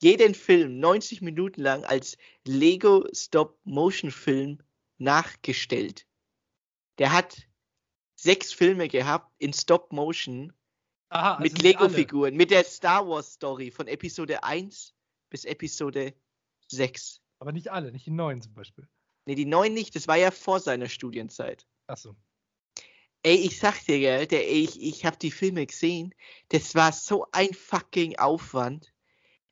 jeden 0.00 0.34
Film 0.34 0.80
90 0.80 1.22
Minuten 1.22 1.62
lang 1.62 1.84
als 1.84 2.18
Lego 2.44 3.06
Stop-Motion-Film 3.12 4.58
nachgestellt. 4.98 6.06
Der 6.98 7.12
hat 7.12 7.46
sechs 8.16 8.52
Filme 8.52 8.88
gehabt 8.88 9.32
in 9.38 9.52
Stop-Motion 9.52 10.52
also 11.08 11.42
mit. 11.42 11.62
Lego-Figuren, 11.62 12.34
mit 12.36 12.50
der 12.50 12.64
Star 12.64 13.06
Wars-Story 13.06 13.70
von 13.70 13.86
Episode 13.86 14.42
1 14.42 14.94
bis 15.30 15.44
Episode 15.44 16.14
6. 16.68 17.20
Aber 17.38 17.52
nicht 17.52 17.70
alle, 17.70 17.92
nicht 17.92 18.06
die 18.06 18.10
neuen 18.10 18.40
zum 18.40 18.54
Beispiel. 18.54 18.88
Ne, 19.26 19.34
die 19.34 19.44
neun 19.44 19.72
nicht, 19.72 19.94
das 19.94 20.08
war 20.08 20.16
ja 20.16 20.30
vor 20.30 20.60
seiner 20.60 20.88
Studienzeit. 20.88 21.66
Achso. 21.86 22.16
Ey, 23.24 23.36
ich 23.36 23.58
sag 23.58 23.84
dir, 23.86 23.98
gell, 24.00 24.26
der, 24.26 24.50
ich, 24.50 24.80
ich 24.82 25.04
hab 25.04 25.18
die 25.18 25.30
Filme 25.30 25.64
gesehen. 25.66 26.14
Das 26.48 26.74
war 26.74 26.92
so 26.92 27.26
ein 27.32 27.52
fucking 27.54 28.18
Aufwand. 28.18 28.92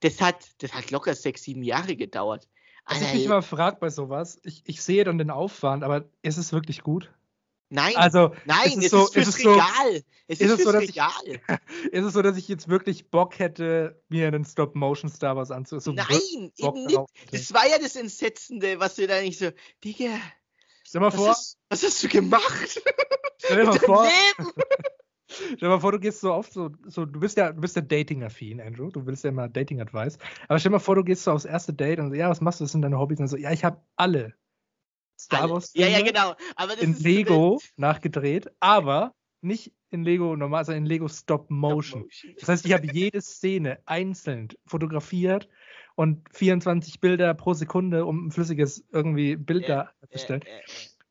Das 0.00 0.20
hat, 0.20 0.44
das 0.58 0.72
hat 0.72 0.90
locker 0.90 1.14
sechs, 1.14 1.42
sieben 1.44 1.62
Jahre 1.62 1.94
gedauert. 1.94 2.48
Was 2.86 2.96
Alter, 2.96 3.08
ich 3.08 3.14
mich 3.14 3.24
immer 3.26 3.42
frage 3.42 3.76
bei 3.78 3.90
sowas, 3.90 4.40
ich, 4.42 4.62
ich 4.66 4.82
sehe 4.82 5.04
dann 5.04 5.18
den 5.18 5.30
Aufwand, 5.30 5.84
aber 5.84 6.08
ist 6.22 6.38
es 6.38 6.52
wirklich 6.52 6.82
gut? 6.82 7.12
nein, 7.72 7.94
Also, 7.94 8.34
nein, 8.46 8.66
ist 8.72 8.78
es 8.78 8.84
es 8.86 8.90
so- 8.90 9.04
ist 9.04 9.12
fürs 9.12 9.28
ist 9.28 9.36
es 9.36 9.42
so- 9.44 9.52
Regal. 9.52 10.02
es 10.26 10.40
ist 10.40 10.50
ist, 10.50 10.58
es 10.58 10.64
so, 10.64 10.72
dass 10.72 10.82
ich- 10.82 10.88
Regal. 10.90 11.40
ist 11.92 12.04
es 12.04 12.12
so, 12.14 12.22
dass 12.22 12.36
ich 12.36 12.48
jetzt 12.48 12.66
wirklich 12.68 13.10
Bock 13.10 13.38
hätte, 13.38 14.02
mir 14.08 14.26
einen 14.26 14.44
Stop-Motion 14.44 15.08
Star 15.08 15.36
Wars 15.36 15.52
anzusehen? 15.52 15.80
So 15.96 16.02
Nein, 16.02 16.50
eben 16.56 16.86
nicht. 16.86 16.98
Das 17.30 17.52
war 17.52 17.68
ja 17.68 17.78
das 17.78 17.94
Entsetzende, 17.94 18.80
was 18.80 18.98
wir 18.98 19.06
da 19.06 19.20
nicht 19.20 19.38
so, 19.38 19.50
Digga, 19.84 20.18
Stell 20.91 21.03
mal 21.03 21.12
vor, 21.12 21.28
was, 21.28 21.41
ist, 21.41 21.59
was 21.68 21.84
hast 21.84 22.03
du 22.03 22.09
gemacht? 22.09 22.82
stell 23.38 23.59
dir 23.59 23.64
mal 23.64 23.78
vor, 23.78 24.09
stell 25.28 25.68
mal 25.68 25.78
vor, 25.78 25.93
du 25.93 26.01
gehst 26.01 26.20
so 26.20 26.32
oft 26.32 26.53
so, 26.53 26.70
so 26.88 27.05
du 27.05 27.20
bist 27.20 27.36
ja, 27.36 27.53
du 27.53 27.61
bist 27.61 27.76
ja 27.76 27.82
Dating-affin, 27.82 28.61
Andrew. 28.61 28.91
Du 28.91 29.07
willst 29.07 29.22
ja 29.22 29.30
immer 29.30 29.49
Dating-Advice. 29.49 30.18
Aber 30.49 30.59
stell 30.59 30.70
dir 30.70 30.78
mal 30.78 30.78
vor, 30.80 30.97
du 30.97 31.05
gehst 31.05 31.22
so 31.22 31.30
aufs 31.30 31.45
erste 31.45 31.72
Date 31.72 32.01
und 32.01 32.09
so, 32.09 32.14
ja, 32.16 32.28
was 32.28 32.41
machst 32.41 32.59
du? 32.59 32.64
Was 32.64 32.72
sind 32.72 32.82
deine 32.82 32.99
Hobbys? 32.99 33.20
Und 33.20 33.28
so, 33.28 33.36
ja, 33.36 33.53
ich 33.53 33.62
habe 33.62 33.80
alle 33.95 34.34
Star. 35.16 35.49
Wars 35.49 35.70
Ja, 35.74 35.86
ja, 35.86 36.03
genau. 36.03 36.34
In 36.80 36.99
Lego 36.99 37.61
nachgedreht, 37.76 38.51
aber 38.59 39.14
nicht 39.43 39.72
in 39.91 40.03
Lego 40.03 40.34
normal, 40.34 40.64
sondern 40.64 40.82
in 40.82 40.88
Lego 40.88 41.07
Stop-Motion. 41.07 42.09
Das 42.41 42.49
heißt, 42.49 42.66
ich 42.66 42.72
habe 42.72 42.93
jede 42.93 43.22
Szene 43.22 43.78
einzeln 43.86 44.49
fotografiert 44.66 45.49
und 46.01 46.26
24 46.32 47.01
Bilder 47.01 47.34
pro 47.34 47.53
Sekunde, 47.53 48.07
um 48.07 48.28
ein 48.28 48.30
flüssiges 48.30 48.82
irgendwie 48.90 49.36
Bild 49.36 49.68
Ja, 49.68 49.68
da 49.68 49.90
herzustellen. 50.01 50.40
Äh, 50.40 50.61
äh, 50.61 50.62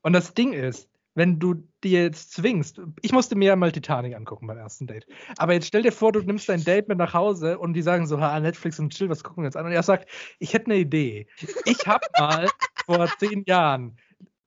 Und 0.02 0.14
das 0.14 0.34
Ding 0.34 0.52
ist, 0.52 0.90
wenn 1.14 1.38
du 1.38 1.64
dir 1.84 2.02
jetzt 2.02 2.32
zwingst, 2.34 2.82
ich 3.04 3.12
musste 3.12 3.36
mir 3.36 3.50
ja 3.50 3.56
mal 3.56 3.72
Titanic 3.72 4.16
angucken 4.16 4.48
beim 4.48 4.58
ersten 4.58 4.88
Date. 4.88 5.06
Aber 5.38 5.54
jetzt 5.54 5.68
stell 5.68 5.84
dir 5.84 5.92
vor, 5.92 6.12
du 6.12 6.22
nimmst 6.22 6.50
dein 6.50 6.64
Date 6.64 6.88
mit 6.88 6.98
nach 6.98 7.14
Hause 7.14 7.60
und 7.60 7.74
die 7.74 7.84
sagen 7.84 8.08
so, 8.08 8.20
ha, 8.20 8.40
Netflix 8.40 8.80
und 8.80 8.92
chill, 8.92 9.10
was 9.10 9.24
gucken 9.24 9.44
wir 9.44 9.48
jetzt 9.50 9.58
an? 9.58 9.68
Und 9.68 9.74
er 9.74 9.84
sagt, 9.84 10.10
ich 10.40 10.56
hätte 10.56 10.72
eine 10.72 10.78
Idee. 10.78 11.28
Ich 11.66 11.86
habe 11.86 12.08
mal 12.18 12.48
vor 12.88 13.08
zehn 13.20 13.44
Jahren 13.46 13.96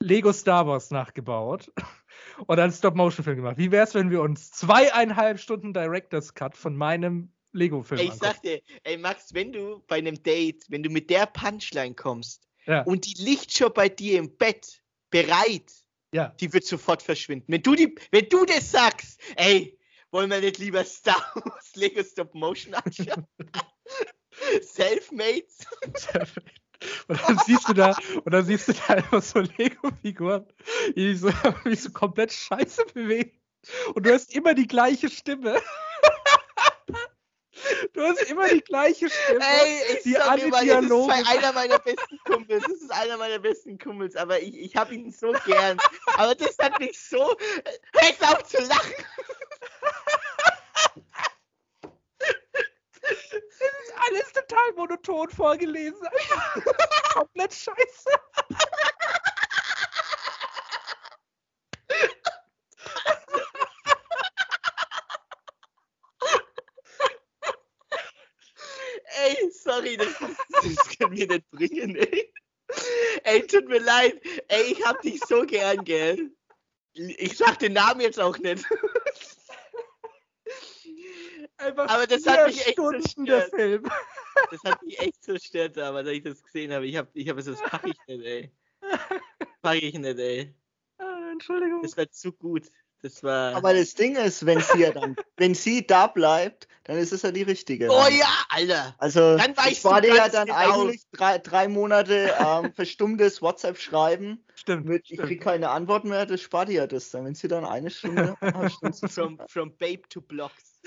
Lego 0.00 0.32
Star 0.32 0.66
Wars 0.66 0.90
nachgebaut 0.90 1.70
und 2.48 2.58
einen 2.58 2.72
Stop-Motion-Film 2.72 3.36
gemacht. 3.36 3.58
Wie 3.58 3.70
wäre 3.70 3.84
es, 3.84 3.94
wenn 3.94 4.10
wir 4.10 4.22
uns 4.22 4.50
zweieinhalb 4.50 5.38
Stunden 5.38 5.72
Director's 5.72 6.34
Cut 6.34 6.56
von 6.56 6.74
meinem 6.74 7.30
Lego-Film 7.52 8.00
Ey, 8.00 8.06
ich 8.06 8.12
angucken? 8.12 8.32
sag 8.32 8.42
dir, 8.42 8.62
ey 8.84 8.96
Max, 8.96 9.34
wenn 9.34 9.52
du 9.52 9.82
bei 9.86 9.96
einem 9.96 10.22
Date, 10.22 10.64
wenn 10.68 10.82
du 10.82 10.90
mit 10.90 11.10
der 11.10 11.26
Punchline 11.26 11.94
kommst 11.94 12.48
Ja, 12.66 12.82
und 12.82 13.06
die 13.06 13.22
liegt 13.22 13.52
schon 13.52 13.72
bei 13.72 13.88
dir 13.88 14.18
im 14.18 14.36
Bett 14.36 14.82
bereit, 15.10 15.70
ja. 16.12 16.28
die 16.40 16.52
wird 16.52 16.64
sofort 16.64 17.02
verschwinden. 17.02 17.52
Wenn 17.52 17.62
du 17.62 17.74
die, 17.74 17.94
wenn 18.10 18.28
du 18.28 18.44
das 18.44 18.70
sagst, 18.70 19.20
ey, 19.36 19.78
wollen 20.10 20.30
wir 20.30 20.40
nicht 20.40 20.58
lieber 20.58 20.84
Star 20.84 21.32
Wars 21.34 21.72
Lego 21.74 22.02
Stop 22.02 22.34
Motion 22.34 22.74
anschauen? 22.74 23.26
Selfmade? 24.62 25.46
Und 27.08 27.20
dann 27.28 27.38
siehst 27.46 27.68
du 27.68 27.74
da, 27.74 27.96
und 28.24 28.32
dann 28.32 28.44
siehst 28.44 28.68
du 28.68 28.72
da 28.72 28.94
einfach 28.94 29.22
so 29.22 29.40
Lego-Figuren, 29.40 30.46
die 30.96 31.14
sich 31.14 31.20
so, 31.20 31.30
die 31.64 31.74
so 31.74 31.90
komplett 31.90 32.32
scheiße 32.32 32.86
bewegen. 32.92 33.38
Und 33.94 34.06
du 34.06 34.12
hast 34.12 34.34
immer 34.34 34.54
die 34.54 34.66
gleiche 34.66 35.08
Stimme. 35.08 35.60
Du 37.92 38.02
hast 38.02 38.22
immer 38.30 38.48
die 38.48 38.62
gleiche 38.62 39.10
Stimme. 39.10 39.40
Ey, 39.40 39.96
ich 39.96 40.02
die 40.04 40.12
sag 40.14 40.30
alle 40.30 40.48
mal, 40.48 40.66
das 40.66 40.80
ist 40.80 40.90
Dialoge- 40.90 41.12
einer 41.28 41.52
meiner 41.52 41.78
besten 41.78 42.18
Kumpels. 42.24 42.62
Das 42.62 42.72
ist 42.80 42.90
einer 42.90 43.16
meiner 43.18 43.38
besten 43.38 43.78
Kumpels, 43.78 44.16
aber 44.16 44.40
ich, 44.40 44.56
ich 44.58 44.74
hab 44.76 44.90
ihn 44.90 45.10
so 45.12 45.32
gern. 45.44 45.78
Aber 46.16 46.34
das 46.34 46.56
hat 46.58 46.78
mich 46.80 46.98
so. 46.98 47.36
Hör 47.94 48.32
auf 48.32 48.44
zu 48.44 48.62
lachen! 48.62 48.94
Das 53.02 53.70
ist 53.84 53.94
alles 54.08 54.32
total 54.32 54.72
monoton 54.74 55.28
vorgelesen. 55.30 56.06
komplett 57.12 57.52
scheiße. 57.52 58.10
Ey, 69.24 69.50
sorry, 69.72 69.96
das, 69.96 70.08
das 70.18 70.98
können 70.98 71.16
wir 71.16 71.26
nicht 71.26 71.50
bringen, 71.50 71.96
ey. 71.96 72.32
Ey, 73.24 73.46
tut 73.46 73.68
mir 73.68 73.80
leid. 73.80 74.20
Ey, 74.48 74.72
ich 74.72 74.84
hab 74.84 75.00
dich 75.02 75.20
so 75.20 75.42
gern, 75.42 75.84
gell? 75.84 76.30
Ich 76.94 77.36
sag 77.36 77.58
den 77.58 77.74
Namen 77.74 78.00
jetzt 78.00 78.20
auch 78.20 78.38
nicht. 78.38 78.64
Einfach 81.56 81.88
Aber 81.88 82.06
das 82.06 82.26
hat 82.26 82.46
mich 82.46 82.66
echt 82.66 82.72
Stunden 82.72 83.24
der 83.26 83.40
zerstört. 83.40 83.60
Film. 83.60 83.90
Das 84.50 84.64
hat 84.64 84.82
mich 84.82 84.98
echt 84.98 85.22
zerstört, 85.22 85.78
aber 85.78 85.98
als 85.98 86.08
ich 86.08 86.22
das 86.22 86.42
gesehen 86.42 86.72
habe. 86.72 86.86
Ich 86.86 86.96
habe 86.96 87.08
ich 87.14 87.28
hab 87.28 87.38
es, 87.38 87.44
das 87.44 87.60
packe 87.60 87.90
ich 87.90 87.98
nicht, 88.06 88.24
ey. 88.24 88.52
Packe 89.62 89.78
ich 89.78 89.94
nicht, 89.94 90.18
ey. 90.18 90.54
Ah, 90.98 91.30
Entschuldigung. 91.32 91.82
Das 91.82 91.96
war 91.96 92.10
zu 92.10 92.32
gut. 92.32 92.68
Das 93.02 93.24
war. 93.24 93.56
Aber 93.56 93.74
das 93.74 93.94
Ding 93.94 94.14
ist, 94.14 94.46
wenn 94.46 94.60
sie 94.60 94.78
ja 94.78 94.92
dann, 94.92 95.16
wenn 95.36 95.54
sie 95.54 95.84
da 95.84 96.06
bleibt, 96.06 96.68
dann 96.84 96.98
ist 96.98 97.12
es 97.12 97.22
ja 97.22 97.32
die 97.32 97.42
richtige. 97.42 97.88
oh 97.90 98.06
ja, 98.08 98.28
Alter! 98.48 98.94
Also 98.98 99.36
Dann 99.36 99.54
ich 99.68 99.84
war 99.84 100.00
dir 100.00 100.14
ja 100.14 100.28
dann 100.28 100.46
genau. 100.46 100.58
eigentlich 100.58 101.02
drei, 101.10 101.38
drei 101.38 101.66
Monate 101.66 102.32
ähm, 102.38 102.72
verstummtes 102.74 103.42
WhatsApp-Schreiben 103.42 104.44
Stimmt. 104.54 104.86
mit 104.86 105.02
ich 105.08 105.14
stimmt. 105.14 105.28
krieg 105.28 105.42
keine 105.42 105.70
Antwort 105.70 106.04
mehr, 106.04 106.26
das 106.26 106.40
spart 106.40 106.68
dir 106.68 106.74
ja 106.74 106.86
das 106.86 107.10
dann. 107.10 107.24
Wenn 107.24 107.34
sie 107.34 107.48
dann 107.48 107.64
eine 107.64 107.90
Stunde, 107.90 108.36
From, 109.08 109.40
from 109.48 109.76
Babe 109.78 110.02
to 110.08 110.20
Blocks. 110.20 110.80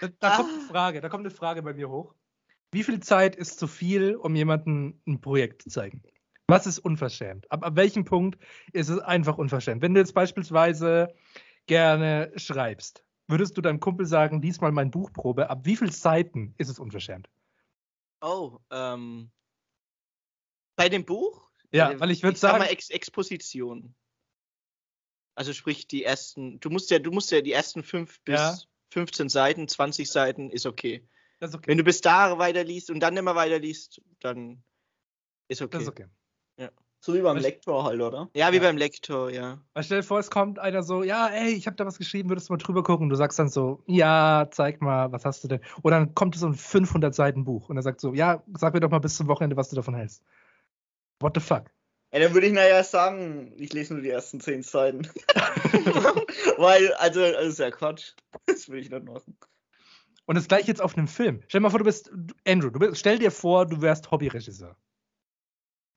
Da, 0.00 0.08
da 0.20 0.36
kommt 0.36 0.52
eine 0.52 0.68
Frage, 0.68 1.00
da 1.00 1.08
kommt 1.08 1.26
eine 1.26 1.34
Frage 1.34 1.62
bei 1.62 1.74
mir 1.74 1.88
hoch. 1.88 2.14
Wie 2.72 2.82
viel 2.82 3.00
Zeit 3.00 3.36
ist 3.36 3.58
zu 3.58 3.66
viel, 3.66 4.16
um 4.16 4.34
jemandem 4.34 5.00
ein 5.06 5.20
Projekt 5.20 5.62
zu 5.62 5.70
zeigen? 5.70 6.02
Was 6.48 6.66
ist 6.66 6.78
unverschämt? 6.78 7.50
Ab, 7.50 7.64
ab 7.64 7.76
welchem 7.76 8.04
Punkt 8.04 8.38
ist 8.72 8.88
es 8.88 8.98
einfach 9.00 9.36
unverschämt? 9.38 9.82
Wenn 9.82 9.94
du 9.94 10.00
jetzt 10.00 10.14
beispielsweise 10.14 11.12
gerne 11.66 12.32
schreibst, 12.36 13.04
würdest 13.26 13.56
du 13.56 13.62
deinem 13.62 13.80
Kumpel 13.80 14.06
sagen, 14.06 14.40
diesmal 14.40 14.70
mein 14.70 14.90
Buchprobe, 14.90 15.50
ab 15.50 15.60
wie 15.64 15.76
vielen 15.76 15.90
Seiten 15.90 16.54
ist 16.58 16.68
es 16.68 16.78
unverschämt? 16.78 17.28
Oh, 18.20 18.58
ähm. 18.70 19.30
Bei 20.76 20.88
dem 20.88 21.04
Buch? 21.04 21.50
Ja, 21.72 21.90
Äh, 21.92 22.00
weil 22.00 22.10
ich 22.10 22.22
würde 22.22 22.38
sag 22.38 22.52
sagen, 22.52 22.62
mal 22.64 22.70
Ex 22.70 22.90
Exposition. 22.90 23.94
Also 25.34 25.52
sprich 25.52 25.88
die 25.88 26.04
ersten, 26.04 26.60
du 26.60 26.70
musst 26.70 26.90
ja, 26.90 26.98
du 26.98 27.10
musst 27.10 27.30
ja 27.32 27.40
die 27.40 27.52
ersten 27.52 27.82
fünf 27.82 28.20
bis 28.22 28.34
Ja. 28.36 28.56
15 28.90 29.28
Seiten, 29.28 29.68
20 29.68 30.08
Seiten 30.08 30.50
ist 30.50 30.64
okay. 30.64 31.06
das 31.40 31.50
ist 31.50 31.56
okay. 31.56 31.66
Wenn 31.68 31.78
du 31.78 31.84
bis 31.84 32.00
da 32.00 32.38
weiterliest 32.38 32.90
und 32.90 33.00
dann 33.00 33.16
immer 33.16 33.34
weiterliest, 33.34 34.00
dann 34.20 34.62
ist 35.48 35.60
okay. 35.60 35.72
Das 35.72 35.82
ist 35.82 35.88
okay. 35.88 36.06
So 37.00 37.14
wie 37.14 37.20
beim 37.20 37.36
Lektor 37.36 37.84
halt, 37.84 38.00
oder? 38.00 38.28
Ja, 38.34 38.52
wie 38.52 38.56
Ja. 38.56 38.62
beim 38.62 38.76
Lektor, 38.76 39.30
ja. 39.30 39.60
Weil 39.74 39.84
stell 39.84 40.00
dir 40.00 40.02
vor, 40.06 40.18
es 40.18 40.30
kommt 40.30 40.58
einer 40.58 40.82
so, 40.82 41.02
ja, 41.04 41.28
ey, 41.28 41.52
ich 41.52 41.66
habe 41.66 41.76
da 41.76 41.86
was 41.86 41.98
geschrieben, 41.98 42.28
würdest 42.28 42.48
du 42.48 42.54
mal 42.54 42.58
drüber 42.58 42.82
gucken? 42.82 43.08
Du 43.08 43.16
sagst 43.16 43.38
dann 43.38 43.48
so, 43.48 43.82
ja, 43.86 44.48
zeig 44.50 44.80
mal, 44.80 45.12
was 45.12 45.24
hast 45.24 45.44
du 45.44 45.48
denn? 45.48 45.60
Oder 45.82 45.98
dann 46.00 46.14
kommt 46.14 46.34
so 46.34 46.46
ein 46.46 46.54
500 46.54 47.14
Seiten 47.14 47.44
Buch 47.44 47.68
und 47.68 47.76
er 47.76 47.82
sagt 47.82 48.00
so, 48.00 48.14
ja, 48.14 48.42
sag 48.54 48.74
mir 48.74 48.80
doch 48.80 48.90
mal 48.90 48.98
bis 48.98 49.16
zum 49.16 49.28
Wochenende, 49.28 49.56
was 49.56 49.68
du 49.68 49.76
davon 49.76 49.94
hältst. 49.94 50.22
What 51.20 51.34
the 51.34 51.40
fuck? 51.40 51.70
Ja, 52.12 52.20
dann 52.20 52.34
würde 52.34 52.46
ich 52.46 52.52
naja 52.52 52.82
sagen, 52.82 53.52
ich 53.56 53.72
lese 53.72 53.94
nur 53.94 54.02
die 54.02 54.10
ersten 54.10 54.40
zehn 54.40 54.62
Seiten. 54.62 55.02
Weil, 56.56 56.94
also, 56.94 57.20
das 57.20 57.46
ist 57.46 57.58
ja 57.58 57.70
Quatsch. 57.70 58.14
Das 58.46 58.68
will 58.68 58.80
ich 58.80 58.90
nicht 58.90 59.04
machen. 59.04 59.36
Und 60.24 60.34
das 60.34 60.48
gleiche 60.48 60.68
jetzt 60.68 60.82
auf 60.82 60.96
einem 60.96 61.08
Film. 61.08 61.42
Stell 61.46 61.60
dir 61.60 61.62
mal 61.62 61.70
vor, 61.70 61.78
du 61.78 61.84
bist, 61.84 62.10
Andrew, 62.46 62.70
du 62.70 62.78
bist, 62.78 62.98
stell 62.98 63.18
dir 63.18 63.30
vor, 63.30 63.66
du 63.66 63.80
wärst 63.80 64.10
Hobbyregisseur. 64.10 64.76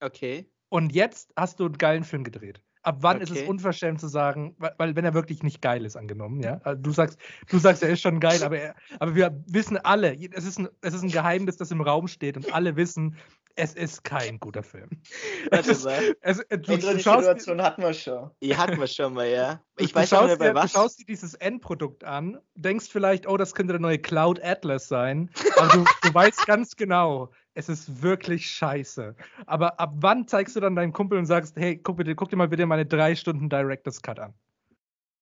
Okay. 0.01 0.49
Und 0.69 0.93
jetzt 0.93 1.33
hast 1.35 1.59
du 1.59 1.65
einen 1.65 1.77
geilen 1.77 2.03
Film 2.03 2.23
gedreht. 2.23 2.61
Ab 2.81 2.97
wann 3.01 3.19
ist 3.19 3.29
es 3.29 3.39
Okay. 3.39 3.47
unverschämt 3.47 3.99
zu 3.99 4.07
sagen, 4.07 4.55
weil, 4.57 4.73
weil 4.77 4.95
wenn 4.95 5.03
er 5.03 5.13
wirklich 5.13 5.43
nicht 5.43 5.61
geil 5.61 5.85
ist, 5.85 5.97
angenommen, 5.97 6.41
ja? 6.41 6.61
Also 6.63 6.81
Du 6.81 6.91
sagst, 6.91 7.19
du 7.49 7.57
sagst, 7.59 7.83
er 7.83 7.89
ist 7.89 8.01
schon 8.01 8.19
geil, 8.21 8.41
aber, 8.41 8.57
er, 8.57 8.75
aber 8.99 9.15
wir 9.15 9.43
wissen 9.47 9.77
alle, 9.77 10.15
es 10.31 10.45
ist, 10.45 10.59
ein, 10.59 10.69
es 10.81 10.93
ist 10.93 11.03
ein 11.03 11.11
Geheimnis, 11.11 11.57
das 11.57 11.71
im 11.71 11.81
Raum 11.81 12.07
steht 12.07 12.37
und 12.37 12.53
alle 12.53 12.77
wissen, 12.77 13.17
es 13.55 13.73
ist 13.73 14.03
kein 14.05 14.39
guter 14.39 14.63
Film. 14.63 14.89
Es 15.51 15.67
Warte 15.67 15.71
ist, 15.71 15.83
mal. 15.83 16.15
es, 16.21 16.37
du, 16.61 16.73
Unsere 16.73 16.93
du, 16.93 16.97
Situation 16.99 17.61
hatten 17.61 17.81
wir 17.81 17.93
schon. 17.93 18.31
Die 18.41 18.55
hatten 18.55 18.79
wir 18.79 18.87
schon 18.87 19.13
mal, 19.13 19.27
ja. 19.27 19.61
du, 19.75 19.83
Ich 19.83 19.93
du, 19.93 19.95
weiß 19.95 20.13
auch 20.13 20.21
schaust 20.21 20.27
nicht 20.27 20.39
dir, 20.41 20.53
bei 20.53 20.53
du 20.53 20.55
was. 20.55 20.71
schaust 20.71 20.99
dir 20.99 21.05
dieses 21.05 21.33
Endprodukt 21.33 22.05
an, 22.05 22.39
denkst 22.55 22.87
vielleicht, 22.89 23.27
oh, 23.27 23.35
das 23.35 23.53
könnte 23.55 23.73
der 23.73 23.81
neue 23.81 23.99
Cloud 23.99 24.41
Atlas 24.41 24.87
sein, 24.87 25.29
aber 25.57 25.67
du, 25.73 25.85
du 26.01 26.13
weißt 26.13 26.45
ganz 26.47 26.75
genau, 26.77 27.31
es 27.59 27.67
ist 27.67 28.01
wirklich 28.01 28.49
scheiße. 28.49 29.15
Aber 29.45 29.79
ab 29.79 29.91
wann 29.97 30.27
zeigst 30.27 30.55
du 30.55 30.61
dann 30.61 30.75
deinem 30.75 30.93
Kumpel 30.93 31.17
und 31.17 31.25
sagst, 31.25 31.57
hey, 31.57 31.77
guck, 31.77 31.97
bitte, 31.97 32.15
guck 32.15 32.29
dir 32.29 32.37
mal 32.37 32.47
bitte 32.47 32.65
meine 32.65 32.85
drei 32.85 33.15
Stunden 33.15 33.49
Director's 33.49 34.01
Cut 34.01 34.17
an? 34.19 34.33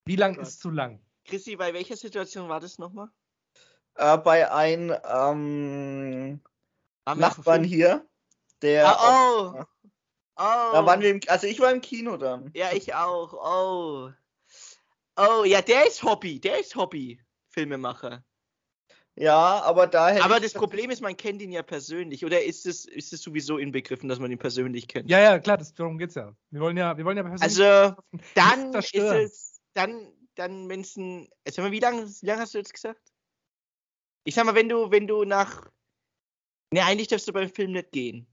Wie 0.05 0.15
lang 0.15 0.35
Gott. 0.35 0.43
ist 0.43 0.61
zu 0.61 0.69
lang? 0.69 1.01
Chrissy, 1.25 1.55
bei 1.55 1.73
welcher 1.73 1.97
Situation 1.97 2.47
war 2.47 2.59
das 2.59 2.77
nochmal? 2.77 3.09
Äh, 3.95 4.17
bei 4.19 4.49
einem 4.51 4.95
ähm, 5.11 6.41
Nachbarn 7.05 7.63
hier, 7.63 8.05
der. 8.61 8.87
Ah, 8.87 9.55
oh. 9.55 9.63
Oh. 10.39 10.71
Da 10.73 10.85
waren 10.85 11.01
wir 11.01 11.09
im, 11.09 11.19
also 11.27 11.47
ich 11.47 11.59
war 11.59 11.71
im 11.71 11.81
Kino 11.81 12.15
dann. 12.17 12.51
Ja, 12.53 12.71
ich 12.71 12.93
auch. 12.93 13.33
Oh. 13.33 14.11
Oh, 15.17 15.43
ja, 15.43 15.63
der 15.63 15.87
ist 15.87 16.03
Hobby. 16.03 16.39
Der 16.39 16.59
ist 16.59 16.75
Hobby. 16.75 17.19
Filmemacher. 17.49 18.23
Ja, 19.19 19.63
aber 19.63 19.87
da 19.87 20.09
hätte 20.09 20.23
Aber 20.23 20.39
das 20.39 20.53
Problem 20.53 20.91
ist, 20.91 21.01
man 21.01 21.17
kennt 21.17 21.41
ihn 21.41 21.51
ja 21.51 21.63
persönlich. 21.63 22.23
Oder 22.23 22.43
ist 22.43 22.67
es, 22.67 22.85
ist 22.85 23.13
es 23.13 23.21
sowieso 23.21 23.57
inbegriffen, 23.57 24.07
dass 24.07 24.19
man 24.19 24.31
ihn 24.31 24.37
persönlich 24.37 24.87
kennt? 24.87 25.09
Ja, 25.09 25.19
ja, 25.19 25.39
klar, 25.39 25.57
das, 25.57 25.73
darum 25.73 25.97
geht's 25.97 26.13
ja. 26.13 26.35
Wir 26.51 26.61
wollen 26.61 26.77
ja, 26.77 26.95
wir 26.95 27.03
wollen 27.03 27.17
ja 27.17 27.23
persönlich 27.23 27.41
Also, 27.41 27.95
dann 28.35 28.75
ist 28.75 28.93
es, 28.93 29.59
dann, 29.73 30.13
dann, 30.35 30.69
wenn 30.69 30.81
es 30.81 30.95
ein, 30.95 31.27
sag 31.49 31.63
mal, 31.65 31.71
wie 31.71 31.79
lange 31.79 32.07
wie 32.07 32.25
lang 32.27 32.39
hast 32.39 32.53
du 32.53 32.59
jetzt 32.59 32.73
gesagt? 32.73 33.01
Ich 34.23 34.35
sag 34.35 34.45
mal, 34.45 34.53
wenn 34.53 34.69
du, 34.69 34.91
wenn 34.91 35.07
du 35.07 35.23
nach, 35.23 35.67
ne, 36.71 36.83
eigentlich 36.85 37.07
darfst 37.07 37.27
du 37.27 37.33
beim 37.33 37.49
Film 37.49 37.71
nicht 37.71 37.91
gehen. 37.91 38.27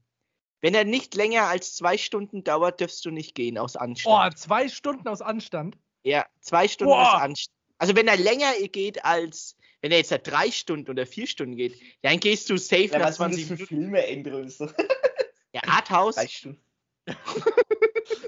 Wenn 0.61 0.75
er 0.75 0.83
nicht 0.83 1.15
länger 1.15 1.47
als 1.47 1.75
zwei 1.75 1.97
Stunden 1.97 2.43
dauert, 2.43 2.79
darfst 2.79 3.03
du 3.05 3.09
nicht 3.09 3.33
gehen, 3.33 3.57
aus 3.57 3.75
Oh, 3.75 3.79
Anstand. 3.79 4.37
zwei 4.37 4.69
Stunden 4.69 5.07
aus 5.07 5.21
Anstand. 5.21 5.77
Ja, 6.03 6.27
zwei 6.41 6.67
Stunden 6.67 6.93
Boah. 6.93 7.15
aus 7.15 7.21
Anstand. 7.21 7.55
Also 7.79 7.95
wenn 7.95 8.07
er 8.07 8.17
länger 8.17 8.53
geht 8.71 9.03
als, 9.03 9.57
wenn 9.85 9.91
er 9.91 9.99
jetzt 9.99 10.09
seit 10.09 10.25
drei 10.25 10.49
Stunden 10.49 10.89
oder 10.89 11.05
vier 11.05 11.27
Stunden 11.27 11.55
geht, 11.55 11.79
dann 12.01 12.19
gehst 12.19 12.49
du 12.49 12.57
safe 12.57 12.85
Ja, 12.85 12.97
nach 12.97 13.05
was 13.09 13.17
sind 13.17 13.33
20 13.35 13.37
das 13.37 13.45
für 13.45 13.53
Minuten. 13.53 13.67
Filme, 13.83 14.07
Endröse? 14.07 14.75
Ja, 15.53 15.61
Arthouse. 15.67 16.15
Drei 16.15 16.27
Stunden. 16.27 16.59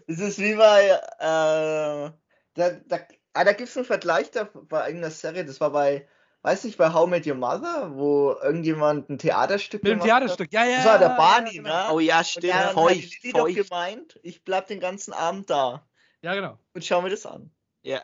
das 0.08 0.20
ist 0.20 0.38
wie 0.38 0.53
bei, 0.53 0.86
äh, 0.89 0.99
da, 1.20 2.14
da, 2.53 2.99
ah, 3.34 3.43
da 3.43 3.53
gibt 3.53 3.70
es 3.70 3.76
einen 3.76 3.88
Vergleich 3.88 4.30
da 4.30 4.43
bei 4.53 4.86
irgendeiner 4.86 5.10
Serie, 5.10 5.45
das 5.45 5.60
war 5.60 5.72
bei, 5.72 6.08
weiß 6.43 6.64
nicht, 6.66 6.78
bei 6.78 6.93
How 6.93 7.10
Met 7.10 7.26
Your 7.26 7.34
Mother, 7.34 7.91
wo 7.95 8.34
irgendjemand 8.43 9.10
ein 9.10 9.18
Theaterstück 9.18 9.82
Mit 9.82 9.93
dem 9.93 9.99
gemacht 9.99 10.12
hat. 10.12 10.20
Theaterstück. 10.20 10.53
Ja, 10.53 10.64
ja. 10.64 10.76
Das 10.78 10.86
war 10.86 10.99
der 10.99 11.10
Barney, 11.10 11.55
ja, 11.55 11.62
genau. 11.64 11.88
ne? 11.88 11.93
Oh 11.95 11.99
ja, 11.99 12.20
Und 12.20 12.28
stimmt. 12.28 12.53
hat 12.53 12.74
Feucht, 12.74 13.24
Lilly 13.24 13.34
doch 13.34 13.39
feucht. 13.39 13.55
gemeint, 13.68 14.20
ich 14.22 14.43
bleib 14.43 14.68
den 14.68 14.80
ganzen 14.80 15.12
Abend 15.12 15.49
da 15.49 15.88
Ja, 16.22 16.36
genau. 16.36 16.60
und 16.76 16.86
schau 16.86 17.01
mir 17.01 17.10
das 17.10 17.26
an. 17.26 17.49
Ja. 17.82 18.03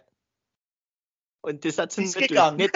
Und 1.41 1.63
das 1.65 1.77
hat 1.77 1.91
sie 1.91 2.11
gegangen. 2.11 2.67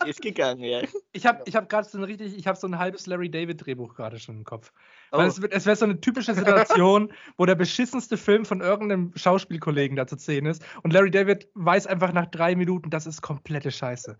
Ist 0.06 0.22
gegangen, 0.22 0.62
ja. 0.62 0.82
Ich 1.12 1.26
habe 1.26 1.42
ich 1.44 1.56
hab 1.56 1.68
gerade 1.68 1.88
so 1.88 1.98
ein 1.98 2.04
richtig, 2.04 2.36
ich 2.36 2.46
habe 2.46 2.58
so 2.58 2.66
ein 2.66 2.78
halbes 2.78 3.06
Larry 3.06 3.30
David 3.30 3.64
Drehbuch 3.64 3.94
gerade 3.94 4.18
schon 4.18 4.36
im 4.36 4.44
Kopf. 4.44 4.72
Oh. 5.12 5.18
Weil 5.18 5.26
es, 5.26 5.38
es 5.38 5.66
wäre 5.66 5.76
so 5.76 5.84
eine 5.84 6.00
typische 6.00 6.34
Situation, 6.34 7.12
wo 7.36 7.46
der 7.46 7.54
beschissenste 7.54 8.16
Film 8.16 8.44
von 8.44 8.60
irgendeinem 8.60 9.12
Schauspielkollegen 9.14 9.96
da 9.96 10.06
zu 10.06 10.16
sehen 10.16 10.46
ist 10.46 10.62
und 10.82 10.92
Larry 10.92 11.10
David 11.10 11.48
weiß 11.54 11.86
einfach 11.86 12.12
nach 12.12 12.26
drei 12.26 12.54
Minuten, 12.56 12.90
das 12.90 13.06
ist 13.06 13.22
komplette 13.22 13.70
Scheiße. 13.70 14.18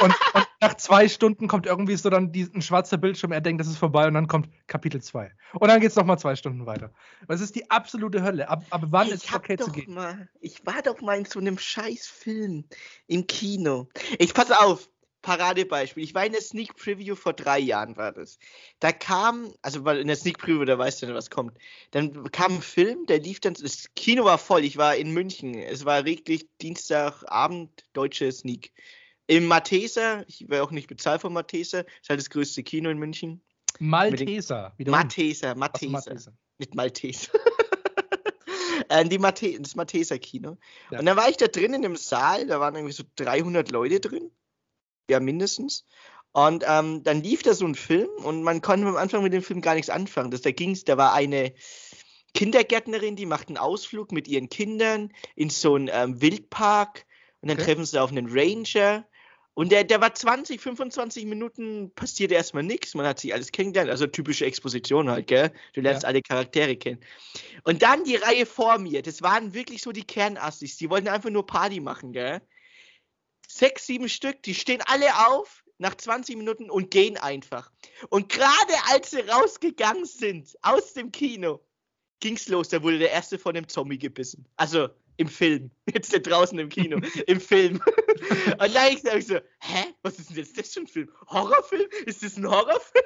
Und, 0.00 0.14
und 0.34 0.48
nach 0.60 0.74
zwei 0.74 1.08
Stunden 1.08 1.48
kommt 1.48 1.66
irgendwie 1.66 1.96
so 1.96 2.10
dann 2.10 2.32
die, 2.32 2.48
ein 2.52 2.62
schwarzer 2.62 2.96
Bildschirm, 2.96 3.32
er 3.32 3.40
denkt, 3.40 3.60
das 3.60 3.68
ist 3.68 3.78
vorbei 3.78 4.06
und 4.06 4.14
dann 4.14 4.26
kommt 4.26 4.48
Kapitel 4.66 5.00
2. 5.00 5.30
Und 5.54 5.68
dann 5.68 5.80
geht 5.80 5.90
es 5.90 5.96
nochmal 5.96 6.18
zwei 6.18 6.36
Stunden 6.36 6.66
weiter. 6.66 6.92
Das 7.26 7.40
ist 7.40 7.54
die 7.54 7.70
absolute 7.70 8.22
Hölle. 8.22 8.48
Ab, 8.48 8.64
ab 8.70 8.82
wann 8.86 9.08
ist 9.08 9.24
es 9.24 9.34
okay 9.34 9.56
zu 9.56 9.70
gehen? 9.70 9.94
Mal, 9.94 10.28
ich 10.40 10.64
war 10.66 10.82
doch 10.82 11.00
mal 11.00 11.18
in 11.18 11.24
so 11.24 11.38
einem 11.38 11.58
scheiß 11.58 12.06
Film 12.06 12.64
im 13.06 13.26
Kino. 13.26 13.88
Ich 14.18 14.34
pass 14.34 14.50
auf, 14.50 14.88
Paradebeispiel. 15.22 16.02
Ich 16.02 16.14
war 16.14 16.24
in 16.24 16.32
der 16.32 16.40
Sneak 16.40 16.76
Preview 16.76 17.14
vor 17.14 17.32
drei 17.32 17.58
Jahren 17.58 17.96
war 17.96 18.12
das. 18.12 18.38
Da 18.80 18.92
kam, 18.92 19.52
also 19.62 19.84
weil 19.84 19.98
in 19.98 20.06
der 20.06 20.16
Sneak 20.16 20.38
Preview, 20.38 20.64
da 20.64 20.78
weißt 20.78 21.02
du 21.02 21.06
nicht, 21.06 21.14
was 21.14 21.30
kommt. 21.30 21.58
Dann 21.90 22.30
kam 22.30 22.56
ein 22.56 22.62
Film, 22.62 23.06
der 23.06 23.20
lief 23.20 23.40
dann, 23.40 23.54
das 23.54 23.86
Kino 23.94 24.24
war 24.24 24.38
voll, 24.38 24.64
ich 24.64 24.76
war 24.76 24.96
in 24.96 25.12
München. 25.12 25.54
Es 25.54 25.84
war 25.84 26.04
wirklich 26.04 26.46
Dienstagabend, 26.60 27.84
deutsche 27.92 28.30
Sneak. 28.30 28.72
Im 29.26 29.46
Matheser, 29.46 30.24
ich 30.28 30.48
wäre 30.48 30.62
auch 30.62 30.70
nicht 30.70 30.88
bezahlt 30.88 31.20
von 31.20 31.32
Matheser, 31.32 31.84
ist 32.00 32.08
halt 32.08 32.20
das 32.20 32.30
größte 32.30 32.62
Kino 32.62 32.88
in 32.88 32.98
München. 32.98 33.42
Malteser. 34.90 35.54
Ach 35.54 35.60
so, 35.60 35.90
Matheser. 35.90 36.00
Malteser. 36.14 36.32
Nicht 36.58 36.74
Malteser. 36.74 37.32
äh, 38.88 39.04
die 39.04 39.18
Mathe 39.18 39.60
das 39.60 39.76
Malteser 39.76 40.18
Kino. 40.18 40.58
Ja. 40.90 41.00
Und 41.00 41.06
dann 41.06 41.16
war 41.16 41.28
ich 41.28 41.36
da 41.36 41.46
drin 41.46 41.74
in 41.74 41.82
dem 41.82 41.96
Saal, 41.96 42.46
da 42.46 42.60
waren 42.60 42.74
irgendwie 42.74 42.94
so 42.94 43.04
300 43.16 43.70
Leute 43.70 44.00
drin. 44.00 44.30
Ja, 45.10 45.20
mindestens. 45.20 45.84
Und 46.32 46.64
ähm, 46.66 47.02
dann 47.02 47.22
lief 47.22 47.42
da 47.42 47.54
so 47.54 47.66
ein 47.66 47.74
Film 47.74 48.08
und 48.22 48.42
man 48.42 48.60
konnte 48.60 48.86
am 48.86 48.96
Anfang 48.96 49.22
mit 49.22 49.32
dem 49.32 49.42
Film 49.42 49.60
gar 49.60 49.74
nichts 49.74 49.90
anfangen. 49.90 50.30
Das, 50.30 50.42
da 50.42 50.50
ging's, 50.50 50.84
da 50.84 50.96
war 50.96 51.14
eine 51.14 51.54
Kindergärtnerin, 52.34 53.16
die 53.16 53.26
macht 53.26 53.48
einen 53.48 53.56
Ausflug 53.56 54.12
mit 54.12 54.28
ihren 54.28 54.48
Kindern 54.48 55.12
in 55.34 55.50
so 55.50 55.74
einen 55.74 55.90
ähm, 55.92 56.20
Wildpark 56.20 57.06
und 57.40 57.48
dann 57.48 57.58
Okay. 57.58 57.66
treffen 57.66 57.84
sie 57.86 58.00
auf 58.00 58.10
einen 58.10 58.28
Ranger. 58.30 59.06
Und 59.54 59.72
der, 59.72 59.82
der 59.82 60.00
war 60.00 60.14
20, 60.14 60.60
25 60.60 61.24
Minuten, 61.26 61.92
passiert 61.94 62.30
erstmal 62.30 62.62
nichts. 62.62 62.94
Man 62.94 63.06
hat 63.06 63.18
sich 63.18 63.32
alles 63.34 63.50
kennengelernt. 63.50 63.90
Also 63.90 64.06
typische 64.06 64.44
Exposition 64.46 65.10
halt, 65.10 65.26
gell? 65.26 65.52
Du 65.72 65.80
lernst 65.80 66.04
alle 66.04 66.22
Charaktere 66.22 66.76
kennen. 66.76 67.00
Und 67.64 67.82
dann 67.82 68.04
die 68.04 68.16
Reihe 68.16 68.46
vor 68.46 68.78
mir. 68.78 69.02
Das 69.02 69.22
waren 69.22 69.54
wirklich 69.54 69.82
so 69.82 69.92
die 69.92 70.04
Kernassis. 70.04 70.76
Die 70.76 70.90
wollten 70.90 71.08
einfach 71.08 71.30
nur 71.30 71.46
Party 71.46 71.80
machen, 71.80 72.12
gell? 72.12 72.40
Sechs, 73.50 73.86
sieben 73.86 74.10
Stück, 74.10 74.42
die 74.42 74.54
stehen 74.54 74.82
alle 74.82 75.26
auf 75.26 75.64
nach 75.78 75.94
20 75.94 76.36
Minuten 76.36 76.70
und 76.70 76.90
gehen 76.90 77.16
einfach. 77.16 77.72
Und 78.10 78.28
gerade 78.28 78.74
als 78.90 79.10
sie 79.10 79.20
rausgegangen 79.20 80.04
sind 80.04 80.54
aus 80.60 80.92
dem 80.92 81.10
Kino, 81.12 81.60
ging's 82.20 82.48
los. 82.48 82.68
Da 82.68 82.82
wurde 82.82 82.98
der 82.98 83.10
erste 83.10 83.38
von 83.38 83.54
dem 83.54 83.66
Zombie 83.66 83.98
gebissen. 83.98 84.46
Also 84.56 84.88
im 85.16 85.28
Film. 85.28 85.70
Jetzt 85.92 86.12
nicht 86.12 86.26
draußen 86.26 86.58
im 86.58 86.68
Kino. 86.68 87.00
Im 87.26 87.40
Film. 87.40 87.80
und 88.60 88.74
dann 88.74 88.92
ich 88.92 89.00
sage 89.00 89.22
so, 89.22 89.36
hä? 89.60 89.94
Was 90.02 90.18
ist 90.18 90.30
denn 90.30 90.36
jetzt 90.36 90.58
das 90.58 90.72
für 90.72 90.80
ein 90.80 90.86
Film? 90.86 91.10
Horrorfilm? 91.28 91.88
Ist 92.06 92.22
das 92.22 92.36
ein 92.36 92.48
Horrorfilm? 92.48 93.04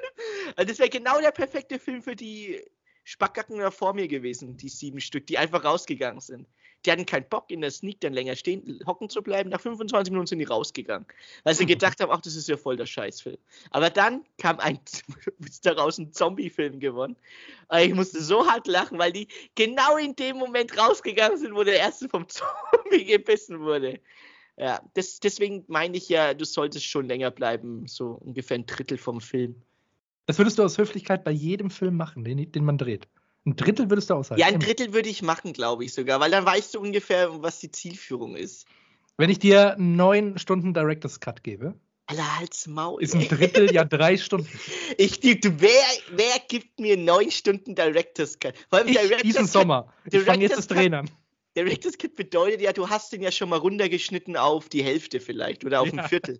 Und 0.57 0.69
das 0.69 0.77
wäre 0.77 0.89
genau 0.89 1.21
der 1.21 1.31
perfekte 1.31 1.79
Film 1.79 2.03
für 2.03 2.15
die 2.15 2.61
Spackgacken 3.05 3.59
da 3.59 3.71
vor 3.71 3.93
mir 3.93 4.07
gewesen, 4.07 4.57
die 4.57 4.69
sieben 4.69 4.99
Stück, 4.99 5.25
die 5.27 5.37
einfach 5.37 5.63
rausgegangen 5.63 6.21
sind. 6.21 6.47
Die 6.85 6.91
hatten 6.91 7.05
keinen 7.05 7.27
Bock, 7.29 7.49
in 7.49 7.61
der 7.61 7.71
Sneak 7.71 8.01
dann 8.01 8.13
länger 8.13 8.35
stehen, 8.35 8.79
hocken 8.85 9.09
zu 9.09 9.21
bleiben. 9.21 9.49
Nach 9.49 9.61
25 9.61 10.11
Minuten 10.11 10.27
sind 10.27 10.39
die 10.39 10.45
rausgegangen. 10.45 11.07
Weil 11.43 11.55
sie 11.55 11.65
gedacht 11.65 11.99
haben, 12.01 12.11
ach, 12.11 12.21
das 12.21 12.35
ist 12.35 12.49
ja 12.49 12.57
voll 12.57 12.75
der 12.75 12.85
Scheißfilm. 12.85 13.37
Aber 13.71 13.89
dann 13.89 14.25
kam 14.37 14.59
ein, 14.59 14.79
daraus 15.63 15.97
ein 15.97 16.11
Zombie-Film 16.11 16.79
gewonnen. 16.79 17.15
Ich 17.79 17.93
musste 17.93 18.21
so 18.21 18.45
hart 18.45 18.67
lachen, 18.67 18.99
weil 18.99 19.11
die 19.11 19.27
genau 19.55 19.97
in 19.97 20.15
dem 20.15 20.37
Moment 20.37 20.77
rausgegangen 20.77 21.37
sind, 21.37 21.55
wo 21.55 21.63
der 21.63 21.77
erste 21.77 22.09
vom 22.09 22.27
Zombie 22.27 23.05
gebissen 23.05 23.61
wurde. 23.61 23.99
Ja, 24.57 24.81
das, 24.93 25.19
deswegen 25.19 25.63
meine 25.67 25.97
ich 25.97 26.09
ja, 26.09 26.33
du 26.33 26.45
solltest 26.45 26.85
schon 26.85 27.07
länger 27.07 27.31
bleiben, 27.31 27.87
so 27.87 28.11
ungefähr 28.11 28.57
ein 28.57 28.65
Drittel 28.65 28.97
vom 28.97 29.19
Film. 29.19 29.55
Das 30.25 30.37
würdest 30.37 30.59
du 30.59 30.63
aus 30.63 30.77
Höflichkeit 30.77 31.23
bei 31.23 31.31
jedem 31.31 31.69
Film 31.69 31.97
machen, 31.97 32.23
den, 32.23 32.51
den 32.51 32.63
man 32.63 32.77
dreht. 32.77 33.07
Ein 33.45 33.55
Drittel 33.55 33.89
würdest 33.89 34.09
du 34.09 34.13
aushalten. 34.15 34.39
Ja, 34.41 34.47
ein 34.47 34.59
Drittel 34.59 34.93
würde 34.93 35.09
ich 35.09 35.21
machen, 35.21 35.51
glaube 35.53 35.83
ich 35.83 35.93
sogar, 35.93 36.19
weil 36.19 36.31
dann 36.31 36.45
weißt 36.45 36.75
du 36.75 36.79
ungefähr, 36.79 37.41
was 37.43 37.59
die 37.59 37.71
Zielführung 37.71 38.35
ist. 38.35 38.65
Wenn 39.17 39.29
ich 39.29 39.39
dir 39.39 39.75
neun 39.77 40.37
Stunden 40.37 40.73
Director's 40.73 41.19
Cut 41.19 41.43
gebe, 41.43 41.75
Alter, 42.05 42.37
halt's 42.39 42.67
Maul. 42.67 43.01
ist 43.01 43.15
ein 43.15 43.27
Drittel 43.27 43.73
ja 43.73 43.85
drei 43.85 44.17
Stunden. 44.17 44.47
Ich, 44.97 45.19
du, 45.19 45.35
wer, 45.59 45.83
wer 46.11 46.35
gibt 46.49 46.79
mir 46.79 46.97
neun 46.97 47.31
Stunden 47.31 47.75
Director's 47.75 48.39
Cut? 48.39 48.55
Vor 48.69 48.79
allem 48.79 48.87
Ich 48.89 48.95
Director's 48.97 49.21
diesen 49.21 49.41
Cut, 49.43 49.51
Sommer. 49.51 49.93
Ich 50.11 50.19
fange 50.21 50.43
jetzt 50.43 50.57
das 50.57 50.67
Drehen 50.67 50.93
an. 50.93 51.09
Director's 51.55 51.97
Cut 51.97 52.15
bedeutet 52.15 52.61
ja, 52.61 52.73
du 52.73 52.89
hast 52.89 53.13
den 53.13 53.21
ja 53.21 53.31
schon 53.31 53.49
mal 53.49 53.59
runtergeschnitten 53.59 54.35
auf 54.37 54.67
die 54.69 54.83
Hälfte 54.83 55.19
vielleicht 55.19 55.63
oder 55.65 55.81
auf 55.81 55.93
Ja. 55.93 56.03
ein 56.03 56.09
Viertel. 56.09 56.39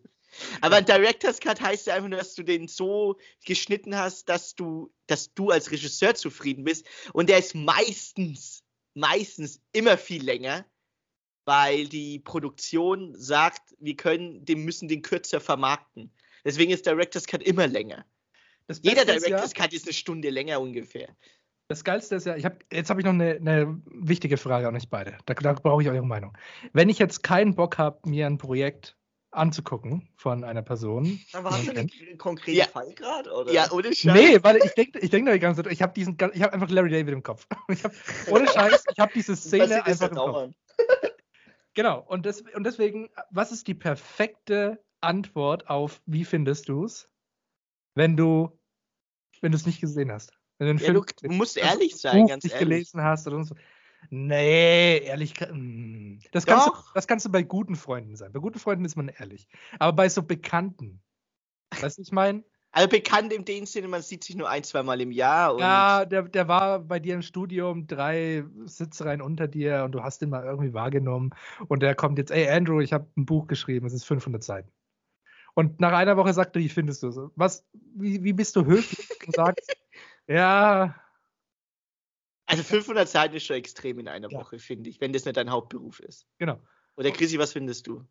Aber 0.61 0.77
ein 0.77 0.85
Director's 0.85 1.39
Cut 1.39 1.61
heißt 1.61 1.87
ja 1.87 1.95
einfach 1.95 2.09
nur, 2.09 2.19
dass 2.19 2.35
du 2.35 2.43
den 2.43 2.67
so 2.67 3.17
geschnitten 3.45 3.95
hast, 3.95 4.29
dass 4.29 4.55
du, 4.55 4.91
dass 5.07 5.33
du 5.33 5.49
als 5.49 5.71
Regisseur 5.71 6.15
zufrieden 6.15 6.63
bist. 6.63 6.85
Und 7.13 7.29
der 7.29 7.39
ist 7.39 7.55
meistens, 7.55 8.63
meistens 8.93 9.61
immer 9.71 9.97
viel 9.97 10.23
länger, 10.23 10.65
weil 11.45 11.87
die 11.87 12.19
Produktion 12.19 13.13
sagt, 13.15 13.75
wir 13.79 13.95
können, 13.95 14.45
den 14.45 14.63
müssen 14.63 14.87
den 14.87 15.01
kürzer 15.01 15.41
vermarkten. 15.41 16.11
Deswegen 16.45 16.71
ist 16.71 16.85
Director's 16.85 17.25
Cut 17.25 17.43
immer 17.43 17.67
länger. 17.67 18.05
Jeder 18.81 19.05
Director's 19.05 19.53
Cut 19.53 19.73
ist 19.73 19.85
eine 19.85 19.93
Stunde 19.93 20.29
länger 20.29 20.59
ungefähr. 20.61 21.15
Das 21.67 21.83
Geilste 21.83 22.15
ist 22.15 22.25
ja, 22.25 22.35
ich 22.35 22.45
hab, 22.45 22.63
jetzt 22.71 22.89
habe 22.89 23.01
ich 23.01 23.05
noch 23.05 23.13
eine, 23.13 23.35
eine 23.35 23.81
wichtige 23.85 24.37
Frage 24.37 24.67
an 24.67 24.75
euch 24.75 24.89
beide. 24.89 25.17
Da, 25.25 25.33
da 25.33 25.53
brauche 25.53 25.81
ich 25.81 25.89
eure 25.89 26.05
Meinung. 26.05 26.37
Wenn 26.73 26.89
ich 26.89 26.99
jetzt 26.99 27.23
keinen 27.23 27.55
Bock 27.55 27.77
habe, 27.77 28.07
mir 28.09 28.27
ein 28.27 28.37
Projekt 28.37 28.97
anzugucken 29.33 30.07
von 30.15 30.43
einer 30.43 30.61
Person. 30.61 31.19
Aber 31.33 31.51
hast 31.51 31.67
du 31.67 31.71
einen 31.71 32.17
konkreten 32.17 32.57
Ja. 32.57 32.65
Fall 32.67 32.93
gerade? 32.93 33.31
oder? 33.31 33.51
Ja, 33.51 33.71
ohne 33.71 33.93
Scheiß. 33.93 34.13
Nee, 34.13 34.43
weil 34.43 34.57
ich 34.57 34.73
denke 34.73 34.99
ich 34.99 35.09
denk 35.09 35.25
da 35.25 35.33
die 35.33 35.39
ganze 35.39 35.63
Zeit, 35.63 35.71
ich 35.71 35.81
habe 35.81 35.93
diesen, 35.93 36.17
ich 36.33 36.41
habe 36.41 36.53
einfach 36.53 36.69
Larry 36.69 36.89
David 36.89 37.13
im 37.13 37.23
Kopf. 37.23 37.47
Ich 37.69 37.83
hab, 37.83 37.91
ohne 38.29 38.47
Scheiß, 38.47 38.85
ich 38.91 38.99
habe 38.99 39.11
diese 39.13 39.35
Szene 39.35 39.85
einfach 39.85 40.09
im 40.09 40.15
ja 40.17 40.23
Kopf. 40.23 40.53
Genau, 41.75 42.01
und, 42.01 42.25
des, 42.25 42.41
und 42.53 42.63
deswegen, 42.65 43.09
was 43.31 43.51
ist 43.51 43.67
die 43.67 43.73
perfekte 43.73 44.83
Antwort 45.01 45.69
auf, 45.69 46.01
wie 46.05 46.23
findest 46.23 46.69
du 46.69 46.85
es, 46.85 47.09
wenn 47.95 48.15
du 48.15 48.57
wenn 49.41 49.51
du 49.51 49.57
es 49.57 49.65
nicht 49.65 49.81
gesehen 49.81 50.11
hast? 50.11 50.31
Wenn 50.57 50.67
du, 50.67 50.69
einen 50.71 50.79
Ja, 50.79 50.85
Film, 50.85 51.05
du, 51.21 51.29
musst 51.35 51.57
also 51.57 51.69
ehrlich 51.69 51.93
ein 51.93 51.97
sein, 51.97 52.21
Buch 52.21 52.29
ganz 52.29 52.43
nicht 52.43 52.53
ehrlich. 52.53 52.67
gelesen 52.69 53.01
hast 53.03 53.27
oder 53.27 53.43
so. 53.43 53.55
Nee, 54.09 54.99
ehrlich. 54.99 55.33
mm. 55.39 56.19
Das 56.31 56.45
kannst, 56.45 56.67
du, 56.67 56.71
Doch. 56.71 56.93
das 56.93 57.07
kannst 57.07 57.25
du 57.25 57.31
bei 57.31 57.43
guten 57.43 57.75
Freunden 57.75 58.15
sein. 58.15 58.31
Bei 58.31 58.39
guten 58.39 58.59
Freunden 58.59 58.85
ist 58.85 58.95
man 58.95 59.09
ehrlich. 59.09 59.47
Aber 59.79 59.93
bei 59.93 60.09
so 60.09 60.23
Bekannten, 60.23 61.01
weißt 61.79 61.97
du, 61.97 62.01
ich 62.01 62.11
meine, 62.11 62.43
Also 62.71 62.89
bekannt 62.89 63.31
in 63.31 63.45
dem 63.45 63.65
Sinne, 63.67 63.87
man 63.87 64.01
sieht 64.01 64.23
sich 64.23 64.35
nur 64.35 64.49
ein, 64.49 64.63
zweimal 64.63 64.99
im 64.99 65.11
Jahr. 65.11 65.59
Ja, 65.59 66.05
der, 66.05 66.23
der 66.23 66.47
war 66.47 66.79
bei 66.79 66.99
dir 66.99 67.13
im 67.13 67.21
Studium 67.21 67.85
drei 67.85 68.43
Sitzreihen 68.65 69.21
unter 69.21 69.47
dir 69.47 69.83
und 69.85 69.91
du 69.91 70.01
hast 70.01 70.21
ihn 70.23 70.29
mal 70.29 70.43
irgendwie 70.43 70.73
wahrgenommen 70.73 71.31
und 71.67 71.81
der 71.81 71.93
kommt 71.93 72.17
jetzt, 72.17 72.31
ey 72.31 72.49
Andrew, 72.49 72.79
ich 72.79 72.91
habe 72.91 73.07
ein 73.15 73.25
Buch 73.25 73.47
geschrieben, 73.47 73.85
es 73.85 73.93
ist 73.93 74.05
500 74.05 74.43
Seiten. 74.43 74.71
Und 75.53 75.79
nach 75.79 75.93
einer 75.93 76.17
Woche 76.17 76.33
sagt 76.33 76.55
er, 76.55 76.63
wie 76.63 76.69
findest 76.69 77.03
du 77.03 77.09
es? 77.09 77.19
Was, 77.35 77.63
wie, 77.95 78.23
wie 78.23 78.33
bist 78.33 78.55
du 78.55 78.65
höflich 78.65 79.07
und 79.27 79.35
sagst, 79.35 79.71
ja, 80.27 80.95
Also 82.45 82.63
500 82.63 83.07
Seiten 83.07 83.35
ist 83.35 83.45
schon 83.45 83.55
extrem 83.55 83.99
in 83.99 84.07
einer 84.07 84.29
Ja. 84.29 84.39
Woche, 84.39 84.59
finde 84.59 84.89
ich, 84.89 84.99
wenn 85.01 85.13
das 85.13 85.25
nicht 85.25 85.37
dein 85.37 85.51
Hauptberuf 85.51 85.99
ist. 85.99 86.27
genau. 86.37 86.59
Oder 86.95 87.09
Chrissy, 87.09 87.39
was 87.39 87.53
findest 87.53 87.87
du? 87.87 88.05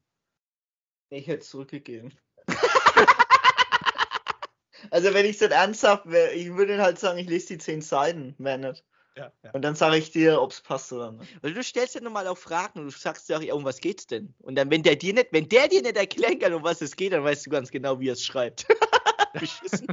Ich 1.11 1.29
hätte 1.29 1.45
zurückgegeben. 1.45 2.13
also 4.91 5.15
wenn 5.15 5.25
ich 5.25 5.37
es 5.37 5.41
nicht 5.41 5.53
ernsthaft 5.53 6.11
wäre, 6.11 6.33
ich 6.33 6.53
würde 6.57 6.83
halt 6.83 6.99
sagen, 6.99 7.19
ich 7.19 7.29
lese 7.29 7.49
die 7.49 7.59
10 7.59 7.83
Seiten, 7.83 8.35
mehr 8.39 8.59
nicht. 8.59 8.85
Ja, 9.17 9.31
ja. 9.45 9.51
Und 9.53 9.63
dann 9.63 9.77
sage 9.77 9.99
ich 9.99 10.11
dir, 10.11 10.41
ob 10.41 10.53
es 10.53 10.63
passt 10.63 10.93
oder 10.93 11.13
nicht. 11.13 11.41
Weil 11.43 11.55
du 11.55 11.63
stellst 11.63 11.95
ja 11.95 12.01
nochmal 12.01 12.27
auch 12.27 12.39
Fragen 12.39 12.81
und 12.81 12.87
du 12.87 12.91
sagst 12.91 13.29
ja 13.29 13.39
auch, 13.39 13.55
um 13.55 13.65
was 13.65 13.79
geht's 13.79 14.07
denn? 14.07 14.35
Und 14.41 14.57
dann, 14.57 14.71
wenn 14.71 14.83
der 14.83 14.97
dir 14.97 15.13
nicht, 15.13 15.29
wenn 15.33 15.49
der 15.49 15.69
dir 15.69 15.83
nicht 15.83 15.97
erklären 15.97 16.39
kann, 16.39 16.55
um 16.55 16.65
was 16.65 16.81
es 16.81 16.97
geht, 16.97 17.13
dann 17.13 17.23
weißt 17.23 17.47
du 17.47 17.51
ganz 17.51 17.71
genau, 17.71 18.01
wie 18.01 18.09
er 18.09 18.15
es 18.15 18.25
schreibt. 18.25 18.67
Beschissen. 19.35 19.87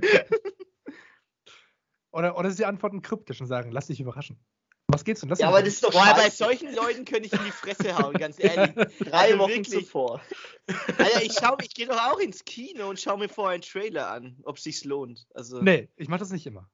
Oder, 2.12 2.38
oder 2.38 2.52
sie 2.52 2.66
antworten 2.66 3.02
kryptisch 3.02 3.40
und 3.42 3.48
sagen, 3.48 3.72
lass 3.72 3.88
dich 3.88 4.00
überraschen. 4.00 4.40
Was 4.88 5.06
geht's 5.06 5.20
denn? 5.22 5.30
Lass 5.30 5.40
Ja, 5.40 5.50
aber 5.50 5.60
das 5.60 5.76
ist 5.76 5.84
doch 5.84 5.92
Boah, 5.92 6.16
bei 6.16 6.32
solchen 6.32 6.74
Leuten 6.74 7.06
könnte 7.06 7.28
ich 7.28 7.34
in 7.34 7.46
die 7.46 7.52
Fresse 7.52 7.96
hauen, 7.96 8.18
ganz 8.18 8.40
ehrlich. 8.40 8.74
Drei 9.00 9.12
Also 9.12 9.38
Wochen 9.40 9.50
wirklich. 9.50 9.86
zuvor. 9.86 10.22
Alter, 10.98 11.22
ich, 11.22 11.34
schau, 11.40 11.58
ich 11.62 11.76
gehe 11.76 11.86
doch 11.86 12.00
auch 12.12 12.18
ins 12.20 12.44
Kino 12.44 12.90
und 12.90 13.00
schaue 13.00 13.20
mir 13.20 13.30
vorher 13.30 13.54
einen 13.54 13.62
Trailer 13.62 14.10
an, 14.10 14.38
ob 14.44 14.58
sich's 14.58 14.84
lohnt. 14.86 15.28
Also, 15.36 15.62
Nee, 15.62 15.90
ich 15.96 16.08
mache 16.08 16.22
das 16.22 16.32
nicht 16.32 16.48
immer. 16.48 16.68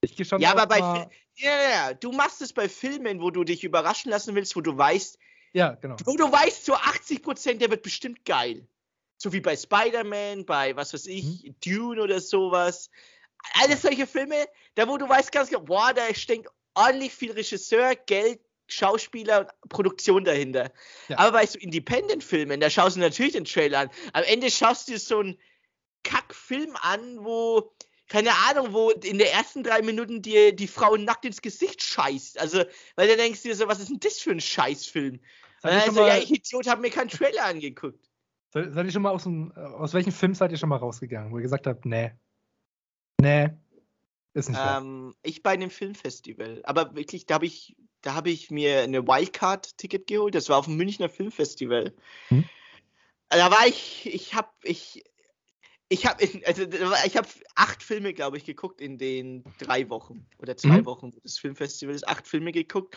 Ich 0.00 0.16
gehe 0.16 0.26
schon 0.26 0.40
Ja, 0.40 0.50
aber 0.50 0.66
bei 0.66 0.80
mal, 0.80 1.10
ja, 1.36 1.50
ja, 1.50 1.70
ja, 1.70 1.94
du 1.94 2.10
machst 2.10 2.40
es 2.42 2.52
bei 2.52 2.68
Filmen, 2.68 3.20
wo 3.20 3.30
du 3.30 3.44
dich 3.44 3.62
überraschen 3.62 4.10
lassen 4.10 4.34
willst, 4.34 4.56
wo 4.56 4.60
du 4.60 4.76
weißt, 4.76 5.18
Ja, 5.52 5.74
genau. 5.74 5.96
wo 6.04 6.16
du 6.16 6.24
weißt, 6.30 6.64
zu 6.64 6.74
80 6.74 7.22
Prozent, 7.22 7.62
der 7.62 7.70
wird 7.70 7.82
bestimmt 7.82 8.24
geil. 8.24 8.66
So 9.16 9.32
wie 9.32 9.40
bei 9.40 9.54
Spider-Man, 9.54 10.46
bei 10.46 10.74
was 10.74 10.94
weiß 10.94 11.06
ich, 11.06 11.52
Dune 11.64 12.02
oder 12.02 12.20
sowas. 12.20 12.90
Alles 13.54 13.82
solche 13.82 14.06
Filme, 14.06 14.46
da 14.74 14.88
wo 14.88 14.96
du 14.96 15.08
weißt 15.08 15.32
ganz 15.32 15.48
genau, 15.50 15.62
boah, 15.62 15.92
da 15.94 16.14
steckt 16.14 16.48
ordentlich 16.74 17.12
viel 17.12 17.32
Regisseur, 17.32 17.94
Geld, 18.06 18.40
Schauspieler 18.68 19.40
und 19.40 19.68
Produktion 19.68 20.24
dahinter. 20.24 20.70
Ja. 21.08 21.18
Aber 21.18 21.32
bei 21.32 21.46
so 21.46 21.58
Independent-Filmen, 21.58 22.60
da 22.60 22.70
schaust 22.70 22.96
du 22.96 23.00
natürlich 23.00 23.32
den 23.32 23.44
Trailer 23.44 23.80
an. 23.80 23.90
Am 24.12 24.24
Ende 24.24 24.50
schaust 24.50 24.88
du 24.88 24.92
dir 24.92 24.98
so 24.98 25.18
einen 25.18 25.38
Kack-Film 26.04 26.76
an, 26.80 27.24
wo, 27.24 27.72
keine 28.08 28.30
Ahnung, 28.48 28.72
wo 28.72 28.90
in 28.90 29.18
den 29.18 29.20
ersten 29.20 29.62
drei 29.62 29.82
Minuten 29.82 30.22
dir 30.22 30.54
die 30.54 30.68
Frau 30.68 30.96
nackt 30.96 31.24
ins 31.24 31.42
Gesicht 31.42 31.82
scheißt. 31.82 32.38
Also, 32.38 32.64
weil 32.96 33.08
du 33.08 33.16
denkst 33.16 33.42
dir 33.42 33.54
so, 33.54 33.68
was 33.68 33.80
ist 33.80 33.90
denn 33.90 34.00
das 34.00 34.18
für 34.18 34.30
ein 34.30 34.40
Scheißfilm? 34.40 35.20
Also, 35.62 36.06
ja, 36.06 36.16
ich 36.16 36.30
Idiot, 36.30 36.68
hab 36.68 36.80
mir 36.80 36.90
keinen 36.90 37.10
Trailer 37.10 37.44
angeguckt. 37.44 38.08
seid, 38.50 38.72
seid 38.72 38.86
ihr 38.86 38.92
schon 38.92 39.02
mal 39.02 39.10
aus, 39.10 39.24
dem, 39.24 39.52
aus 39.52 39.92
welchem 39.92 40.12
Film 40.12 40.34
seid 40.34 40.52
ihr 40.52 40.58
schon 40.58 40.70
mal 40.70 40.76
rausgegangen, 40.76 41.32
wo 41.32 41.36
ihr 41.36 41.42
gesagt 41.42 41.66
habt, 41.66 41.84
nee. 41.84 42.12
Nee. 43.20 43.50
Ist 44.34 44.48
nicht. 44.48 44.60
Ähm, 44.62 45.14
ich 45.22 45.42
bei 45.42 45.50
einem 45.50 45.70
Filmfestival. 45.70 46.60
Aber 46.64 46.94
wirklich, 46.94 47.26
da 47.26 47.34
habe 47.34 47.46
ich, 47.46 47.76
da 48.02 48.14
habe 48.14 48.30
ich 48.30 48.50
mir 48.50 48.80
eine 48.82 49.06
Wildcard-Ticket 49.06 50.06
geholt. 50.06 50.34
Das 50.34 50.48
war 50.48 50.58
auf 50.58 50.66
dem 50.66 50.76
Münchner 50.76 51.08
Filmfestival. 51.08 51.92
Hm. 52.28 52.44
Da 53.28 53.50
war 53.50 53.66
ich, 53.66 54.06
ich 54.12 54.34
habe, 54.34 54.48
ich, 54.62 55.04
ich 55.88 56.06
habe, 56.06 56.22
also 56.46 56.64
da 56.66 56.90
war- 56.90 57.04
ich 57.04 57.16
habe 57.16 57.28
acht 57.56 57.82
Filme, 57.82 58.14
glaube 58.14 58.36
ich, 58.36 58.44
geguckt 58.44 58.80
in 58.80 58.98
den 58.98 59.44
drei 59.58 59.88
Wochen 59.90 60.26
oder 60.38 60.56
zwei 60.56 60.80
Mhm. 60.80 60.86
Wochen 60.86 61.10
des 61.10 61.38
Filmfestivals. 61.38 62.06
Acht 62.06 62.26
Filme 62.26 62.52
geguckt. 62.52 62.96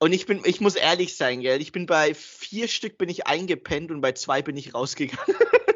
Und 0.00 0.12
ich 0.12 0.26
bin, 0.26 0.40
ich 0.44 0.60
muss 0.60 0.76
ehrlich 0.76 1.16
sein, 1.16 1.40
gell. 1.40 1.60
Ich 1.60 1.72
bin 1.72 1.86
bei 1.86 2.14
vier 2.14 2.68
Stück 2.68 2.98
bin 2.98 3.08
ich 3.08 3.26
eingepennt 3.26 3.90
und 3.90 4.00
bei 4.00 4.12
zwei 4.12 4.42
bin 4.42 4.56
ich 4.56 4.72
rausgegangen. 4.72 5.18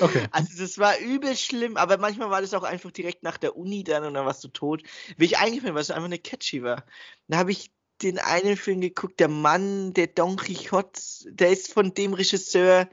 Okay. 0.00 0.26
Also 0.32 0.58
das 0.58 0.78
war 0.78 0.98
übel 0.98 1.36
schlimm, 1.36 1.76
aber 1.76 1.98
manchmal 1.98 2.30
war 2.30 2.40
das 2.40 2.54
auch 2.54 2.62
einfach 2.62 2.90
direkt 2.90 3.22
nach 3.22 3.38
der 3.38 3.56
Uni 3.56 3.84
dann 3.84 4.04
und 4.04 4.14
dann 4.14 4.26
warst 4.26 4.44
du 4.44 4.48
tot. 4.48 4.82
Wie 5.16 5.24
ich 5.24 5.38
eingefallen, 5.38 5.74
weil 5.74 5.82
es 5.82 5.90
einfach 5.90 6.04
eine 6.06 6.18
catchy 6.18 6.62
war. 6.62 6.84
Da 7.28 7.38
habe 7.38 7.52
ich 7.52 7.70
den 8.02 8.18
einen 8.18 8.56
Film 8.56 8.80
geguckt, 8.80 9.20
der 9.20 9.28
Mann, 9.28 9.94
der 9.94 10.08
Don 10.08 10.36
Quixote, 10.36 11.00
der 11.26 11.50
ist 11.50 11.72
von 11.72 11.94
dem 11.94 12.12
Regisseur, 12.12 12.88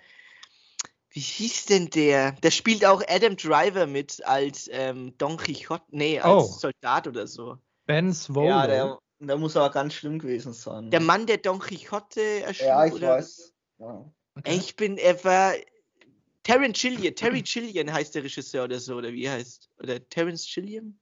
wie 1.10 1.20
hieß 1.20 1.66
denn 1.66 1.90
der? 1.90 2.32
Der 2.32 2.50
spielt 2.52 2.86
auch 2.86 3.04
Adam 3.08 3.36
Driver 3.36 3.86
mit 3.86 4.26
als 4.26 4.70
ähm, 4.72 5.14
Don 5.18 5.38
Quixote, 5.38 5.84
nee, 5.90 6.20
als 6.20 6.46
Oh. 6.46 6.58
Soldat 6.58 7.08
oder 7.08 7.28
so. 7.28 7.58
Ben 7.86 8.14
Swolo. 8.14 8.48
Ja, 8.48 8.66
der, 8.66 9.00
der 9.20 9.38
muss 9.38 9.56
aber 9.56 9.70
ganz 9.70 9.94
schlimm 9.94 10.18
gewesen 10.18 10.54
sein. 10.54 10.90
Der 10.90 11.02
Mann, 11.02 11.28
der 11.28 11.38
Don 11.38 11.60
Quixote 11.60 12.22
erschlug, 12.44 12.68
ja, 12.68 12.86
ich 12.86 12.94
oder? 12.94 13.10
weiß. 13.10 13.54
Ja. 13.80 14.12
Okay. 14.36 14.56
Ich 14.56 14.76
bin 14.76 14.98
etwa. 14.98 15.54
Terence 16.44 16.80
Gilliam, 16.82 17.16
Terry 17.16 17.42
Gilliam 17.42 17.92
heißt 17.92 18.16
der 18.16 18.24
Regisseur 18.24 18.66
oder 18.66 18.80
so, 18.80 18.96
oder 18.96 19.12
wie 19.14 19.30
heißt? 19.30 19.70
Oder 19.80 20.08
Terence 20.10 20.48
Gilliam? 20.54 20.98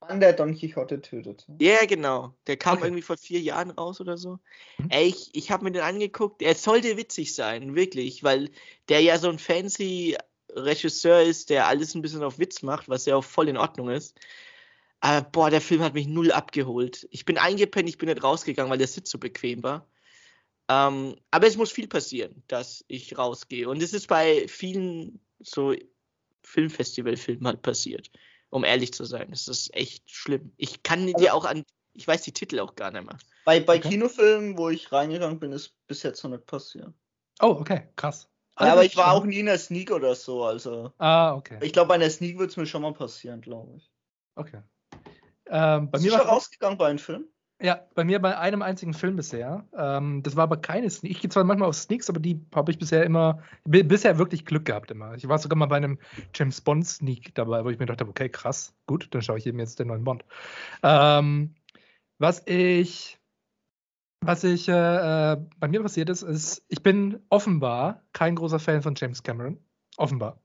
Mann, 0.00 0.20
der 0.20 0.32
Don 0.32 0.56
Quixote 0.56 1.02
tötet. 1.02 1.46
Ja, 1.60 1.84
genau. 1.84 2.34
Der 2.46 2.56
kam 2.56 2.78
Okay. 2.78 2.86
irgendwie 2.86 3.02
vor 3.02 3.18
vier 3.18 3.40
Jahren 3.40 3.70
raus 3.70 4.00
oder 4.00 4.16
so. 4.16 4.38
Mhm. 4.78 4.88
Ey, 4.90 5.08
ich, 5.08 5.30
ich 5.34 5.50
habe 5.50 5.64
mir 5.64 5.72
den 5.72 5.82
angeguckt. 5.82 6.40
Er 6.40 6.54
sollte 6.54 6.96
witzig 6.96 7.34
sein, 7.34 7.74
wirklich, 7.74 8.24
weil 8.24 8.50
der 8.88 9.00
ja 9.02 9.18
so 9.18 9.28
ein 9.28 9.38
fancy 9.38 10.16
Regisseur 10.52 11.22
ist, 11.22 11.50
der 11.50 11.66
alles 11.66 11.94
ein 11.94 12.02
bisschen 12.02 12.24
auf 12.24 12.38
Witz 12.38 12.62
macht, 12.62 12.88
was 12.88 13.06
ja 13.06 13.14
auch 13.14 13.24
voll 13.24 13.48
in 13.48 13.58
Ordnung 13.58 13.90
ist. 13.90 14.18
Aber 15.00 15.28
boah, 15.28 15.50
der 15.50 15.60
Film 15.60 15.82
hat 15.82 15.94
mich 15.94 16.06
null 16.06 16.32
abgeholt. 16.32 17.06
Ich 17.10 17.24
bin 17.24 17.38
eingepennt, 17.38 17.88
ich 17.88 17.98
bin 17.98 18.08
nicht 18.08 18.22
rausgegangen, 18.22 18.70
weil 18.70 18.78
der 18.78 18.86
Sitz 18.86 19.10
so 19.10 19.18
bequem 19.18 19.62
war. 19.62 19.86
Ähm, 20.72 21.16
aber 21.32 21.46
es 21.48 21.56
muss 21.56 21.72
viel 21.72 21.88
passieren, 21.88 22.44
dass 22.46 22.84
ich 22.86 23.18
rausgehe. 23.18 23.68
Und 23.68 23.82
es 23.82 23.92
ist 23.92 24.06
bei 24.06 24.46
vielen 24.46 25.18
so 25.40 25.74
Filmfestivalfilmen 26.44 27.46
halt 27.46 27.62
passiert, 27.62 28.10
um 28.50 28.62
ehrlich 28.64 28.92
zu 28.92 29.04
sein. 29.04 29.32
Es 29.32 29.48
ist 29.48 29.74
echt 29.74 30.08
schlimm. 30.10 30.52
Ich 30.58 30.82
kann 30.84 31.02
Also- 31.06 31.16
dir 31.18 31.34
auch 31.34 31.44
an, 31.44 31.64
ich 31.94 32.06
weiß 32.06 32.22
die 32.22 32.32
Titel 32.32 32.60
auch 32.60 32.76
gar 32.76 32.90
nicht 32.92 33.04
mehr. 33.04 33.18
Bei, 33.44 33.58
bei 33.58 33.78
Okay. 33.78 33.88
Kinofilmen, 33.90 34.56
wo 34.56 34.68
ich 34.68 34.92
reingegangen 34.92 35.40
bin, 35.40 35.50
ist 35.52 35.74
bis 35.88 36.02
jetzt 36.04 36.22
noch 36.22 36.30
nicht 36.30 36.46
passiert. 36.46 36.92
Oh, 37.42 37.56
okay, 37.58 37.88
krass. 37.96 38.28
Ja, 38.60 38.72
aber 38.72 38.84
ich 38.84 38.96
war 38.96 39.12
auch 39.12 39.24
nie 39.24 39.38
in 39.40 39.46
der 39.46 39.58
Sneak 39.58 39.90
oder 39.90 40.14
so, 40.14 40.44
also. 40.44 40.92
Ah, 40.98 41.34
okay. 41.34 41.58
Ich 41.62 41.72
glaube, 41.72 41.88
bei 41.88 41.94
einer 41.94 42.10
Sneak 42.10 42.38
wird 42.38 42.50
es 42.50 42.56
mir 42.58 42.66
schon 42.66 42.82
mal 42.82 42.92
passieren, 42.92 43.40
glaube 43.40 43.76
ich. 43.78 43.90
okay. 44.36 44.62
Ähm, 45.46 45.90
bei 45.90 45.98
Bist 45.98 46.04
mir 46.04 46.10
du 46.12 46.18
schon 46.18 46.26
rausgegangen 46.28 46.78
bei 46.78 46.88
einem 46.88 46.98
Film? 46.98 47.24
Ja, 47.62 47.80
bei 47.94 48.04
mir 48.04 48.20
bei 48.20 48.38
einem 48.38 48.62
einzigen 48.62 48.94
Film 48.94 49.16
bisher. 49.16 49.66
Ähm, 49.76 50.22
das 50.22 50.34
war 50.34 50.44
aber 50.44 50.56
keine 50.56 50.88
Sneak. 50.88 51.12
Ich 51.12 51.20
gehe 51.20 51.28
zwar 51.28 51.44
manchmal 51.44 51.68
auf 51.68 51.76
Sneaks, 51.76 52.08
aber 52.08 52.18
die 52.18 52.40
habe 52.54 52.70
ich 52.72 52.78
bisher 52.78 53.04
immer, 53.04 53.42
bi- 53.64 53.82
bisher 53.82 54.16
wirklich 54.16 54.46
Glück 54.46 54.64
gehabt 54.64 54.90
immer. 54.90 55.14
Ich 55.14 55.28
war 55.28 55.36
sogar 55.38 55.58
mal 55.58 55.66
bei 55.66 55.76
einem 55.76 55.98
James 56.34 56.62
Bond 56.62 56.86
Sneak 56.86 57.34
dabei, 57.34 57.62
wo 57.64 57.68
ich 57.68 57.78
mir 57.78 57.84
dachte, 57.84 58.08
okay, 58.08 58.30
krass, 58.30 58.72
gut, 58.86 59.08
dann 59.10 59.20
schaue 59.20 59.36
ich 59.36 59.46
eben 59.46 59.58
jetzt 59.58 59.78
den 59.78 59.88
neuen 59.88 60.04
Bond. 60.04 60.24
Ähm, 60.82 61.54
was 62.18 62.46
ich, 62.46 63.18
was 64.22 64.42
ich, 64.44 64.66
äh, 64.68 65.32
äh, 65.32 65.36
bei 65.58 65.68
mir 65.68 65.82
passiert 65.82 66.08
ist, 66.08 66.22
ist, 66.22 66.64
ich 66.68 66.82
bin 66.82 67.22
offenbar 67.28 68.02
kein 68.14 68.36
großer 68.36 68.58
Fan 68.58 68.80
von 68.80 68.94
James 68.96 69.22
Cameron. 69.22 69.58
Offenbar. 69.98 70.40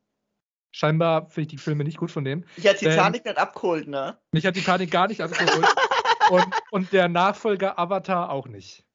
Scheinbar 0.72 1.30
finde 1.30 1.42
ich 1.44 1.48
die 1.48 1.58
Filme 1.58 1.86
nicht 1.86 1.98
gut 1.98 2.12
von 2.12 2.26
dem. 2.26 2.44
Ich 2.58 2.66
Ähm, 2.66 2.76
Titanic 2.76 3.24
nicht 3.24 3.38
abgeholt, 3.38 3.88
ne? 3.88 4.18
Mich 4.34 4.46
hat 4.46 4.56
Titanic 4.56 4.92
gar 4.92 5.08
nicht 5.08 5.22
abgeholt. 5.22 5.66
und, 6.30 6.47
und 6.72 6.93
der 6.93 7.07
Nachfolger 7.07 7.77
Avatar 7.80 8.30
auch 8.30 8.47
nicht. 8.47 8.85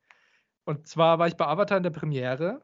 Und 0.65 0.87
zwar 0.87 1.19
war 1.19 1.27
ich 1.29 1.37
bei 1.37 1.47
Avatar 1.47 1.77
in 1.77 1.83
der 1.83 1.91
Premiere 1.91 2.63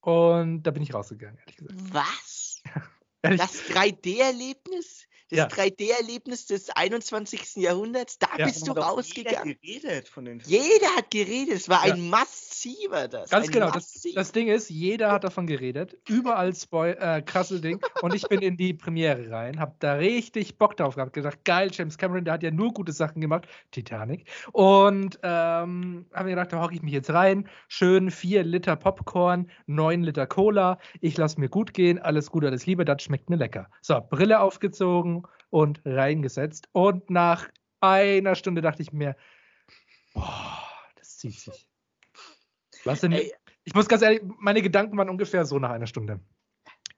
und 0.00 0.62
da 0.62 0.70
bin 0.70 0.82
ich 0.82 0.92
rausgegangen, 0.92 1.38
ehrlich 1.38 1.56
gesagt. 1.56 1.74
Was? 1.92 2.62
Ehrlich, 3.22 3.40
Das 3.40 3.64
3D-Erlebnis? 3.70 5.06
Das 5.34 5.52
Ja. 5.52 5.64
3D-Erlebnis 5.64 6.46
des 6.46 6.70
21. 6.70 7.56
Jahrhunderts? 7.56 8.18
Da 8.18 8.28
Ja. 8.38 8.46
bist 8.46 8.66
du 8.66 8.72
rausgegangen. 8.72 9.56
Jeder 9.60 9.88
geredet 9.88 10.08
von 10.08 10.24
den. 10.24 10.40
Jeder 10.46 10.88
hat 10.96 11.10
geredet. 11.10 11.54
Es 11.54 11.68
war 11.68 11.86
Ja. 11.86 11.94
ein 11.94 12.08
massiver 12.08 13.08
das. 13.08 13.30
Ganz 13.30 13.50
genau. 13.50 13.70
Das, 13.70 14.06
das 14.14 14.32
Ding 14.32 14.48
ist, 14.48 14.70
jeder 14.70 15.10
hat 15.12 15.24
davon 15.24 15.46
geredet. 15.46 15.96
Überall 16.08 16.54
Spoil 16.54 16.96
äh, 17.00 17.22
krasse 17.22 17.60
Ding. 17.60 17.80
Und 18.02 18.14
ich 18.14 18.22
bin 18.28 18.40
in 18.40 18.56
die 18.56 18.74
Premiere 18.74 19.30
rein, 19.30 19.58
hab 19.58 19.78
da 19.80 19.94
richtig 19.94 20.56
Bock 20.58 20.76
drauf 20.76 20.94
gehabt. 20.94 21.12
Gedacht, 21.12 21.44
geil, 21.44 21.70
James 21.72 21.98
Cameron, 21.98 22.24
der 22.24 22.34
hat 22.34 22.42
ja 22.42 22.50
nur 22.50 22.72
gute 22.72 22.92
Sachen 22.92 23.20
gemacht. 23.20 23.46
Titanic. 23.72 24.26
Und 24.52 25.18
ähm, 25.22 26.06
habe 26.12 26.24
mir 26.24 26.30
gedacht, 26.30 26.52
da 26.52 26.62
hocke 26.62 26.74
ich 26.74 26.82
mich 26.82 26.92
jetzt 26.92 27.10
rein. 27.10 27.48
Schön 27.68 28.10
vier 28.10 28.44
Liter 28.44 28.76
Popcorn, 28.76 29.50
neun 29.66 30.02
Liter 30.02 30.26
Cola. 30.26 30.78
Ich 31.00 31.16
lasse 31.16 31.40
mir 31.40 31.48
gut 31.48 31.74
gehen. 31.74 31.98
Alles 31.98 32.30
gut, 32.30 32.44
alles 32.44 32.66
Liebe. 32.66 32.84
Das 32.84 33.02
schmeckt 33.02 33.30
mir 33.30 33.36
lecker. 33.36 33.68
So, 33.80 34.00
Brille 34.00 34.40
aufgezogen 34.40 35.23
und 35.54 35.82
reingesetzt. 35.84 36.68
Und 36.72 37.10
nach 37.10 37.48
einer 37.78 38.34
Stunde 38.34 38.60
dachte 38.60 38.82
ich 38.82 38.92
mir, 38.92 39.14
boah, 40.12 40.58
das 40.96 41.18
zieht 41.18 41.38
sich. 41.38 41.68
Was 42.82 43.02
denn? 43.02 43.12
Ey, 43.12 43.32
Ich 43.62 43.72
muss 43.72 43.88
ganz 43.88 44.02
ehrlich, 44.02 44.20
meine 44.40 44.62
Gedanken 44.62 44.98
waren 44.98 45.08
ungefähr 45.08 45.44
so 45.44 45.60
nach 45.60 45.70
einer 45.70 45.86
Stunde. 45.86 46.18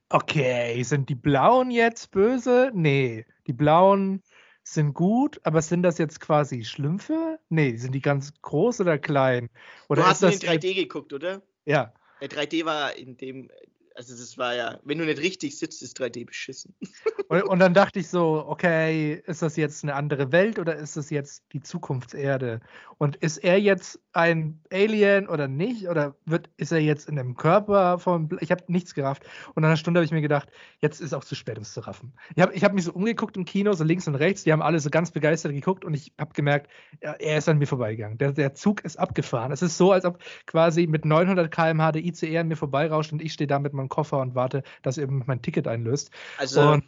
Okay, 0.09 0.83
sind 0.85 1.11
die 1.11 1.15
Blauen 1.15 1.71
jetzt 1.71 2.13
böse? 2.13 2.71
Nee, 2.73 3.27
die 3.47 3.53
Blauen 3.53 4.23
sind 4.63 4.95
gut, 4.95 5.39
aber 5.45 5.61
sind 5.61 5.83
das 5.83 5.99
jetzt 5.99 6.21
quasi 6.21 6.65
Schlümpfe? 6.65 7.39
Nee, 7.51 7.77
sind 7.77 7.93
die 7.93 8.01
ganz 8.01 8.33
groß 8.41 8.81
oder 8.81 8.99
klein? 8.99 9.51
Oder 9.91 10.01
du 10.03 10.09
hast 10.09 10.23
das 10.23 10.43
in 10.43 10.49
3D 10.49 10.75
geguckt, 10.75 11.13
oder? 11.13 11.43
Ja, 11.67 11.93
Der 12.23 12.31
3D 12.31 12.65
war 12.65 12.97
in 12.97 13.19
dem, 13.19 13.51
also 13.97 14.15
das 14.15 14.37
war 14.39 14.55
ja, 14.55 14.79
wenn 14.85 14.99
du 14.99 15.05
nicht 15.05 15.21
richtig 15.21 15.59
sitzt, 15.59 15.83
ist 15.83 16.01
3D 16.01 16.27
beschissen. 16.27 16.75
und, 17.29 17.43
und 17.43 17.59
dann 17.59 17.75
dachte 17.75 18.01
ich 18.01 18.09
so, 18.09 18.45
okay, 18.47 19.23
ist 19.27 19.43
das 19.43 19.57
jetzt 19.57 19.83
eine 19.83 19.95
andere 19.95 20.33
Welt 20.33 20.59
oder 20.59 20.77
ist 20.77 20.97
das 20.97 21.11
jetzt 21.11 21.45
die 21.53 21.63
Zukunftserde? 21.63 22.61
Und 22.99 23.17
ist 23.17 23.39
er 23.39 23.59
jetzt 23.59 23.99
ein 24.17 24.61
Alien 24.73 25.29
oder 25.29 25.47
nicht? 25.47 25.89
Oder 25.89 26.17
wird, 26.25 26.49
ist 26.57 26.73
er 26.73 26.79
jetzt 26.79 27.09
in 27.09 27.19
einem 27.19 27.37
Körper 27.37 27.99
von. 27.99 28.29
Ich 28.41 28.51
habe 28.51 28.65
nichts 28.69 28.95
gerafft. 28.95 29.25
Und 29.55 29.63
nach 29.63 29.69
einer 29.69 29.77
Stunde 29.77 29.99
habe 29.99 30.07
ich 30.07 30.11
mir 30.11 30.23
gedacht, 30.23 30.49
jetzt 30.81 31.01
ist 31.01 31.13
auch 31.13 31.23
zu 31.23 31.35
spät, 31.35 31.59
um 31.59 31.63
es 31.63 31.75
zu 31.75 31.81
raffen. 31.81 32.15
Ich 32.35 32.43
habe 32.43 32.55
ich 32.55 32.65
hab 32.65 32.73
mich 32.73 32.85
so 32.85 32.93
umgeguckt 32.93 33.37
im 33.37 33.45
Kino, 33.45 33.73
so 33.75 33.85
links 33.85 34.09
und 34.09 34.15
rechts. 34.15 34.45
Die 34.45 34.53
haben 34.53 34.63
alle 34.63 34.81
so 34.81 34.89
ganz 34.89 35.11
begeistert 35.11 35.53
geguckt 35.53 35.85
und 35.85 35.93
ich 35.95 36.15
habe 36.19 36.33
gemerkt, 36.33 36.71
er, 37.01 37.37
ist 37.37 37.49
an 37.49 37.59
mir 37.59 37.67
vorbeigegangen. 37.67 38.17
Der, 38.17 38.33
der 38.33 38.55
Zug 38.55 38.85
ist 38.85 38.99
abgefahren. 38.99 39.53
Es 39.53 39.61
ist 39.61 39.77
so, 39.77 39.93
als 39.93 40.07
ob 40.07 40.19
quasi 40.47 40.87
mit 40.87 41.05
900 41.05 41.51
km/h 41.51 41.93
der 41.93 42.03
ICE 42.03 42.39
an 42.39 42.49
mir 42.49 42.57
vorbeirauscht 42.57 43.13
und 43.13 43.21
ich 43.21 43.35
stehe 43.35 43.47
da 43.47 43.59
mit 43.59 43.75
meinem 43.75 43.91
Koffer 43.91 44.21
und 44.21 44.35
warte, 44.35 44.63
dass 44.83 44.97
er 44.97 45.09
mein 45.11 45.43
Ticket 45.43 45.69
einlöst. 45.69 46.11
Also, 46.39 46.63
Und 46.63 46.85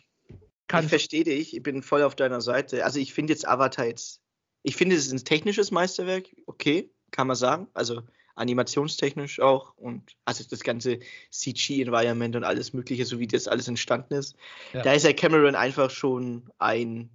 kann 0.67 0.85
ich 0.85 0.91
verstehe 0.91 1.25
dich, 1.25 1.55
ich 1.55 1.63
bin 1.63 1.83
voll 1.83 2.03
auf 2.03 2.15
deiner 2.15 2.41
Seite. 2.41 2.85
Also 2.85 3.01
ich 3.01 3.13
finde 3.13 3.33
jetzt 3.33 3.47
Avatar 3.47 3.87
jetzt, 3.87 4.23
ich 4.63 4.77
finde 4.77 4.97
es 4.97 5.07
ist 5.07 5.13
ein 5.13 5.25
technisches 5.25 5.71
Meisterwerk, 5.71 6.29
okay, 6.47 6.91
kann 7.11 7.27
man 7.27 7.37
sagen. 7.37 7.69
Also 7.75 8.03
animationstechnisch 8.39 9.41
auch 9.41 9.77
und 9.77 10.17
also 10.25 10.45
das 10.49 10.61
ganze 10.61 11.01
CG-Environment 11.31 12.37
und 12.37 12.45
alles 12.45 12.73
mögliche, 12.73 13.05
so 13.05 13.19
wie 13.19 13.27
das 13.27 13.49
alles 13.49 13.69
entstanden 13.69 14.15
ist. 14.15 14.37
Ja. 14.73 14.83
Da 14.83 14.93
ist 14.93 15.05
ja 15.05 15.13
Cameron 15.13 15.57
einfach 15.57 15.91
schon 15.91 16.49
ein, 16.59 17.11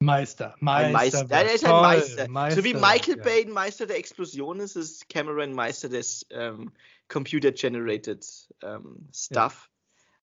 Meister, 0.00 0.54
Meister. 0.60 0.86
ein 0.86 0.92
Meister. 0.92 1.18
Ja, 1.22 1.26
der 1.26 1.54
ist 1.54 1.64
ein 1.64 1.70
Toll, 1.70 1.82
Meister. 1.82 2.50
So 2.52 2.64
wie 2.64 2.74
Michael 2.74 3.16
ja. 3.16 3.22
Bay 3.24 3.44
ein 3.44 3.50
Meister 3.50 3.86
der 3.86 3.98
Explosion 3.98 4.60
ist, 4.60 4.76
ist 4.76 5.08
Cameron 5.08 5.52
Meister 5.52 5.88
des 5.88 6.24
ähm, 6.30 6.72
Computer-Generated 7.08 8.24
ähm, 8.62 9.08
Stuff. 9.12 9.70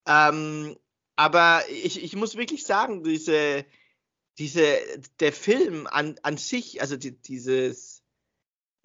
Ähm, 0.07 0.77
aber 1.18 1.64
ich, 1.69 2.02
ich 2.02 2.15
muss 2.15 2.38
wirklich 2.38 2.65
sagen, 2.65 3.03
diese, 3.03 3.65
diese, 4.38 4.77
der 5.19 5.34
Film 5.34 5.88
an, 5.88 6.15
an 6.23 6.38
sich, 6.38 6.80
also 6.80 6.95
die, 6.95 7.11
dieses 7.11 8.05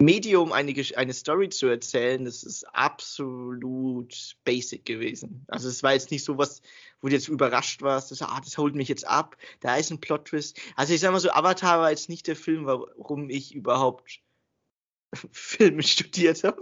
Medium, 0.01 0.51
eine, 0.51 0.73
eine 0.95 1.13
Story 1.13 1.49
zu 1.49 1.67
erzählen, 1.67 2.25
das 2.25 2.43
ist 2.43 2.63
absolut 2.75 4.35
basic 4.43 4.85
gewesen. 4.85 5.45
Also 5.47 5.69
es 5.69 5.83
war 5.83 5.93
jetzt 5.93 6.11
nicht 6.11 6.23
so 6.23 6.37
was, 6.37 6.61
wo 7.01 7.07
du 7.07 7.13
jetzt 7.13 7.27
überrascht 7.27 7.81
warst, 7.81 8.11
dass, 8.11 8.21
ah, 8.21 8.39
das 8.43 8.57
holt 8.57 8.75
mich 8.75 8.89
jetzt 8.89 9.07
ab, 9.07 9.37
da 9.59 9.75
ist 9.75 9.91
ein 9.91 9.99
Plot-Twist. 9.99 10.59
Also 10.75 10.93
ich 10.93 10.99
sag 10.99 11.11
mal 11.11 11.19
so, 11.19 11.31
Avatar 11.31 11.79
war 11.79 11.89
jetzt 11.89 12.09
nicht 12.09 12.27
der 12.27 12.35
Film, 12.35 12.65
warum 12.65 13.29
ich 13.29 13.53
überhaupt 13.53 14.21
Filme 15.31 15.83
studiert 15.83 16.43
habe. 16.43 16.61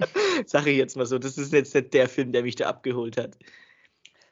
Sage 0.46 0.70
ich 0.70 0.78
jetzt 0.78 0.96
mal 0.96 1.06
so, 1.06 1.18
das 1.18 1.38
ist 1.38 1.52
jetzt 1.52 1.74
nicht 1.74 1.94
der 1.94 2.08
Film, 2.08 2.32
der 2.32 2.42
mich 2.42 2.56
da 2.56 2.68
abgeholt 2.68 3.16
hat. 3.16 3.36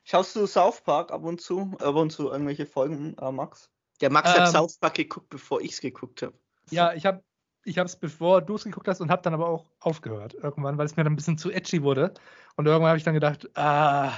Schaust 0.04 0.36
du 0.36 0.46
South 0.46 0.82
Park 0.82 1.10
ab 1.10 1.24
und 1.24 1.40
zu? 1.40 1.74
Ab 1.80 1.96
und 1.96 2.10
zu 2.10 2.30
irgendwelche 2.30 2.66
Folgen, 2.66 3.16
äh, 3.18 3.32
Max? 3.32 3.70
Der 4.00 4.10
Max 4.10 4.28
hat 4.30 4.48
Ähm, 4.48 4.52
South 4.52 4.78
Park 4.78 4.94
geguckt, 4.94 5.30
bevor 5.30 5.60
ich 5.60 5.72
es 5.72 5.80
geguckt 5.80 6.22
habe. 6.22 6.38
Ja, 6.70 6.92
ich 6.94 7.06
habe 7.06 7.24
ich 7.66 7.76
es 7.76 7.96
bevor 7.96 8.40
du 8.42 8.54
es 8.54 8.64
geguckt 8.64 8.88
hast 8.88 9.00
und 9.00 9.10
habe 9.10 9.22
dann 9.22 9.34
aber 9.34 9.48
auch 9.48 9.66
aufgehört 9.80 10.34
irgendwann, 10.34 10.78
weil 10.78 10.86
es 10.86 10.96
mir 10.96 11.04
dann 11.04 11.12
ein 11.12 11.16
bisschen 11.16 11.38
zu 11.38 11.50
edgy 11.50 11.82
wurde. 11.82 12.14
Und 12.56 12.66
irgendwann 12.66 12.88
habe 12.90 12.98
ich 12.98 13.04
dann 13.04 13.14
gedacht, 13.14 13.48
ah, 13.56 14.12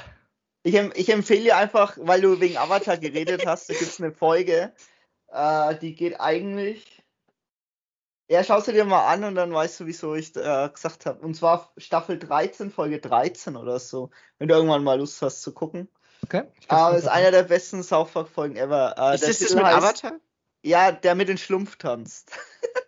Ich, 0.62 0.74
ich 0.74 1.08
empfehle 1.10 1.42
dir 1.44 1.56
einfach, 1.56 1.96
weil 2.00 2.20
du 2.20 2.40
wegen 2.40 2.56
Avatar 2.58 2.98
geredet 2.98 3.46
hast, 3.46 3.68
da 3.68 3.74
gibt 3.74 3.90
es 3.90 4.00
eine 4.00 4.12
Folge, 4.12 4.72
äh, 5.32 5.74
die 5.76 5.94
geht 5.94 6.20
eigentlich. 6.20 7.02
Ja, 8.30 8.44
schau 8.44 8.60
sie 8.60 8.72
dir 8.74 8.84
mal 8.84 9.06
an 9.06 9.24
und 9.24 9.36
dann 9.36 9.52
weißt 9.54 9.80
du, 9.80 9.86
wieso 9.86 10.14
ich 10.14 10.36
äh, 10.36 10.68
gesagt 10.68 11.06
habe. 11.06 11.20
Und 11.24 11.34
zwar 11.34 11.72
Staffel 11.78 12.18
13, 12.18 12.70
Folge 12.70 13.00
13 13.00 13.56
oder 13.56 13.78
so, 13.78 14.10
wenn 14.38 14.48
du 14.48 14.54
irgendwann 14.54 14.84
mal 14.84 14.98
Lust 14.98 15.22
hast 15.22 15.40
zu 15.40 15.54
gucken. 15.54 15.88
okay. 16.22 16.42
Aber 16.68 16.94
Ah, 16.94 16.96
ist 16.98 17.08
einer 17.08 17.30
der 17.30 17.44
besten 17.44 17.82
South 17.82 18.10
Park 18.12 18.28
Folgen 18.28 18.56
ever. 18.56 18.94
Äh, 18.98 19.14
ist 19.14 19.26
das 19.26 19.38
das 19.38 19.54
mit 19.54 19.64
heißt- 19.64 19.76
Avatar? 19.78 20.12
Ja, 20.62 20.92
der 20.92 21.14
mit 21.14 21.28
dem 21.28 21.38
Schlumpf 21.38 21.76
tanzt. 21.76 22.32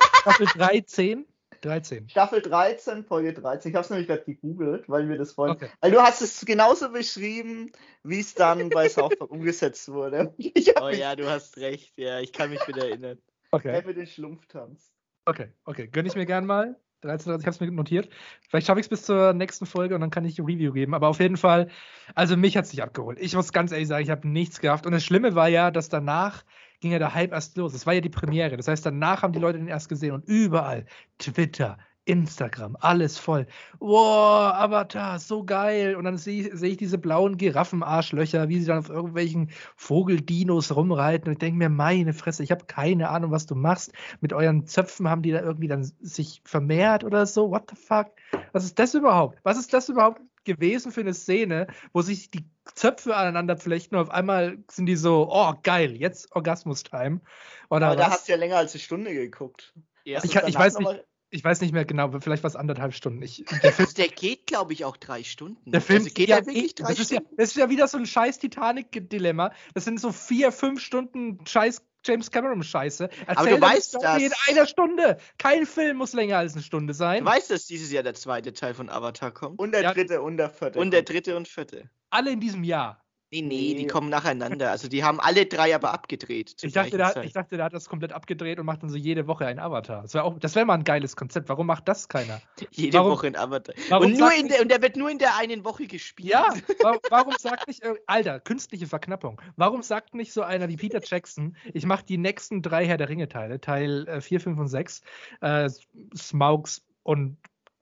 Staffel 0.00 0.46
13. 0.46 1.26
13. 1.62 2.08
Staffel 2.08 2.42
13, 2.42 3.04
Folge 3.04 3.32
13. 3.32 3.70
Ich 3.70 3.76
habe 3.76 3.84
es 3.84 3.90
nämlich 3.90 4.08
gerade 4.08 4.24
gegoogelt, 4.24 4.88
weil 4.88 5.08
wir 5.08 5.16
das 5.16 5.38
wollen. 5.38 5.52
Okay. 5.52 5.68
Weil 5.80 5.92
du 5.92 6.00
hast 6.00 6.20
es 6.20 6.44
genauso 6.44 6.90
beschrieben, 6.90 7.70
wie 8.02 8.20
es 8.20 8.34
dann 8.34 8.68
bei 8.68 8.88
South 8.88 9.16
Park 9.16 9.30
umgesetzt 9.30 9.88
wurde. 9.88 10.34
Oh 10.80 10.88
ja, 10.88 11.14
du 11.14 11.28
hast 11.28 11.58
recht. 11.58 11.96
Ja, 11.96 12.18
ich 12.18 12.32
kann 12.32 12.50
mich 12.50 12.66
wieder 12.66 12.88
erinnern. 12.88 13.18
Okay. 13.52 13.70
der 13.70 13.86
mit 13.86 13.96
dem 13.96 14.06
Schlumpf 14.06 14.46
tanzt. 14.46 14.92
Okay, 15.26 15.52
okay. 15.64 15.86
Gönn 15.86 16.06
ich 16.06 16.16
mir 16.16 16.26
gern 16.26 16.44
mal. 16.46 16.76
13.30 17.04 17.40
ich 17.40 17.46
habe 17.46 17.50
es 17.50 17.60
mir 17.60 17.70
notiert. 17.70 18.08
Vielleicht 18.48 18.66
schaffe 18.66 18.80
ich 18.80 18.86
es 18.86 18.90
bis 18.90 19.04
zur 19.04 19.32
nächsten 19.32 19.66
Folge 19.66 19.94
und 19.94 20.00
dann 20.00 20.10
kann 20.10 20.24
ich 20.24 20.40
Review 20.40 20.72
geben. 20.72 20.94
Aber 20.94 21.08
auf 21.08 21.20
jeden 21.20 21.36
Fall, 21.36 21.68
also 22.14 22.36
mich 22.36 22.56
hat 22.56 22.64
es 22.64 22.72
nicht 22.72 22.82
abgeholt. 22.82 23.18
Ich 23.20 23.34
muss 23.34 23.52
ganz 23.52 23.72
ehrlich 23.72 23.88
sagen, 23.88 24.02
ich 24.02 24.10
habe 24.10 24.26
nichts 24.26 24.60
gehabt. 24.60 24.86
Und 24.86 24.92
das 24.92 25.04
Schlimme 25.04 25.34
war 25.34 25.48
ja, 25.48 25.70
dass 25.70 25.88
danach 25.88 26.44
ging 26.82 26.92
ja 26.92 26.98
der 26.98 27.14
Hype 27.14 27.32
erst 27.32 27.56
los. 27.56 27.72
Es 27.72 27.86
war 27.86 27.94
ja 27.94 28.02
die 28.02 28.10
Premiere. 28.10 28.58
Das 28.58 28.68
heißt, 28.68 28.84
danach 28.84 29.22
haben 29.22 29.32
die 29.32 29.38
Leute 29.38 29.58
den 29.58 29.68
erst 29.68 29.88
gesehen 29.88 30.12
und 30.12 30.24
überall 30.26 30.84
Twitter, 31.16 31.78
Instagram, 32.04 32.76
alles 32.80 33.16
voll. 33.16 33.46
Wow, 33.78 34.52
Avatar, 34.54 35.20
so 35.20 35.44
geil. 35.44 35.94
Und 35.94 36.04
dann 36.04 36.18
sehe 36.18 36.54
seh 36.56 36.68
ich 36.68 36.76
diese 36.76 36.98
blauen 36.98 37.36
Giraffenarschlöcher, 37.36 38.48
wie 38.48 38.58
sie 38.58 38.66
dann 38.66 38.78
auf 38.78 38.90
irgendwelchen 38.90 39.50
Vogeldinos 39.76 40.74
rumreiten. 40.74 41.28
Und 41.28 41.34
ich 41.34 41.38
denke 41.38 41.58
mir, 41.58 41.68
meine 41.68 42.12
Fresse, 42.12 42.42
ich 42.42 42.50
habe 42.50 42.64
keine 42.66 43.08
Ahnung, 43.08 43.30
was 43.30 43.46
du 43.46 43.54
machst. 43.54 43.92
Mit 44.20 44.32
euren 44.32 44.66
Zöpfen 44.66 45.08
haben 45.08 45.22
die 45.22 45.30
da 45.30 45.40
irgendwie 45.40 45.68
dann 45.68 45.84
sich 45.84 46.42
vermehrt 46.44 47.04
oder 47.04 47.24
so. 47.24 47.50
What 47.52 47.70
the 47.70 47.76
fuck? 47.76 48.08
Was 48.50 48.64
ist 48.64 48.80
das 48.80 48.94
überhaupt? 48.94 49.38
Was 49.44 49.56
ist 49.56 49.72
das 49.72 49.88
überhaupt 49.88 50.20
gewesen 50.44 50.90
für 50.90 51.02
eine 51.02 51.14
Szene, 51.14 51.68
wo 51.92 52.02
sich 52.02 52.32
die 52.32 52.44
Zöpfe 52.74 53.16
aneinander 53.16 53.56
flechten 53.56 53.96
und 53.96 54.02
auf 54.02 54.10
einmal 54.10 54.58
sind 54.70 54.86
die 54.86 54.96
so, 54.96 55.28
oh 55.30 55.54
geil, 55.62 55.96
jetzt 55.96 56.34
Orgasmus-Time. 56.34 57.20
Aber 57.68 57.96
da 57.96 58.10
hast 58.10 58.28
du 58.28 58.32
ja 58.32 58.38
länger 58.38 58.56
als 58.56 58.72
eine 58.72 58.80
Stunde 58.80 59.12
geguckt. 59.12 59.72
Ja. 60.04 60.20
Ich, 60.22 60.34
ich 60.34 60.54
weiß 60.54 60.78
nicht 60.78 61.04
ich 61.32 61.42
weiß 61.42 61.62
nicht 61.62 61.72
mehr 61.72 61.86
genau, 61.86 62.10
vielleicht 62.20 62.42
war 62.42 62.48
es 62.48 62.56
anderthalb 62.56 62.92
Stunden. 62.92 63.22
Ich, 63.22 63.42
der, 63.62 63.72
Film, 63.72 63.88
der, 63.96 64.08
geht, 64.08 64.46
glaube 64.46 64.74
ich, 64.74 64.84
auch 64.84 64.98
drei 64.98 65.24
Stunden. 65.24 65.70
Der 65.70 65.80
Film 65.80 66.02
also 66.02 66.12
geht 66.12 66.28
ja 66.28 66.44
wirklich 66.44 66.74
drei 66.74 66.92
das 66.92 67.06
Stunden. 67.06 67.24
Ist 67.24 67.30
ja, 67.30 67.36
das 67.38 67.48
ist 67.48 67.56
ja 67.56 67.70
wieder 67.70 67.88
so 67.88 67.96
ein 67.96 68.04
scheiß 68.04 68.38
Titanic-Dilemma. 68.38 69.50
Das 69.72 69.86
sind 69.86 69.98
so 69.98 70.12
vier, 70.12 70.52
fünf 70.52 70.80
Stunden 70.80 71.44
scheiß 71.46 71.82
James 72.04 72.30
Cameron-Scheiße. 72.30 73.08
Aber 73.26 73.48
du 73.48 73.60
weißt 73.60 73.94
das. 73.94 74.20
In 74.20 74.32
einer 74.48 74.66
Stunde. 74.66 75.18
Kein 75.38 75.64
Film 75.66 75.98
muss 75.98 76.12
länger 76.12 76.38
als 76.38 76.52
eine 76.52 76.62
Stunde 76.62 76.94
sein. 76.94 77.24
Du 77.24 77.30
weißt, 77.30 77.50
dass 77.50 77.66
dieses 77.66 77.90
Jahr 77.92 78.02
der 78.02 78.14
zweite 78.14 78.52
Teil 78.52 78.74
von 78.74 78.90
Avatar 78.90 79.30
kommt. 79.30 79.58
Und 79.58 79.72
der 79.72 79.82
ja. 79.82 79.94
dritte 79.94 80.20
und 80.20 80.36
der 80.36 80.50
vierte. 80.50 80.78
Und 80.78 80.90
der 80.90 81.02
dritte 81.02 81.36
und 81.36 81.48
vierte. 81.48 81.88
Alle 82.12 82.30
in 82.30 82.40
diesem 82.40 82.62
Jahr. 82.62 83.02
Nee, 83.32 83.40
nee, 83.40 83.74
die 83.74 83.86
kommen 83.86 84.10
nacheinander. 84.10 84.70
Also 84.70 84.88
die 84.88 85.02
haben 85.02 85.18
alle 85.18 85.46
drei 85.46 85.74
aber 85.74 85.90
abgedreht. 85.94 86.54
Ich 86.60 86.74
dachte, 86.74 86.98
der 86.98 87.06
hat, 87.06 87.24
ich 87.24 87.32
dachte, 87.32 87.56
der 87.56 87.64
hat 87.64 87.72
das 87.72 87.88
komplett 87.88 88.12
abgedreht 88.12 88.58
und 88.58 88.66
macht 88.66 88.82
dann 88.82 88.90
so 88.90 88.98
jede 88.98 89.26
Woche 89.26 89.46
ein 89.46 89.58
Avatar. 89.58 90.02
Das 90.02 90.12
wäre 90.14 90.54
wär 90.54 90.64
mal 90.66 90.74
ein 90.74 90.84
geiles 90.84 91.16
Konzept. 91.16 91.48
Warum 91.48 91.66
macht 91.66 91.88
das 91.88 92.08
keiner? 92.08 92.42
Jede 92.72 92.98
warum, 92.98 93.12
Woche 93.12 93.28
ein 93.28 93.36
Avatar. 93.36 93.74
Und, 94.02 94.18
nur 94.18 94.30
in 94.34 94.48
der, 94.48 94.60
und 94.60 94.70
der 94.70 94.82
wird 94.82 94.96
nur 94.96 95.10
in 95.10 95.16
der 95.16 95.38
einen 95.38 95.64
Woche 95.64 95.86
gespielt. 95.86 96.28
Ja, 96.28 96.52
warum, 96.82 96.98
warum 97.08 97.34
sagt 97.38 97.68
nicht, 97.68 97.82
Alter, 98.06 98.38
künstliche 98.38 98.86
Verknappung. 98.86 99.40
Warum 99.56 99.82
sagt 99.82 100.14
nicht 100.14 100.34
so 100.34 100.42
einer 100.42 100.68
wie 100.68 100.76
Peter 100.76 101.00
Jackson, 101.02 101.56
ich 101.72 101.86
mache 101.86 102.04
die 102.04 102.18
nächsten 102.18 102.60
drei 102.60 102.86
Herr 102.86 102.98
der 102.98 103.08
Ringe-Teile, 103.08 103.62
Teil 103.62 104.06
äh, 104.08 104.20
4, 104.20 104.40
5 104.40 104.58
und 104.58 104.68
6, 104.68 105.00
äh, 105.40 105.70
Smaugs 106.14 106.84
und 107.02 107.38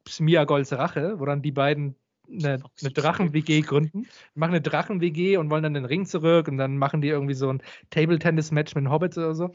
Smiagolds 0.08 0.72
Rache, 0.72 1.18
wo 1.18 1.26
dann 1.26 1.42
die 1.42 1.52
beiden 1.52 1.96
eine, 2.32 2.62
eine 2.80 2.90
Drachen-WG 2.92 3.62
gründen. 3.62 4.02
Die 4.34 4.38
machen 4.38 4.52
eine 4.52 4.60
Drachen-WG 4.60 5.36
und 5.36 5.50
wollen 5.50 5.62
dann 5.62 5.74
den 5.74 5.84
Ring 5.84 6.06
zurück 6.06 6.48
und 6.48 6.58
dann 6.58 6.76
machen 6.76 7.00
die 7.00 7.08
irgendwie 7.08 7.34
so 7.34 7.52
ein 7.52 7.62
Table-Tennis-Match 7.90 8.74
mit 8.74 8.88
Hobbits 8.88 9.18
oder 9.18 9.34
so. 9.34 9.50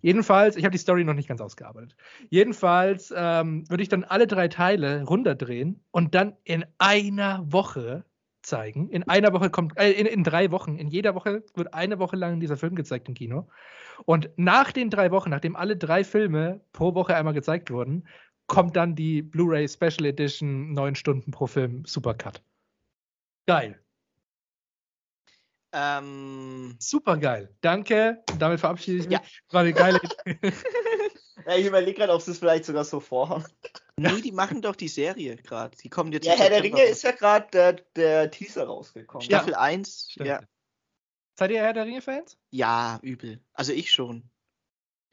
Jedenfalls, 0.00 0.56
ich 0.56 0.64
habe 0.64 0.72
die 0.72 0.78
Story 0.78 1.04
noch 1.04 1.14
nicht 1.14 1.28
ganz 1.28 1.40
ausgearbeitet. 1.40 1.96
Jedenfalls 2.28 3.12
ähm, 3.16 3.68
würde 3.68 3.82
ich 3.82 3.88
dann 3.88 4.04
alle 4.04 4.26
drei 4.26 4.48
Teile 4.48 5.04
runterdrehen 5.04 5.82
und 5.90 6.14
dann 6.14 6.34
in 6.44 6.64
einer 6.78 7.44
Woche 7.50 8.04
zeigen. 8.42 8.88
In 8.88 9.04
einer 9.04 9.32
Woche 9.32 9.50
kommt, 9.50 9.78
äh, 9.78 9.90
in, 9.92 10.06
in 10.06 10.24
drei 10.24 10.50
Wochen, 10.50 10.76
in 10.76 10.88
jeder 10.88 11.14
Woche 11.14 11.44
wird 11.54 11.74
eine 11.74 11.98
Woche 11.98 12.16
lang 12.16 12.40
dieser 12.40 12.56
Film 12.56 12.74
gezeigt 12.74 13.08
im 13.08 13.14
Kino. 13.14 13.48
Und 14.06 14.30
nach 14.36 14.72
den 14.72 14.90
drei 14.90 15.10
Wochen, 15.10 15.30
nachdem 15.30 15.56
alle 15.56 15.76
drei 15.76 16.04
Filme 16.04 16.60
pro 16.72 16.94
Woche 16.94 17.14
einmal 17.14 17.34
gezeigt 17.34 17.70
wurden, 17.70 18.04
kommt 18.50 18.74
dann 18.74 18.96
die 18.96 19.22
Blu-ray 19.22 19.68
Special 19.68 20.04
Edition, 20.06 20.72
neun 20.72 20.96
Stunden 20.96 21.30
pro 21.30 21.46
Film, 21.46 21.84
Supercut. 21.86 22.42
Geil. 23.46 23.80
Ähm, 25.72 26.74
Super 26.80 27.16
geil. 27.16 27.54
Danke. 27.60 28.24
Damit 28.40 28.58
verabschiede 28.58 28.98
ich 28.98 29.04
mich. 29.04 29.12
Ja. 29.12 29.22
War 29.50 29.60
eine 29.60 29.72
geile 29.72 30.00
ja, 31.46 31.56
ich 31.56 31.64
überlege 31.64 31.98
gerade, 31.98 32.12
ob 32.12 32.22
sie 32.22 32.32
es 32.32 32.38
vielleicht 32.40 32.64
sogar 32.64 32.84
so 32.84 32.98
vorhaben. 32.98 33.44
Nee, 33.96 34.20
die 34.20 34.32
machen 34.32 34.62
doch 34.62 34.74
die 34.74 34.88
Serie 34.88 35.36
gerade. 35.36 35.76
Die 35.76 35.88
kommen 35.88 36.10
jetzt. 36.10 36.26
Ja, 36.26 36.32
Herr 36.32 36.50
der 36.50 36.64
Ringe 36.64 36.82
ist 36.82 37.04
ja 37.04 37.12
gerade 37.12 37.46
der, 37.52 37.72
der 37.94 38.32
Teaser 38.32 38.64
rausgekommen. 38.64 39.24
Staffel 39.24 39.52
ja. 39.52 39.60
1. 39.60 40.16
Ja. 40.16 40.40
Seid 41.38 41.52
ihr 41.52 41.60
Herr 41.60 41.72
der 41.72 41.86
Ringe-Fans? 41.86 42.36
Ja, 42.50 42.98
übel. 43.02 43.40
Also 43.52 43.72
ich 43.72 43.92
schon. 43.92 44.28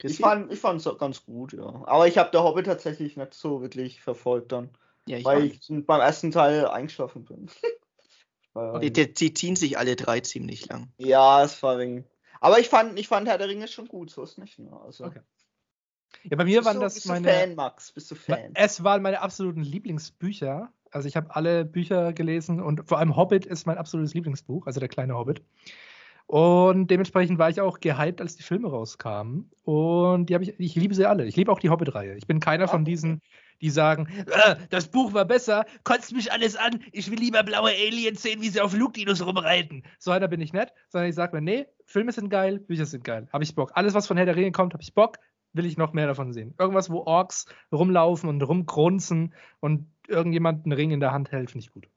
Ich 0.02 0.18
fand 0.18 0.52
ich 0.52 0.60
fand's 0.60 0.88
ganz 0.98 1.24
gut, 1.24 1.52
ja. 1.52 1.82
Aber 1.86 2.06
ich 2.06 2.18
habe 2.18 2.30
der 2.30 2.44
Hobbit 2.44 2.66
tatsächlich 2.66 3.16
nicht 3.16 3.34
so 3.34 3.60
wirklich 3.60 4.00
verfolgt 4.00 4.52
dann. 4.52 4.70
Ja, 5.06 5.18
ich 5.18 5.24
weil 5.24 5.44
ich 5.44 5.60
beim 5.68 6.00
ersten 6.00 6.30
Teil 6.30 6.66
eingeschlafen 6.66 7.24
bin. 7.24 7.50
die, 8.82 8.92
die, 8.92 9.12
die, 9.12 9.34
ziehen 9.34 9.56
sich 9.56 9.78
alle 9.78 9.96
drei 9.96 10.20
ziemlich 10.20 10.66
lang. 10.66 10.92
Ja, 10.98 11.42
es 11.42 11.62
war 11.62 11.78
wegen. 11.78 12.04
Aber 12.40 12.58
ich 12.60 12.68
fand, 12.68 12.98
ich 12.98 13.08
fand 13.08 13.26
Herr 13.26 13.38
der 13.38 13.48
Ringe 13.48 13.66
schon 13.68 13.88
gut, 13.88 14.10
so 14.10 14.22
ist 14.22 14.38
nicht. 14.38 14.58
Ne? 14.58 14.70
Also. 14.84 15.04
Okay. 15.04 15.20
Ja, 16.24 16.36
bei 16.36 16.44
mir 16.44 16.58
bist 16.58 16.66
waren 16.66 16.76
du, 16.76 16.82
das 16.82 16.94
bist 16.94 17.06
meine. 17.06 17.26
Du 17.26 17.32
Fan, 17.32 17.54
Max? 17.54 17.92
Bist 17.92 18.10
du 18.10 18.14
Fan? 18.14 18.52
Es 18.54 18.84
waren 18.84 19.02
meine 19.02 19.20
absoluten 19.20 19.62
Lieblingsbücher. 19.62 20.72
Also 20.90 21.06
ich 21.06 21.16
habe 21.16 21.34
alle 21.34 21.64
Bücher 21.64 22.12
gelesen 22.12 22.60
und 22.60 22.88
vor 22.88 22.98
allem 22.98 23.14
Hobbit 23.14 23.44
ist 23.44 23.66
mein 23.66 23.76
absolutes 23.76 24.14
Lieblingsbuch, 24.14 24.66
also 24.66 24.80
der 24.80 24.88
kleine 24.88 25.16
Hobbit. 25.16 25.42
Und 26.28 26.90
dementsprechend 26.90 27.38
war 27.38 27.48
ich 27.48 27.58
auch 27.62 27.80
gehypt, 27.80 28.20
als 28.20 28.36
die 28.36 28.42
Filme 28.42 28.68
rauskamen. 28.68 29.50
Und 29.64 30.28
die 30.28 30.34
habe 30.34 30.44
ich, 30.44 30.60
ich 30.60 30.74
liebe 30.74 30.94
sie 30.94 31.06
alle. 31.06 31.24
Ich 31.24 31.36
liebe 31.36 31.50
auch 31.50 31.58
die 31.58 31.70
Hobbit-Reihe. 31.70 32.16
Ich 32.18 32.26
bin 32.26 32.38
keiner 32.38 32.68
von 32.68 32.84
diesen, 32.84 33.22
die 33.62 33.70
sagen, 33.70 34.08
äh, 34.26 34.56
das 34.68 34.88
Buch 34.88 35.14
war 35.14 35.24
besser, 35.24 35.64
kotzt 35.84 36.12
mich 36.12 36.30
alles 36.30 36.54
an, 36.54 36.84
ich 36.92 37.10
will 37.10 37.18
lieber 37.18 37.42
blaue 37.44 37.70
Aliens 37.70 38.20
sehen, 38.20 38.42
wie 38.42 38.50
sie 38.50 38.60
auf 38.60 38.72
Flugdinos 38.72 39.24
rumreiten. 39.24 39.84
So 39.98 40.10
einer 40.10 40.28
bin 40.28 40.42
ich 40.42 40.52
nicht, 40.52 40.70
sondern 40.90 41.08
ich 41.08 41.14
sage 41.14 41.34
mir, 41.34 41.40
nee, 41.40 41.66
Filme 41.86 42.12
sind 42.12 42.28
geil, 42.28 42.58
Bücher 42.58 42.84
sind 42.84 43.04
geil. 43.04 43.26
Habe 43.32 43.44
ich 43.44 43.54
Bock. 43.54 43.70
Alles, 43.72 43.94
was 43.94 44.06
von 44.06 44.18
Herr 44.18 44.26
der 44.26 44.36
Ringe 44.36 44.52
kommt, 44.52 44.74
habe 44.74 44.82
ich 44.82 44.92
Bock, 44.92 45.16
will 45.54 45.64
ich 45.64 45.78
noch 45.78 45.94
mehr 45.94 46.08
davon 46.08 46.34
sehen. 46.34 46.54
Irgendwas, 46.58 46.90
wo 46.90 47.06
Orks 47.06 47.46
rumlaufen 47.72 48.28
und 48.28 48.42
rumgrunzen 48.42 49.32
und 49.60 49.86
irgendjemand 50.06 50.66
einen 50.66 50.72
Ring 50.72 50.90
in 50.90 51.00
der 51.00 51.12
Hand 51.12 51.32
hält, 51.32 51.50
finde 51.52 51.64
ich 51.64 51.72
gut 51.72 51.88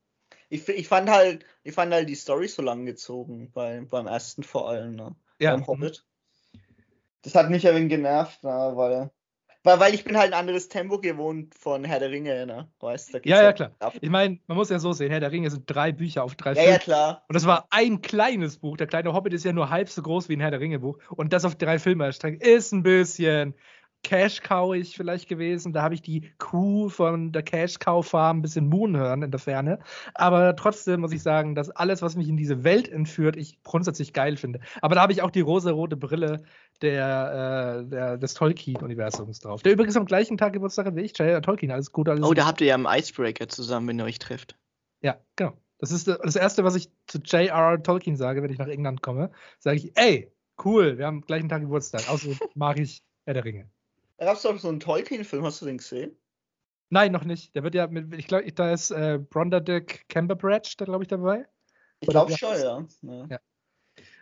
ich, 0.51 0.67
ich 0.67 0.87
fand 0.87 1.09
halt, 1.09 1.45
ich 1.63 1.73
fand 1.73 1.93
halt 1.93 2.09
die 2.09 2.15
Story 2.15 2.47
so 2.49 2.61
lang 2.61 2.85
gezogen, 2.85 3.49
bei, 3.53 3.81
beim 3.89 4.05
ersten 4.05 4.43
vor 4.43 4.69
allem, 4.69 4.95
ne? 4.95 5.15
Ja. 5.39 5.51
Beim 5.51 5.65
Hobbit. 5.65 6.05
Das 7.21 7.35
hat 7.35 7.49
mich 7.49 7.67
ein 7.67 7.75
wenig 7.75 7.89
genervt, 7.89 8.43
ne? 8.43 8.49
weil, 8.75 9.11
weil, 9.63 9.79
weil 9.79 9.93
ich 9.93 10.03
bin 10.03 10.17
halt 10.17 10.33
ein 10.33 10.39
anderes 10.39 10.67
Tempo 10.67 10.99
gewohnt 10.99 11.55
von 11.55 11.85
Herr 11.85 11.99
der 11.99 12.11
Ringe, 12.11 12.45
ne? 12.45 12.67
Weißt, 12.81 13.13
ja, 13.23 13.41
ja, 13.41 13.53
klar. 13.53 13.71
Ab. 13.79 13.93
Ich 14.01 14.09
meine, 14.09 14.39
man 14.47 14.57
muss 14.57 14.69
ja 14.69 14.79
so 14.79 14.91
sehen, 14.91 15.09
Herr 15.09 15.21
der 15.21 15.31
Ringe 15.31 15.49
sind 15.49 15.63
drei 15.67 15.93
Bücher 15.93 16.23
auf 16.23 16.35
drei 16.35 16.51
Ja, 16.51 16.55
Filme. 16.55 16.71
ja, 16.71 16.79
klar. 16.79 17.23
Und 17.29 17.35
das 17.35 17.45
war 17.45 17.67
ein 17.69 18.01
kleines 18.01 18.57
Buch. 18.57 18.75
Der 18.75 18.87
kleine 18.87 19.13
Hobbit 19.13 19.33
ist 19.33 19.45
ja 19.45 19.53
nur 19.53 19.69
halb 19.69 19.87
so 19.87 20.01
groß 20.01 20.27
wie 20.27 20.35
ein 20.35 20.41
Herr 20.41 20.51
der 20.51 20.59
Ringe 20.59 20.79
Buch. 20.79 20.97
Und 21.11 21.31
das 21.31 21.45
auf 21.45 21.55
drei 21.55 21.79
Filme 21.79 22.03
erstreckt, 22.05 22.45
ist 22.45 22.73
ein 22.73 22.83
bisschen 22.83 23.55
Cash 24.03 24.41
Cow 24.41 24.73
ich 24.73 24.95
vielleicht 24.95 25.27
gewesen. 25.27 25.73
Da 25.73 25.83
habe 25.83 25.93
ich 25.93 26.01
die 26.01 26.31
Kuh 26.37 26.89
von 26.89 27.31
der 27.31 27.43
Cash 27.43 27.79
Cow 27.79 28.05
Farm 28.05 28.39
ein 28.39 28.41
bisschen 28.41 28.67
Moon 28.67 28.97
hören 28.97 29.21
in 29.21 29.31
der 29.31 29.39
Ferne. 29.39 29.79
Aber 30.13 30.55
trotzdem 30.55 31.01
muss 31.01 31.11
ich 31.11 31.21
sagen, 31.21 31.55
dass 31.55 31.69
alles, 31.69 32.01
was 32.01 32.15
mich 32.15 32.27
in 32.27 32.37
diese 32.37 32.63
Welt 32.63 32.89
entführt, 32.89 33.35
ich 33.35 33.61
grundsätzlich 33.63 34.13
geil 34.13 34.37
finde. 34.37 34.59
Aber 34.81 34.95
da 34.95 35.01
habe 35.01 35.13
ich 35.13 35.21
auch 35.21 35.31
die 35.31 35.41
rosa-rote 35.41 35.97
Brille 35.97 36.43
der, 36.81 37.83
äh, 37.85 37.89
der 37.89 38.17
des 38.17 38.33
Tolkien-Universums 38.33 39.39
drauf. 39.39 39.61
Der 39.61 39.73
übrigens 39.73 39.95
am 39.97 40.05
gleichen 40.05 40.37
Tag 40.37 40.53
Geburtstag 40.53 40.87
hat 40.87 40.95
wie 40.95 41.01
ich. 41.01 41.17
J.R. 41.17 41.41
Tolkien, 41.41 41.71
alles 41.71 41.91
gut, 41.91 42.09
alles 42.09 42.25
Oh, 42.27 42.33
da 42.33 42.45
habt 42.45 42.61
ihr 42.61 42.67
ja 42.67 42.75
einen 42.75 42.87
Icebreaker 42.87 43.47
zusammen, 43.47 43.87
wenn 43.87 43.99
ihr 43.99 44.05
euch 44.05 44.19
trefft. 44.19 44.57
Ja, 45.01 45.17
genau. 45.35 45.53
Das 45.77 45.91
ist 45.91 46.07
das 46.07 46.35
Erste, 46.35 46.63
was 46.63 46.75
ich 46.75 46.89
zu 47.07 47.19
J.R. 47.19 47.81
Tolkien 47.81 48.15
sage, 48.15 48.43
wenn 48.43 48.51
ich 48.51 48.59
nach 48.59 48.67
England 48.67 49.01
komme. 49.01 49.31
Sage 49.59 49.77
ich, 49.77 49.97
ey, 49.97 50.31
cool, 50.63 50.97
wir 50.97 51.07
haben 51.07 51.17
am 51.17 51.21
gleichen 51.21 51.49
Tag 51.49 51.61
Geburtstag. 51.61 52.07
Außerdem 52.09 52.37
mag 52.55 52.79
ich 52.79 53.03
Herr 53.25 53.33
der 53.33 53.45
Ringe. 53.45 53.69
Da 54.21 54.27
gab 54.27 54.35
es 54.35 54.43
doch 54.43 54.55
so 54.59 54.67
einen 54.67 54.79
Tolkien-Film, 54.79 55.43
hast 55.43 55.63
du 55.63 55.65
den 55.65 55.79
gesehen? 55.79 56.15
Nein, 56.91 57.11
noch 57.11 57.23
nicht. 57.23 57.55
Der 57.55 57.63
wird 57.63 57.73
ja 57.73 57.87
mit, 57.87 58.13
ich 58.13 58.27
glaube, 58.27 58.51
da 58.51 58.71
ist 58.71 58.91
äh, 58.91 59.17
Brondadick 59.17 60.07
Camberbridge, 60.09 60.75
da 60.77 60.85
glaube 60.85 61.03
ich 61.03 61.07
dabei. 61.07 61.47
Ich 62.01 62.09
glaube 62.09 62.37
schon, 62.37 62.53
ja. 62.53 62.85
ja. 63.01 63.27
ja. 63.31 63.39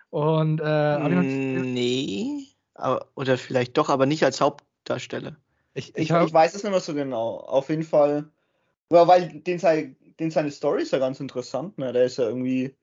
Und 0.10 0.62
äh, 0.62 0.96
hm, 1.04 1.74
nee, 1.74 2.48
aber, 2.76 3.10
oder 3.16 3.38
vielleicht 3.38 3.78
doch, 3.78 3.90
aber 3.90 4.06
nicht 4.06 4.24
als 4.24 4.40
Hauptdarsteller. 4.40 5.36
Ich, 5.74 5.90
ich, 5.90 6.10
ich, 6.10 6.12
ich 6.12 6.34
weiß 6.34 6.56
es 6.56 6.64
nicht 6.64 6.72
mehr 6.72 6.80
so 6.80 6.94
genau. 6.94 7.36
Auf 7.42 7.68
jeden 7.68 7.84
Fall, 7.84 8.32
ja, 8.94 9.06
weil 9.06 9.28
den, 9.42 9.60
sei, 9.60 9.98
den 10.18 10.32
seine 10.32 10.52
Story 10.52 10.84
ist 10.84 10.94
ja 10.94 11.00
ganz 11.00 11.20
interessant. 11.20 11.78
Ne? 11.78 11.92
Der 11.92 12.06
ist 12.06 12.18
ja 12.18 12.24
irgendwie, 12.24 12.74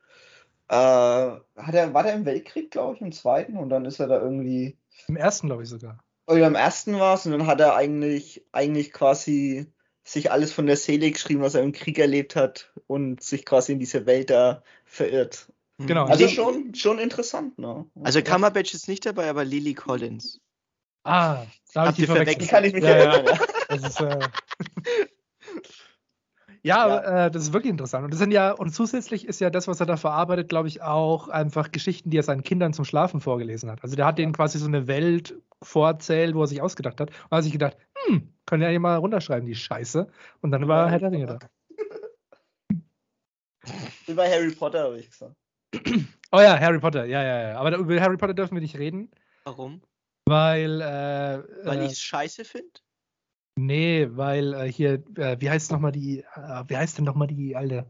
äh, 0.68 0.74
hat 0.74 1.72
er, 1.72 1.94
war 1.94 2.02
der 2.02 2.12
im 2.12 2.26
Weltkrieg, 2.26 2.72
glaube 2.72 2.97
ich, 2.97 3.01
im 3.01 3.12
zweiten 3.12 3.56
und 3.56 3.70
dann 3.70 3.86
ist 3.86 4.01
er 4.01 4.09
da 4.09 4.20
irgendwie. 4.20 4.76
Im 5.09 5.16
ersten, 5.16 5.47
glaube 5.47 5.62
ich 5.62 5.70
sogar. 5.70 5.98
Oder 6.27 6.47
am 6.47 6.55
ersten 6.55 6.98
war 6.98 7.15
es 7.15 7.27
und 7.27 7.32
dann 7.32 7.47
hat 7.47 7.61
er 7.61 7.77
eigentlich, 7.77 8.44
eigentlich 8.53 8.93
quasi 8.93 9.66
sich 10.03 10.31
alles 10.31 10.53
von 10.53 10.66
der 10.66 10.77
Seele 10.77 11.11
geschrieben, 11.11 11.43
was 11.43 11.55
er 11.55 11.62
im 11.62 11.73
Krieg 11.73 11.98
erlebt 11.98 12.36
hat 12.36 12.73
und 12.86 13.23
sich 13.23 13.44
quasi 13.44 13.73
in 13.73 13.78
diese 13.78 14.07
Welt 14.07 14.31
da 14.31 14.62
verirrt. 14.85 15.53
Genau. 15.78 16.07
Also 16.07 16.28
schon, 16.28 16.74
schon 16.74 16.98
interessant, 16.98 17.59
ne? 17.59 17.85
Also 18.03 18.23
Kammerbatch 18.23 18.73
ist 18.73 18.89
nicht 18.89 19.05
dabei, 19.05 19.28
aber 19.28 19.44
Lily 19.44 19.74
Collins. 19.74 20.40
Ah, 21.05 21.44
da 21.73 21.82
habe 21.82 21.90
ich 21.90 21.97
die 21.97 22.07
verwechselt. 22.07 22.43
Die 22.43 22.47
kann 22.47 22.65
ich 22.65 22.73
mich 22.73 22.82
ja, 22.82 22.90
erinnern. 22.90 23.27
Ja. 23.27 23.47
Das 23.69 23.82
ist, 23.82 24.01
äh, 24.01 24.19
Ja, 26.66 26.88
Ja. 26.88 27.26
Äh, 27.26 27.30
das 27.30 27.43
ist 27.44 27.52
wirklich 27.52 27.70
interessant. 27.70 28.05
Und 28.05 28.10
das 28.12 28.18
sind 28.18 28.32
ja, 28.32 28.51
und 28.51 28.70
zusätzlich 28.74 29.26
ist 29.26 29.40
ja 29.40 29.51
das, 29.51 29.68
was 29.68 29.78
er 29.80 29.86
da 29.86 29.97
verarbeitet, 29.97 30.48
glaube 30.48 30.66
ich, 30.68 30.82
auch 30.82 31.28
einfach 31.28 31.70
Geschichten, 31.70 32.10
die 32.10 32.18
er 32.18 32.22
seinen 32.24 32.43
Kindern 32.43 32.72
zum 32.72 32.84
Schlafen 32.84 33.20
vorgelesen 33.20 33.70
hat. 33.70 33.82
Also 33.84 33.94
der 33.94 34.06
hat 34.06 34.18
denen 34.18 34.32
quasi 34.32 34.59
so 34.59 34.66
eine 34.66 34.86
Welt 34.88 35.34
vorerzählt, 35.62 36.34
wo 36.34 36.43
er 36.43 36.47
sich 36.48 36.60
ausgedacht 36.60 37.01
hat. 37.01 37.10
Und 37.10 37.16
da 37.30 37.36
hat 37.36 37.40
er 37.40 37.43
sich 37.44 37.52
gedacht, 37.52 37.76
hm, 38.06 38.32
können 38.47 38.62
ja 38.62 38.68
hier 38.68 38.80
mal 38.80 38.97
runterschreiben, 38.97 39.47
die 39.47 39.55
Scheiße. 39.55 40.09
Und 40.40 40.51
dann 40.51 40.66
war 40.66 40.86
Ja, 40.86 40.90
Herr 40.90 40.98
der 40.98 41.12
Ringe 41.12 41.26
da. 41.26 41.38
Bei 44.14 44.30
Harry 44.30 44.51
Potter, 44.52 44.84
habe 44.84 44.98
ich 44.98 45.10
gesagt. 45.10 45.34
Oh 46.32 46.40
ja, 46.40 46.59
Harry 46.59 46.80
Potter, 46.80 47.05
ja, 47.05 47.22
ja, 47.22 47.51
ja. 47.51 47.59
Aber 47.59 47.70
da- 47.70 47.78
über 47.78 48.01
Harry 48.01 48.16
Potter 48.16 48.34
dürfen 48.34 48.55
wir 48.55 48.60
nicht 48.60 48.76
reden, 48.76 49.12
Warum? 49.44 49.80
weil, 50.24 50.80
äh, 50.80 51.64
Weil 51.64 51.78
äh, 51.78 51.84
ich 51.84 51.93
es 51.93 52.01
scheiße 52.01 52.44
finde? 52.44 52.80
Nee, 53.57 54.07
weil 54.11 54.55
äh, 54.55 54.73
hier, 54.73 55.03
äh, 55.16 55.37
wie 55.41 55.51
heißt 55.51 55.73
nochmal 55.73 55.93
die, 55.93 56.20
äh, 56.20 56.65
wie 56.69 56.77
heißt 56.77 56.99
denn 56.99 57.05
nochmal 57.05 57.28
die 57.28 57.57
alte? 57.57 57.87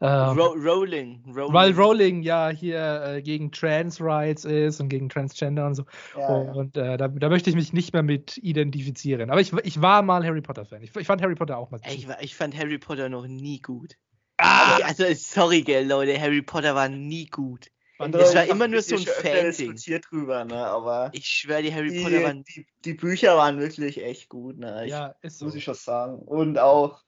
Ähm, 0.00 0.38
Ro 0.38 0.54
Rolling. 0.54 1.22
Rolling. 1.26 1.52
weil 1.52 1.72
Rowling 1.72 2.22
ja 2.22 2.50
hier 2.50 3.02
äh, 3.02 3.22
gegen 3.22 3.50
Trans 3.50 4.00
Rights 4.00 4.44
ist 4.44 4.80
und 4.80 4.88
gegen 4.88 5.08
Transgender 5.08 5.66
und 5.66 5.74
so. 5.74 5.84
Ja, 6.16 6.44
ja. 6.44 6.52
Und 6.52 6.76
äh, 6.76 6.96
da, 6.96 7.08
da 7.08 7.28
möchte 7.28 7.50
ich 7.50 7.56
mich 7.56 7.72
nicht 7.72 7.92
mehr 7.92 8.04
mit 8.04 8.36
identifizieren. 8.38 9.30
Aber 9.30 9.40
ich, 9.40 9.52
ich 9.64 9.82
war 9.82 10.02
mal 10.02 10.24
Harry 10.24 10.40
Potter-Fan. 10.40 10.82
Ich, 10.82 10.94
ich 10.94 11.06
fand 11.06 11.20
Harry 11.20 11.34
Potter 11.34 11.58
auch 11.58 11.70
mal. 11.70 11.80
Ey, 11.82 11.96
ich, 11.96 12.06
ich 12.20 12.36
fand 12.36 12.56
Harry 12.56 12.78
Potter 12.78 13.08
noch 13.08 13.26
nie 13.26 13.60
gut. 13.60 13.96
ah, 14.36 14.78
Also, 14.84 15.04
sorry, 15.14 15.62
gell, 15.62 15.88
Leute, 15.88 16.20
Harry 16.20 16.42
Potter 16.42 16.76
war 16.76 16.88
nie 16.88 17.26
gut. 17.26 17.66
Andere 17.98 18.22
Es 18.22 18.34
war 18.34 18.44
immer 18.44 18.68
nur 18.68 18.80
so 18.80 18.96
ein 18.96 19.02
Fan-Ding. 19.04 20.00
drüber, 20.02 20.44
ne? 20.44 20.66
Aber 20.66 21.10
Ich 21.12 21.26
schwöre, 21.26 21.62
die 21.62 21.74
Harry 21.74 21.90
Potter 22.02 22.18
die, 22.18 22.22
waren. 22.24 22.44
die, 22.44 22.66
die 22.84 22.94
Bücher 22.94 23.36
waren 23.36 23.58
wirklich 23.58 24.02
echt 24.02 24.28
gut, 24.28 24.58
ne? 24.58 24.84
Ich, 24.84 24.90
ja, 24.90 25.14
ist 25.20 25.38
so. 25.38 25.46
muss 25.46 25.54
ich 25.56 25.64
schon 25.64 25.74
sagen. 25.74 26.18
Und 26.20 26.58
auch, 26.58 27.02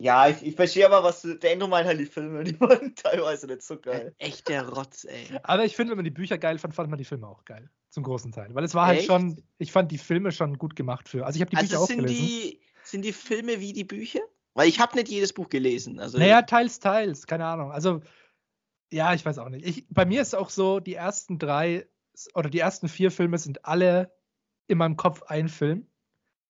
ja, 0.00 0.28
ich, 0.28 0.42
ich 0.44 0.54
verstehe 0.54 0.86
aber, 0.86 1.02
was 1.02 1.22
du- 1.22 1.34
der 1.38 1.52
Andrew 1.52 1.66
meint 1.66 1.86
halt 1.86 1.98
die 1.98 2.06
Filme, 2.06 2.44
die 2.44 2.60
waren 2.60 2.94
teilweise 2.94 3.46
nicht 3.46 3.62
so 3.62 3.78
geil. 3.80 4.14
Echt 4.18 4.48
der 4.48 4.68
Rotz, 4.68 5.04
ey. 5.04 5.26
Aber 5.42 5.64
ich 5.64 5.74
finde, 5.74 5.92
wenn 5.92 5.98
man 5.98 6.04
die 6.04 6.10
Bücher 6.10 6.38
geil 6.38 6.58
fand, 6.58 6.74
fand 6.74 6.90
man 6.90 6.98
die 6.98 7.04
Filme 7.04 7.26
auch 7.26 7.44
geil. 7.44 7.70
Zum 7.88 8.02
großen 8.02 8.30
Teil. 8.32 8.54
Weil 8.54 8.64
es 8.64 8.74
war 8.74 8.86
halt 8.86 8.98
Echt? 8.98 9.06
schon, 9.06 9.42
ich 9.56 9.72
fand 9.72 9.90
die 9.90 9.98
Filme 9.98 10.30
schon 10.30 10.58
gut 10.58 10.76
gemacht 10.76 11.08
für. 11.08 11.24
Also 11.24 11.36
ich 11.36 11.40
habe 11.40 11.50
die 11.50 11.56
Bücher 11.56 11.72
Also 11.74 11.84
auch 11.84 11.88
sind 11.88 12.02
gelesen. 12.06 12.26
die, 12.26 12.60
sind 12.84 13.04
die 13.04 13.14
Filme 13.14 13.60
wie 13.60 13.72
die 13.72 13.84
Bücher? 13.84 14.20
Weil 14.54 14.68
ich 14.68 14.78
habe 14.80 14.94
nicht 14.96 15.08
jedes 15.08 15.32
Buch 15.32 15.48
gelesen. 15.48 15.98
Also 15.98 16.18
Naja, 16.18 16.42
teils, 16.42 16.80
teils, 16.80 17.26
keine 17.26 17.46
Ahnung. 17.46 17.72
Also, 17.72 18.02
ja, 18.92 19.14
ich 19.14 19.24
weiß 19.24 19.38
auch 19.38 19.48
nicht. 19.48 19.66
Ich, 19.66 19.86
bei 19.90 20.04
mir 20.04 20.22
ist 20.22 20.34
auch 20.34 20.50
so, 20.50 20.80
die 20.80 20.94
ersten 20.94 21.38
drei 21.38 21.86
oder 22.34 22.50
die 22.50 22.58
ersten 22.58 22.88
vier 22.88 23.10
Filme 23.10 23.38
sind 23.38 23.64
alle 23.64 24.12
in 24.66 24.78
meinem 24.78 24.96
Kopf 24.96 25.22
ein 25.22 25.48
Film. 25.48 25.86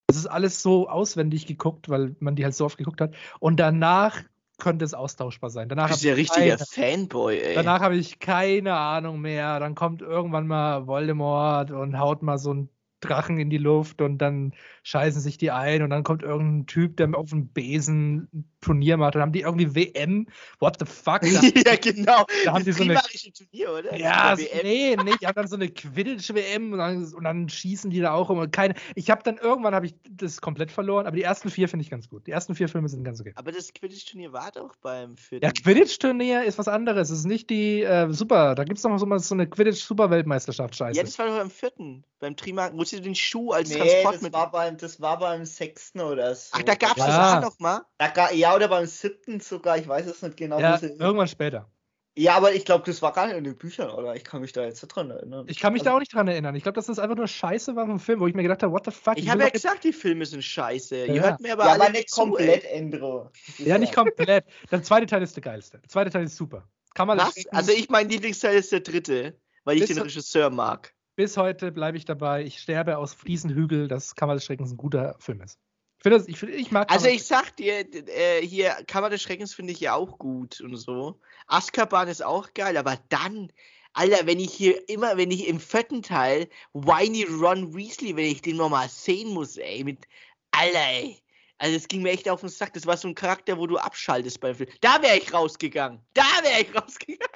Das 0.07 0.17
ist 0.17 0.27
alles 0.27 0.63
so 0.63 0.89
auswendig 0.89 1.47
geguckt, 1.47 1.89
weil 1.89 2.17
man 2.21 2.35
die 2.37 2.45
halt 2.45 2.55
so 2.55 2.65
oft 2.65 2.79
geguckt 2.79 3.01
hat. 3.01 3.15
Und 3.41 3.61
danach 3.61 4.23
könnte 4.57 4.85
es 4.85 4.95
austauschbar 4.95 5.51
sein. 5.51 5.69
Danach 5.69 5.89
du 5.89 5.93
bist 5.93 6.05
ja 6.05 6.13
ich 6.13 6.19
richtiger 6.19 6.57
keine- 6.57 6.67
Fanboy, 6.67 7.39
ey. 7.39 7.55
Danach 7.55 7.81
habe 7.81 7.97
ich 7.97 8.19
keine 8.19 8.75
Ahnung 8.75 9.21
mehr. 9.21 9.61
Dann 9.61 9.75
kommt 9.75 10.03
irgendwann 10.03 10.47
mal 10.47 10.87
Voldemort 10.87 11.71
und 11.71 11.99
haut 11.99 12.23
mal 12.23 12.39
so 12.39 12.51
einen 12.51 12.69
Drachen 13.01 13.39
in 13.39 13.51
die 13.51 13.59
Luft 13.59 14.01
und 14.03 14.19
dann 14.19 14.53
scheißen 14.83 15.21
sich 15.21 15.39
die 15.39 15.53
ein 15.53 15.83
und 15.83 15.91
dann 15.91 16.03
kommt 16.03 16.25
irgendein 16.25 16.67
Typ, 16.67 16.97
der 16.97 17.15
auf 17.15 17.31
dem 17.31 17.49
Besen 17.49 18.51
Turnier 18.61 18.97
macht. 18.97 19.15
Dann 19.15 19.23
haben 19.23 19.33
die 19.33 19.41
irgendwie 19.43 19.75
WM. 19.75 20.27
What 20.59 20.77
the 20.81 20.87
fuck? 20.87 21.21
Da, 21.23 21.29
ja, 21.73 21.77
genau. 21.77 22.27
Da 22.45 22.53
haben 22.53 22.65
das 22.65 22.65
die 22.65 22.73
so 22.73 22.83
eine- 22.85 22.95
Turnier, 23.37 23.73
oder? 23.73 23.97
ja, 23.97 24.35
nee, 24.63 24.97
nee, 25.03 25.13
die 25.21 25.27
haben 25.27 25.35
dann 25.35 25.47
so 25.49 25.57
eine 25.57 25.69
Quidditch-WM 25.69 26.73
und 26.73 26.79
dann, 26.79 27.13
und 27.15 27.25
dann 27.25 27.49
schießen 27.49 27.91
die 27.91 28.01
da 28.01 28.13
auch 28.13 28.31
immer. 28.31 28.49
Keine, 28.49 28.75
ich 28.95 29.11
habe 29.11 29.23
dann 29.23 29.37
irgendwann 29.39 29.75
habe 29.75 29.87
ich 29.87 29.95
das 30.11 30.41
komplett 30.41 30.71
verloren, 30.73 31.07
aber 31.07 31.17
die 31.17 31.23
ersten 31.23 31.51
vier 31.51 31.69
finde 31.69 31.85
ich 31.85 31.91
ganz 31.91 32.09
gut. 32.09 32.27
Die 32.27 32.31
ersten 32.31 32.55
vier 32.55 32.69
Filme 32.69 32.89
sind 32.89 33.05
ganz 33.05 33.21
okay. 33.21 33.33
Aber 33.37 33.53
das 33.53 33.73
Quidditch-Turnier 33.73 34.33
war 34.33 34.51
doch 34.53 34.75
beim 34.77 35.17
vierten. 35.17 35.45
Ja, 35.45 35.53
Quidditch-Turnier 35.53 36.45
ist 36.45 36.59
was 36.59 36.69
anderes. 36.69 37.11
Es 37.11 37.19
ist 37.21 37.25
nicht 37.27 37.51
die 37.51 37.83
äh, 37.83 38.11
Super. 38.13 38.55
Da 38.55 38.65
gibt 38.65 38.79
es 38.79 38.85
noch 38.85 38.99
so, 38.99 39.07
mal 39.07 39.19
so 39.19 39.35
eine 39.35 39.47
Quidditch-Super-Weltmeisterschaft. 39.49 40.77
Scheiße. 40.77 40.97
Ja, 40.97 41.05
das 41.05 41.19
war 41.19 41.27
doch 41.27 41.37
beim 41.39 41.51
vierten. 41.51 42.05
Beim 42.21 42.37
Trimark, 42.37 42.73
wo 42.75 42.83
sie 42.85 43.01
den 43.01 43.15
Schuh 43.15 43.53
als 43.53 43.71
Nee, 43.71 43.77
Transport 43.79 44.15
das 44.17 44.23
mit. 44.23 44.33
war, 44.33 44.51
beim, 44.51 44.77
das 44.77 45.01
war 45.01 45.19
beim 45.19 45.45
sechsten 45.45 46.01
oder 46.01 46.35
so. 46.35 46.49
Ach, 46.53 46.63
da 46.63 46.75
gab's 46.75 46.97
Ja. 46.97 47.07
das 47.07 47.45
auch 47.45 47.51
noch 47.51 47.59
mal? 47.61 47.83
Da 47.99 48.09
ga, 48.09 48.31
ja, 48.51 48.57
oder 48.57 48.69
beim 48.69 48.87
siebten 48.87 49.41
sogar, 49.41 49.79
ich 49.79 49.87
weiß 49.89 50.07
es 50.07 50.23
nicht 50.23 50.37
genau. 50.37 50.59
ja, 50.61 50.79
irgendwann 50.83 51.29
später. 51.29 51.71
ja 52.17 52.37
aber 52.37 52.53
ich 52.55 52.65
glaube, 52.65 52.85
das 52.87 53.01
war 53.03 53.13
gar 53.13 53.27
nicht 53.29 53.37
in 53.37 53.45
den 53.45 53.57
Büchern, 53.57 53.91
oder? 53.91 54.15
Ich 54.17 54.25
kann 54.25 54.41
mich 54.41 54.53
da 54.53 54.65
jetzt 54.65 54.83
nicht 54.83 54.95
dran 54.95 55.11
erinnern. 55.11 55.47
Ich 55.49 55.59
kann 55.61 55.73
mich 55.73 55.83
da 55.83 55.91
Also- 55.91 55.97
auch 55.97 56.01
nicht 56.01 56.13
dran 56.15 56.27
erinnern. 56.29 56.55
Ich 56.57 56.63
glaube, 56.63 56.75
dass 56.77 56.87
das 56.87 56.99
einfach 56.99 57.17
nur 57.17 57.29
Scheiße 57.29 57.77
war 57.77 57.87
vom 57.87 58.01
Film, 58.01 58.21
wo 58.21 58.27
ich 58.27 58.35
mir 58.35 58.43
gedacht 58.43 58.63
habe, 58.63 58.73
what 58.73 58.85
the 58.85 58.91
fuck? 58.91 59.17
Ich 59.19 59.29
habe 59.31 59.43
ja 59.43 59.49
gesagt, 59.51 59.85
die 59.85 59.93
Filme 59.93 60.27
sind 60.27 60.43
scheiße. 60.43 61.07
Ihr 61.07 61.15
Ja. 61.15 61.23
hört 61.23 61.41
mir 61.41 61.53
aber 61.53 61.67
ja, 61.67 61.73
alle 61.73 61.85
aber 61.85 61.93
nicht 61.93 62.11
komplett. 62.11 62.65
Endro. 62.65 63.31
Ja, 63.59 63.79
nicht 63.79 63.95
komplett. 63.95 64.45
Der 64.71 64.83
zweite 64.83 65.07
Teil 65.07 65.23
ist 65.23 65.37
der 65.37 65.43
geilste. 65.43 65.79
Der 65.79 65.89
zweite 65.89 66.11
Teil 66.11 66.25
ist 66.25 66.37
super. 66.37 66.69
Kann 66.95 67.07
man 67.07 67.19
Was? 67.19 67.35
Also 67.51 67.71
ich 67.73 67.89
mein 67.91 68.09
Lieblingsteil 68.09 68.57
ist 68.57 68.73
der 68.73 68.81
dritte, 68.81 69.39
weil 69.65 69.77
ich 69.77 69.83
Bis 69.83 69.89
den 69.91 69.99
zu- 69.99 70.03
Regisseur 70.05 70.51
mag. 70.51 70.93
bis 71.15 71.37
heute 71.37 71.71
bleibe 71.71 71.97
ich 71.97 72.05
dabei. 72.05 72.43
Ich 72.43 72.59
sterbe 72.59 72.99
aus 72.99 73.17
diesen 73.25 73.51
Hügel, 73.51 73.87
dass 73.87 74.15
Kammer 74.17 74.35
des 74.35 74.45
Schreckens 74.45 74.73
ein 74.73 74.77
guter 74.77 75.15
Film 75.21 75.41
ist. 75.43 75.59
Ich 75.99 76.03
finde, 76.03 76.19
das- 76.19 76.29
ich, 76.29 76.39
finde- 76.39 76.55
ich 76.55 76.71
mag. 76.71 76.91
Also 76.93 77.09
ich 77.09 77.25
sag 77.25 77.57
dir, 77.57 77.81
äh, 78.09 78.41
hier 78.47 78.71
Kammer 78.87 79.11
des 79.11 79.21
Schreckens 79.21 79.53
finde 79.55 79.73
ich 79.73 79.81
ja 79.81 79.95
auch 79.95 80.19
gut 80.19 80.61
und 80.61 80.77
so. 80.77 81.21
Azkaban 81.49 82.09
ist 82.09 82.23
auch 82.23 82.55
geil, 82.55 82.77
aber 82.77 82.99
dann, 83.09 83.53
Alter, 83.95 84.27
wenn 84.27 84.39
ich 84.39 84.53
hier 84.55 84.89
immer, 84.89 85.17
wenn 85.17 85.31
ich 85.33 85.49
im 85.49 85.59
vierten 85.59 86.03
Teil 86.03 86.49
Whiny 86.73 87.25
Ron 87.25 87.75
Weasley, 87.75 88.15
wenn 88.15 88.27
ich 88.27 88.43
den 88.43 88.57
nochmal 88.59 88.89
sehen 88.89 89.35
muss, 89.35 89.57
ey, 89.57 89.83
mit, 89.83 90.07
Alter, 90.53 90.79
ey. 90.79 91.19
Also 91.61 91.75
es 91.75 91.89
ging 91.89 92.03
mir 92.03 92.11
echt 92.13 92.29
auf 92.29 92.39
den 92.41 92.49
Sack. 92.51 92.73
Das 92.75 92.87
war 92.87 92.97
so 92.97 93.09
ein 93.09 93.17
Charakter, 93.17 93.59
wo 93.59 93.67
du 93.67 93.79
abschaltest 93.79 94.39
beim 94.41 94.55
Film. 94.55 94.71
Da 94.81 95.03
wäre 95.03 95.19
ich 95.19 95.33
rausgegangen. 95.35 96.01
Da 96.15 96.23
wäre 96.45 96.61
ich 96.63 96.73
rausgegangen. 96.73 97.27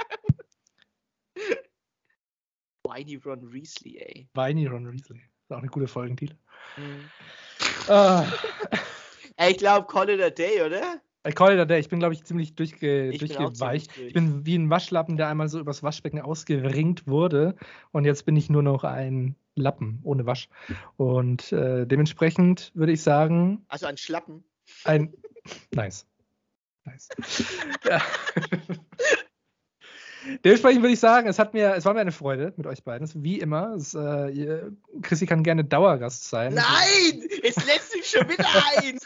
Whiny 2.87 3.17
Ron 3.17 3.53
Weasley, 3.53 3.99
ey. 3.99 4.29
Weiny 4.35 4.67
Ron 4.67 4.93
Weasley. 4.93 5.21
Auch 5.53 5.59
eine 5.59 5.69
gute 5.69 5.89
Folgentitel. 5.89 6.37
Ah, 7.89 8.25
Ey, 9.37 9.53
ich 9.53 9.59
glaube 9.59 9.87
Call 9.87 10.11
it 10.11 10.21
a 10.21 10.31
Day, 10.31 10.63
oder? 10.63 11.01
I 11.27 11.33
call 11.33 11.53
it 11.53 11.61
a 11.61 11.65
day. 11.65 11.79
Ich 11.79 11.89
bin, 11.89 12.01
glaube 12.01 12.15
ich, 12.15 12.25
ziemlich 12.25 12.55
durchge 12.57 13.11
Ich 13.11 13.21
bin 13.21 13.29
durchgeweicht. 13.29 13.93
ziemlich 13.93 14.09
Ich 14.09 14.15
bin 14.15 14.45
wie 14.45 14.57
ein 14.57 14.71
Waschlappen, 14.71 15.17
der 15.17 15.29
einmal 15.29 15.49
so 15.49 15.61
übers 15.61 15.83
Waschbecken 15.83 16.21
ausgeringt 16.21 17.07
wurde. 17.07 17.55
Und 17.93 18.05
jetzt 18.05 18.25
bin 18.25 18.35
ich 18.37 18.51
nur 18.51 18.63
noch 18.63 18.83
ein 18.83 19.37
Lappen 19.55 20.01
ohne 20.03 20.27
Wasch. 20.27 20.49
Und 20.97 21.53
äh, 21.53 21.87
dementsprechend 21.87 22.73
würde 22.75 22.93
ich 22.93 23.03
sagen, 23.03 23.65
Also 23.69 23.87
ein 23.87 23.97
Schlappen. 23.97 24.45
ein. 24.85 25.13
Nice. 25.75 26.07
Nice. 26.85 27.09
ja. 27.85 28.01
Dementsprechend 30.45 30.83
würde 30.83 30.93
ich 30.93 31.01
sagen, 31.01 31.29
es 31.29 31.39
hat 31.39 31.55
mir, 31.55 31.75
es 31.75 31.85
war 31.85 31.95
mir 31.95 32.01
eine 32.01 32.13
Freude 32.13 32.53
mit 32.57 32.67
euch 32.67 32.85
beiden. 32.85 33.09
Wie 33.23 33.39
immer. 33.39 33.75
Es, 33.75 33.95
äh, 33.95 34.63
Chrissy 35.03 35.27
kann 35.27 35.43
gerne 35.43 35.65
Dauergast 35.65 36.29
sein. 36.29 36.55
Nein! 36.55 37.29
Es 37.43 37.57
lässt 37.67 37.93
sich 37.93 38.07
schon 38.07 38.29
wieder 38.29 38.47
ein! 38.77 38.99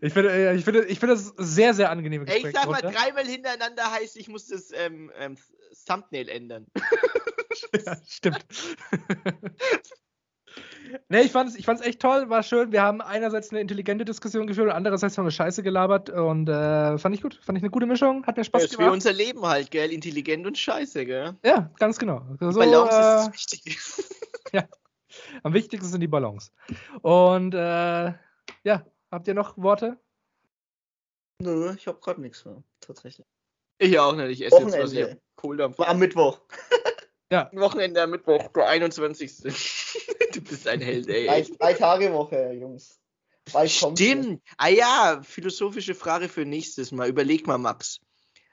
Ich 0.00 0.12
finde, 0.12 0.30
äh, 0.30 0.54
ich 0.54 0.64
finde, 0.64 0.84
ich 0.84 0.98
finde 1.00 1.14
das 1.14 1.32
sehr, 1.38 1.72
sehr 1.72 1.90
angenehme 1.90 2.26
Ey, 2.26 2.46
ich 2.46 2.54
sag 2.54 2.66
mal, 2.66 2.82
dreimal 2.82 3.24
hintereinander 3.24 3.90
heißt, 3.90 4.16
ich 4.18 4.28
muss 4.28 4.48
das 4.48 4.70
ähm, 4.74 5.10
ähm, 5.18 5.36
Thumbnail 5.86 6.28
ändern. 6.28 6.66
ja, 7.86 7.96
stimmt. 8.06 8.44
nee, 11.08 11.22
ich 11.22 11.32
fand's, 11.32 11.54
ich 11.54 11.64
fand's 11.64 11.82
echt 11.82 12.00
toll, 12.00 12.28
war 12.28 12.42
schön. 12.42 12.72
Wir 12.72 12.82
haben 12.82 13.00
einerseits 13.00 13.50
eine 13.50 13.60
intelligente 13.60 14.04
Diskussion 14.04 14.46
geführt 14.46 14.68
und 14.68 14.72
andererseits 14.72 15.16
haben 15.18 15.24
wir 15.24 15.30
Scheiße 15.30 15.62
gelabert 15.62 16.10
und 16.10 16.48
äh, 16.48 16.98
fand 16.98 17.14
ich 17.14 17.22
gut. 17.22 17.40
Fand 17.42 17.58
ich 17.58 17.62
eine 17.62 17.70
gute 17.70 17.86
Mischung, 17.86 18.26
hat 18.26 18.36
mir 18.36 18.44
Spaß 18.44 18.62
Das 18.62 18.70
ist 18.70 18.76
für 18.76 18.82
gemacht. 18.82 18.94
unser 18.94 19.12
Leben 19.12 19.44
halt, 19.46 19.70
gell? 19.70 19.92
Intelligent 19.92 20.46
und 20.46 20.58
scheiße, 20.58 21.04
gell? 21.06 21.34
Ja, 21.44 21.70
ganz 21.78 21.98
genau. 21.98 22.22
So, 22.40 22.58
Balance 22.58 22.90
ist 22.90 22.96
äh, 22.96 23.00
das 23.00 23.32
Wichtige. 23.32 23.76
am 25.42 25.54
wichtigsten 25.54 25.88
sind 25.88 26.00
die 26.00 26.08
Ballons. 26.08 26.52
Und 27.02 27.54
äh, 27.54 28.12
ja, 28.64 28.86
habt 29.10 29.28
ihr 29.28 29.34
noch 29.34 29.56
Worte? 29.56 29.98
Nö, 31.40 31.74
ich 31.76 31.86
habe 31.86 31.98
gerade 32.00 32.20
nichts 32.20 32.44
mehr, 32.44 32.62
tatsächlich. 32.80 33.26
Ich 33.78 33.98
auch 33.98 34.14
nicht. 34.14 34.40
Ich 34.40 34.46
esse 34.46 34.62
jetzt 34.62 34.78
was 34.78 34.92
hier. 34.92 35.18
Kohldampf. 35.36 35.78
War 35.78 35.88
am 35.88 35.98
Mittwoch. 35.98 36.40
Wochenende 37.30 38.02
am 38.02 38.10
Mittwoch, 38.10 38.48
der 38.48 38.66
21. 38.68 39.38
du 40.32 40.40
bist 40.40 40.68
ein 40.68 40.80
Held, 40.80 41.08
Drei, 41.08 41.26
ey. 41.26 41.56
drei 41.58 41.74
Tage 41.74 42.12
Woche, 42.12 42.52
Jungs. 42.52 42.98
Bald. 43.52 43.70
Stimmt. 43.70 44.42
Ah 44.56 44.68
ja, 44.68 45.20
philosophische 45.22 45.94
Frage 45.94 46.28
für 46.28 46.44
nächstes 46.44 46.92
Mal. 46.92 47.08
Überleg 47.08 47.46
mal, 47.46 47.58
Max. 47.58 48.00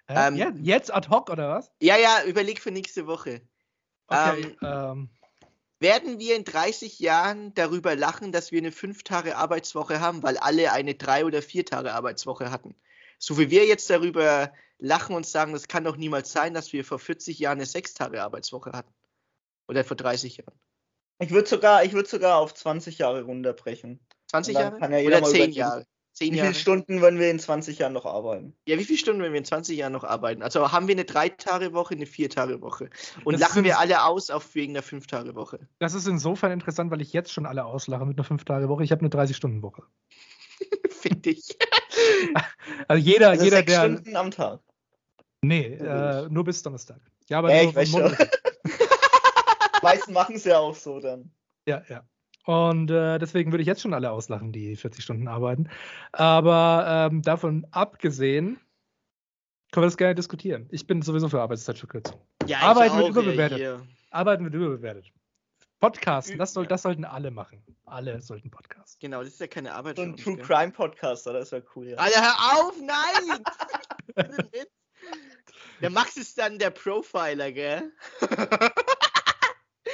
Äh, 0.08 0.28
Ähm, 0.28 0.36
jetzt, 0.36 0.60
jetzt 0.62 0.94
ad 0.94 1.10
hoc 1.10 1.30
oder 1.30 1.50
was? 1.50 1.72
Ja, 1.82 1.98
ja, 1.98 2.24
überleg 2.26 2.60
für 2.60 2.72
nächste 2.72 3.08
Woche. 3.08 3.42
Okay. 4.08 4.58
Ähm, 4.62 5.10
Werden 5.80 6.20
wir 6.20 6.36
in 6.36 6.44
30 6.44 7.00
Jahren 7.00 7.54
darüber 7.54 7.96
lachen, 7.96 8.32
dass 8.32 8.52
wir 8.52 8.60
eine 8.60 8.72
5-Tage-Arbeitswoche 8.72 10.02
haben, 10.02 10.22
weil 10.24 10.38
alle 10.38 10.74
eine 10.74 10.92
3- 10.92 11.26
oder 11.26 11.40
4-Tage-Arbeitswoche 11.40 12.52
hatten? 12.52 12.76
So 13.18 13.38
wie 13.38 13.50
wir 13.50 13.66
jetzt 13.66 13.90
darüber 13.90 14.52
lachen 14.82 15.16
und 15.16 15.26
sagen, 15.26 15.54
das 15.54 15.68
kann 15.68 15.84
doch 15.86 15.96
niemals 15.96 16.32
sein, 16.32 16.54
dass 16.54 16.74
wir 16.74 16.84
vor 16.84 17.00
40 17.00 17.40
Jahren 17.40 17.60
eine 17.60 17.66
6-Tage-Arbeitswoche 17.66 18.72
hatten. 18.74 18.94
Oder 19.68 19.84
vor 19.86 19.96
30 19.96 20.38
Jahren. 20.38 20.60
Ich 21.20 21.32
würde 21.32 21.48
sogar, 21.48 21.86
ich 21.86 21.94
würd 21.94 22.08
sogar 22.08 22.38
auf 22.38 22.54
20 22.54 22.98
Jahre 22.98 23.22
runterbrechen. 23.24 24.00
20 24.28 24.56
Und 24.56 24.62
dann 24.62 24.70
Jahre? 24.72 24.80
kann 24.80 24.92
ja 24.92 24.98
jeder 24.98 25.18
Oder 25.18 25.22
mal 25.22 25.28
10 25.28 25.36
überlegen, 25.36 25.54
Jahre? 25.54 25.86
10 26.14 26.34
Wie 26.34 26.40
viele 26.40 26.54
Stunden 26.56 27.02
wollen 27.02 27.20
wir 27.20 27.30
in 27.32 27.40
20 27.40 27.78
Jahren 27.80 27.94
noch 27.94 28.06
arbeiten? 28.06 28.54
Ja, 28.68 28.78
wie 28.78 28.84
viele 28.84 28.98
Stunden, 28.98 29.22
wenn 29.22 29.32
wir 29.32 29.38
in 29.38 29.46
20 29.46 29.78
Jahren 29.78 29.94
noch 29.94 30.04
arbeiten? 30.04 30.42
Also 30.42 30.72
haben 30.72 30.88
wir 30.88 30.96
eine 30.96 31.04
3-Tage-Woche, 31.04 31.94
eine 31.96 32.06
4-Tage-Woche. 32.06 32.90
Und 33.24 33.34
Das 33.34 33.42
lachen 33.42 33.64
wir 33.64 33.80
alle 33.80 34.04
aus 34.04 34.30
auf 34.30 34.54
wegen 34.56 34.74
der 34.74 34.84
5-Tage-Woche. 34.84 35.68
Das 35.80 35.94
ist 35.94 36.08
insofern 36.08 36.52
interessant, 36.52 36.92
weil 36.92 37.02
ich 37.02 37.14
jetzt 37.14 37.32
schon 37.32 37.46
alle 37.46 37.64
auslache 37.66 38.06
mit 38.06 38.18
einer 38.20 38.28
5-Tage-Woche. 38.28 38.84
Ich 38.84 38.92
habe 38.92 39.02
eine 39.02 39.10
30-Stunden-Woche. 39.10 39.84
Finde 40.90 41.30
ich. 41.30 41.56
Also 42.88 43.04
jeder, 43.04 43.30
Also 43.30 43.44
jeder 43.44 43.58
sechs 43.58 43.72
der. 43.72 43.82
Stunden 43.82 44.16
am 44.16 44.32
Tag. 44.32 44.60
Nee, 45.44 45.74
äh, 45.76 46.28
nur 46.30 46.44
bis 46.44 46.62
Donnerstag. 46.64 47.00
Ja, 47.28 47.40
aber 47.40 47.54
Ja, 47.54 47.64
nur 47.64 47.70
ich 47.72 47.76
weiß 47.76 47.90
von 47.90 48.16
schon. 48.16 48.28
Meisten 49.82 50.14
machen 50.14 50.36
es 50.36 50.44
ja 50.44 50.60
auch 50.60 50.76
so 50.76 51.00
dann. 51.00 51.32
Ja, 51.68 51.82
ja. 51.90 52.04
Und 52.46 52.90
äh, 52.92 53.18
deswegen 53.20 53.52
würde 53.52 53.62
ich 53.62 53.68
jetzt 53.68 53.82
schon 53.82 53.94
alle 53.94 54.12
auslachen, 54.12 54.52
die 54.52 54.76
40 54.76 55.04
Stunden 55.04 55.28
arbeiten. 55.28 55.70
Aber 56.12 57.10
ähm, 57.12 57.22
davon 57.22 57.66
abgesehen, 57.72 58.60
können 59.72 59.84
wir 59.84 59.88
das 59.88 59.98
gerne 59.98 60.16
diskutieren. 60.16 60.68
Ich 60.72 60.86
bin 60.88 61.02
sowieso 61.02 61.30
für 61.30 61.42
Arbeitszeitverkürzung. 61.42 62.20
Ja, 62.46 62.60
Arbeiten 62.60 62.98
wird 62.98 63.10
überbewertet. 63.10 63.58
hier. 63.60 63.82
Arbeiten 64.10 64.44
wird 64.44 64.54
überbewertet. 64.56 65.12
Podcasten, 65.80 66.38
das, 66.38 66.54
soll, 66.54 66.64
Ja. 66.66 66.70
das 66.70 66.82
sollten 66.84 67.06
alle 67.06 67.32
machen. 67.32 67.64
Alle 67.86 68.22
sollten 68.22 68.52
Podcasten. 68.52 69.00
Genau, 69.00 69.20
das 69.24 69.30
ist 69.34 69.40
ja 69.40 69.48
keine 69.48 69.74
Arbeit 69.74 69.96
So 69.98 70.04
ein 70.04 70.16
True? 70.16 70.38
Crime 70.38 70.72
Podcaster, 70.72 71.34
das 71.34 71.52
wäre 71.52 71.64
cool, 71.76 71.90
ja. 71.90 71.98
Alter, 71.98 72.22
hör 72.22 72.36
auf, 72.68 72.76
nein! 72.82 73.44
der 75.82 75.90
Max 75.90 76.18
ist 76.18 76.38
dann 76.38 76.60
der 76.60 76.70
Profiler, 76.70 77.52
gell? 77.52 77.92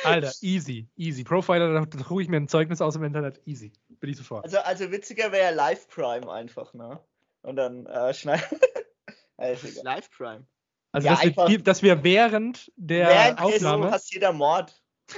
Alter, 0.04 0.32
easy, 0.42 0.88
easy. 0.96 1.24
Profiler, 1.24 1.74
da, 1.74 1.86
da 1.86 2.04
ruhe 2.06 2.22
ich 2.22 2.30
mir 2.30 2.38
ein 2.38 2.48
Zeugnis 2.48 2.82
aus 2.82 2.96
im 2.96 3.04
Internet. 3.04 3.42
Easy. 3.46 3.74
Bin 4.00 4.10
ich 4.10 4.18
sofort. 4.18 4.46
Also, 4.46 4.60
also 4.60 4.92
witziger 4.92 5.32
wäre 5.32 5.46
ja 5.46 5.50
Live 5.52 5.88
Crime 5.88 6.32
einfach, 6.32 6.74
ne? 6.74 7.00
Und 7.42 7.56
dann 7.56 7.86
äh, 7.88 8.14
schneiden. 8.14 8.44
Egal. 9.38 9.58
Live 9.84 10.10
Crime. 10.12 10.46
Also, 10.92 11.08
ja, 11.08 11.14
dass, 11.14 11.22
wir, 11.24 11.28
einfach- 11.30 11.46
die- 11.48 11.64
dass 11.64 11.84
wir 11.84 12.04
während 12.04 12.72
der 12.76 13.08
Während 13.08 13.40
Aufnahme. 13.42 13.84
so 13.86 13.90
passiert 13.90 14.24
der 14.24 14.34
Mord. 14.34 14.82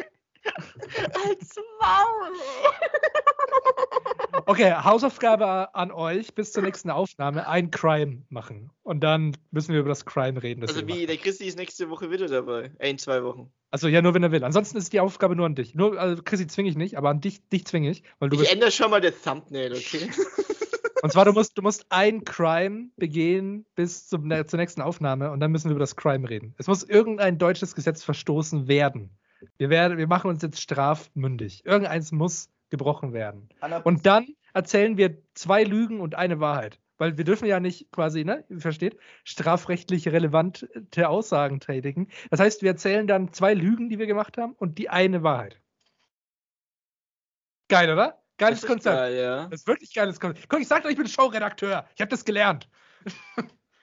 Als 0.45 1.55
Maul! 1.79 2.33
Okay, 4.49 4.73
Hausaufgabe 4.73 5.75
an 5.75 5.91
euch 5.91 6.33
bis 6.33 6.51
zur 6.51 6.63
nächsten 6.63 6.89
Aufnahme: 6.89 7.47
ein 7.47 7.69
Crime 7.69 8.23
machen. 8.29 8.71
Und 8.81 9.01
dann 9.01 9.37
müssen 9.51 9.73
wir 9.73 9.79
über 9.81 9.89
das 9.89 10.07
Crime 10.07 10.41
reden. 10.41 10.61
Das 10.61 10.71
Also 10.71 10.87
wie, 10.87 10.91
machen. 10.93 11.05
der 11.05 11.17
Christi 11.17 11.45
ist 11.45 11.55
nächste 11.55 11.91
Woche 11.91 12.09
wieder 12.09 12.25
dabei. 12.25 12.71
Äh, 12.79 12.89
in 12.89 12.97
zwei 12.97 13.23
Wochen. 13.23 13.51
Also 13.69 13.87
ja, 13.87 14.01
nur 14.01 14.15
wenn 14.15 14.23
er 14.23 14.31
will. 14.31 14.43
Ansonsten 14.43 14.79
ist 14.79 14.91
die 14.91 15.01
Aufgabe 15.01 15.35
nur 15.35 15.45
an 15.45 15.53
dich. 15.53 15.75
Nur, 15.75 15.99
also 15.99 16.23
Chrissy 16.23 16.47
zwinge 16.47 16.67
ich 16.67 16.75
nicht, 16.75 16.97
aber 16.97 17.11
an 17.11 17.21
dich, 17.21 17.47
dich 17.49 17.67
zwinge 17.67 17.91
ich. 17.91 18.01
Weil 18.17 18.29
du 18.29 18.37
Ich 18.37 18.39
bist, 18.39 18.51
ändere 18.51 18.71
schon 18.71 18.89
mal 18.89 19.01
das 19.01 19.21
Thumbnail, 19.21 19.71
okay? 19.73 20.09
und 21.03 21.11
zwar, 21.11 21.25
du 21.25 21.33
musst, 21.33 21.55
du 21.55 21.61
musst 21.61 21.85
ein 21.89 22.23
Crime 22.23 22.89
begehen 22.97 23.67
bis 23.75 24.07
zum, 24.07 24.27
ne- 24.27 24.47
zur 24.47 24.57
nächsten 24.57 24.81
Aufnahme 24.81 25.29
und 25.29 25.41
dann 25.41 25.51
müssen 25.51 25.65
wir 25.69 25.73
über 25.73 25.79
das 25.79 25.95
Crime 25.95 26.27
reden. 26.27 26.55
Es 26.57 26.65
muss 26.65 26.81
irgendein 26.81 27.37
deutsches 27.37 27.75
Gesetz 27.75 28.03
verstoßen 28.03 28.67
werden. 28.67 29.11
Wir, 29.59 29.69
werden, 29.69 29.99
wir 29.99 30.07
machen 30.07 30.31
uns 30.31 30.41
jetzt 30.41 30.59
strafmündig. 30.59 31.63
Irgendeins 31.65 32.11
muss 32.11 32.49
gebrochen 32.71 33.13
werden. 33.13 33.49
Und 33.83 34.05
dann 34.05 34.27
erzählen 34.53 34.97
wir 34.97 35.17
zwei 35.33 35.63
Lügen 35.63 35.99
und 36.01 36.15
eine 36.15 36.39
Wahrheit. 36.39 36.79
Weil 36.97 37.17
wir 37.17 37.23
dürfen 37.23 37.45
ja 37.45 37.61
nicht 37.61 37.91
quasi, 37.91 38.25
ne, 38.25 38.43
ihr 38.49 38.59
versteht, 38.59 38.97
strafrechtlich 39.23 40.07
relevante 40.09 40.67
Aussagen 41.07 41.61
tätigen. 41.61 42.09
Das 42.29 42.41
heißt, 42.41 42.61
wir 42.61 42.71
erzählen 42.71 43.07
dann 43.07 43.31
zwei 43.31 43.53
Lügen, 43.53 43.89
die 43.89 43.99
wir 43.99 44.05
gemacht 44.07 44.37
haben 44.37 44.53
und 44.53 44.77
die 44.77 44.89
eine 44.89 45.23
Wahrheit. 45.23 45.61
Geil, 47.69 47.91
oder? 47.91 48.21
Geiles 48.37 48.61
Das 48.61 48.63
ist 48.63 48.67
Konzept. 48.69 48.95
geil, 48.95 49.15
ja. 49.15 49.47
Das 49.47 49.61
ist 49.61 49.67
wirklich 49.67 49.93
geiles 49.93 50.19
Konzept. 50.19 50.49
Guck, 50.49 50.59
ich 50.61 50.67
sag 50.67 50.83
doch, 50.83 50.89
ich 50.89 50.97
bin 50.97 51.07
Showredakteur. 51.07 51.85
Ich 51.95 52.01
habe 52.01 52.09
das 52.09 52.25
gelernt. 52.25 52.69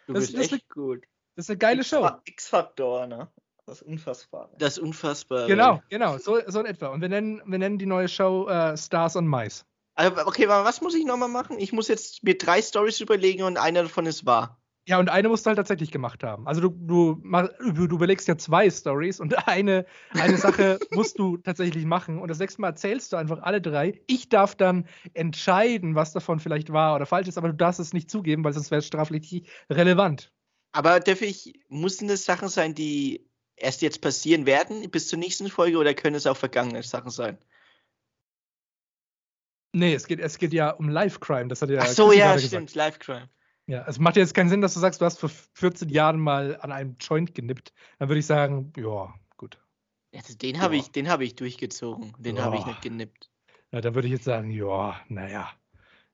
Du 0.06 0.12
Das- 0.12 0.32
bist 0.32 0.36
das 0.38 0.52
echt 0.52 0.68
gut. 0.70 1.04
Das 1.36 1.46
ist 1.46 1.50
eine 1.50 1.58
geile 1.58 1.84
Show. 1.84 2.04
X- 2.06 2.20
X-Faktor, 2.26 3.06
ne? 3.06 3.30
Das 3.66 3.82
ist 3.82 3.82
unfassbar. 3.88 4.50
Das 4.58 4.76
ist 4.76 4.78
unfassbar. 4.82 5.46
Genau, 5.46 5.82
genau, 5.90 6.18
so, 6.18 6.38
so 6.46 6.60
in 6.60 6.66
etwa. 6.66 6.88
Und 6.88 7.00
wir 7.00 7.08
nennen, 7.08 7.42
wir 7.44 7.58
nennen 7.58 7.78
die 7.78 7.86
neue 7.86 8.08
Show 8.08 8.48
äh, 8.48 8.76
Stars 8.76 9.16
on 9.16 9.26
Mais. 9.26 9.66
Also, 9.96 10.26
okay, 10.26 10.44
aber 10.44 10.64
was 10.64 10.82
muss 10.82 10.94
ich 10.94 11.04
nochmal 11.04 11.28
machen? 11.28 11.58
Ich 11.58 11.72
muss 11.72 11.88
jetzt 11.88 12.22
mir 12.22 12.36
drei 12.36 12.60
Stories 12.60 13.00
überlegen 13.00 13.42
und 13.42 13.56
einer 13.56 13.82
davon 13.82 14.06
ist 14.06 14.26
wahr. 14.26 14.60
Ja, 14.88 15.00
und 15.00 15.08
eine 15.08 15.28
musst 15.28 15.44
du 15.44 15.48
halt 15.48 15.56
tatsächlich 15.56 15.90
gemacht 15.90 16.22
haben. 16.22 16.46
Also 16.46 16.60
du, 16.60 16.68
du, 16.68 17.86
du 17.86 17.96
überlegst 17.96 18.28
ja 18.28 18.38
zwei 18.38 18.70
Stories 18.70 19.18
und 19.18 19.36
eine, 19.48 19.84
eine 20.10 20.36
Sache 20.36 20.78
musst 20.92 21.18
du 21.18 21.38
tatsächlich 21.38 21.86
machen. 21.86 22.20
Und 22.20 22.28
das 22.28 22.38
nächste 22.38 22.60
Mal 22.60 22.68
erzählst 22.68 23.12
du 23.12 23.16
einfach 23.16 23.42
alle 23.42 23.60
drei. 23.60 24.00
Ich 24.06 24.28
darf 24.28 24.54
dann 24.54 24.86
entscheiden, 25.14 25.96
was 25.96 26.12
davon 26.12 26.38
vielleicht 26.38 26.72
wahr 26.72 26.94
oder 26.94 27.06
falsch 27.06 27.26
ist, 27.26 27.38
aber 27.38 27.48
du 27.48 27.54
darfst 27.54 27.80
es 27.80 27.94
nicht 27.94 28.10
zugeben, 28.10 28.44
weil 28.44 28.52
sonst 28.52 28.70
wäre 28.70 28.78
es 28.78 28.86
strafrechtlich 28.86 29.48
relevant. 29.70 30.30
Aber 30.70 31.00
darf 31.00 31.22
ich, 31.22 31.54
müssen 31.68 32.06
das 32.06 32.24
Sachen 32.24 32.48
sein, 32.48 32.74
die 32.74 33.26
erst 33.56 33.82
jetzt 33.82 34.02
passieren 34.02 34.46
werden 34.46 34.88
bis 34.90 35.08
zur 35.08 35.18
nächsten 35.18 35.48
Folge 35.48 35.78
oder 35.78 35.94
können 35.94 36.16
es 36.16 36.26
auch 36.26 36.36
vergangene 36.36 36.82
Sachen 36.82 37.10
sein? 37.10 37.38
Nee, 39.76 39.92
es 39.92 40.06
geht, 40.06 40.20
es 40.20 40.38
geht 40.38 40.54
ja 40.54 40.70
um 40.70 40.88
Life-Crime. 40.88 41.48
Das 41.48 41.60
hat 41.60 41.68
ja 41.68 41.82
Ach 41.82 41.86
so, 41.86 42.06
Chrissy 42.06 42.18
ja, 42.18 42.38
stimmt, 42.38 42.74
Live 42.74 42.98
Crime. 42.98 43.28
Ja, 43.66 43.84
es 43.86 43.98
macht 43.98 44.16
ja 44.16 44.22
jetzt 44.22 44.32
keinen 44.32 44.48
Sinn, 44.48 44.62
dass 44.62 44.72
du 44.72 44.80
sagst, 44.80 45.02
du 45.02 45.04
hast 45.04 45.18
vor 45.18 45.28
14 45.52 45.90
Jahren 45.90 46.18
mal 46.18 46.56
an 46.62 46.72
einem 46.72 46.96
Joint 46.98 47.34
genippt. 47.34 47.74
Dann 47.98 48.08
würde 48.08 48.20
ich 48.20 48.26
sagen, 48.26 48.72
ja, 48.76 49.12
gut. 49.36 49.58
Das- 50.12 50.38
den 50.38 50.62
habe 50.62 50.76
ich, 50.76 50.92
den 50.92 51.10
habe 51.10 51.24
ich 51.24 51.34
durchgezogen. 51.34 52.14
Den 52.18 52.40
habe 52.40 52.56
ich 52.56 52.64
nicht 52.64 52.80
genippt. 52.80 53.30
Ja, 53.70 53.82
dann 53.82 53.94
würde 53.94 54.08
ich 54.08 54.12
jetzt 54.12 54.24
sagen, 54.24 54.50
ja, 54.50 54.98
naja. 55.08 55.50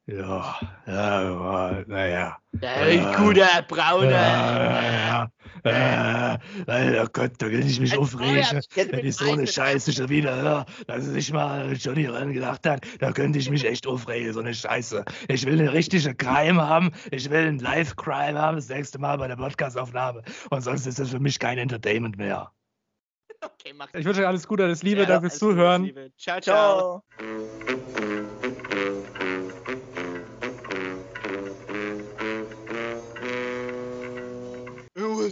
Ja, 0.07 0.59
ja, 0.87 1.23
ja, 1.23 1.85
naja. 1.87 2.37
Ja. 2.61 3.16
guter 3.16 3.62
Brauner. 3.69 4.11
Ja, 4.11 5.31
ja, 5.65 6.39
ja, 6.66 7.05
oh 7.05 7.09
Gott, 7.12 7.33
da 7.39 7.49
kann 7.49 7.62
ich 7.62 7.79
mich 7.79 7.93
Ein 7.93 8.01
aufregen. 8.01 8.61
Wenn 8.74 9.07
ich 9.07 9.16
so 9.16 9.31
eine 9.31 9.47
Scheiße 9.47 9.93
schon 9.93 10.09
wieder 10.09 10.35
höre, 10.35 10.66
dass 10.89 11.05
sich 11.05 11.33
mal 11.33 11.73
Johnny 11.74 12.07
Ren 12.07 12.33
gedacht 12.33 12.66
hat, 12.66 12.85
da 12.99 13.12
könnte 13.12 13.39
ich 13.39 13.49
mich 13.49 13.65
echt 13.65 13.87
aufregen, 13.87 14.33
so 14.33 14.41
eine 14.41 14.55
Scheiße. 14.55 15.05
Ich 15.29 15.47
will 15.47 15.61
eine 15.61 15.73
richtige 15.73 16.15
Crime 16.16 16.61
haben, 16.61 16.91
ich 17.12 17.31
will 17.31 17.47
ein 17.47 17.61
Live-Crime 17.61 18.39
haben, 18.41 18.57
das 18.57 18.69
nächste 18.69 18.99
Mal 18.99 19.19
bei 19.19 19.29
der 19.29 19.37
Podcast-Aufnahme. 19.37 20.23
Und 20.51 20.62
sonst 20.62 20.87
ist 20.87 20.99
das 20.99 21.11
für 21.11 21.20
mich 21.20 21.39
kein 21.39 21.59
Entertainment 21.59 22.19
mehr. 22.19 22.51
Okay, 23.41 23.73
mach 23.74 23.89
Ich 23.95 24.05
wünsche 24.05 24.20
euch 24.20 24.27
alles 24.27 24.49
Gute, 24.49 24.65
alles 24.65 24.83
Liebe, 24.83 25.03
Ja, 25.03 25.07
danke 25.07 25.29
fürs 25.29 25.39
Zuhören. 25.39 25.85
Liebe. 25.85 26.11
Ciao, 26.16 26.41
ciao. 26.41 27.03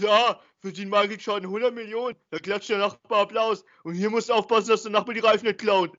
Ciao. 0.01 0.11
In 0.11 0.17
den 0.17 0.27
USA 0.27 0.41
verdient 0.61 0.91
Michael 0.91 1.19
Jordan 1.21 1.51
100 1.51 1.75
Millionen. 1.75 2.17
Da 2.31 2.39
klatscht 2.39 2.71
der 2.71 2.79
Nachbar 2.79 3.23
Applaus. 3.23 3.65
Und 3.83 3.95
hier 3.95 4.11
musst 4.11 4.29
du 4.29 4.35
aufpassen, 4.35 4.71
dass 4.71 4.83
der 4.83 4.93
Nachbar 4.93 5.15
die 5.15 5.21
Reifen 5.21 5.47
nicht 5.47 5.61
klaut. 5.61 5.97